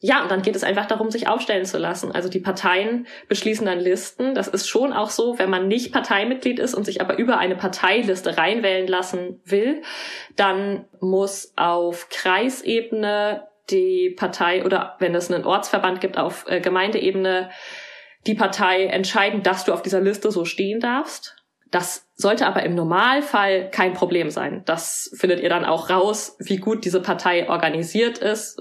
Ja, 0.00 0.22
und 0.22 0.30
dann 0.30 0.42
geht 0.42 0.54
es 0.54 0.62
einfach 0.62 0.86
darum, 0.86 1.10
sich 1.10 1.26
aufstellen 1.26 1.64
zu 1.64 1.76
lassen. 1.76 2.12
Also 2.12 2.28
die 2.28 2.38
Parteien 2.38 3.08
beschließen 3.28 3.66
dann 3.66 3.80
Listen. 3.80 4.34
Das 4.34 4.46
ist 4.46 4.68
schon 4.68 4.92
auch 4.92 5.10
so, 5.10 5.38
wenn 5.40 5.50
man 5.50 5.66
nicht 5.66 5.92
Parteimitglied 5.92 6.60
ist 6.60 6.74
und 6.74 6.84
sich 6.84 7.00
aber 7.00 7.18
über 7.18 7.38
eine 7.38 7.56
Parteiliste 7.56 8.38
reinwählen 8.38 8.86
lassen 8.86 9.40
will, 9.44 9.82
dann 10.36 10.84
muss 11.00 11.52
auf 11.56 12.08
Kreisebene 12.10 13.48
die 13.70 14.10
Partei 14.10 14.64
oder 14.64 14.94
wenn 15.00 15.14
es 15.16 15.32
einen 15.32 15.44
Ortsverband 15.44 16.00
gibt 16.00 16.16
auf 16.16 16.46
äh, 16.48 16.60
Gemeindeebene, 16.60 17.50
die 18.26 18.34
Partei 18.34 18.84
entscheiden, 18.84 19.42
dass 19.42 19.64
du 19.64 19.72
auf 19.72 19.82
dieser 19.82 20.00
Liste 20.00 20.30
so 20.30 20.44
stehen 20.44 20.78
darfst. 20.80 21.36
Das 21.70 22.08
sollte 22.14 22.46
aber 22.46 22.62
im 22.62 22.74
Normalfall 22.74 23.68
kein 23.70 23.94
Problem 23.94 24.30
sein. 24.30 24.62
Das 24.64 25.10
findet 25.16 25.40
ihr 25.40 25.50
dann 25.50 25.64
auch 25.64 25.90
raus, 25.90 26.36
wie 26.38 26.56
gut 26.56 26.84
diese 26.84 27.02
Partei 27.02 27.48
organisiert 27.48 28.18
ist, 28.18 28.58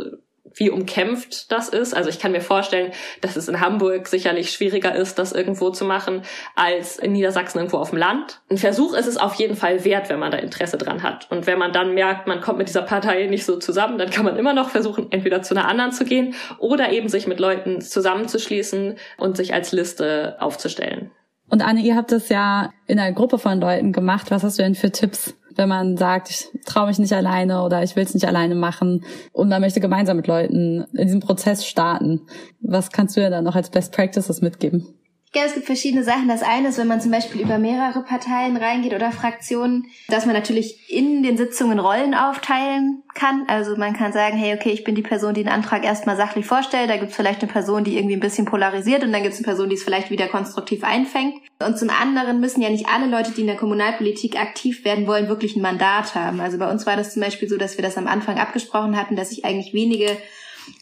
wie 0.57 0.69
umkämpft 0.69 1.51
das 1.51 1.69
ist. 1.69 1.95
Also 1.95 2.09
ich 2.09 2.19
kann 2.19 2.31
mir 2.31 2.41
vorstellen, 2.41 2.91
dass 3.21 3.35
es 3.35 3.47
in 3.47 3.59
Hamburg 3.59 4.07
sicherlich 4.07 4.51
schwieriger 4.51 4.95
ist, 4.95 5.19
das 5.19 5.31
irgendwo 5.31 5.69
zu 5.69 5.85
machen, 5.85 6.23
als 6.55 6.97
in 6.97 7.13
Niedersachsen 7.13 7.59
irgendwo 7.59 7.77
auf 7.77 7.91
dem 7.91 7.99
Land. 7.99 8.41
Ein 8.49 8.57
Versuch 8.57 8.93
ist 8.93 9.07
es 9.07 9.17
auf 9.17 9.35
jeden 9.35 9.55
Fall 9.55 9.85
wert, 9.85 10.09
wenn 10.09 10.19
man 10.19 10.31
da 10.31 10.37
Interesse 10.37 10.77
dran 10.77 11.03
hat. 11.03 11.29
Und 11.31 11.47
wenn 11.47 11.59
man 11.59 11.71
dann 11.71 11.93
merkt, 11.93 12.27
man 12.27 12.41
kommt 12.41 12.57
mit 12.57 12.67
dieser 12.67 12.81
Partei 12.81 13.27
nicht 13.27 13.45
so 13.45 13.57
zusammen, 13.57 13.97
dann 13.97 14.09
kann 14.09 14.25
man 14.25 14.37
immer 14.37 14.53
noch 14.53 14.69
versuchen, 14.69 15.11
entweder 15.11 15.41
zu 15.41 15.55
einer 15.55 15.67
anderen 15.67 15.91
zu 15.91 16.05
gehen 16.05 16.35
oder 16.59 16.91
eben 16.91 17.09
sich 17.09 17.27
mit 17.27 17.39
Leuten 17.39 17.81
zusammenzuschließen 17.81 18.97
und 19.17 19.37
sich 19.37 19.53
als 19.53 19.71
Liste 19.71 20.37
aufzustellen. 20.39 21.11
Und 21.49 21.61
Anne, 21.61 21.81
ihr 21.81 21.95
habt 21.95 22.11
das 22.11 22.29
ja 22.29 22.71
in 22.87 22.99
einer 22.99 23.13
Gruppe 23.13 23.39
von 23.39 23.59
Leuten 23.59 23.93
gemacht. 23.93 24.31
Was 24.31 24.43
hast 24.43 24.59
du 24.59 24.63
denn 24.63 24.75
für 24.75 24.91
Tipps? 24.91 25.36
Wenn 25.57 25.69
man 25.69 25.97
sagt, 25.97 26.29
ich 26.29 26.47
traue 26.65 26.87
mich 26.87 26.99
nicht 26.99 27.13
alleine 27.13 27.63
oder 27.63 27.83
ich 27.83 27.95
will 27.95 28.03
es 28.03 28.13
nicht 28.13 28.27
alleine 28.27 28.55
machen 28.55 29.03
und 29.33 29.49
man 29.49 29.61
möchte 29.61 29.79
gemeinsam 29.79 30.17
mit 30.17 30.27
Leuten 30.27 30.85
in 30.93 31.05
diesem 31.05 31.19
Prozess 31.19 31.65
starten. 31.65 32.21
Was 32.61 32.91
kannst 32.91 33.17
du 33.17 33.21
ja 33.21 33.29
dann 33.29 33.43
noch 33.43 33.55
als 33.55 33.69
Best 33.69 33.93
Practices 33.93 34.41
mitgeben? 34.41 34.87
Ich 35.27 35.33
glaube, 35.33 35.47
es 35.49 35.55
gibt 35.55 35.65
verschiedene 35.65 36.05
Sachen. 36.05 36.29
Das 36.29 36.41
eine 36.41 36.69
ist, 36.69 36.77
wenn 36.77 36.87
man 36.87 37.01
zum 37.01 37.11
Beispiel 37.11 37.41
über 37.41 37.59
mehrere 37.59 38.01
Parteien 38.01 38.55
reingeht 38.55 38.93
oder 38.93 39.11
Fraktionen, 39.11 39.85
dass 40.07 40.25
man 40.25 40.33
natürlich 40.33 40.89
in 40.89 41.21
den 41.21 41.35
Sitzungen 41.35 41.79
Rollen 41.79 42.15
aufteilen 42.15 43.03
kann. 43.13 43.43
Also 43.47 43.75
man 43.75 43.91
kann 43.93 44.13
sagen, 44.13 44.37
hey, 44.37 44.55
okay, 44.55 44.71
ich 44.71 44.85
bin 44.85 44.95
die 44.95 45.01
Person, 45.01 45.33
die 45.33 45.43
den 45.43 45.51
Antrag 45.51 45.83
erstmal 45.83 46.15
sachlich 46.15 46.45
vorstellt. 46.45 46.89
Da 46.89 46.95
gibt 46.95 47.09
es 47.09 47.15
vielleicht 47.17 47.41
eine 47.41 47.51
Person, 47.51 47.83
die 47.83 47.97
irgendwie 47.97 48.15
ein 48.15 48.21
bisschen 48.21 48.45
polarisiert 48.45 49.03
und 49.03 49.11
dann 49.11 49.21
gibt 49.21 49.33
es 49.33 49.39
eine 49.39 49.45
Person, 49.45 49.67
die 49.67 49.75
es 49.75 49.83
vielleicht 49.83 50.11
wieder 50.11 50.27
konstruktiv 50.27 50.85
einfängt. 50.85 51.35
Und 51.59 51.77
zum 51.77 51.89
anderen 51.89 52.39
müssen 52.39 52.61
ja 52.61 52.69
nicht 52.69 52.87
alle 52.87 53.07
Leute, 53.07 53.31
die 53.31 53.41
in 53.41 53.47
der 53.47 53.57
Kommunalpolitik 53.57 54.39
aktiv 54.39 54.85
werden 54.85 55.07
wollen, 55.07 55.27
wirklich 55.27 55.57
ein 55.57 55.61
Mandat 55.61 56.15
haben. 56.15 56.39
Also 56.39 56.57
bei 56.57 56.71
uns 56.71 56.85
war 56.85 56.95
das 56.95 57.13
zum 57.13 57.21
Beispiel 57.21 57.49
so, 57.49 57.57
dass 57.57 57.77
wir 57.77 57.83
das 57.83 57.97
am 57.97 58.07
Anfang 58.07 58.37
abgesprochen 58.37 58.95
hatten, 58.95 59.17
dass 59.17 59.31
sich 59.31 59.43
eigentlich 59.43 59.73
wenige 59.73 60.17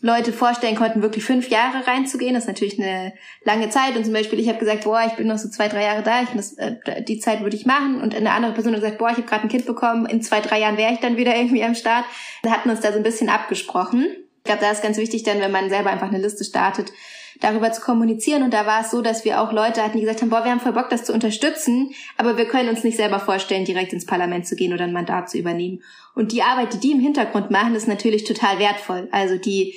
Leute 0.02 0.34
vorstellen 0.34 0.76
konnten, 0.76 1.02
wirklich 1.02 1.24
fünf 1.24 1.50
Jahre 1.50 1.88
reinzugehen. 1.88 2.34
Das 2.34 2.44
ist 2.44 2.48
natürlich 2.48 2.80
eine 2.80 3.14
lange 3.44 3.70
Zeit. 3.70 3.96
Und 3.96 4.04
zum 4.04 4.14
Beispiel, 4.14 4.40
ich 4.40 4.48
habe 4.50 4.60
gesagt, 4.60 4.84
boah, 4.84 5.04
ich 5.06 5.14
bin 5.14 5.28
noch 5.28 5.38
so 5.38 5.50
zwei, 5.50 5.68
drei 5.68 5.84
Jahre 5.84 6.04
da, 6.04 6.22
ich 6.22 6.34
muss, 6.34 6.54
äh, 6.54 7.04
die 7.04 7.20
Zeit 7.20 7.42
würde 7.42 7.56
ich 7.56 7.66
machen. 7.66 8.02
Und 8.02 8.16
eine 8.16 8.32
andere 8.32 8.54
Person 8.54 8.74
hat 8.74 8.82
gesagt, 8.82 9.00
boah, 9.00 9.10
ich 9.10 9.18
habe 9.18 9.28
gerade 9.28 9.44
ein 9.44 9.50
Kind 9.50 9.66
bekommen, 9.66 10.06
in 10.06 10.22
zwei, 10.22 10.42
drei 10.42 10.60
Jahren 10.60 10.78
wäre 10.78 10.94
ich 10.94 11.00
dann 11.00 11.18
wieder 11.18 11.36
irgendwie 11.36 11.64
am 11.64 11.76
Start. 11.76 12.06
Wir 12.44 12.52
hatten 12.52 12.70
uns 12.70 12.82
da 12.82 12.92
so 12.92 12.98
ein 12.98 13.04
bisschen 13.04 13.30
abgesprochen. 13.30 14.08
Ich 14.38 14.44
glaube, 14.44 14.62
da 14.62 14.72
ist 14.72 14.84
ganz 14.84 14.98
wichtig 14.98 15.24
dann, 15.24 15.40
wenn 15.40 15.52
man 15.52 15.70
selber 15.70 15.90
einfach 15.90 16.10
eine 16.10 16.20
Liste 16.20 16.44
startet, 16.44 16.92
darüber 17.42 17.72
zu 17.72 17.82
kommunizieren. 17.82 18.44
Und 18.44 18.54
da 18.54 18.66
war 18.66 18.82
es 18.82 18.92
so, 18.92 19.02
dass 19.02 19.26
wir 19.26 19.42
auch 19.42 19.52
Leute 19.52 19.84
hatten, 19.84 19.98
die 19.98 20.02
gesagt 20.02 20.22
haben, 20.22 20.30
boah, 20.30 20.44
wir 20.44 20.52
haben 20.52 20.60
voll 20.60 20.74
Bock, 20.74 20.90
das 20.90 21.06
zu 21.06 21.14
unterstützen, 21.14 21.92
aber 22.18 22.38
wir 22.38 22.46
können 22.46 22.70
uns 22.70 22.84
nicht 22.84 22.98
selber 22.98 23.20
vorstellen, 23.20 23.66
direkt 23.66 23.94
ins 23.94 24.06
Parlament 24.06 24.48
zu 24.48 24.56
gehen 24.56 24.74
oder 24.74 24.84
ein 24.84 24.94
Mandat 24.94 25.30
zu 25.30 25.38
übernehmen. 25.38 25.82
Und 26.14 26.32
die 26.32 26.44
Arbeit, 26.44 26.74
die 26.74 26.80
die 26.80 26.92
im 26.92 27.00
Hintergrund 27.00 27.52
machen, 27.52 27.76
ist 27.76 27.88
natürlich 27.88 28.24
total 28.24 28.60
wertvoll. 28.60 29.08
Also 29.12 29.38
die 29.38 29.76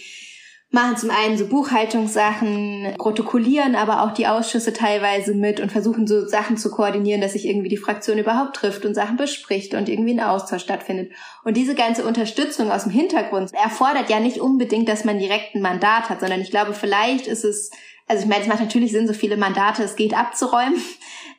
machen 0.70 0.96
zum 0.98 1.10
einen 1.10 1.38
so 1.38 1.46
Buchhaltungssachen, 1.46 2.94
protokollieren 2.98 3.74
aber 3.74 4.02
auch 4.02 4.12
die 4.12 4.26
Ausschüsse 4.26 4.74
teilweise 4.74 5.34
mit 5.34 5.60
und 5.60 5.72
versuchen 5.72 6.06
so 6.06 6.26
Sachen 6.26 6.58
zu 6.58 6.70
koordinieren, 6.70 7.22
dass 7.22 7.32
sich 7.32 7.46
irgendwie 7.46 7.70
die 7.70 7.78
Fraktion 7.78 8.18
überhaupt 8.18 8.56
trifft 8.56 8.84
und 8.84 8.94
Sachen 8.94 9.16
bespricht 9.16 9.72
und 9.74 9.88
irgendwie 9.88 10.12
ein 10.12 10.20
Austausch 10.20 10.62
stattfindet. 10.62 11.12
Und 11.42 11.56
diese 11.56 11.74
ganze 11.74 12.04
Unterstützung 12.06 12.70
aus 12.70 12.82
dem 12.82 12.92
Hintergrund 12.92 13.52
erfordert 13.54 14.10
ja 14.10 14.20
nicht 14.20 14.40
unbedingt, 14.40 14.88
dass 14.88 15.04
man 15.04 15.18
direkt 15.18 15.54
ein 15.54 15.62
Mandat 15.62 16.10
hat, 16.10 16.20
sondern 16.20 16.42
ich 16.42 16.50
glaube, 16.50 16.74
vielleicht 16.74 17.26
ist 17.26 17.44
es 17.44 17.70
also 18.08 18.22
ich 18.22 18.28
meine, 18.28 18.40
es 18.40 18.48
macht 18.48 18.60
natürlich 18.60 18.90
Sinn, 18.90 19.06
so 19.06 19.12
viele 19.12 19.36
Mandate 19.36 19.82
es 19.82 19.94
geht 19.94 20.14
abzuräumen. 20.14 20.80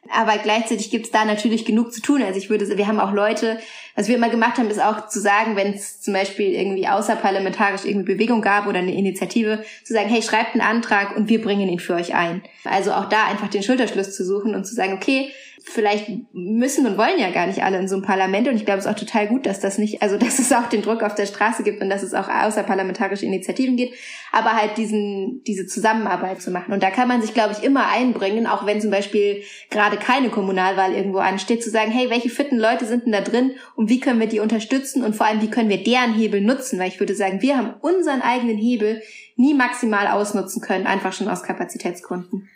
Aber 0.08 0.38
gleichzeitig 0.38 0.90
gibt 0.90 1.06
es 1.06 1.12
da 1.12 1.26
natürlich 1.26 1.66
genug 1.66 1.94
zu 1.94 2.02
tun. 2.02 2.24
Also 2.24 2.40
ich 2.40 2.50
würde, 2.50 2.78
wir 2.78 2.88
haben 2.88 3.00
auch 3.00 3.12
Leute, 3.12 3.60
was 3.96 4.08
wir 4.08 4.16
immer 4.16 4.30
gemacht 4.30 4.58
haben, 4.58 4.70
ist 4.70 4.82
auch 4.82 5.08
zu 5.08 5.20
sagen, 5.20 5.56
wenn 5.56 5.74
es 5.74 6.02
zum 6.02 6.14
Beispiel 6.14 6.54
irgendwie 6.54 6.88
außerparlamentarisch 6.88 7.86
irgendwie 7.86 8.14
Bewegung 8.14 8.42
gab 8.42 8.66
oder 8.66 8.80
eine 8.80 8.96
Initiative, 8.96 9.64
zu 9.84 9.94
sagen, 9.94 10.10
hey, 10.10 10.22
schreibt 10.22 10.54
einen 10.54 10.62
Antrag 10.62 11.16
und 11.16 11.30
wir 11.30 11.42
bringen 11.42 11.70
ihn 11.70 11.80
für 11.80 11.96
euch 11.96 12.16
ein. 12.16 12.42
Also 12.64 12.94
auch 12.94 13.10
da 13.10 13.26
einfach 13.28 13.50
den 13.50 13.62
Schulterschluss 13.62 14.16
zu 14.16 14.26
suchen 14.26 14.56
und 14.56 14.66
zu 14.66 14.74
sagen, 14.74 14.94
okay, 14.94 15.32
vielleicht 15.70 16.10
müssen 16.34 16.86
und 16.86 16.98
wollen 16.98 17.20
ja 17.20 17.30
gar 17.32 17.48
nicht 17.48 17.64
alle 17.64 17.78
in 17.78 17.88
so 17.88 17.96
einem 17.96 18.04
Parlament 18.04 18.48
und 18.48 18.56
ich 18.56 18.66
glaube, 18.66 18.80
es 18.80 18.86
ist 18.86 18.92
auch 18.92 19.00
total 19.00 19.28
gut, 19.28 19.46
dass 19.46 19.60
das 19.60 19.78
nicht, 19.78 20.02
also 20.02 20.18
dass 20.20 20.40
es 20.40 20.52
auch 20.52 20.68
den 20.68 20.82
Druck 20.82 21.04
auf 21.04 21.16
der 21.16 21.26
Straße 21.26 21.64
gibt 21.64 21.82
und 21.82 21.90
dass 21.90 22.04
es 22.04 22.14
auch 22.14 22.28
außerparlamentarische 22.28 23.26
Initiativen 23.26 23.78
gibt, 23.78 23.94
aber 24.32 24.54
halt 24.54 24.78
diesen, 24.78 25.44
diese 25.46 25.68
Zusammenarbeit 25.68 26.42
zu 26.42 26.52
machen. 26.52 26.74
Und 26.74 26.84
da 26.84 26.90
kann 26.90 27.08
man 27.08 27.22
sich, 27.22 27.34
glaube 27.34 27.54
ich, 27.58 27.64
immer 27.64 27.88
einbringen, 27.90 28.48
auch 28.48 28.66
wenn 28.66 28.82
zum 28.82 28.92
Beispiel 28.92 29.44
gerade 29.70 29.98
keine 29.98 30.30
Kommunalwahl 30.30 30.94
irgendwo 30.94 31.20
ansteht, 31.20 31.64
zu 31.64 31.70
sagen, 31.70 31.92
hey, 31.92 32.10
welche 32.10 32.30
fitten 32.30 32.58
Leute 32.58 32.86
sind 32.86 33.06
denn 33.06 33.14
da 33.14 33.22
drin 33.22 33.52
und 33.76 33.90
wie 33.90 34.00
können 34.00 34.20
wir 34.20 34.28
die 34.28 34.40
unterstützen 34.40 35.04
und 35.04 35.16
vor 35.16 35.26
allem, 35.26 35.42
wie 35.42 35.50
können 35.50 35.70
wir 35.70 35.84
deren 35.84 36.14
Hebel 36.14 36.42
nutzen, 36.42 36.80
weil 36.80 36.90
ich 36.90 37.00
würde 37.00 37.16
sagen, 37.16 37.42
wir 37.42 37.58
haben 37.58 37.74
unseren 37.82 38.22
eigenen 38.22 38.58
Hebel 38.58 39.02
nie 39.36 39.54
maximal 39.54 40.08
ausnutzen 40.08 40.62
können, 40.62 40.86
einfach 40.86 41.14
schon 41.14 41.30
aus 41.30 41.44
Kapazitätsgründen. 41.44 42.50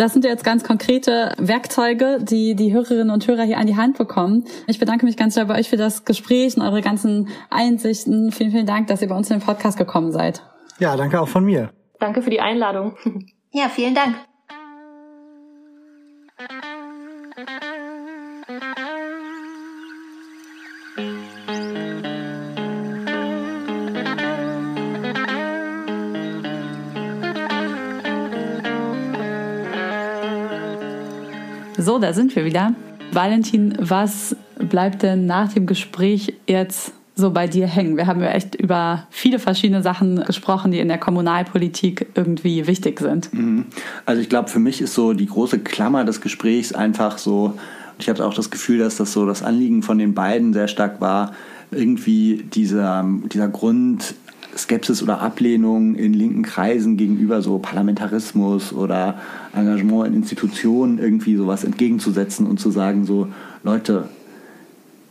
Das 0.00 0.14
sind 0.14 0.24
jetzt 0.24 0.44
ganz 0.44 0.64
konkrete 0.64 1.34
Werkzeuge, 1.36 2.20
die 2.22 2.54
die 2.54 2.72
Hörerinnen 2.72 3.10
und 3.10 3.28
Hörer 3.28 3.42
hier 3.42 3.58
an 3.58 3.66
die 3.66 3.76
Hand 3.76 3.98
bekommen. 3.98 4.46
Ich 4.66 4.78
bedanke 4.78 5.04
mich 5.04 5.18
ganz 5.18 5.34
sehr 5.34 5.44
bei 5.44 5.58
euch 5.58 5.68
für 5.68 5.76
das 5.76 6.06
Gespräch 6.06 6.56
und 6.56 6.62
eure 6.62 6.80
ganzen 6.80 7.28
Einsichten. 7.50 8.32
Vielen, 8.32 8.50
vielen 8.50 8.64
Dank, 8.64 8.86
dass 8.86 9.02
ihr 9.02 9.08
bei 9.08 9.14
uns 9.14 9.28
in 9.28 9.40
den 9.40 9.44
Podcast 9.44 9.76
gekommen 9.76 10.10
seid. 10.10 10.42
Ja, 10.78 10.96
danke 10.96 11.20
auch 11.20 11.28
von 11.28 11.44
mir. 11.44 11.68
Danke 11.98 12.22
für 12.22 12.30
die 12.30 12.40
Einladung. 12.40 12.96
Ja, 13.52 13.68
vielen 13.68 13.96
Dank. 13.96 14.14
Da 32.00 32.12
sind 32.12 32.34
wir 32.34 32.44
wieder. 32.44 32.74
Valentin, 33.12 33.76
was 33.78 34.36
bleibt 34.58 35.02
denn 35.02 35.26
nach 35.26 35.52
dem 35.52 35.66
Gespräch 35.66 36.34
jetzt 36.46 36.92
so 37.14 37.30
bei 37.30 37.46
dir 37.46 37.66
hängen? 37.66 37.96
Wir 37.96 38.06
haben 38.06 38.20
ja 38.20 38.30
echt 38.30 38.54
über 38.54 39.06
viele 39.10 39.38
verschiedene 39.38 39.82
Sachen 39.82 40.24
gesprochen, 40.24 40.70
die 40.70 40.78
in 40.78 40.88
der 40.88 40.98
Kommunalpolitik 40.98 42.06
irgendwie 42.14 42.66
wichtig 42.66 43.00
sind. 43.00 43.32
Mhm. 43.34 43.66
Also 44.06 44.22
ich 44.22 44.28
glaube, 44.28 44.48
für 44.48 44.58
mich 44.58 44.80
ist 44.80 44.94
so 44.94 45.12
die 45.12 45.26
große 45.26 45.58
Klammer 45.60 46.04
des 46.04 46.20
Gesprächs 46.20 46.72
einfach 46.72 47.18
so, 47.18 47.54
ich 47.98 48.08
habe 48.08 48.24
auch 48.24 48.34
das 48.34 48.50
Gefühl, 48.50 48.78
dass 48.78 48.96
das 48.96 49.12
so 49.12 49.26
das 49.26 49.42
Anliegen 49.42 49.82
von 49.82 49.98
den 49.98 50.14
beiden 50.14 50.52
sehr 50.52 50.68
stark 50.68 51.00
war, 51.00 51.32
irgendwie 51.70 52.44
dieser, 52.52 53.04
dieser 53.32 53.48
Grund, 53.48 54.14
Skepsis 54.56 55.02
oder 55.02 55.20
Ablehnung 55.20 55.94
in 55.94 56.12
linken 56.12 56.42
Kreisen 56.42 56.96
gegenüber 56.96 57.42
so 57.42 57.58
Parlamentarismus 57.58 58.72
oder 58.72 59.20
Engagement 59.54 60.08
in 60.08 60.14
Institutionen 60.14 60.98
irgendwie 60.98 61.36
sowas 61.36 61.64
entgegenzusetzen 61.64 62.46
und 62.46 62.60
zu 62.60 62.70
sagen, 62.70 63.04
so 63.04 63.28
Leute, 63.62 64.08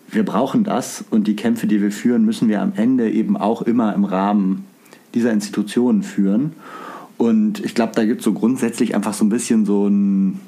wir 0.10 0.24
brauchen 0.24 0.64
das 0.64 1.04
und 1.10 1.28
die 1.28 1.36
Kämpfe, 1.36 1.68
die 1.68 1.82
wir 1.82 1.92
führen, 1.92 2.26
müssen 2.26 2.50
wir 2.50 2.62
am 2.62 2.74
Ende 2.76 3.10
eben 3.12 3.38
auch 3.38 3.62
immer 3.62 3.94
im 3.94 4.06
Rahmen 4.06 4.66
dieser 5.14 5.32
Institutionen 5.32 6.04
führen. 6.04 6.54
Und 7.18 7.64
ich 7.64 7.76
glaube, 7.76 7.94
da 7.96 8.06
gibt 8.06 8.22
es 8.22 8.26
so 8.26 8.34
grundsätzlich 8.34 8.96
einfach 8.96 9.14
so 9.14 9.26
ein 9.26 9.30
bisschen 9.30 9.66
so 9.66 9.88
ein, 9.88 10.40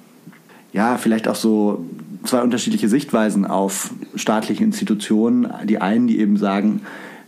ja, 0.73 0.97
vielleicht 0.97 1.27
auch 1.27 1.35
so 1.35 1.85
zwei 2.23 2.41
unterschiedliche 2.41 2.87
Sichtweisen 2.87 3.45
auf 3.45 3.91
staatliche 4.15 4.63
Institutionen. 4.63 5.47
Die 5.65 5.81
einen, 5.81 6.07
die 6.07 6.19
eben 6.19 6.37
sagen, 6.37 6.81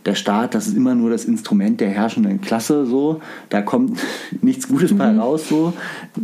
der 0.06 0.14
Staat, 0.14 0.54
das 0.54 0.66
ist 0.66 0.76
immer 0.76 0.94
nur 0.94 1.10
das 1.10 1.24
Instrument 1.24 1.80
der 1.80 1.90
herrschenden 1.90 2.40
Klasse, 2.40 2.86
so. 2.86 3.20
Da 3.48 3.62
kommt 3.62 3.98
nichts 4.42 4.68
Gutes 4.68 4.92
mhm. 4.92 4.98
bei 4.98 5.16
raus, 5.16 5.48
so. 5.48 5.72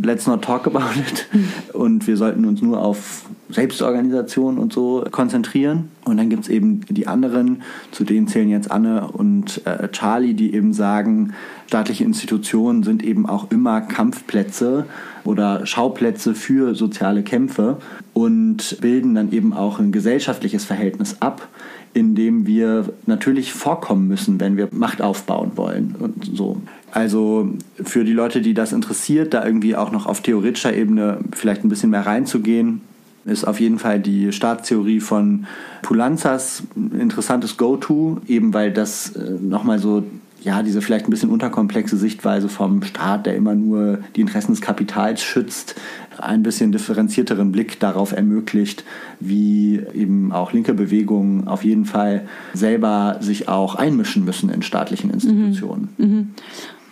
Let's 0.01 0.27
not 0.27 0.43
talk 0.43 0.67
about 0.67 0.99
it. 0.99 1.27
Mhm. 1.31 1.49
Und 1.73 2.07
wir 2.07 2.17
sollten 2.17 2.45
uns 2.45 2.61
nur 2.61 2.81
auf 2.81 3.23
Selbstorganisation 3.51 4.57
und 4.57 4.73
so 4.73 5.03
konzentrieren. 5.11 5.91
Und 6.05 6.17
dann 6.17 6.29
gibt 6.29 6.43
es 6.43 6.49
eben 6.49 6.81
die 6.89 7.07
anderen, 7.07 7.61
zu 7.91 8.03
denen 8.03 8.27
zählen 8.27 8.49
jetzt 8.49 8.71
Anne 8.71 9.07
und 9.11 9.65
äh, 9.65 9.89
Charlie, 9.89 10.33
die 10.33 10.53
eben 10.53 10.73
sagen, 10.73 11.33
staatliche 11.67 12.03
Institutionen 12.03 12.83
sind 12.83 13.03
eben 13.03 13.27
auch 13.27 13.51
immer 13.51 13.81
Kampfplätze 13.81 14.85
oder 15.23 15.65
Schauplätze 15.65 16.33
für 16.35 16.75
soziale 16.75 17.23
Kämpfe 17.23 17.77
und 18.13 18.77
bilden 18.81 19.15
dann 19.15 19.31
eben 19.31 19.53
auch 19.53 19.79
ein 19.79 19.91
gesellschaftliches 19.91 20.65
Verhältnis 20.65 21.17
ab, 21.19 21.47
in 21.93 22.15
dem 22.15 22.45
wir 22.47 22.93
natürlich 23.05 23.53
vorkommen 23.53 24.07
müssen, 24.07 24.39
wenn 24.39 24.57
wir 24.57 24.69
Macht 24.71 25.01
aufbauen 25.01 25.51
wollen 25.55 25.95
und 25.99 26.29
so. 26.35 26.57
Also 26.91 27.49
für 27.81 28.03
die 28.03 28.13
Leute, 28.13 28.41
die 28.41 28.53
das 28.53 28.73
interessiert, 28.73 29.33
da 29.33 29.45
irgendwie 29.45 29.75
auch 29.75 29.91
noch 29.91 30.07
auf 30.07 30.21
theoretischer 30.21 30.75
Ebene 30.75 31.19
vielleicht 31.31 31.63
ein 31.63 31.69
bisschen 31.69 31.89
mehr 31.89 32.05
reinzugehen, 32.05 32.81
ist 33.25 33.43
auf 33.45 33.59
jeden 33.59 33.79
Fall 33.79 33.99
die 33.99 34.31
Staatstheorie 34.31 34.99
von 34.99 35.45
Pulanzas 35.81 36.63
ein 36.75 36.99
interessantes 36.99 37.57
Go-To, 37.57 38.21
eben 38.27 38.53
weil 38.53 38.71
das 38.71 39.15
äh, 39.15 39.31
nochmal 39.39 39.79
so 39.79 40.03
ja, 40.43 40.63
diese 40.63 40.81
vielleicht 40.81 41.05
ein 41.05 41.11
bisschen 41.11 41.29
unterkomplexe 41.29 41.97
Sichtweise 41.97 42.49
vom 42.49 42.81
Staat, 42.83 43.27
der 43.27 43.35
immer 43.35 43.53
nur 43.53 43.99
die 44.15 44.21
Interessen 44.21 44.51
des 44.51 44.61
Kapitals 44.61 45.21
schützt, 45.21 45.75
ein 46.17 46.41
bisschen 46.41 46.71
differenzierteren 46.71 47.51
Blick 47.51 47.79
darauf 47.79 48.11
ermöglicht, 48.11 48.83
wie 49.19 49.79
eben 49.93 50.31
auch 50.31 50.51
linke 50.51 50.73
Bewegungen 50.73 51.47
auf 51.47 51.63
jeden 51.63 51.85
Fall 51.85 52.27
selber 52.53 53.17
sich 53.21 53.47
auch 53.49 53.75
einmischen 53.75 54.25
müssen 54.25 54.49
in 54.49 54.63
staatlichen 54.63 55.11
Institutionen. 55.11 55.89
Mhm. 55.97 56.05
Mhm. 56.05 56.29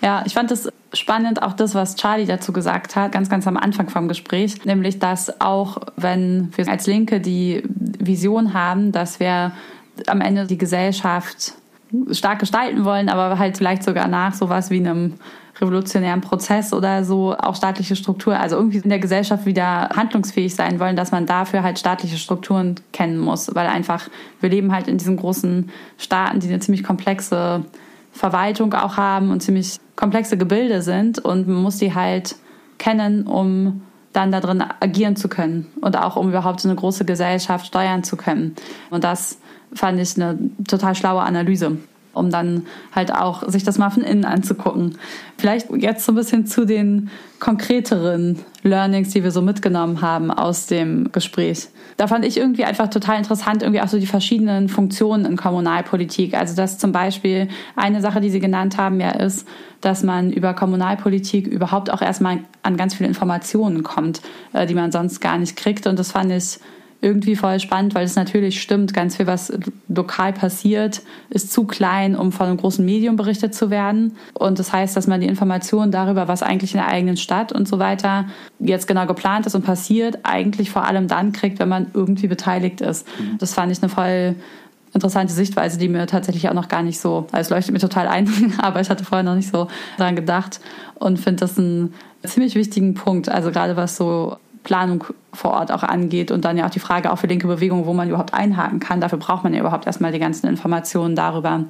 Ja, 0.01 0.23
ich 0.25 0.33
fand 0.33 0.51
es 0.51 0.71
spannend, 0.93 1.41
auch 1.41 1.53
das, 1.53 1.75
was 1.75 1.95
Charlie 1.95 2.25
dazu 2.25 2.53
gesagt 2.53 2.95
hat, 2.95 3.11
ganz, 3.11 3.29
ganz 3.29 3.45
am 3.47 3.57
Anfang 3.57 3.89
vom 3.89 4.07
Gespräch, 4.07 4.65
nämlich, 4.65 4.99
dass 4.99 5.41
auch 5.41 5.77
wenn 5.97 6.51
wir 6.55 6.67
als 6.69 6.87
Linke 6.87 7.19
die 7.19 7.63
Vision 7.99 8.53
haben, 8.53 8.91
dass 8.91 9.19
wir 9.19 9.51
am 10.07 10.21
Ende 10.21 10.47
die 10.47 10.57
Gesellschaft 10.57 11.53
stark 12.11 12.39
gestalten 12.39 12.85
wollen, 12.85 13.09
aber 13.09 13.37
halt 13.39 13.57
vielleicht 13.57 13.83
sogar 13.83 14.07
nach 14.07 14.33
sowas 14.33 14.69
wie 14.69 14.77
einem 14.77 15.15
revolutionären 15.59 16.21
Prozess 16.21 16.71
oder 16.71 17.03
so 17.03 17.35
auch 17.37 17.55
staatliche 17.55 17.95
Struktur, 17.95 18.39
also 18.39 18.55
irgendwie 18.55 18.77
in 18.77 18.89
der 18.89 18.99
Gesellschaft 18.99 19.45
wieder 19.45 19.89
handlungsfähig 19.89 20.55
sein 20.55 20.79
wollen, 20.79 20.95
dass 20.95 21.11
man 21.11 21.25
dafür 21.25 21.63
halt 21.63 21.77
staatliche 21.77 22.17
Strukturen 22.17 22.75
kennen 22.93 23.17
muss, 23.17 23.53
weil 23.53 23.67
einfach 23.67 24.07
wir 24.39 24.49
leben 24.49 24.71
halt 24.71 24.87
in 24.87 24.97
diesen 24.97 25.17
großen 25.17 25.69
Staaten, 25.97 26.39
die 26.39 26.47
eine 26.47 26.59
ziemlich 26.59 26.83
komplexe 26.83 27.65
Verwaltung 28.11 28.73
auch 28.73 28.97
haben 28.97 29.31
und 29.31 29.41
ziemlich 29.41 29.79
komplexe 29.95 30.37
Gebilde 30.37 30.81
sind 30.81 31.19
und 31.19 31.47
man 31.47 31.61
muss 31.61 31.77
die 31.77 31.93
halt 31.93 32.35
kennen, 32.77 33.27
um 33.27 33.81
dann 34.13 34.31
da 34.31 34.39
drin 34.39 34.63
agieren 34.79 35.15
zu 35.15 35.29
können 35.29 35.67
und 35.81 35.97
auch 35.97 36.15
um 36.15 36.29
überhaupt 36.29 36.61
so 36.61 36.69
eine 36.69 36.75
große 36.75 37.05
Gesellschaft 37.05 37.67
steuern 37.67 38.03
zu 38.03 38.17
können. 38.17 38.55
Und 38.89 39.03
das 39.03 39.39
fand 39.73 39.99
ich 39.99 40.15
eine 40.15 40.37
total 40.67 40.95
schlaue 40.95 41.21
Analyse, 41.21 41.77
um 42.13 42.31
dann 42.31 42.65
halt 42.93 43.13
auch 43.13 43.47
sich 43.47 43.63
das 43.63 43.77
mal 43.77 43.91
von 43.91 44.03
innen 44.03 44.25
anzugucken. 44.25 44.97
Vielleicht 45.37 45.69
jetzt 45.77 46.05
so 46.05 46.11
ein 46.11 46.15
bisschen 46.15 46.47
zu 46.47 46.65
den 46.65 47.09
konkreteren 47.39 48.39
Learnings, 48.63 49.09
die 49.09 49.23
wir 49.23 49.31
so 49.31 49.41
mitgenommen 49.41 50.01
haben 50.01 50.31
aus 50.31 50.67
dem 50.67 51.11
Gespräch. 51.11 51.67
Da 51.97 52.07
fand 52.07 52.25
ich 52.25 52.37
irgendwie 52.37 52.65
einfach 52.65 52.89
total 52.89 53.17
interessant, 53.17 53.61
irgendwie 53.61 53.81
auch 53.81 53.87
so 53.87 53.99
die 53.99 54.05
verschiedenen 54.05 54.69
Funktionen 54.69 55.25
in 55.25 55.37
Kommunalpolitik. 55.37 56.33
Also 56.33 56.55
dass 56.55 56.77
zum 56.77 56.91
Beispiel 56.91 57.47
eine 57.75 58.01
Sache, 58.01 58.21
die 58.21 58.29
Sie 58.29 58.39
genannt 58.39 58.77
haben, 58.77 58.99
ja 58.99 59.11
ist, 59.11 59.47
dass 59.81 60.03
man 60.03 60.31
über 60.31 60.53
Kommunalpolitik 60.53 61.47
überhaupt 61.47 61.91
auch 61.91 62.01
erstmal 62.01 62.39
an 62.63 62.77
ganz 62.77 62.95
viele 62.95 63.07
Informationen 63.07 63.83
kommt, 63.83 64.21
äh, 64.53 64.65
die 64.65 64.75
man 64.75 64.91
sonst 64.91 65.19
gar 65.19 65.37
nicht 65.37 65.55
kriegt. 65.55 65.87
Und 65.87 65.97
das 65.97 66.11
fand 66.11 66.31
ich 66.31 66.59
irgendwie 67.01 67.35
voll 67.37 67.59
spannend, 67.59 67.95
weil 67.95 68.03
es 68.03 68.15
natürlich 68.15 68.61
stimmt, 68.61 68.93
ganz 68.93 69.15
viel, 69.15 69.25
was 69.25 69.53
lokal 69.87 70.33
passiert, 70.33 71.01
ist 71.29 71.51
zu 71.53 71.63
klein, 71.63 72.15
um 72.15 72.31
von 72.33 72.47
einem 72.47 72.57
großen 72.57 72.83
Medium 72.83 73.15
berichtet 73.15 73.55
zu 73.55 73.69
werden. 73.69 74.17
Und 74.33 74.59
das 74.59 74.73
heißt, 74.73 74.97
dass 74.97 75.07
man 75.07 75.21
die 75.21 75.27
Informationen 75.27 75.91
darüber, 75.91 76.27
was 76.27 76.43
eigentlich 76.43 76.73
in 76.73 76.79
der 76.79 76.89
eigenen 76.89 77.15
Stadt 77.15 77.53
und 77.53 77.67
so 77.67 77.79
weiter 77.79 78.25
jetzt 78.59 78.87
genau 78.87 79.05
geplant 79.05 79.45
ist 79.45 79.55
und 79.55 79.63
passiert, 79.63 80.19
eigentlich 80.23 80.71
vor 80.71 80.85
allem 80.85 81.07
dann 81.07 81.31
kriegt, 81.31 81.59
wenn 81.59 81.69
man 81.69 81.87
irgendwie 81.93 82.27
beteiligt 82.27 82.81
ist. 82.81 83.07
Mhm. 83.17 83.37
Das 83.37 83.53
fand 83.53 83.71
ich 83.71 83.81
eine 83.81 83.89
voll 83.89 84.35
interessante 84.93 85.33
Sichtweise, 85.33 85.77
die 85.77 85.87
mir 85.87 86.05
tatsächlich 86.07 86.49
auch 86.49 86.53
noch 86.53 86.67
gar 86.67 86.81
nicht 86.81 86.99
so, 86.99 87.27
also 87.31 87.41
es 87.41 87.49
leuchtet 87.49 87.73
mir 87.73 87.79
total 87.79 88.07
ein, 88.07 88.53
aber 88.57 88.81
ich 88.81 88.89
hatte 88.89 89.05
vorher 89.05 89.23
noch 89.23 89.35
nicht 89.35 89.51
so 89.51 89.67
daran 89.97 90.15
gedacht 90.15 90.59
und 90.95 91.17
finde 91.17 91.41
das 91.41 91.57
einen 91.57 91.93
ziemlich 92.25 92.55
wichtigen 92.55 92.93
Punkt. 92.93 93.29
Also 93.29 93.51
gerade 93.51 93.77
was 93.77 93.95
so 93.95 94.37
Planung 94.69 95.03
vor 95.33 95.49
Ort 95.53 95.71
auch 95.71 95.81
angeht 95.81 96.29
und 96.29 96.45
dann 96.45 96.55
ja 96.55 96.67
auch 96.67 96.69
die 96.69 96.79
Frage 96.79 97.11
auch 97.11 97.17
für 97.17 97.25
linke 97.25 97.47
Bewegung, 97.47 97.87
wo 97.87 97.93
man 97.93 98.07
überhaupt 98.07 98.35
einhaken 98.35 98.79
kann. 98.79 99.01
Dafür 99.01 99.17
braucht 99.17 99.43
man 99.43 99.55
ja 99.55 99.61
überhaupt 99.61 99.87
erstmal 99.87 100.11
die 100.11 100.19
ganzen 100.19 100.45
Informationen 100.45 101.15
darüber, 101.15 101.65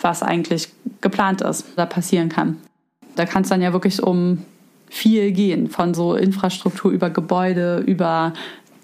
was 0.00 0.24
eigentlich 0.24 0.68
geplant 1.00 1.40
ist 1.40 1.66
oder 1.74 1.86
passieren 1.86 2.30
kann. 2.30 2.56
Da 3.14 3.26
kann 3.26 3.42
es 3.42 3.48
dann 3.48 3.62
ja 3.62 3.72
wirklich 3.72 4.02
um 4.02 4.38
viel 4.90 5.30
gehen, 5.30 5.70
von 5.70 5.94
so 5.94 6.16
Infrastruktur 6.16 6.90
über 6.90 7.10
Gebäude, 7.10 7.78
über 7.86 8.32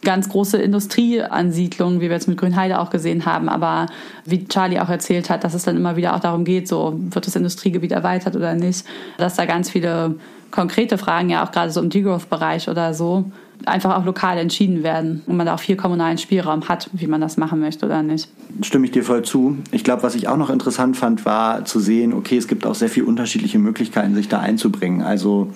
ganz 0.04 0.28
große 0.28 0.58
Industrieansiedlungen, 0.58 2.00
wie 2.00 2.04
wir 2.04 2.12
jetzt 2.12 2.28
mit 2.28 2.38
Grünheide 2.38 2.78
auch 2.78 2.90
gesehen 2.90 3.26
haben. 3.26 3.48
Aber 3.48 3.86
wie 4.24 4.46
Charlie 4.46 4.78
auch 4.78 4.88
erzählt 4.88 5.30
hat, 5.30 5.42
dass 5.42 5.54
es 5.54 5.64
dann 5.64 5.76
immer 5.76 5.96
wieder 5.96 6.14
auch 6.14 6.20
darum 6.20 6.44
geht, 6.44 6.68
so 6.68 6.94
wird 6.96 7.26
das 7.26 7.34
Industriegebiet 7.34 7.90
erweitert 7.90 8.36
oder 8.36 8.54
nicht, 8.54 8.86
dass 9.16 9.34
da 9.34 9.46
ganz 9.46 9.68
viele 9.68 10.14
konkrete 10.52 10.96
Fragen 10.96 11.28
ja 11.28 11.44
auch 11.44 11.50
gerade 11.50 11.72
so 11.72 11.80
im 11.80 11.90
Degrowth-Bereich 11.90 12.68
oder 12.68 12.94
so 12.94 13.24
einfach 13.66 13.96
auch 13.96 14.04
lokal 14.04 14.38
entschieden 14.38 14.82
werden 14.82 15.22
und 15.26 15.36
man 15.36 15.46
da 15.46 15.54
auch 15.54 15.60
viel 15.60 15.76
kommunalen 15.76 16.18
Spielraum 16.18 16.68
hat, 16.68 16.90
wie 16.92 17.06
man 17.06 17.20
das 17.20 17.36
machen 17.36 17.60
möchte 17.60 17.86
oder 17.86 18.02
nicht. 18.02 18.28
Stimme 18.62 18.86
ich 18.86 18.92
dir 18.92 19.04
voll 19.04 19.22
zu. 19.22 19.58
Ich 19.70 19.84
glaube, 19.84 20.02
was 20.02 20.14
ich 20.14 20.28
auch 20.28 20.36
noch 20.36 20.50
interessant 20.50 20.96
fand, 20.96 21.24
war 21.24 21.64
zu 21.64 21.80
sehen, 21.80 22.12
okay, 22.12 22.36
es 22.36 22.48
gibt 22.48 22.66
auch 22.66 22.74
sehr 22.74 22.88
viele 22.88 23.06
unterschiedliche 23.06 23.58
Möglichkeiten, 23.58 24.14
sich 24.14 24.28
da 24.28 24.40
einzubringen. 24.40 25.02
Also 25.02 25.52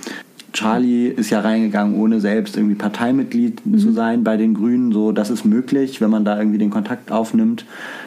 Charlie 0.53 1.09
ist 1.09 1.31
ja 1.31 1.41
reingegangen, 1.41 1.99
ohne 1.99 2.21
selbst 2.21 2.57
irgendwie 2.57 2.75
Parteimitglied 2.75 3.65
mhm. 3.65 3.79
zu 3.79 3.93
sein 3.93 4.25
bei 4.25 4.37
den 4.37 4.55
Grünen. 4.55 4.93
So, 4.93 5.13
das 5.13 5.31
ist 5.31 5.45
möglich, 5.45 6.01
wenn 6.01 6.11
man 6.11 6.25
da 6.25 6.39
irgendwie 6.39 6.59
den 6.59 6.71
Kontakt 6.71 7.11
aufnimmt, 7.11 7.65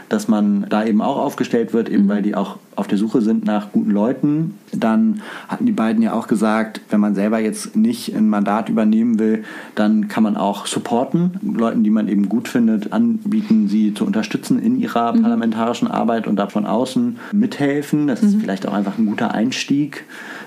dass 0.09 0.27
man 0.27 0.65
da 0.69 0.85
eben 0.85 1.01
auch 1.01 1.17
aufgestellt 1.17 1.73
wird, 1.73 1.89
eben 1.89 2.07
weil 2.07 2.21
die 2.21 2.35
auch 2.35 2.57
auf 2.75 2.87
der 2.87 2.97
Suche 2.97 3.21
sind 3.21 3.45
nach 3.45 3.71
guten 3.71 3.91
Leuten. 3.91 4.55
Dann 4.71 5.21
hatten 5.47 5.65
die 5.65 5.71
beiden 5.71 6.01
ja 6.01 6.13
auch 6.13 6.27
gesagt, 6.27 6.81
wenn 6.89 6.99
man 6.99 7.15
selber 7.15 7.39
jetzt 7.39 7.75
nicht 7.75 8.13
ein 8.15 8.29
Mandat 8.29 8.69
übernehmen 8.69 9.17
will, 9.17 9.43
dann 9.75 10.07
kann 10.07 10.23
man 10.23 10.35
auch 10.35 10.65
supporten, 10.65 11.39
Leuten, 11.41 11.83
die 11.83 11.89
man 11.89 12.07
eben 12.07 12.27
gut 12.27 12.47
findet, 12.47 12.91
anbieten, 12.91 13.67
sie 13.67 13.93
zu 13.93 14.05
unterstützen 14.05 14.61
in 14.61 14.77
ihrer 14.77 15.13
mhm. 15.13 15.21
parlamentarischen 15.21 15.89
Arbeit 15.89 16.27
und 16.27 16.35
da 16.35 16.47
von 16.47 16.65
außen 16.65 17.17
mithelfen. 17.31 18.07
Das 18.07 18.21
ist 18.21 18.35
mhm. 18.35 18.41
vielleicht 18.41 18.67
auch 18.67 18.73
einfach 18.73 18.97
ein 18.97 19.05
guter 19.05 19.33
Einstieg 19.33 20.03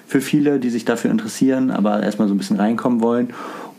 für 0.07 0.21
viele, 0.21 0.59
die 0.59 0.71
sich 0.71 0.85
dafür 0.85 1.11
interessieren, 1.11 1.71
aber 1.71 2.03
erstmal 2.03 2.29
so 2.29 2.35
ein 2.35 2.39
bisschen 2.39 2.57
reinkommen 2.57 3.01
wollen. 3.01 3.31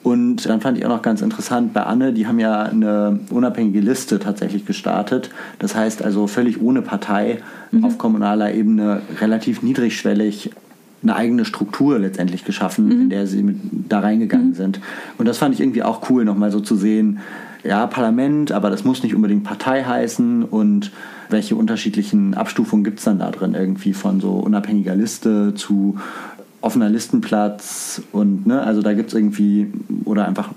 Und 0.01 0.47
dann 0.47 0.61
fand 0.61 0.77
ich 0.77 0.85
auch 0.85 0.89
noch 0.89 1.01
ganz 1.01 1.21
interessant, 1.21 1.73
bei 1.73 1.83
Anne, 1.83 2.13
die 2.13 2.25
haben 2.25 2.39
ja 2.39 2.63
eine 2.63 3.19
unabhängige 3.31 3.81
Liste 3.81 4.19
tatsächlich 4.19 4.65
gestartet. 4.65 5.29
Das 5.59 5.75
heißt 5.75 6.03
also 6.03 6.27
völlig 6.27 6.61
ohne 6.61 6.81
Partei 6.81 7.39
mhm. 7.71 7.83
auf 7.83 7.97
kommunaler 7.97 8.53
Ebene 8.53 9.01
relativ 9.19 9.61
niedrigschwellig 9.61 10.51
eine 11.01 11.15
eigene 11.15 11.45
Struktur 11.45 11.99
letztendlich 11.99 12.45
geschaffen, 12.45 12.85
mhm. 12.85 13.01
in 13.03 13.09
der 13.09 13.27
sie 13.27 13.43
mit 13.43 13.57
da 13.89 13.99
reingegangen 13.99 14.49
mhm. 14.49 14.55
sind. 14.55 14.79
Und 15.17 15.27
das 15.27 15.37
fand 15.37 15.53
ich 15.53 15.61
irgendwie 15.61 15.83
auch 15.83 16.09
cool, 16.09 16.25
nochmal 16.25 16.51
so 16.51 16.59
zu 16.59 16.75
sehen, 16.75 17.19
ja, 17.63 17.87
Parlament, 17.87 18.51
aber 18.53 18.69
das 18.69 18.85
muss 18.85 19.03
nicht 19.03 19.15
unbedingt 19.15 19.43
Partei 19.43 19.83
heißen 19.83 20.43
und 20.43 20.91
welche 21.29 21.55
unterschiedlichen 21.55 22.33
Abstufungen 22.33 22.83
gibt 22.83 22.99
es 22.99 23.05
dann 23.05 23.19
da 23.19 23.31
drin 23.31 23.53
irgendwie 23.53 23.93
von 23.93 24.21
so 24.21 24.31
unabhängiger 24.31 24.95
Liste 24.95 25.53
zu 25.55 25.97
offener 26.61 26.89
Listenplatz 26.89 28.01
und 28.11 28.47
ne, 28.47 28.61
also 28.61 28.81
da 28.81 28.93
gibt 28.93 29.09
es 29.09 29.15
irgendwie 29.15 29.71
oder 30.05 30.27
einfach 30.27 30.49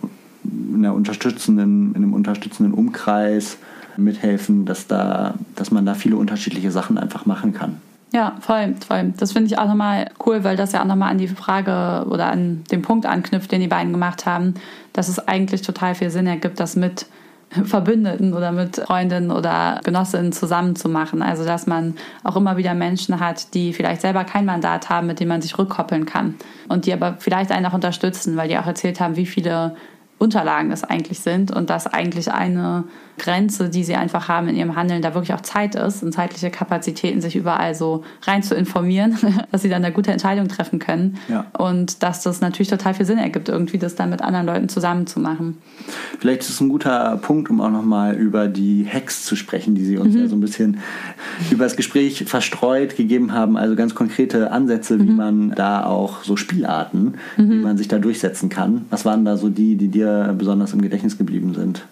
in, 0.44 0.76
einer 0.76 0.94
unterstützenden, 0.94 1.90
in 1.90 1.96
einem 1.96 2.14
unterstützenden 2.14 2.74
Umkreis 2.74 3.58
mithelfen, 3.96 4.64
dass 4.64 4.86
da, 4.86 5.34
dass 5.54 5.70
man 5.70 5.86
da 5.86 5.94
viele 5.94 6.16
unterschiedliche 6.16 6.70
Sachen 6.70 6.98
einfach 6.98 7.26
machen 7.26 7.52
kann. 7.52 7.80
Ja, 8.12 8.36
voll, 8.40 8.74
voll. 8.86 9.14
Das 9.16 9.32
finde 9.32 9.46
ich 9.46 9.58
auch 9.58 9.66
nochmal 9.66 10.10
cool, 10.26 10.44
weil 10.44 10.56
das 10.56 10.72
ja 10.72 10.82
auch 10.82 10.86
nochmal 10.86 11.10
an 11.10 11.18
die 11.18 11.28
Frage 11.28 12.06
oder 12.08 12.26
an 12.26 12.62
den 12.70 12.82
Punkt 12.82 13.06
anknüpft, 13.06 13.50
den 13.50 13.62
die 13.62 13.68
beiden 13.68 13.92
gemacht 13.92 14.26
haben, 14.26 14.54
dass 14.92 15.08
es 15.08 15.18
eigentlich 15.28 15.62
total 15.62 15.94
viel 15.94 16.10
Sinn 16.10 16.26
ergibt, 16.26 16.60
das 16.60 16.76
mit 16.76 17.06
Verbündeten 17.64 18.34
oder 18.34 18.52
mit 18.52 18.76
Freundinnen 18.76 19.30
oder 19.30 19.80
Genossinnen 19.84 20.32
zusammenzumachen. 20.32 21.22
Also 21.22 21.44
dass 21.44 21.66
man 21.66 21.96
auch 22.24 22.36
immer 22.36 22.56
wieder 22.56 22.74
Menschen 22.74 23.20
hat, 23.20 23.54
die 23.54 23.72
vielleicht 23.72 24.00
selber 24.00 24.24
kein 24.24 24.44
Mandat 24.44 24.88
haben, 24.88 25.06
mit 25.06 25.20
dem 25.20 25.28
man 25.28 25.42
sich 25.42 25.58
rückkoppeln 25.58 26.06
kann 26.06 26.36
und 26.68 26.86
die 26.86 26.92
aber 26.92 27.16
vielleicht 27.18 27.50
einen 27.52 27.66
auch 27.66 27.74
unterstützen, 27.74 28.36
weil 28.36 28.48
die 28.48 28.58
auch 28.58 28.66
erzählt 28.66 29.00
haben, 29.00 29.16
wie 29.16 29.26
viele 29.26 29.76
Unterlagen 30.18 30.70
das 30.70 30.84
eigentlich 30.84 31.18
sind 31.20 31.50
und 31.50 31.68
dass 31.68 31.86
eigentlich 31.86 32.32
eine 32.32 32.84
Grenze, 33.18 33.68
die 33.68 33.84
sie 33.84 33.94
einfach 33.94 34.28
haben 34.28 34.48
in 34.48 34.56
ihrem 34.56 34.74
Handeln, 34.74 35.02
da 35.02 35.14
wirklich 35.14 35.34
auch 35.34 35.42
Zeit 35.42 35.74
ist 35.74 36.02
und 36.02 36.12
zeitliche 36.12 36.50
Kapazitäten, 36.50 37.20
sich 37.20 37.36
überall 37.36 37.74
so 37.74 38.04
rein 38.22 38.42
zu 38.42 38.54
informieren, 38.54 39.16
dass 39.52 39.62
sie 39.62 39.68
dann 39.68 39.84
eine 39.84 39.94
gute 39.94 40.10
Entscheidung 40.10 40.48
treffen 40.48 40.78
können. 40.78 41.18
Ja. 41.28 41.46
Und 41.58 42.02
dass 42.02 42.22
das 42.22 42.40
natürlich 42.40 42.68
total 42.68 42.94
viel 42.94 43.06
Sinn 43.06 43.18
ergibt, 43.18 43.48
irgendwie 43.48 43.78
das 43.78 43.94
dann 43.94 44.10
mit 44.10 44.22
anderen 44.22 44.46
Leuten 44.46 44.68
zusammen 44.68 45.06
zu 45.06 45.20
machen. 45.20 45.58
Vielleicht 46.18 46.42
ist 46.42 46.50
es 46.50 46.60
ein 46.60 46.68
guter 46.68 47.18
Punkt, 47.18 47.50
um 47.50 47.60
auch 47.60 47.70
nochmal 47.70 48.14
über 48.14 48.48
die 48.48 48.86
Hacks 48.90 49.24
zu 49.24 49.36
sprechen, 49.36 49.74
die 49.74 49.84
Sie 49.84 49.98
uns 49.98 50.14
mhm. 50.14 50.20
ja 50.22 50.28
so 50.28 50.36
ein 50.36 50.40
bisschen 50.40 50.78
über 51.50 51.64
das 51.64 51.76
Gespräch 51.76 52.24
verstreut 52.24 52.96
gegeben 52.96 53.32
haben. 53.32 53.56
Also 53.56 53.76
ganz 53.76 53.94
konkrete 53.94 54.50
Ansätze, 54.50 54.98
wie 54.98 55.10
mhm. 55.10 55.16
man 55.16 55.50
da 55.50 55.84
auch 55.84 56.24
so 56.24 56.36
Spielarten, 56.36 57.14
mhm. 57.36 57.50
wie 57.50 57.56
man 57.56 57.76
sich 57.76 57.88
da 57.88 57.98
durchsetzen 57.98 58.48
kann. 58.48 58.86
Was 58.90 59.04
waren 59.04 59.24
da 59.24 59.36
so 59.36 59.48
die, 59.48 59.76
die 59.76 59.88
dir 59.88 60.34
besonders 60.36 60.72
im 60.72 60.80
Gedächtnis 60.82 61.18
geblieben 61.18 61.54
sind? 61.54 61.84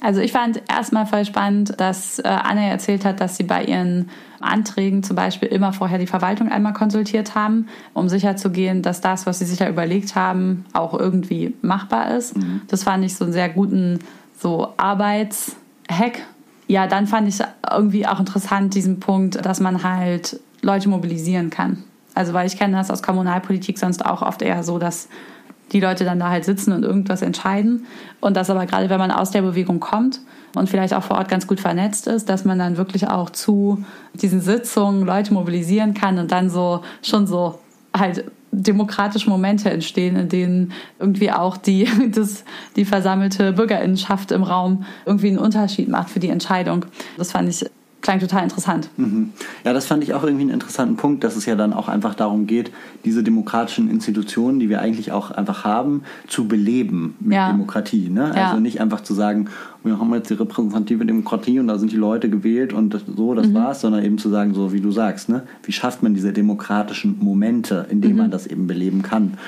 Also 0.00 0.20
ich 0.20 0.32
fand 0.32 0.62
erstmal 0.68 1.06
voll 1.06 1.24
spannend, 1.24 1.80
dass 1.80 2.18
äh, 2.18 2.28
Anne 2.28 2.68
erzählt 2.68 3.04
hat, 3.04 3.20
dass 3.20 3.36
sie 3.36 3.44
bei 3.44 3.64
ihren 3.64 4.10
Anträgen 4.40 5.02
zum 5.02 5.16
Beispiel 5.16 5.48
immer 5.48 5.72
vorher 5.72 5.98
die 5.98 6.06
Verwaltung 6.06 6.50
einmal 6.50 6.74
konsultiert 6.74 7.34
haben, 7.34 7.68
um 7.94 8.08
sicherzugehen, 8.08 8.82
dass 8.82 9.00
das, 9.00 9.26
was 9.26 9.38
sie 9.38 9.46
sich 9.46 9.60
ja 9.60 9.68
überlegt 9.68 10.14
haben, 10.14 10.66
auch 10.74 10.92
irgendwie 10.92 11.54
machbar 11.62 12.14
ist. 12.14 12.36
Mhm. 12.36 12.62
Das 12.68 12.84
fand 12.84 13.04
ich 13.04 13.16
so 13.16 13.24
einen 13.24 13.32
sehr 13.32 13.48
guten 13.48 14.00
so 14.38 14.74
Arbeitshack. 14.76 16.22
Ja, 16.68 16.86
dann 16.86 17.06
fand 17.06 17.28
ich 17.28 17.38
irgendwie 17.70 18.06
auch 18.06 18.20
interessant 18.20 18.74
diesen 18.74 19.00
Punkt, 19.00 19.44
dass 19.44 19.60
man 19.60 19.82
halt 19.82 20.40
Leute 20.62 20.88
mobilisieren 20.88 21.48
kann. 21.48 21.84
Also 22.14 22.32
weil 22.32 22.46
ich 22.46 22.58
kenne 22.58 22.76
das 22.76 22.90
aus 22.90 23.02
Kommunalpolitik 23.02 23.78
sonst 23.78 24.04
auch 24.04 24.22
oft 24.22 24.42
eher 24.42 24.62
so, 24.62 24.78
dass 24.78 25.08
die 25.72 25.80
Leute 25.80 26.04
dann 26.04 26.18
da 26.18 26.30
halt 26.30 26.44
sitzen 26.44 26.72
und 26.72 26.84
irgendwas 26.84 27.22
entscheiden. 27.22 27.86
Und 28.20 28.36
das 28.36 28.50
aber 28.50 28.66
gerade, 28.66 28.88
wenn 28.88 28.98
man 28.98 29.10
aus 29.10 29.30
der 29.30 29.42
Bewegung 29.42 29.80
kommt 29.80 30.20
und 30.54 30.68
vielleicht 30.68 30.94
auch 30.94 31.02
vor 31.02 31.18
Ort 31.18 31.28
ganz 31.28 31.46
gut 31.46 31.60
vernetzt 31.60 32.06
ist, 32.06 32.28
dass 32.28 32.44
man 32.44 32.58
dann 32.58 32.76
wirklich 32.76 33.08
auch 33.08 33.30
zu 33.30 33.84
diesen 34.14 34.40
Sitzungen 34.40 35.04
Leute 35.04 35.34
mobilisieren 35.34 35.94
kann 35.94 36.18
und 36.18 36.32
dann 36.32 36.50
so 36.50 36.82
schon 37.02 37.26
so 37.26 37.58
halt 37.96 38.24
demokratische 38.52 39.28
Momente 39.28 39.70
entstehen, 39.70 40.16
in 40.16 40.28
denen 40.28 40.72
irgendwie 40.98 41.30
auch 41.30 41.56
die, 41.56 41.88
das, 42.14 42.44
die 42.76 42.84
versammelte 42.84 43.52
Bürgerinnenschaft 43.52 44.32
im 44.32 44.42
Raum 44.42 44.84
irgendwie 45.04 45.28
einen 45.28 45.38
Unterschied 45.38 45.88
macht 45.88 46.10
für 46.10 46.20
die 46.20 46.30
Entscheidung. 46.30 46.86
Das 47.18 47.32
fand 47.32 47.48
ich 47.48 47.66
klang 48.02 48.20
total 48.20 48.44
interessant. 48.44 48.88
Mhm. 48.96 49.32
Ja, 49.64 49.72
das 49.72 49.86
fand 49.86 50.02
ich 50.04 50.14
auch 50.14 50.22
irgendwie 50.22 50.42
einen 50.42 50.52
interessanten 50.52 50.96
Punkt, 50.96 51.24
dass 51.24 51.34
es 51.34 51.46
ja 51.46 51.56
dann 51.56 51.72
auch 51.72 51.88
einfach 51.88 52.14
darum 52.14 52.46
geht, 52.46 52.70
diese 53.04 53.22
demokratischen 53.22 53.90
Institutionen, 53.90 54.60
die 54.60 54.68
wir 54.68 54.80
eigentlich 54.80 55.12
auch 55.12 55.30
einfach 55.30 55.64
haben, 55.64 56.02
zu 56.28 56.46
beleben 56.46 57.16
mit 57.20 57.34
ja. 57.34 57.50
Demokratie. 57.50 58.08
Ne? 58.08 58.32
Ja. 58.34 58.48
Also 58.48 58.60
nicht 58.60 58.80
einfach 58.80 59.00
zu 59.00 59.14
sagen, 59.14 59.48
wir 59.82 59.98
haben 59.98 60.12
jetzt 60.14 60.30
die 60.30 60.34
repräsentative 60.34 61.04
Demokratie 61.06 61.58
und 61.58 61.68
da 61.68 61.78
sind 61.78 61.92
die 61.92 61.96
Leute 61.96 62.30
gewählt 62.30 62.72
und 62.72 62.94
das, 62.94 63.02
so, 63.16 63.34
das 63.34 63.48
mhm. 63.48 63.54
war's, 63.54 63.80
sondern 63.80 64.04
eben 64.04 64.18
zu 64.18 64.28
sagen, 64.28 64.54
so 64.54 64.72
wie 64.72 64.80
du 64.80 64.92
sagst, 64.92 65.28
ne? 65.28 65.42
wie 65.64 65.72
schafft 65.72 66.02
man 66.02 66.14
diese 66.14 66.32
demokratischen 66.32 67.18
Momente, 67.20 67.86
in 67.90 68.00
denen 68.00 68.14
mhm. 68.14 68.20
man 68.20 68.30
das 68.30 68.46
eben 68.46 68.66
beleben 68.66 69.02
kann 69.02 69.38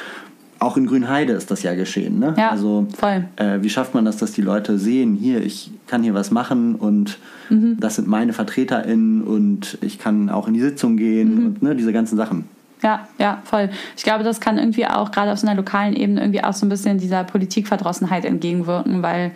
auch 0.59 0.77
in 0.77 0.87
Grünheide 0.87 1.33
ist 1.33 1.51
das 1.51 1.63
ja 1.63 1.75
geschehen. 1.75 2.19
Ne? 2.19 2.35
Ja, 2.37 2.51
also 2.51 2.87
voll. 2.97 3.25
Äh, 3.37 3.59
wie 3.63 3.71
schafft 3.71 3.95
man 3.95 4.05
das, 4.05 4.17
dass 4.17 4.33
die 4.33 4.43
Leute 4.43 4.79
sehen, 4.79 5.15
hier, 5.15 5.43
ich 5.43 5.71
kann 5.87 6.03
hier 6.03 6.15
was 6.15 6.31
machen 6.31 6.75
und 6.75 7.19
mhm. 7.49 7.77
das 7.79 7.97
sind 7.97 8.09
meine 8.09 8.33
VertreterInnen 8.33 9.23
und 9.23 9.79
ich 9.81 9.99
kann 9.99 10.31
auch 10.31 10.49
in 10.49 10.55
die 10.55 10.61
Sitzung 10.61 10.97
gehen 10.97 11.35
mhm. 11.35 11.47
und 11.47 11.63
ne, 11.63 11.77
diese 11.77 11.93
ganzen 11.93 12.17
Sachen. 12.17 12.45
Ja, 12.83 13.09
ja, 13.19 13.43
voll. 13.45 13.71
Ich 13.97 14.05
glaube, 14.05 14.25
das 14.25 14.41
kann 14.41 14.59
irgendwie 14.59 14.87
auch 14.87 15.11
gerade 15.11 15.33
auf 15.33 15.39
so 15.39 15.47
einer 15.47 15.57
lokalen 15.57 15.95
Ebene 15.95 16.21
irgendwie 16.21 16.45
auch 16.45 16.53
so 16.53 16.65
ein 16.65 16.69
bisschen 16.69 16.99
dieser 16.99 17.25
Politikverdrossenheit 17.25 18.25
entgegenwirken, 18.25 19.03
weil 19.03 19.33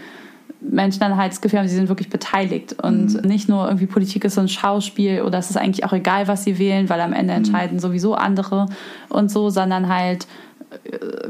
Menschen 0.61 1.01
dann 1.01 1.17
halt 1.17 1.33
das 1.33 1.41
Gefühl 1.41 1.59
haben, 1.59 1.69
sie 1.69 1.75
sind 1.75 1.89
wirklich 1.89 2.09
beteiligt 2.09 2.77
und 2.83 3.15
mhm. 3.15 3.29
nicht 3.29 3.49
nur 3.49 3.67
irgendwie 3.67 3.87
Politik 3.87 4.25
ist 4.25 4.37
so 4.37 4.41
ein 4.41 4.49
Schauspiel 4.49 5.23
oder 5.23 5.39
es 5.39 5.51
ist 5.51 5.57
eigentlich 5.57 5.85
auch 5.85 5.93
egal, 5.93 6.29
was 6.29 6.45
sie 6.45 6.59
wählen, 6.59 6.89
weil 6.89 7.01
am 7.01 7.13
Ende 7.13 7.33
mhm. 7.33 7.39
entscheiden 7.39 7.79
sowieso 7.81 8.15
andere 8.15 8.67
und 9.09 9.31
so, 9.31 9.51
sondern 9.51 9.89
halt 9.89 10.29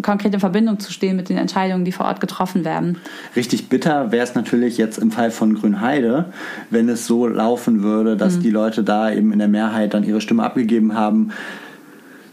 konkret 0.02 0.35
in 0.35 0.40
Verbindung 0.40 0.78
zu 0.78 0.93
stehen 0.93 1.16
mit 1.16 1.28
den 1.28 1.36
Entscheidungen, 1.36 1.85
die 1.85 1.93
vor 1.93 2.06
Ort 2.06 2.20
getroffen 2.20 2.64
werden. 2.64 2.98
Richtig 3.36 3.69
bitter 3.69 4.12
wäre 4.12 4.24
es 4.24 4.35
natürlich 4.35 4.78
jetzt 4.78 4.98
im 4.98 5.10
Fall 5.10 5.31
von 5.31 5.55
Grünheide, 5.55 6.32
wenn 6.70 6.89
es 6.89 7.06
so 7.06 7.27
laufen 7.27 7.82
würde, 7.82 8.16
dass 8.16 8.36
mhm. 8.36 8.43
die 8.43 8.51
Leute 8.51 8.85
da 8.85 9.12
eben 9.12 9.32
in 9.32 9.39
der 9.39 9.48
Mehrheit 9.48 9.94
dann 9.94 10.05
ihre 10.05 10.20
Stimme 10.20 10.43
abgegeben 10.43 10.94
haben, 10.94 11.31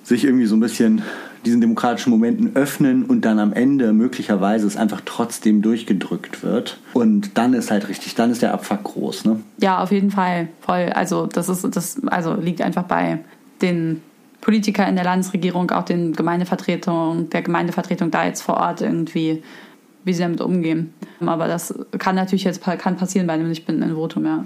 sich 0.03 0.23
irgendwie 0.23 0.45
so 0.45 0.55
ein 0.55 0.59
bisschen 0.59 1.03
diesen 1.45 1.61
demokratischen 1.61 2.09
Momenten 2.09 2.55
öffnen 2.55 3.05
und 3.05 3.23
dann 3.23 3.39
am 3.39 3.53
Ende 3.53 3.93
möglicherweise 3.93 4.67
es 4.67 4.75
einfach 4.75 5.01
trotzdem 5.05 5.61
durchgedrückt 5.61 6.43
wird. 6.43 6.79
Und 6.93 7.37
dann 7.37 7.53
ist 7.53 7.71
halt 7.71 7.87
richtig, 7.87 8.15
dann 8.15 8.31
ist 8.31 8.41
der 8.41 8.53
Abfuck 8.53 8.83
groß, 8.83 9.25
ne? 9.25 9.39
Ja, 9.59 9.81
auf 9.81 9.91
jeden 9.91 10.11
Fall. 10.11 10.49
Voll. 10.61 10.89
Also 10.93 11.27
das 11.27 11.47
ist, 11.47 11.65
das 11.75 12.01
also 12.07 12.33
liegt 12.33 12.61
einfach 12.61 12.83
bei 12.83 13.19
den 13.61 14.01
Politiker 14.41 14.87
in 14.87 14.95
der 14.95 15.05
Landesregierung, 15.05 15.71
auch 15.71 15.83
den 15.83 16.13
Gemeindevertretung, 16.13 17.29
der 17.29 17.41
Gemeindevertretung 17.41 18.11
da 18.11 18.25
jetzt 18.25 18.41
vor 18.41 18.57
Ort 18.57 18.81
irgendwie, 18.81 19.43
wie 20.03 20.13
sie 20.13 20.21
damit 20.21 20.41
umgehen. 20.41 20.93
Aber 21.25 21.47
das 21.47 21.73
kann 21.97 22.15
natürlich 22.15 22.45
jetzt 22.45 22.61
kann 22.63 22.95
passieren 22.95 23.27
bei 23.27 23.33
einem 23.33 23.49
nicht-bindenden 23.49 23.95
Votum, 23.95 24.25
ja. 24.25 24.45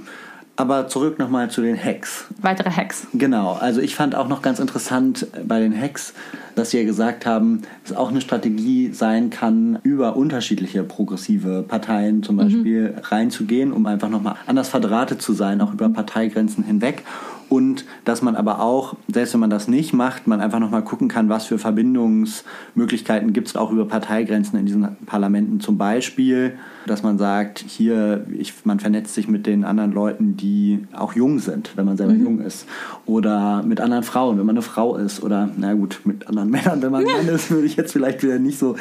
Aber 0.55 0.87
zurück 0.87 1.17
nochmal 1.17 1.49
zu 1.49 1.61
den 1.61 1.75
Hacks. 1.75 2.25
Weitere 2.39 2.69
Hacks. 2.69 3.07
Genau, 3.13 3.53
also 3.53 3.81
ich 3.81 3.95
fand 3.95 4.13
auch 4.13 4.27
noch 4.27 4.43
ganz 4.43 4.59
interessant 4.59 5.25
bei 5.47 5.59
den 5.59 5.75
Hacks, 5.75 6.13
dass 6.53 6.69
sie 6.69 6.77
ja 6.77 6.83
gesagt 6.83 7.25
haben, 7.25 7.63
dass 7.83 7.97
auch 7.97 8.09
eine 8.09 8.21
Strategie 8.21 8.91
sein 8.93 9.31
kann, 9.31 9.79
über 9.81 10.15
unterschiedliche 10.15 10.83
progressive 10.83 11.65
Parteien 11.67 12.21
zum 12.21 12.35
mhm. 12.35 12.39
Beispiel 12.39 12.89
mhm. 12.91 12.99
reinzugehen, 12.99 13.71
um 13.71 13.87
einfach 13.87 14.09
nochmal 14.09 14.35
anders 14.45 14.69
verdrahtet 14.69 15.23
zu 15.23 15.33
sein, 15.33 15.59
auch 15.59 15.73
über 15.73 15.89
Parteigrenzen 15.89 16.63
hinweg 16.63 17.03
und 17.49 17.85
dass 18.05 18.21
man 18.21 18.35
aber 18.35 18.59
auch, 18.59 18.95
selbst 19.07 19.33
wenn 19.33 19.41
man 19.41 19.49
das 19.49 19.67
nicht 19.67 19.93
macht, 19.93 20.27
man 20.27 20.41
einfach 20.41 20.59
nochmal 20.59 20.83
gucken 20.83 21.07
kann, 21.07 21.29
was 21.29 21.45
für 21.45 21.57
Verbindungsmöglichkeiten 21.57 23.33
gibt 23.33 23.47
es 23.49 23.55
auch 23.55 23.71
über 23.71 23.85
Parteigrenzen 23.85 24.57
in 24.59 24.65
diesen 24.65 24.97
Parlamenten. 25.05 25.59
Zum 25.59 25.77
Beispiel, 25.77 26.57
dass 26.85 27.03
man 27.03 27.17
sagt, 27.17 27.59
hier, 27.59 28.25
ich, 28.37 28.53
man 28.65 28.79
vernetzt 28.79 29.13
sich 29.13 29.27
mit 29.27 29.45
den 29.45 29.63
anderen 29.63 29.91
Leuten, 29.91 30.37
die 30.37 30.85
auch 30.93 31.13
jung 31.13 31.39
sind, 31.39 31.71
wenn 31.75 31.85
man 31.85 31.97
selber 31.97 32.13
mhm. 32.13 32.23
jung 32.23 32.41
ist. 32.41 32.67
Oder 33.05 33.63
mit 33.63 33.79
anderen 33.79 34.03
Frauen, 34.03 34.37
wenn 34.37 34.45
man 34.45 34.55
eine 34.55 34.61
Frau 34.61 34.95
ist. 34.95 35.23
Oder, 35.23 35.49
na 35.57 35.73
gut, 35.73 36.01
mit 36.03 36.27
anderen 36.27 36.49
Männern, 36.51 36.81
wenn 36.81 36.91
man 36.91 37.05
ein 37.05 37.25
Mann 37.25 37.35
ist, 37.35 37.51
würde 37.51 37.65
ich 37.65 37.75
jetzt 37.75 37.93
vielleicht 37.93 38.23
wieder 38.23 38.39
nicht 38.39 38.59
so, 38.59 38.75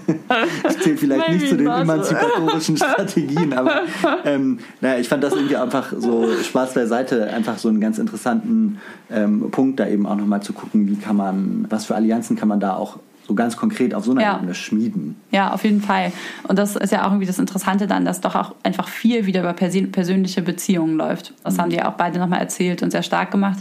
ich 0.68 0.78
zähle 0.80 0.96
vielleicht 0.96 1.28
nicht 1.30 1.48
zu 1.48 1.56
den 1.56 1.68
emanzipatorischen 1.68 2.76
Strategien, 2.76 3.52
aber 3.52 3.82
ähm, 4.24 4.58
naja, 4.80 5.00
ich 5.00 5.08
fand 5.08 5.22
das 5.22 5.34
irgendwie 5.34 5.56
einfach 5.56 5.92
so 5.96 6.28
Spaß 6.42 6.74
beiseite, 6.74 7.28
einfach 7.28 7.58
so 7.58 7.68
ein 7.68 7.80
ganz 7.80 7.98
interessanten 7.98 8.78
ähm, 9.10 9.50
Punkt, 9.50 9.80
da 9.80 9.88
eben 9.88 10.06
auch 10.06 10.16
nochmal 10.16 10.42
zu 10.42 10.52
gucken, 10.52 10.88
wie 10.88 10.96
kann 10.96 11.16
man, 11.16 11.66
was 11.68 11.86
für 11.86 11.94
Allianzen 11.94 12.36
kann 12.36 12.48
man 12.48 12.60
da 12.60 12.76
auch 12.76 12.98
so 13.26 13.34
ganz 13.34 13.56
konkret 13.56 13.94
auf 13.94 14.04
so 14.04 14.12
einer 14.12 14.22
ja. 14.22 14.36
Ebene 14.36 14.54
schmieden. 14.54 15.16
Ja, 15.30 15.52
auf 15.52 15.64
jeden 15.64 15.80
Fall. 15.80 16.12
Und 16.48 16.58
das 16.58 16.76
ist 16.76 16.92
ja 16.92 17.02
auch 17.02 17.10
irgendwie 17.10 17.26
das 17.26 17.38
Interessante 17.38 17.86
dann, 17.86 18.04
dass 18.04 18.20
doch 18.20 18.34
auch 18.34 18.54
einfach 18.62 18.88
viel 18.88 19.26
wieder 19.26 19.40
über 19.40 19.52
persönliche 19.52 20.42
Beziehungen 20.42 20.96
läuft. 20.96 21.34
Das 21.44 21.54
mhm. 21.54 21.60
haben 21.60 21.70
die 21.70 21.76
ja 21.76 21.88
auch 21.88 21.94
beide 21.94 22.18
nochmal 22.18 22.40
erzählt 22.40 22.82
und 22.82 22.90
sehr 22.90 23.02
stark 23.02 23.30
gemacht. 23.30 23.58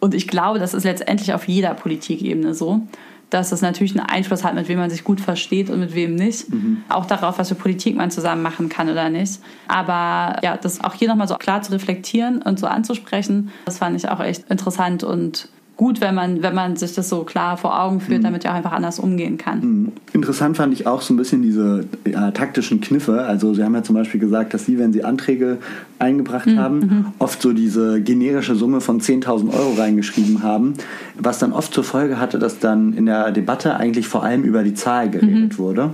Und 0.00 0.14
ich 0.14 0.28
glaube, 0.28 0.58
das 0.58 0.74
ist 0.74 0.84
letztendlich 0.84 1.34
auf 1.34 1.48
jeder 1.48 1.74
Politikebene 1.74 2.54
so 2.54 2.86
dass 3.30 3.52
es 3.52 3.60
natürlich 3.60 3.96
einen 3.98 4.08
Einfluss 4.08 4.44
hat, 4.44 4.54
mit 4.54 4.68
wem 4.68 4.78
man 4.78 4.90
sich 4.90 5.04
gut 5.04 5.20
versteht 5.20 5.68
und 5.70 5.80
mit 5.80 5.94
wem 5.94 6.14
nicht. 6.14 6.50
Mhm. 6.50 6.82
Auch 6.88 7.06
darauf, 7.06 7.38
was 7.38 7.48
für 7.48 7.54
Politik 7.54 7.96
man 7.96 8.10
zusammen 8.10 8.42
machen 8.42 8.68
kann 8.68 8.88
oder 8.88 9.10
nicht. 9.10 9.40
Aber 9.68 10.38
ja, 10.42 10.56
das 10.56 10.82
auch 10.82 10.94
hier 10.94 11.08
nochmal 11.08 11.28
so 11.28 11.36
klar 11.36 11.62
zu 11.62 11.72
reflektieren 11.72 12.40
und 12.40 12.58
so 12.58 12.66
anzusprechen, 12.66 13.50
das 13.66 13.78
fand 13.78 13.96
ich 13.96 14.08
auch 14.08 14.20
echt 14.20 14.48
interessant 14.50 15.04
und 15.04 15.48
gut, 15.78 16.00
wenn 16.00 16.14
man, 16.14 16.42
wenn 16.42 16.56
man 16.56 16.76
sich 16.76 16.92
das 16.94 17.08
so 17.08 17.22
klar 17.22 17.56
vor 17.56 17.80
Augen 17.80 18.00
führt, 18.00 18.18
mhm. 18.18 18.24
damit 18.24 18.44
er 18.44 18.50
auch 18.50 18.56
einfach 18.56 18.72
anders 18.72 18.98
umgehen 18.98 19.38
kann. 19.38 19.60
Mhm. 19.60 19.92
Interessant 20.12 20.56
fand 20.56 20.74
ich 20.74 20.88
auch 20.88 21.00
so 21.00 21.14
ein 21.14 21.16
bisschen 21.16 21.40
diese 21.40 21.86
ja, 22.04 22.32
taktischen 22.32 22.80
Kniffe. 22.80 23.22
Also 23.22 23.54
Sie 23.54 23.62
haben 23.62 23.74
ja 23.74 23.84
zum 23.84 23.94
Beispiel 23.94 24.18
gesagt, 24.18 24.52
dass 24.52 24.66
Sie, 24.66 24.78
wenn 24.78 24.92
Sie 24.92 25.04
Anträge 25.04 25.58
eingebracht 26.00 26.46
mhm. 26.46 26.58
haben, 26.58 26.78
mhm. 26.78 27.06
oft 27.20 27.40
so 27.40 27.52
diese 27.52 28.02
generische 28.02 28.56
Summe 28.56 28.80
von 28.80 29.00
10.000 29.00 29.54
Euro 29.54 29.74
reingeschrieben 29.78 30.42
haben, 30.42 30.74
was 31.16 31.38
dann 31.38 31.52
oft 31.52 31.72
zur 31.72 31.84
Folge 31.84 32.18
hatte, 32.18 32.40
dass 32.40 32.58
dann 32.58 32.92
in 32.92 33.06
der 33.06 33.30
Debatte 33.30 33.76
eigentlich 33.76 34.08
vor 34.08 34.24
allem 34.24 34.42
über 34.42 34.64
die 34.64 34.74
Zahl 34.74 35.08
geredet 35.08 35.52
mhm. 35.52 35.58
wurde 35.58 35.90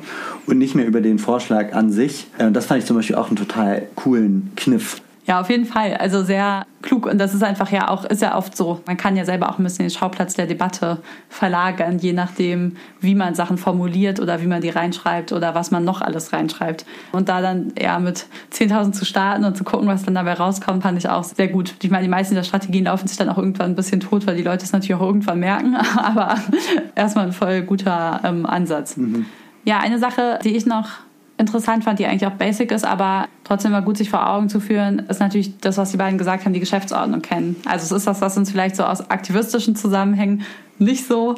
und 0.47 0.56
nicht 0.56 0.74
mehr 0.74 0.86
über 0.86 1.02
den 1.02 1.19
Vorschlag 1.19 1.74
an 1.74 1.93
sich. 1.93 2.27
Äh, 2.39 2.51
das 2.51 2.66
fand 2.66 2.81
ich 2.81 2.86
zum 2.86 2.97
Beispiel 2.97 3.16
auch 3.16 3.28
einen 3.28 3.36
total 3.36 3.82
coolen 3.97 4.51
Kniff. 4.56 5.02
Ja, 5.26 5.40
auf 5.40 5.48
jeden 5.48 5.64
Fall. 5.64 5.94
Also 5.94 6.22
sehr 6.22 6.66
klug. 6.82 7.06
Und 7.06 7.16
das 7.16 7.32
ist 7.32 7.42
einfach 7.42 7.70
ja 7.70 7.88
auch, 7.88 8.05
ist 8.05 8.20
ja 8.20 8.36
oft 8.36 8.55
so. 8.55 8.82
Man 8.86 8.98
kann 8.98 9.16
ja 9.16 9.24
selber 9.24 9.48
auch 9.48 9.59
ein 9.59 9.64
bisschen 9.64 9.86
den 9.86 9.90
Schauplatz 9.90 10.34
der 10.34 10.46
Debatte 10.46 10.98
verlagern, 11.30 11.98
je 11.98 12.12
nachdem, 12.12 12.76
wie 13.01 13.14
man 13.14 13.34
Sachen 13.34 13.56
formuliert 13.56 14.20
oder 14.20 14.42
wie 14.42 14.46
man 14.46 14.60
die 14.60 14.68
reinschreibt 14.68 15.32
oder 15.32 15.55
was 15.55 15.70
man 15.70 15.82
noch 15.82 16.02
alles 16.02 16.34
reinschreibt. 16.34 16.84
Und 17.12 17.30
da 17.30 17.40
dann 17.40 17.72
eher 17.74 17.98
mit 18.01 18.26
10.000 18.52 18.92
zu 18.92 19.06
starten 19.06 19.44
und 19.44 19.56
zu 19.56 19.64
gucken, 19.64 19.88
was 19.88 20.05
dann 20.05 20.14
dabei 20.14 20.34
rauskommt, 20.34 20.82
fand 20.82 20.98
ich 20.98 21.09
auch 21.09 21.24
sehr 21.24 21.48
gut. 21.48 21.74
Ich 21.82 21.90
meine, 21.90 22.02
die 22.02 22.10
meisten 22.10 22.34
der 22.34 22.42
Strategien 22.42 22.84
laufen 22.84 23.09
sich 23.09 23.16
dann 23.16 23.30
auch 23.30 23.38
irgendwann 23.38 23.70
ein 23.70 23.76
bisschen 23.76 24.01
tot, 24.01 24.26
weil 24.26 24.36
die 24.36 24.42
Leute 24.42 24.64
es 24.64 24.72
natürlich 24.72 24.94
auch 24.94 25.06
irgendwann 25.06 25.40
merken. 25.40 25.74
Aber 25.96 26.36
erstmal 26.94 27.26
ein 27.26 27.32
voll 27.32 27.62
guter 27.62 28.20
ähm, 28.24 28.44
Ansatz. 28.44 28.98
Mhm. 28.98 29.24
Ja, 29.64 29.78
eine 29.78 29.98
Sache, 29.98 30.38
die 30.44 30.55
ich 30.55 30.66
noch 30.66 30.90
interessant 31.39 31.85
fand, 31.85 31.98
die 31.98 32.06
eigentlich 32.06 32.27
auch 32.27 32.36
basic 32.36 32.70
ist, 32.70 32.85
aber 32.85 33.28
trotzdem 33.43 33.73
mal 33.73 33.82
gut 33.82 33.97
sich 33.97 34.11
vor 34.11 34.28
Augen 34.28 34.48
zu 34.48 34.61
führen, 34.61 35.01
ist 35.01 35.20
natürlich 35.20 35.59
das, 35.59 35.78
was 35.78 35.90
die 35.90 35.97
beiden 35.97 36.19
gesagt 36.19 36.44
haben, 36.44 36.52
die 36.52 36.61
Geschäftsordnung 36.61 37.23
kennen. 37.23 37.56
Also 37.66 37.85
es 37.85 37.93
ist 37.93 38.06
das, 38.06 38.20
was 38.20 38.36
uns 38.36 38.51
vielleicht 38.51 38.77
so 38.77 38.85
aus 38.85 39.11
aktivistischen 39.11 39.77
Zusammenhängen 39.77 40.43
nicht 40.78 41.06
so 41.06 41.36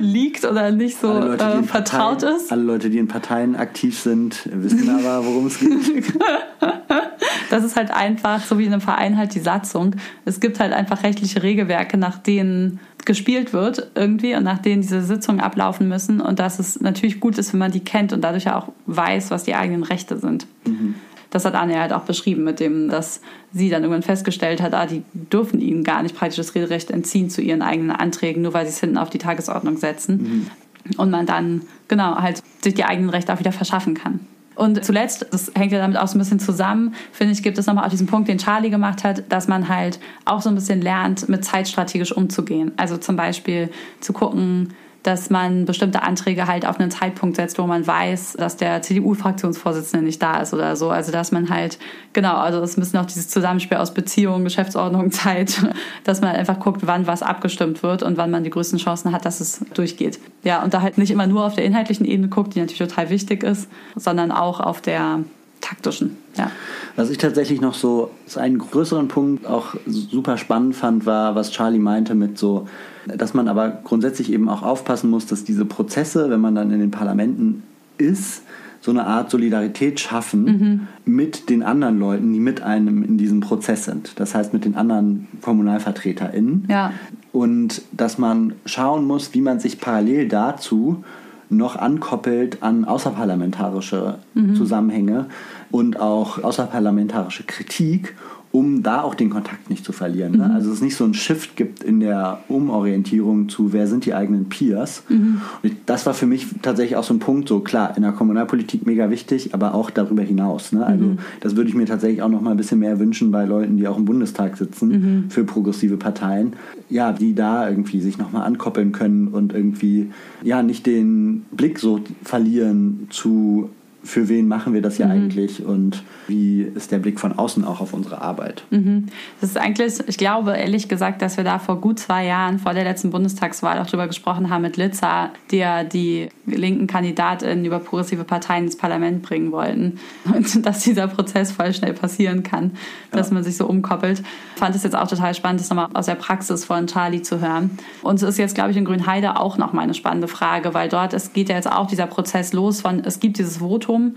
liegt 0.00 0.44
oder 0.44 0.70
nicht 0.70 0.98
so 0.98 1.12
Leute, 1.12 1.44
äh, 1.44 1.62
vertraut 1.62 2.20
Parteien, 2.20 2.36
ist. 2.36 2.52
Alle 2.52 2.62
Leute, 2.62 2.90
die 2.90 2.98
in 2.98 3.08
Parteien 3.08 3.54
aktiv 3.54 3.98
sind, 3.98 4.48
wissen 4.50 4.88
aber, 4.88 5.24
worum 5.24 5.46
es 5.46 5.58
geht. 5.58 6.14
das 7.50 7.64
ist 7.64 7.76
halt 7.76 7.90
einfach, 7.90 8.44
so 8.44 8.58
wie 8.58 8.64
in 8.64 8.72
einem 8.72 8.80
Verein 8.80 9.18
halt 9.18 9.34
die 9.34 9.40
Satzung. 9.40 9.96
Es 10.24 10.40
gibt 10.40 10.58
halt 10.58 10.72
einfach 10.72 11.02
rechtliche 11.02 11.42
Regelwerke, 11.42 11.98
nach 11.98 12.18
denen 12.18 12.80
gespielt 13.08 13.54
wird 13.54 13.90
irgendwie 13.94 14.36
und 14.36 14.44
nach 14.44 14.58
denen 14.58 14.82
diese 14.82 15.02
Sitzungen 15.02 15.40
ablaufen 15.40 15.88
müssen 15.88 16.20
und 16.20 16.38
dass 16.38 16.58
es 16.58 16.78
natürlich 16.80 17.20
gut 17.20 17.38
ist, 17.38 17.54
wenn 17.54 17.58
man 17.58 17.72
die 17.72 17.80
kennt 17.80 18.12
und 18.12 18.20
dadurch 18.20 18.44
ja 18.44 18.56
auch 18.56 18.68
weiß, 18.84 19.30
was 19.30 19.44
die 19.44 19.54
eigenen 19.54 19.82
Rechte 19.82 20.18
sind. 20.18 20.46
Mhm. 20.66 20.94
Das 21.30 21.46
hat 21.46 21.54
Anja 21.54 21.80
halt 21.80 21.94
auch 21.94 22.02
beschrieben, 22.02 22.44
mit 22.44 22.60
dem, 22.60 22.90
dass 22.90 23.22
sie 23.50 23.70
dann 23.70 23.82
irgendwann 23.82 24.02
festgestellt 24.02 24.60
hat, 24.60 24.74
ah, 24.74 24.84
die 24.84 25.02
dürfen 25.12 25.58
ihnen 25.58 25.84
gar 25.84 26.02
nicht 26.02 26.14
praktisch 26.14 26.36
das 26.36 26.54
Rederecht 26.54 26.90
entziehen 26.90 27.30
zu 27.30 27.40
ihren 27.40 27.62
eigenen 27.62 27.92
Anträgen, 27.92 28.42
nur 28.42 28.52
weil 28.52 28.66
sie 28.66 28.72
es 28.72 28.80
hinten 28.80 28.98
auf 28.98 29.08
die 29.08 29.18
Tagesordnung 29.18 29.78
setzen. 29.78 30.16
Mhm. 30.22 30.98
Und 30.98 31.10
man 31.10 31.24
dann, 31.24 31.62
genau, 31.88 32.16
halt 32.16 32.42
sich 32.62 32.74
die 32.74 32.84
eigenen 32.84 33.08
Rechte 33.08 33.32
auch 33.32 33.38
wieder 33.38 33.52
verschaffen 33.52 33.94
kann. 33.94 34.20
Und 34.58 34.84
zuletzt, 34.84 35.24
das 35.30 35.52
hängt 35.54 35.70
ja 35.70 35.78
damit 35.78 35.96
auch 35.96 36.08
so 36.08 36.16
ein 36.16 36.18
bisschen 36.18 36.40
zusammen, 36.40 36.94
finde 37.12 37.32
ich, 37.32 37.44
gibt 37.44 37.58
es 37.58 37.66
nochmal 37.66 37.84
auch 37.84 37.90
diesen 37.90 38.08
Punkt, 38.08 38.28
den 38.28 38.38
Charlie 38.38 38.70
gemacht 38.70 39.04
hat, 39.04 39.22
dass 39.28 39.46
man 39.46 39.68
halt 39.68 40.00
auch 40.24 40.42
so 40.42 40.48
ein 40.48 40.56
bisschen 40.56 40.82
lernt, 40.82 41.28
mit 41.28 41.44
Zeit 41.44 41.68
strategisch 41.68 42.10
umzugehen. 42.10 42.72
Also 42.76 42.96
zum 42.96 43.14
Beispiel 43.14 43.70
zu 44.00 44.12
gucken, 44.12 44.74
dass 45.08 45.30
man 45.30 45.64
bestimmte 45.64 46.02
Anträge 46.02 46.46
halt 46.46 46.66
auf 46.66 46.78
einen 46.78 46.90
Zeitpunkt 46.90 47.36
setzt, 47.36 47.58
wo 47.58 47.66
man 47.66 47.86
weiß, 47.86 48.34
dass 48.34 48.58
der 48.58 48.82
CDU-Fraktionsvorsitzende 48.82 50.04
nicht 50.04 50.22
da 50.22 50.42
ist 50.42 50.52
oder 50.52 50.76
so. 50.76 50.90
Also 50.90 51.12
dass 51.12 51.32
man 51.32 51.48
halt, 51.48 51.78
genau, 52.12 52.34
also 52.34 52.60
es 52.60 52.76
müssen 52.76 52.98
auch 52.98 53.06
dieses 53.06 53.26
Zusammenspiel 53.28 53.78
aus 53.78 53.94
Beziehung, 53.94 54.44
Geschäftsordnung, 54.44 55.10
Zeit, 55.18 55.62
dass 56.04 56.20
man 56.20 56.36
einfach 56.36 56.60
guckt, 56.60 56.82
wann 56.84 57.06
was 57.06 57.22
abgestimmt 57.22 57.82
wird 57.82 58.02
und 58.02 58.18
wann 58.18 58.30
man 58.30 58.44
die 58.44 58.50
größten 58.50 58.78
Chancen 58.78 59.12
hat, 59.12 59.24
dass 59.24 59.40
es 59.40 59.64
durchgeht. 59.72 60.20
Ja, 60.44 60.62
und 60.62 60.74
da 60.74 60.82
halt 60.82 60.98
nicht 60.98 61.10
immer 61.10 61.26
nur 61.26 61.46
auf 61.46 61.54
der 61.54 61.64
inhaltlichen 61.64 62.04
Ebene 62.04 62.28
guckt, 62.28 62.54
die 62.54 62.60
natürlich 62.60 62.86
total 62.86 63.08
wichtig 63.08 63.42
ist, 63.42 63.70
sondern 63.96 64.30
auch 64.30 64.60
auf 64.60 64.82
der 64.82 65.20
taktischen. 65.62 66.18
Ja. 66.36 66.50
Was 66.96 67.08
ich 67.08 67.16
tatsächlich 67.16 67.62
noch 67.62 67.72
so 67.72 68.10
einen 68.36 68.58
größeren 68.58 69.08
Punkt 69.08 69.46
auch 69.46 69.74
super 69.86 70.36
spannend 70.36 70.76
fand, 70.76 71.06
war, 71.06 71.34
was 71.34 71.50
Charlie 71.50 71.78
meinte 71.78 72.14
mit 72.14 72.36
so, 72.36 72.68
dass 73.16 73.34
man 73.34 73.48
aber 73.48 73.80
grundsätzlich 73.84 74.32
eben 74.32 74.48
auch 74.48 74.62
aufpassen 74.62 75.10
muss, 75.10 75.26
dass 75.26 75.44
diese 75.44 75.64
Prozesse, 75.64 76.30
wenn 76.30 76.40
man 76.40 76.54
dann 76.54 76.70
in 76.70 76.80
den 76.80 76.90
Parlamenten 76.90 77.62
ist, 77.96 78.42
so 78.80 78.92
eine 78.92 79.06
Art 79.06 79.30
Solidarität 79.30 79.98
schaffen 79.98 80.44
mhm. 80.44 80.86
mit 81.04 81.50
den 81.50 81.62
anderen 81.62 81.98
Leuten, 81.98 82.32
die 82.32 82.38
mit 82.38 82.62
einem 82.62 83.02
in 83.02 83.18
diesem 83.18 83.40
Prozess 83.40 83.84
sind. 83.84 84.12
Das 84.20 84.34
heißt 84.34 84.52
mit 84.52 84.64
den 84.64 84.76
anderen 84.76 85.26
KommunalvertreterInnen. 85.42 86.66
Ja. 86.68 86.92
Und 87.32 87.82
dass 87.92 88.18
man 88.18 88.54
schauen 88.66 89.04
muss, 89.04 89.34
wie 89.34 89.40
man 89.40 89.58
sich 89.58 89.80
parallel 89.80 90.28
dazu 90.28 91.04
noch 91.50 91.76
ankoppelt 91.76 92.62
an 92.62 92.84
außerparlamentarische 92.84 94.18
mhm. 94.34 94.54
Zusammenhänge 94.54 95.26
und 95.70 95.98
auch 95.98 96.42
außerparlamentarische 96.42 97.44
Kritik, 97.44 98.14
um 98.50 98.82
da 98.82 99.02
auch 99.02 99.14
den 99.14 99.30
Kontakt 99.30 99.68
nicht 99.68 99.84
zu 99.84 99.92
verlieren. 99.92 100.32
Ne? 100.32 100.48
Mhm. 100.48 100.54
Also 100.54 100.72
es 100.72 100.80
nicht 100.80 100.96
so 100.96 101.04
ein 101.04 101.14
Shift 101.14 101.56
gibt 101.56 101.82
in 101.82 102.00
der 102.00 102.40
Umorientierung 102.48 103.48
zu, 103.48 103.72
wer 103.72 103.86
sind 103.86 104.06
die 104.06 104.14
eigenen 104.14 104.48
Peers. 104.48 105.02
Mhm. 105.08 105.40
Und 105.62 105.72
das 105.86 106.06
war 106.06 106.14
für 106.14 106.26
mich 106.26 106.46
tatsächlich 106.62 106.96
auch 106.96 107.04
so 107.04 107.12
ein 107.12 107.18
Punkt, 107.18 107.48
so 107.48 107.60
klar, 107.60 107.94
in 107.96 108.02
der 108.02 108.12
Kommunalpolitik 108.12 108.86
mega 108.86 109.10
wichtig, 109.10 109.54
aber 109.54 109.74
auch 109.74 109.90
darüber 109.90 110.22
hinaus. 110.22 110.72
Ne? 110.72 110.84
Also 110.84 111.04
mhm. 111.04 111.18
das 111.40 111.56
würde 111.56 111.68
ich 111.68 111.76
mir 111.76 111.86
tatsächlich 111.86 112.22
auch 112.22 112.30
noch 112.30 112.40
mal 112.40 112.52
ein 112.52 112.56
bisschen 112.56 112.78
mehr 112.78 112.98
wünschen 112.98 113.30
bei 113.30 113.44
Leuten, 113.44 113.76
die 113.76 113.86
auch 113.86 113.98
im 113.98 114.06
Bundestag 114.06 114.56
sitzen 114.56 114.88
mhm. 114.88 115.30
für 115.30 115.44
progressive 115.44 115.96
Parteien. 115.96 116.54
Ja, 116.88 117.12
die 117.12 117.34
da 117.34 117.68
irgendwie 117.68 118.00
sich 118.00 118.16
noch 118.16 118.32
mal 118.32 118.44
ankoppeln 118.44 118.92
können 118.92 119.28
und 119.28 119.52
irgendwie 119.52 120.10
ja 120.42 120.62
nicht 120.62 120.86
den 120.86 121.44
Blick 121.50 121.78
so 121.78 122.00
verlieren 122.22 123.08
zu 123.10 123.68
für 124.04 124.28
wen 124.28 124.46
machen 124.46 124.74
wir 124.74 124.82
das 124.82 124.96
hier 124.96 125.06
mhm. 125.06 125.12
eigentlich 125.12 125.64
und 125.64 126.02
wie 126.28 126.62
ist 126.62 126.92
der 126.92 126.98
Blick 126.98 127.18
von 127.18 127.38
außen 127.38 127.64
auch 127.64 127.80
auf 127.80 127.92
unsere 127.92 128.22
Arbeit? 128.22 128.62
Mhm. 128.70 129.06
Das 129.40 129.50
ist 129.50 129.56
eigentlich, 129.56 129.94
ich 130.06 130.18
glaube 130.18 130.56
ehrlich 130.56 130.88
gesagt, 130.88 131.20
dass 131.20 131.36
wir 131.36 131.44
da 131.44 131.58
vor 131.58 131.80
gut 131.80 131.98
zwei 131.98 132.24
Jahren, 132.24 132.58
vor 132.58 132.74
der 132.74 132.84
letzten 132.84 133.10
Bundestagswahl, 133.10 133.78
auch 133.78 133.86
darüber 133.86 134.06
gesprochen 134.06 134.50
haben 134.50 134.62
mit 134.62 134.76
Litza, 134.76 135.30
die 135.50 135.58
ja 135.58 135.84
die 135.84 136.28
linken 136.46 136.86
Kandidatin 136.86 137.64
über 137.64 137.80
progressive 137.80 138.24
Parteien 138.24 138.64
ins 138.64 138.76
Parlament 138.76 139.22
bringen 139.22 139.50
wollten 139.52 139.98
und 140.32 140.64
dass 140.66 140.80
dieser 140.80 141.08
Prozess 141.08 141.52
voll 141.52 141.74
schnell 141.74 141.92
passieren 141.92 142.42
kann, 142.42 142.72
dass 143.10 143.28
ja. 143.28 143.34
man 143.34 143.42
sich 143.42 143.56
so 143.56 143.66
umkoppelt. 143.66 144.22
Ich 144.54 144.60
fand 144.60 144.76
es 144.76 144.84
jetzt 144.84 144.96
auch 144.96 145.08
total 145.08 145.34
spannend, 145.34 145.60
das 145.60 145.70
nochmal 145.70 145.88
aus 145.94 146.06
der 146.06 146.14
Praxis 146.14 146.64
von 146.64 146.86
Charlie 146.86 147.22
zu 147.22 147.40
hören. 147.40 147.70
Und 148.02 148.16
es 148.16 148.22
ist 148.22 148.38
jetzt, 148.38 148.54
glaube 148.54 148.70
ich, 148.70 148.76
in 148.76 148.84
Grünheide 148.84 149.38
auch 149.38 149.58
nochmal 149.58 149.84
eine 149.84 149.94
spannende 149.94 150.28
Frage, 150.28 150.72
weil 150.72 150.88
dort 150.88 151.14
es 151.14 151.32
geht 151.32 151.48
ja 151.48 151.56
jetzt 151.56 151.70
auch 151.70 151.86
dieser 151.86 152.06
Prozess 152.06 152.52
los 152.52 152.80
von, 152.80 153.02
es 153.04 153.20
gibt 153.20 153.38
dieses 153.38 153.58
Votum, 153.58 153.87
Votum. 153.88 154.16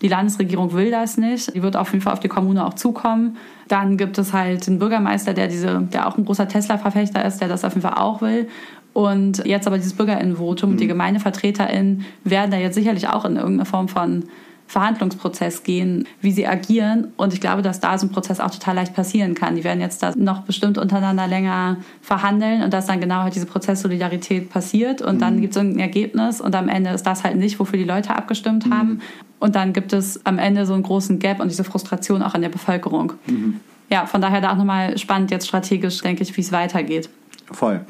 Die 0.00 0.08
Landesregierung 0.08 0.72
will 0.72 0.90
das 0.90 1.16
nicht. 1.16 1.54
Die 1.54 1.62
wird 1.62 1.76
auf 1.76 1.92
jeden 1.92 2.02
Fall 2.02 2.12
auf 2.12 2.20
die 2.20 2.28
Kommune 2.28 2.66
auch 2.66 2.74
zukommen. 2.74 3.36
Dann 3.68 3.96
gibt 3.96 4.18
es 4.18 4.32
halt 4.32 4.66
den 4.66 4.80
Bürgermeister, 4.80 5.32
der 5.32 5.46
diese, 5.46 5.80
der 5.92 6.08
auch 6.08 6.18
ein 6.18 6.24
großer 6.24 6.48
Tesla-Verfechter 6.48 7.24
ist, 7.24 7.40
der 7.40 7.46
das 7.46 7.64
auf 7.64 7.74
jeden 7.74 7.82
Fall 7.82 8.02
auch 8.02 8.20
will. 8.20 8.48
Und 8.94 9.44
jetzt 9.46 9.66
aber 9.66 9.78
dieses 9.78 9.94
Bürgerinnenvotum, 9.94 10.72
mhm. 10.72 10.76
die 10.76 10.88
GemeindevertreterInnen 10.88 12.04
werden 12.24 12.50
da 12.50 12.56
jetzt 12.56 12.74
sicherlich 12.74 13.08
auch 13.08 13.24
in 13.24 13.36
irgendeine 13.36 13.64
Form 13.64 13.88
von 13.88 14.24
Verhandlungsprozess 14.72 15.64
gehen, 15.64 16.08
wie 16.22 16.32
sie 16.32 16.46
agieren. 16.46 17.08
Und 17.18 17.34
ich 17.34 17.42
glaube, 17.42 17.60
dass 17.60 17.80
da 17.80 17.98
so 17.98 18.06
ein 18.06 18.10
Prozess 18.10 18.40
auch 18.40 18.50
total 18.50 18.74
leicht 18.74 18.94
passieren 18.94 19.34
kann. 19.34 19.54
Die 19.54 19.64
werden 19.64 19.82
jetzt 19.82 20.02
da 20.02 20.14
noch 20.16 20.44
bestimmt 20.44 20.78
untereinander 20.78 21.26
länger 21.26 21.76
verhandeln 22.00 22.62
und 22.62 22.72
dass 22.72 22.86
dann 22.86 22.98
genau 22.98 23.16
halt 23.16 23.34
diese 23.34 23.44
Prozesssolidarität 23.44 24.48
passiert 24.48 25.02
und 25.02 25.16
mhm. 25.16 25.20
dann 25.20 25.40
gibt 25.42 25.52
es 25.52 25.58
irgendein 25.58 25.80
Ergebnis 25.80 26.40
und 26.40 26.54
am 26.54 26.70
Ende 26.70 26.88
ist 26.88 27.02
das 27.02 27.22
halt 27.22 27.36
nicht, 27.36 27.60
wofür 27.60 27.78
die 27.78 27.84
Leute 27.84 28.16
abgestimmt 28.16 28.66
mhm. 28.66 28.74
haben. 28.74 29.00
Und 29.40 29.56
dann 29.56 29.74
gibt 29.74 29.92
es 29.92 30.24
am 30.24 30.38
Ende 30.38 30.64
so 30.64 30.72
einen 30.72 30.84
großen 30.84 31.18
Gap 31.18 31.40
und 31.40 31.50
diese 31.50 31.64
Frustration 31.64 32.22
auch 32.22 32.32
an 32.32 32.40
der 32.40 32.48
Bevölkerung. 32.48 33.12
Mhm. 33.26 33.60
Ja, 33.90 34.06
von 34.06 34.22
daher 34.22 34.40
da 34.40 34.52
auch 34.52 34.56
nochmal 34.56 34.96
spannend 34.96 35.30
jetzt 35.30 35.46
strategisch, 35.46 36.00
denke 36.00 36.22
ich, 36.22 36.34
wie 36.34 36.40
es 36.40 36.50
weitergeht. 36.50 37.10
Voll. 37.50 37.84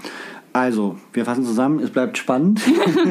Also, 0.52 0.96
wir 1.14 1.24
fassen 1.24 1.44
zusammen, 1.44 1.80
es 1.80 1.90
bleibt 1.90 2.18
spannend. 2.18 2.60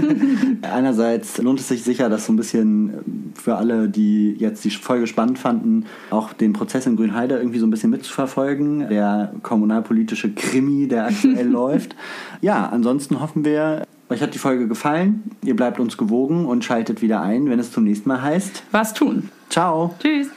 Einerseits 0.61 1.39
lohnt 1.39 1.59
es 1.59 1.68
sich 1.68 1.84
sicher, 1.84 2.07
dass 2.07 2.27
so 2.27 2.34
ein 2.34 2.35
bisschen 2.35 3.34
für 3.34 3.55
alle, 3.55 3.89
die 3.89 4.35
jetzt 4.38 4.63
die 4.63 4.69
Folge 4.69 5.07
spannend 5.07 5.39
fanden, 5.39 5.85
auch 6.11 6.34
den 6.34 6.53
Prozess 6.53 6.85
in 6.85 6.97
Grünheide 6.97 7.38
irgendwie 7.38 7.57
so 7.57 7.65
ein 7.65 7.72
bisschen 7.72 7.89
mitzuverfolgen. 7.89 8.89
Der 8.89 9.34
kommunalpolitische 9.41 10.31
Krimi, 10.31 10.88
der 10.88 11.07
aktuell 11.07 11.47
läuft. 11.49 11.95
Ja, 12.41 12.69
ansonsten 12.69 13.19
hoffen 13.19 13.43
wir, 13.43 13.88
euch 14.09 14.22
hat 14.22 14.35
die 14.35 14.39
Folge 14.39 14.68
gefallen. 14.68 15.23
Ihr 15.43 15.55
bleibt 15.55 15.80
uns 15.80 15.97
gewogen 15.97 16.45
und 16.45 16.63
schaltet 16.63 17.01
wieder 17.01 17.22
ein, 17.22 17.49
wenn 17.49 17.59
es 17.59 17.72
zum 17.72 17.85
nächsten 17.85 18.07
Mal 18.07 18.22
heißt. 18.22 18.63
Was 18.72 18.93
tun? 18.93 19.30
Ciao. 19.49 19.95
Tschüss. 19.99 20.27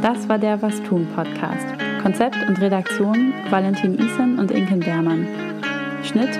Das 0.00 0.28
war 0.28 0.38
der 0.38 0.62
Was 0.62 0.80
tun 0.84 1.08
Podcast. 1.14 1.66
Konzept 2.02 2.36
und 2.48 2.60
Redaktion 2.60 3.34
Valentin 3.50 3.94
Isen 3.98 4.38
und 4.38 4.52
Inken 4.52 4.78
Bermann. 4.78 5.26
Schnitt 6.04 6.38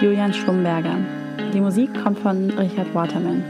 Julian 0.00 0.32
Schlumberger. 0.32 0.96
Die 1.52 1.60
Musik 1.60 1.90
kommt 2.02 2.18
von 2.18 2.50
Richard 2.58 2.94
Waterman. 2.94 3.44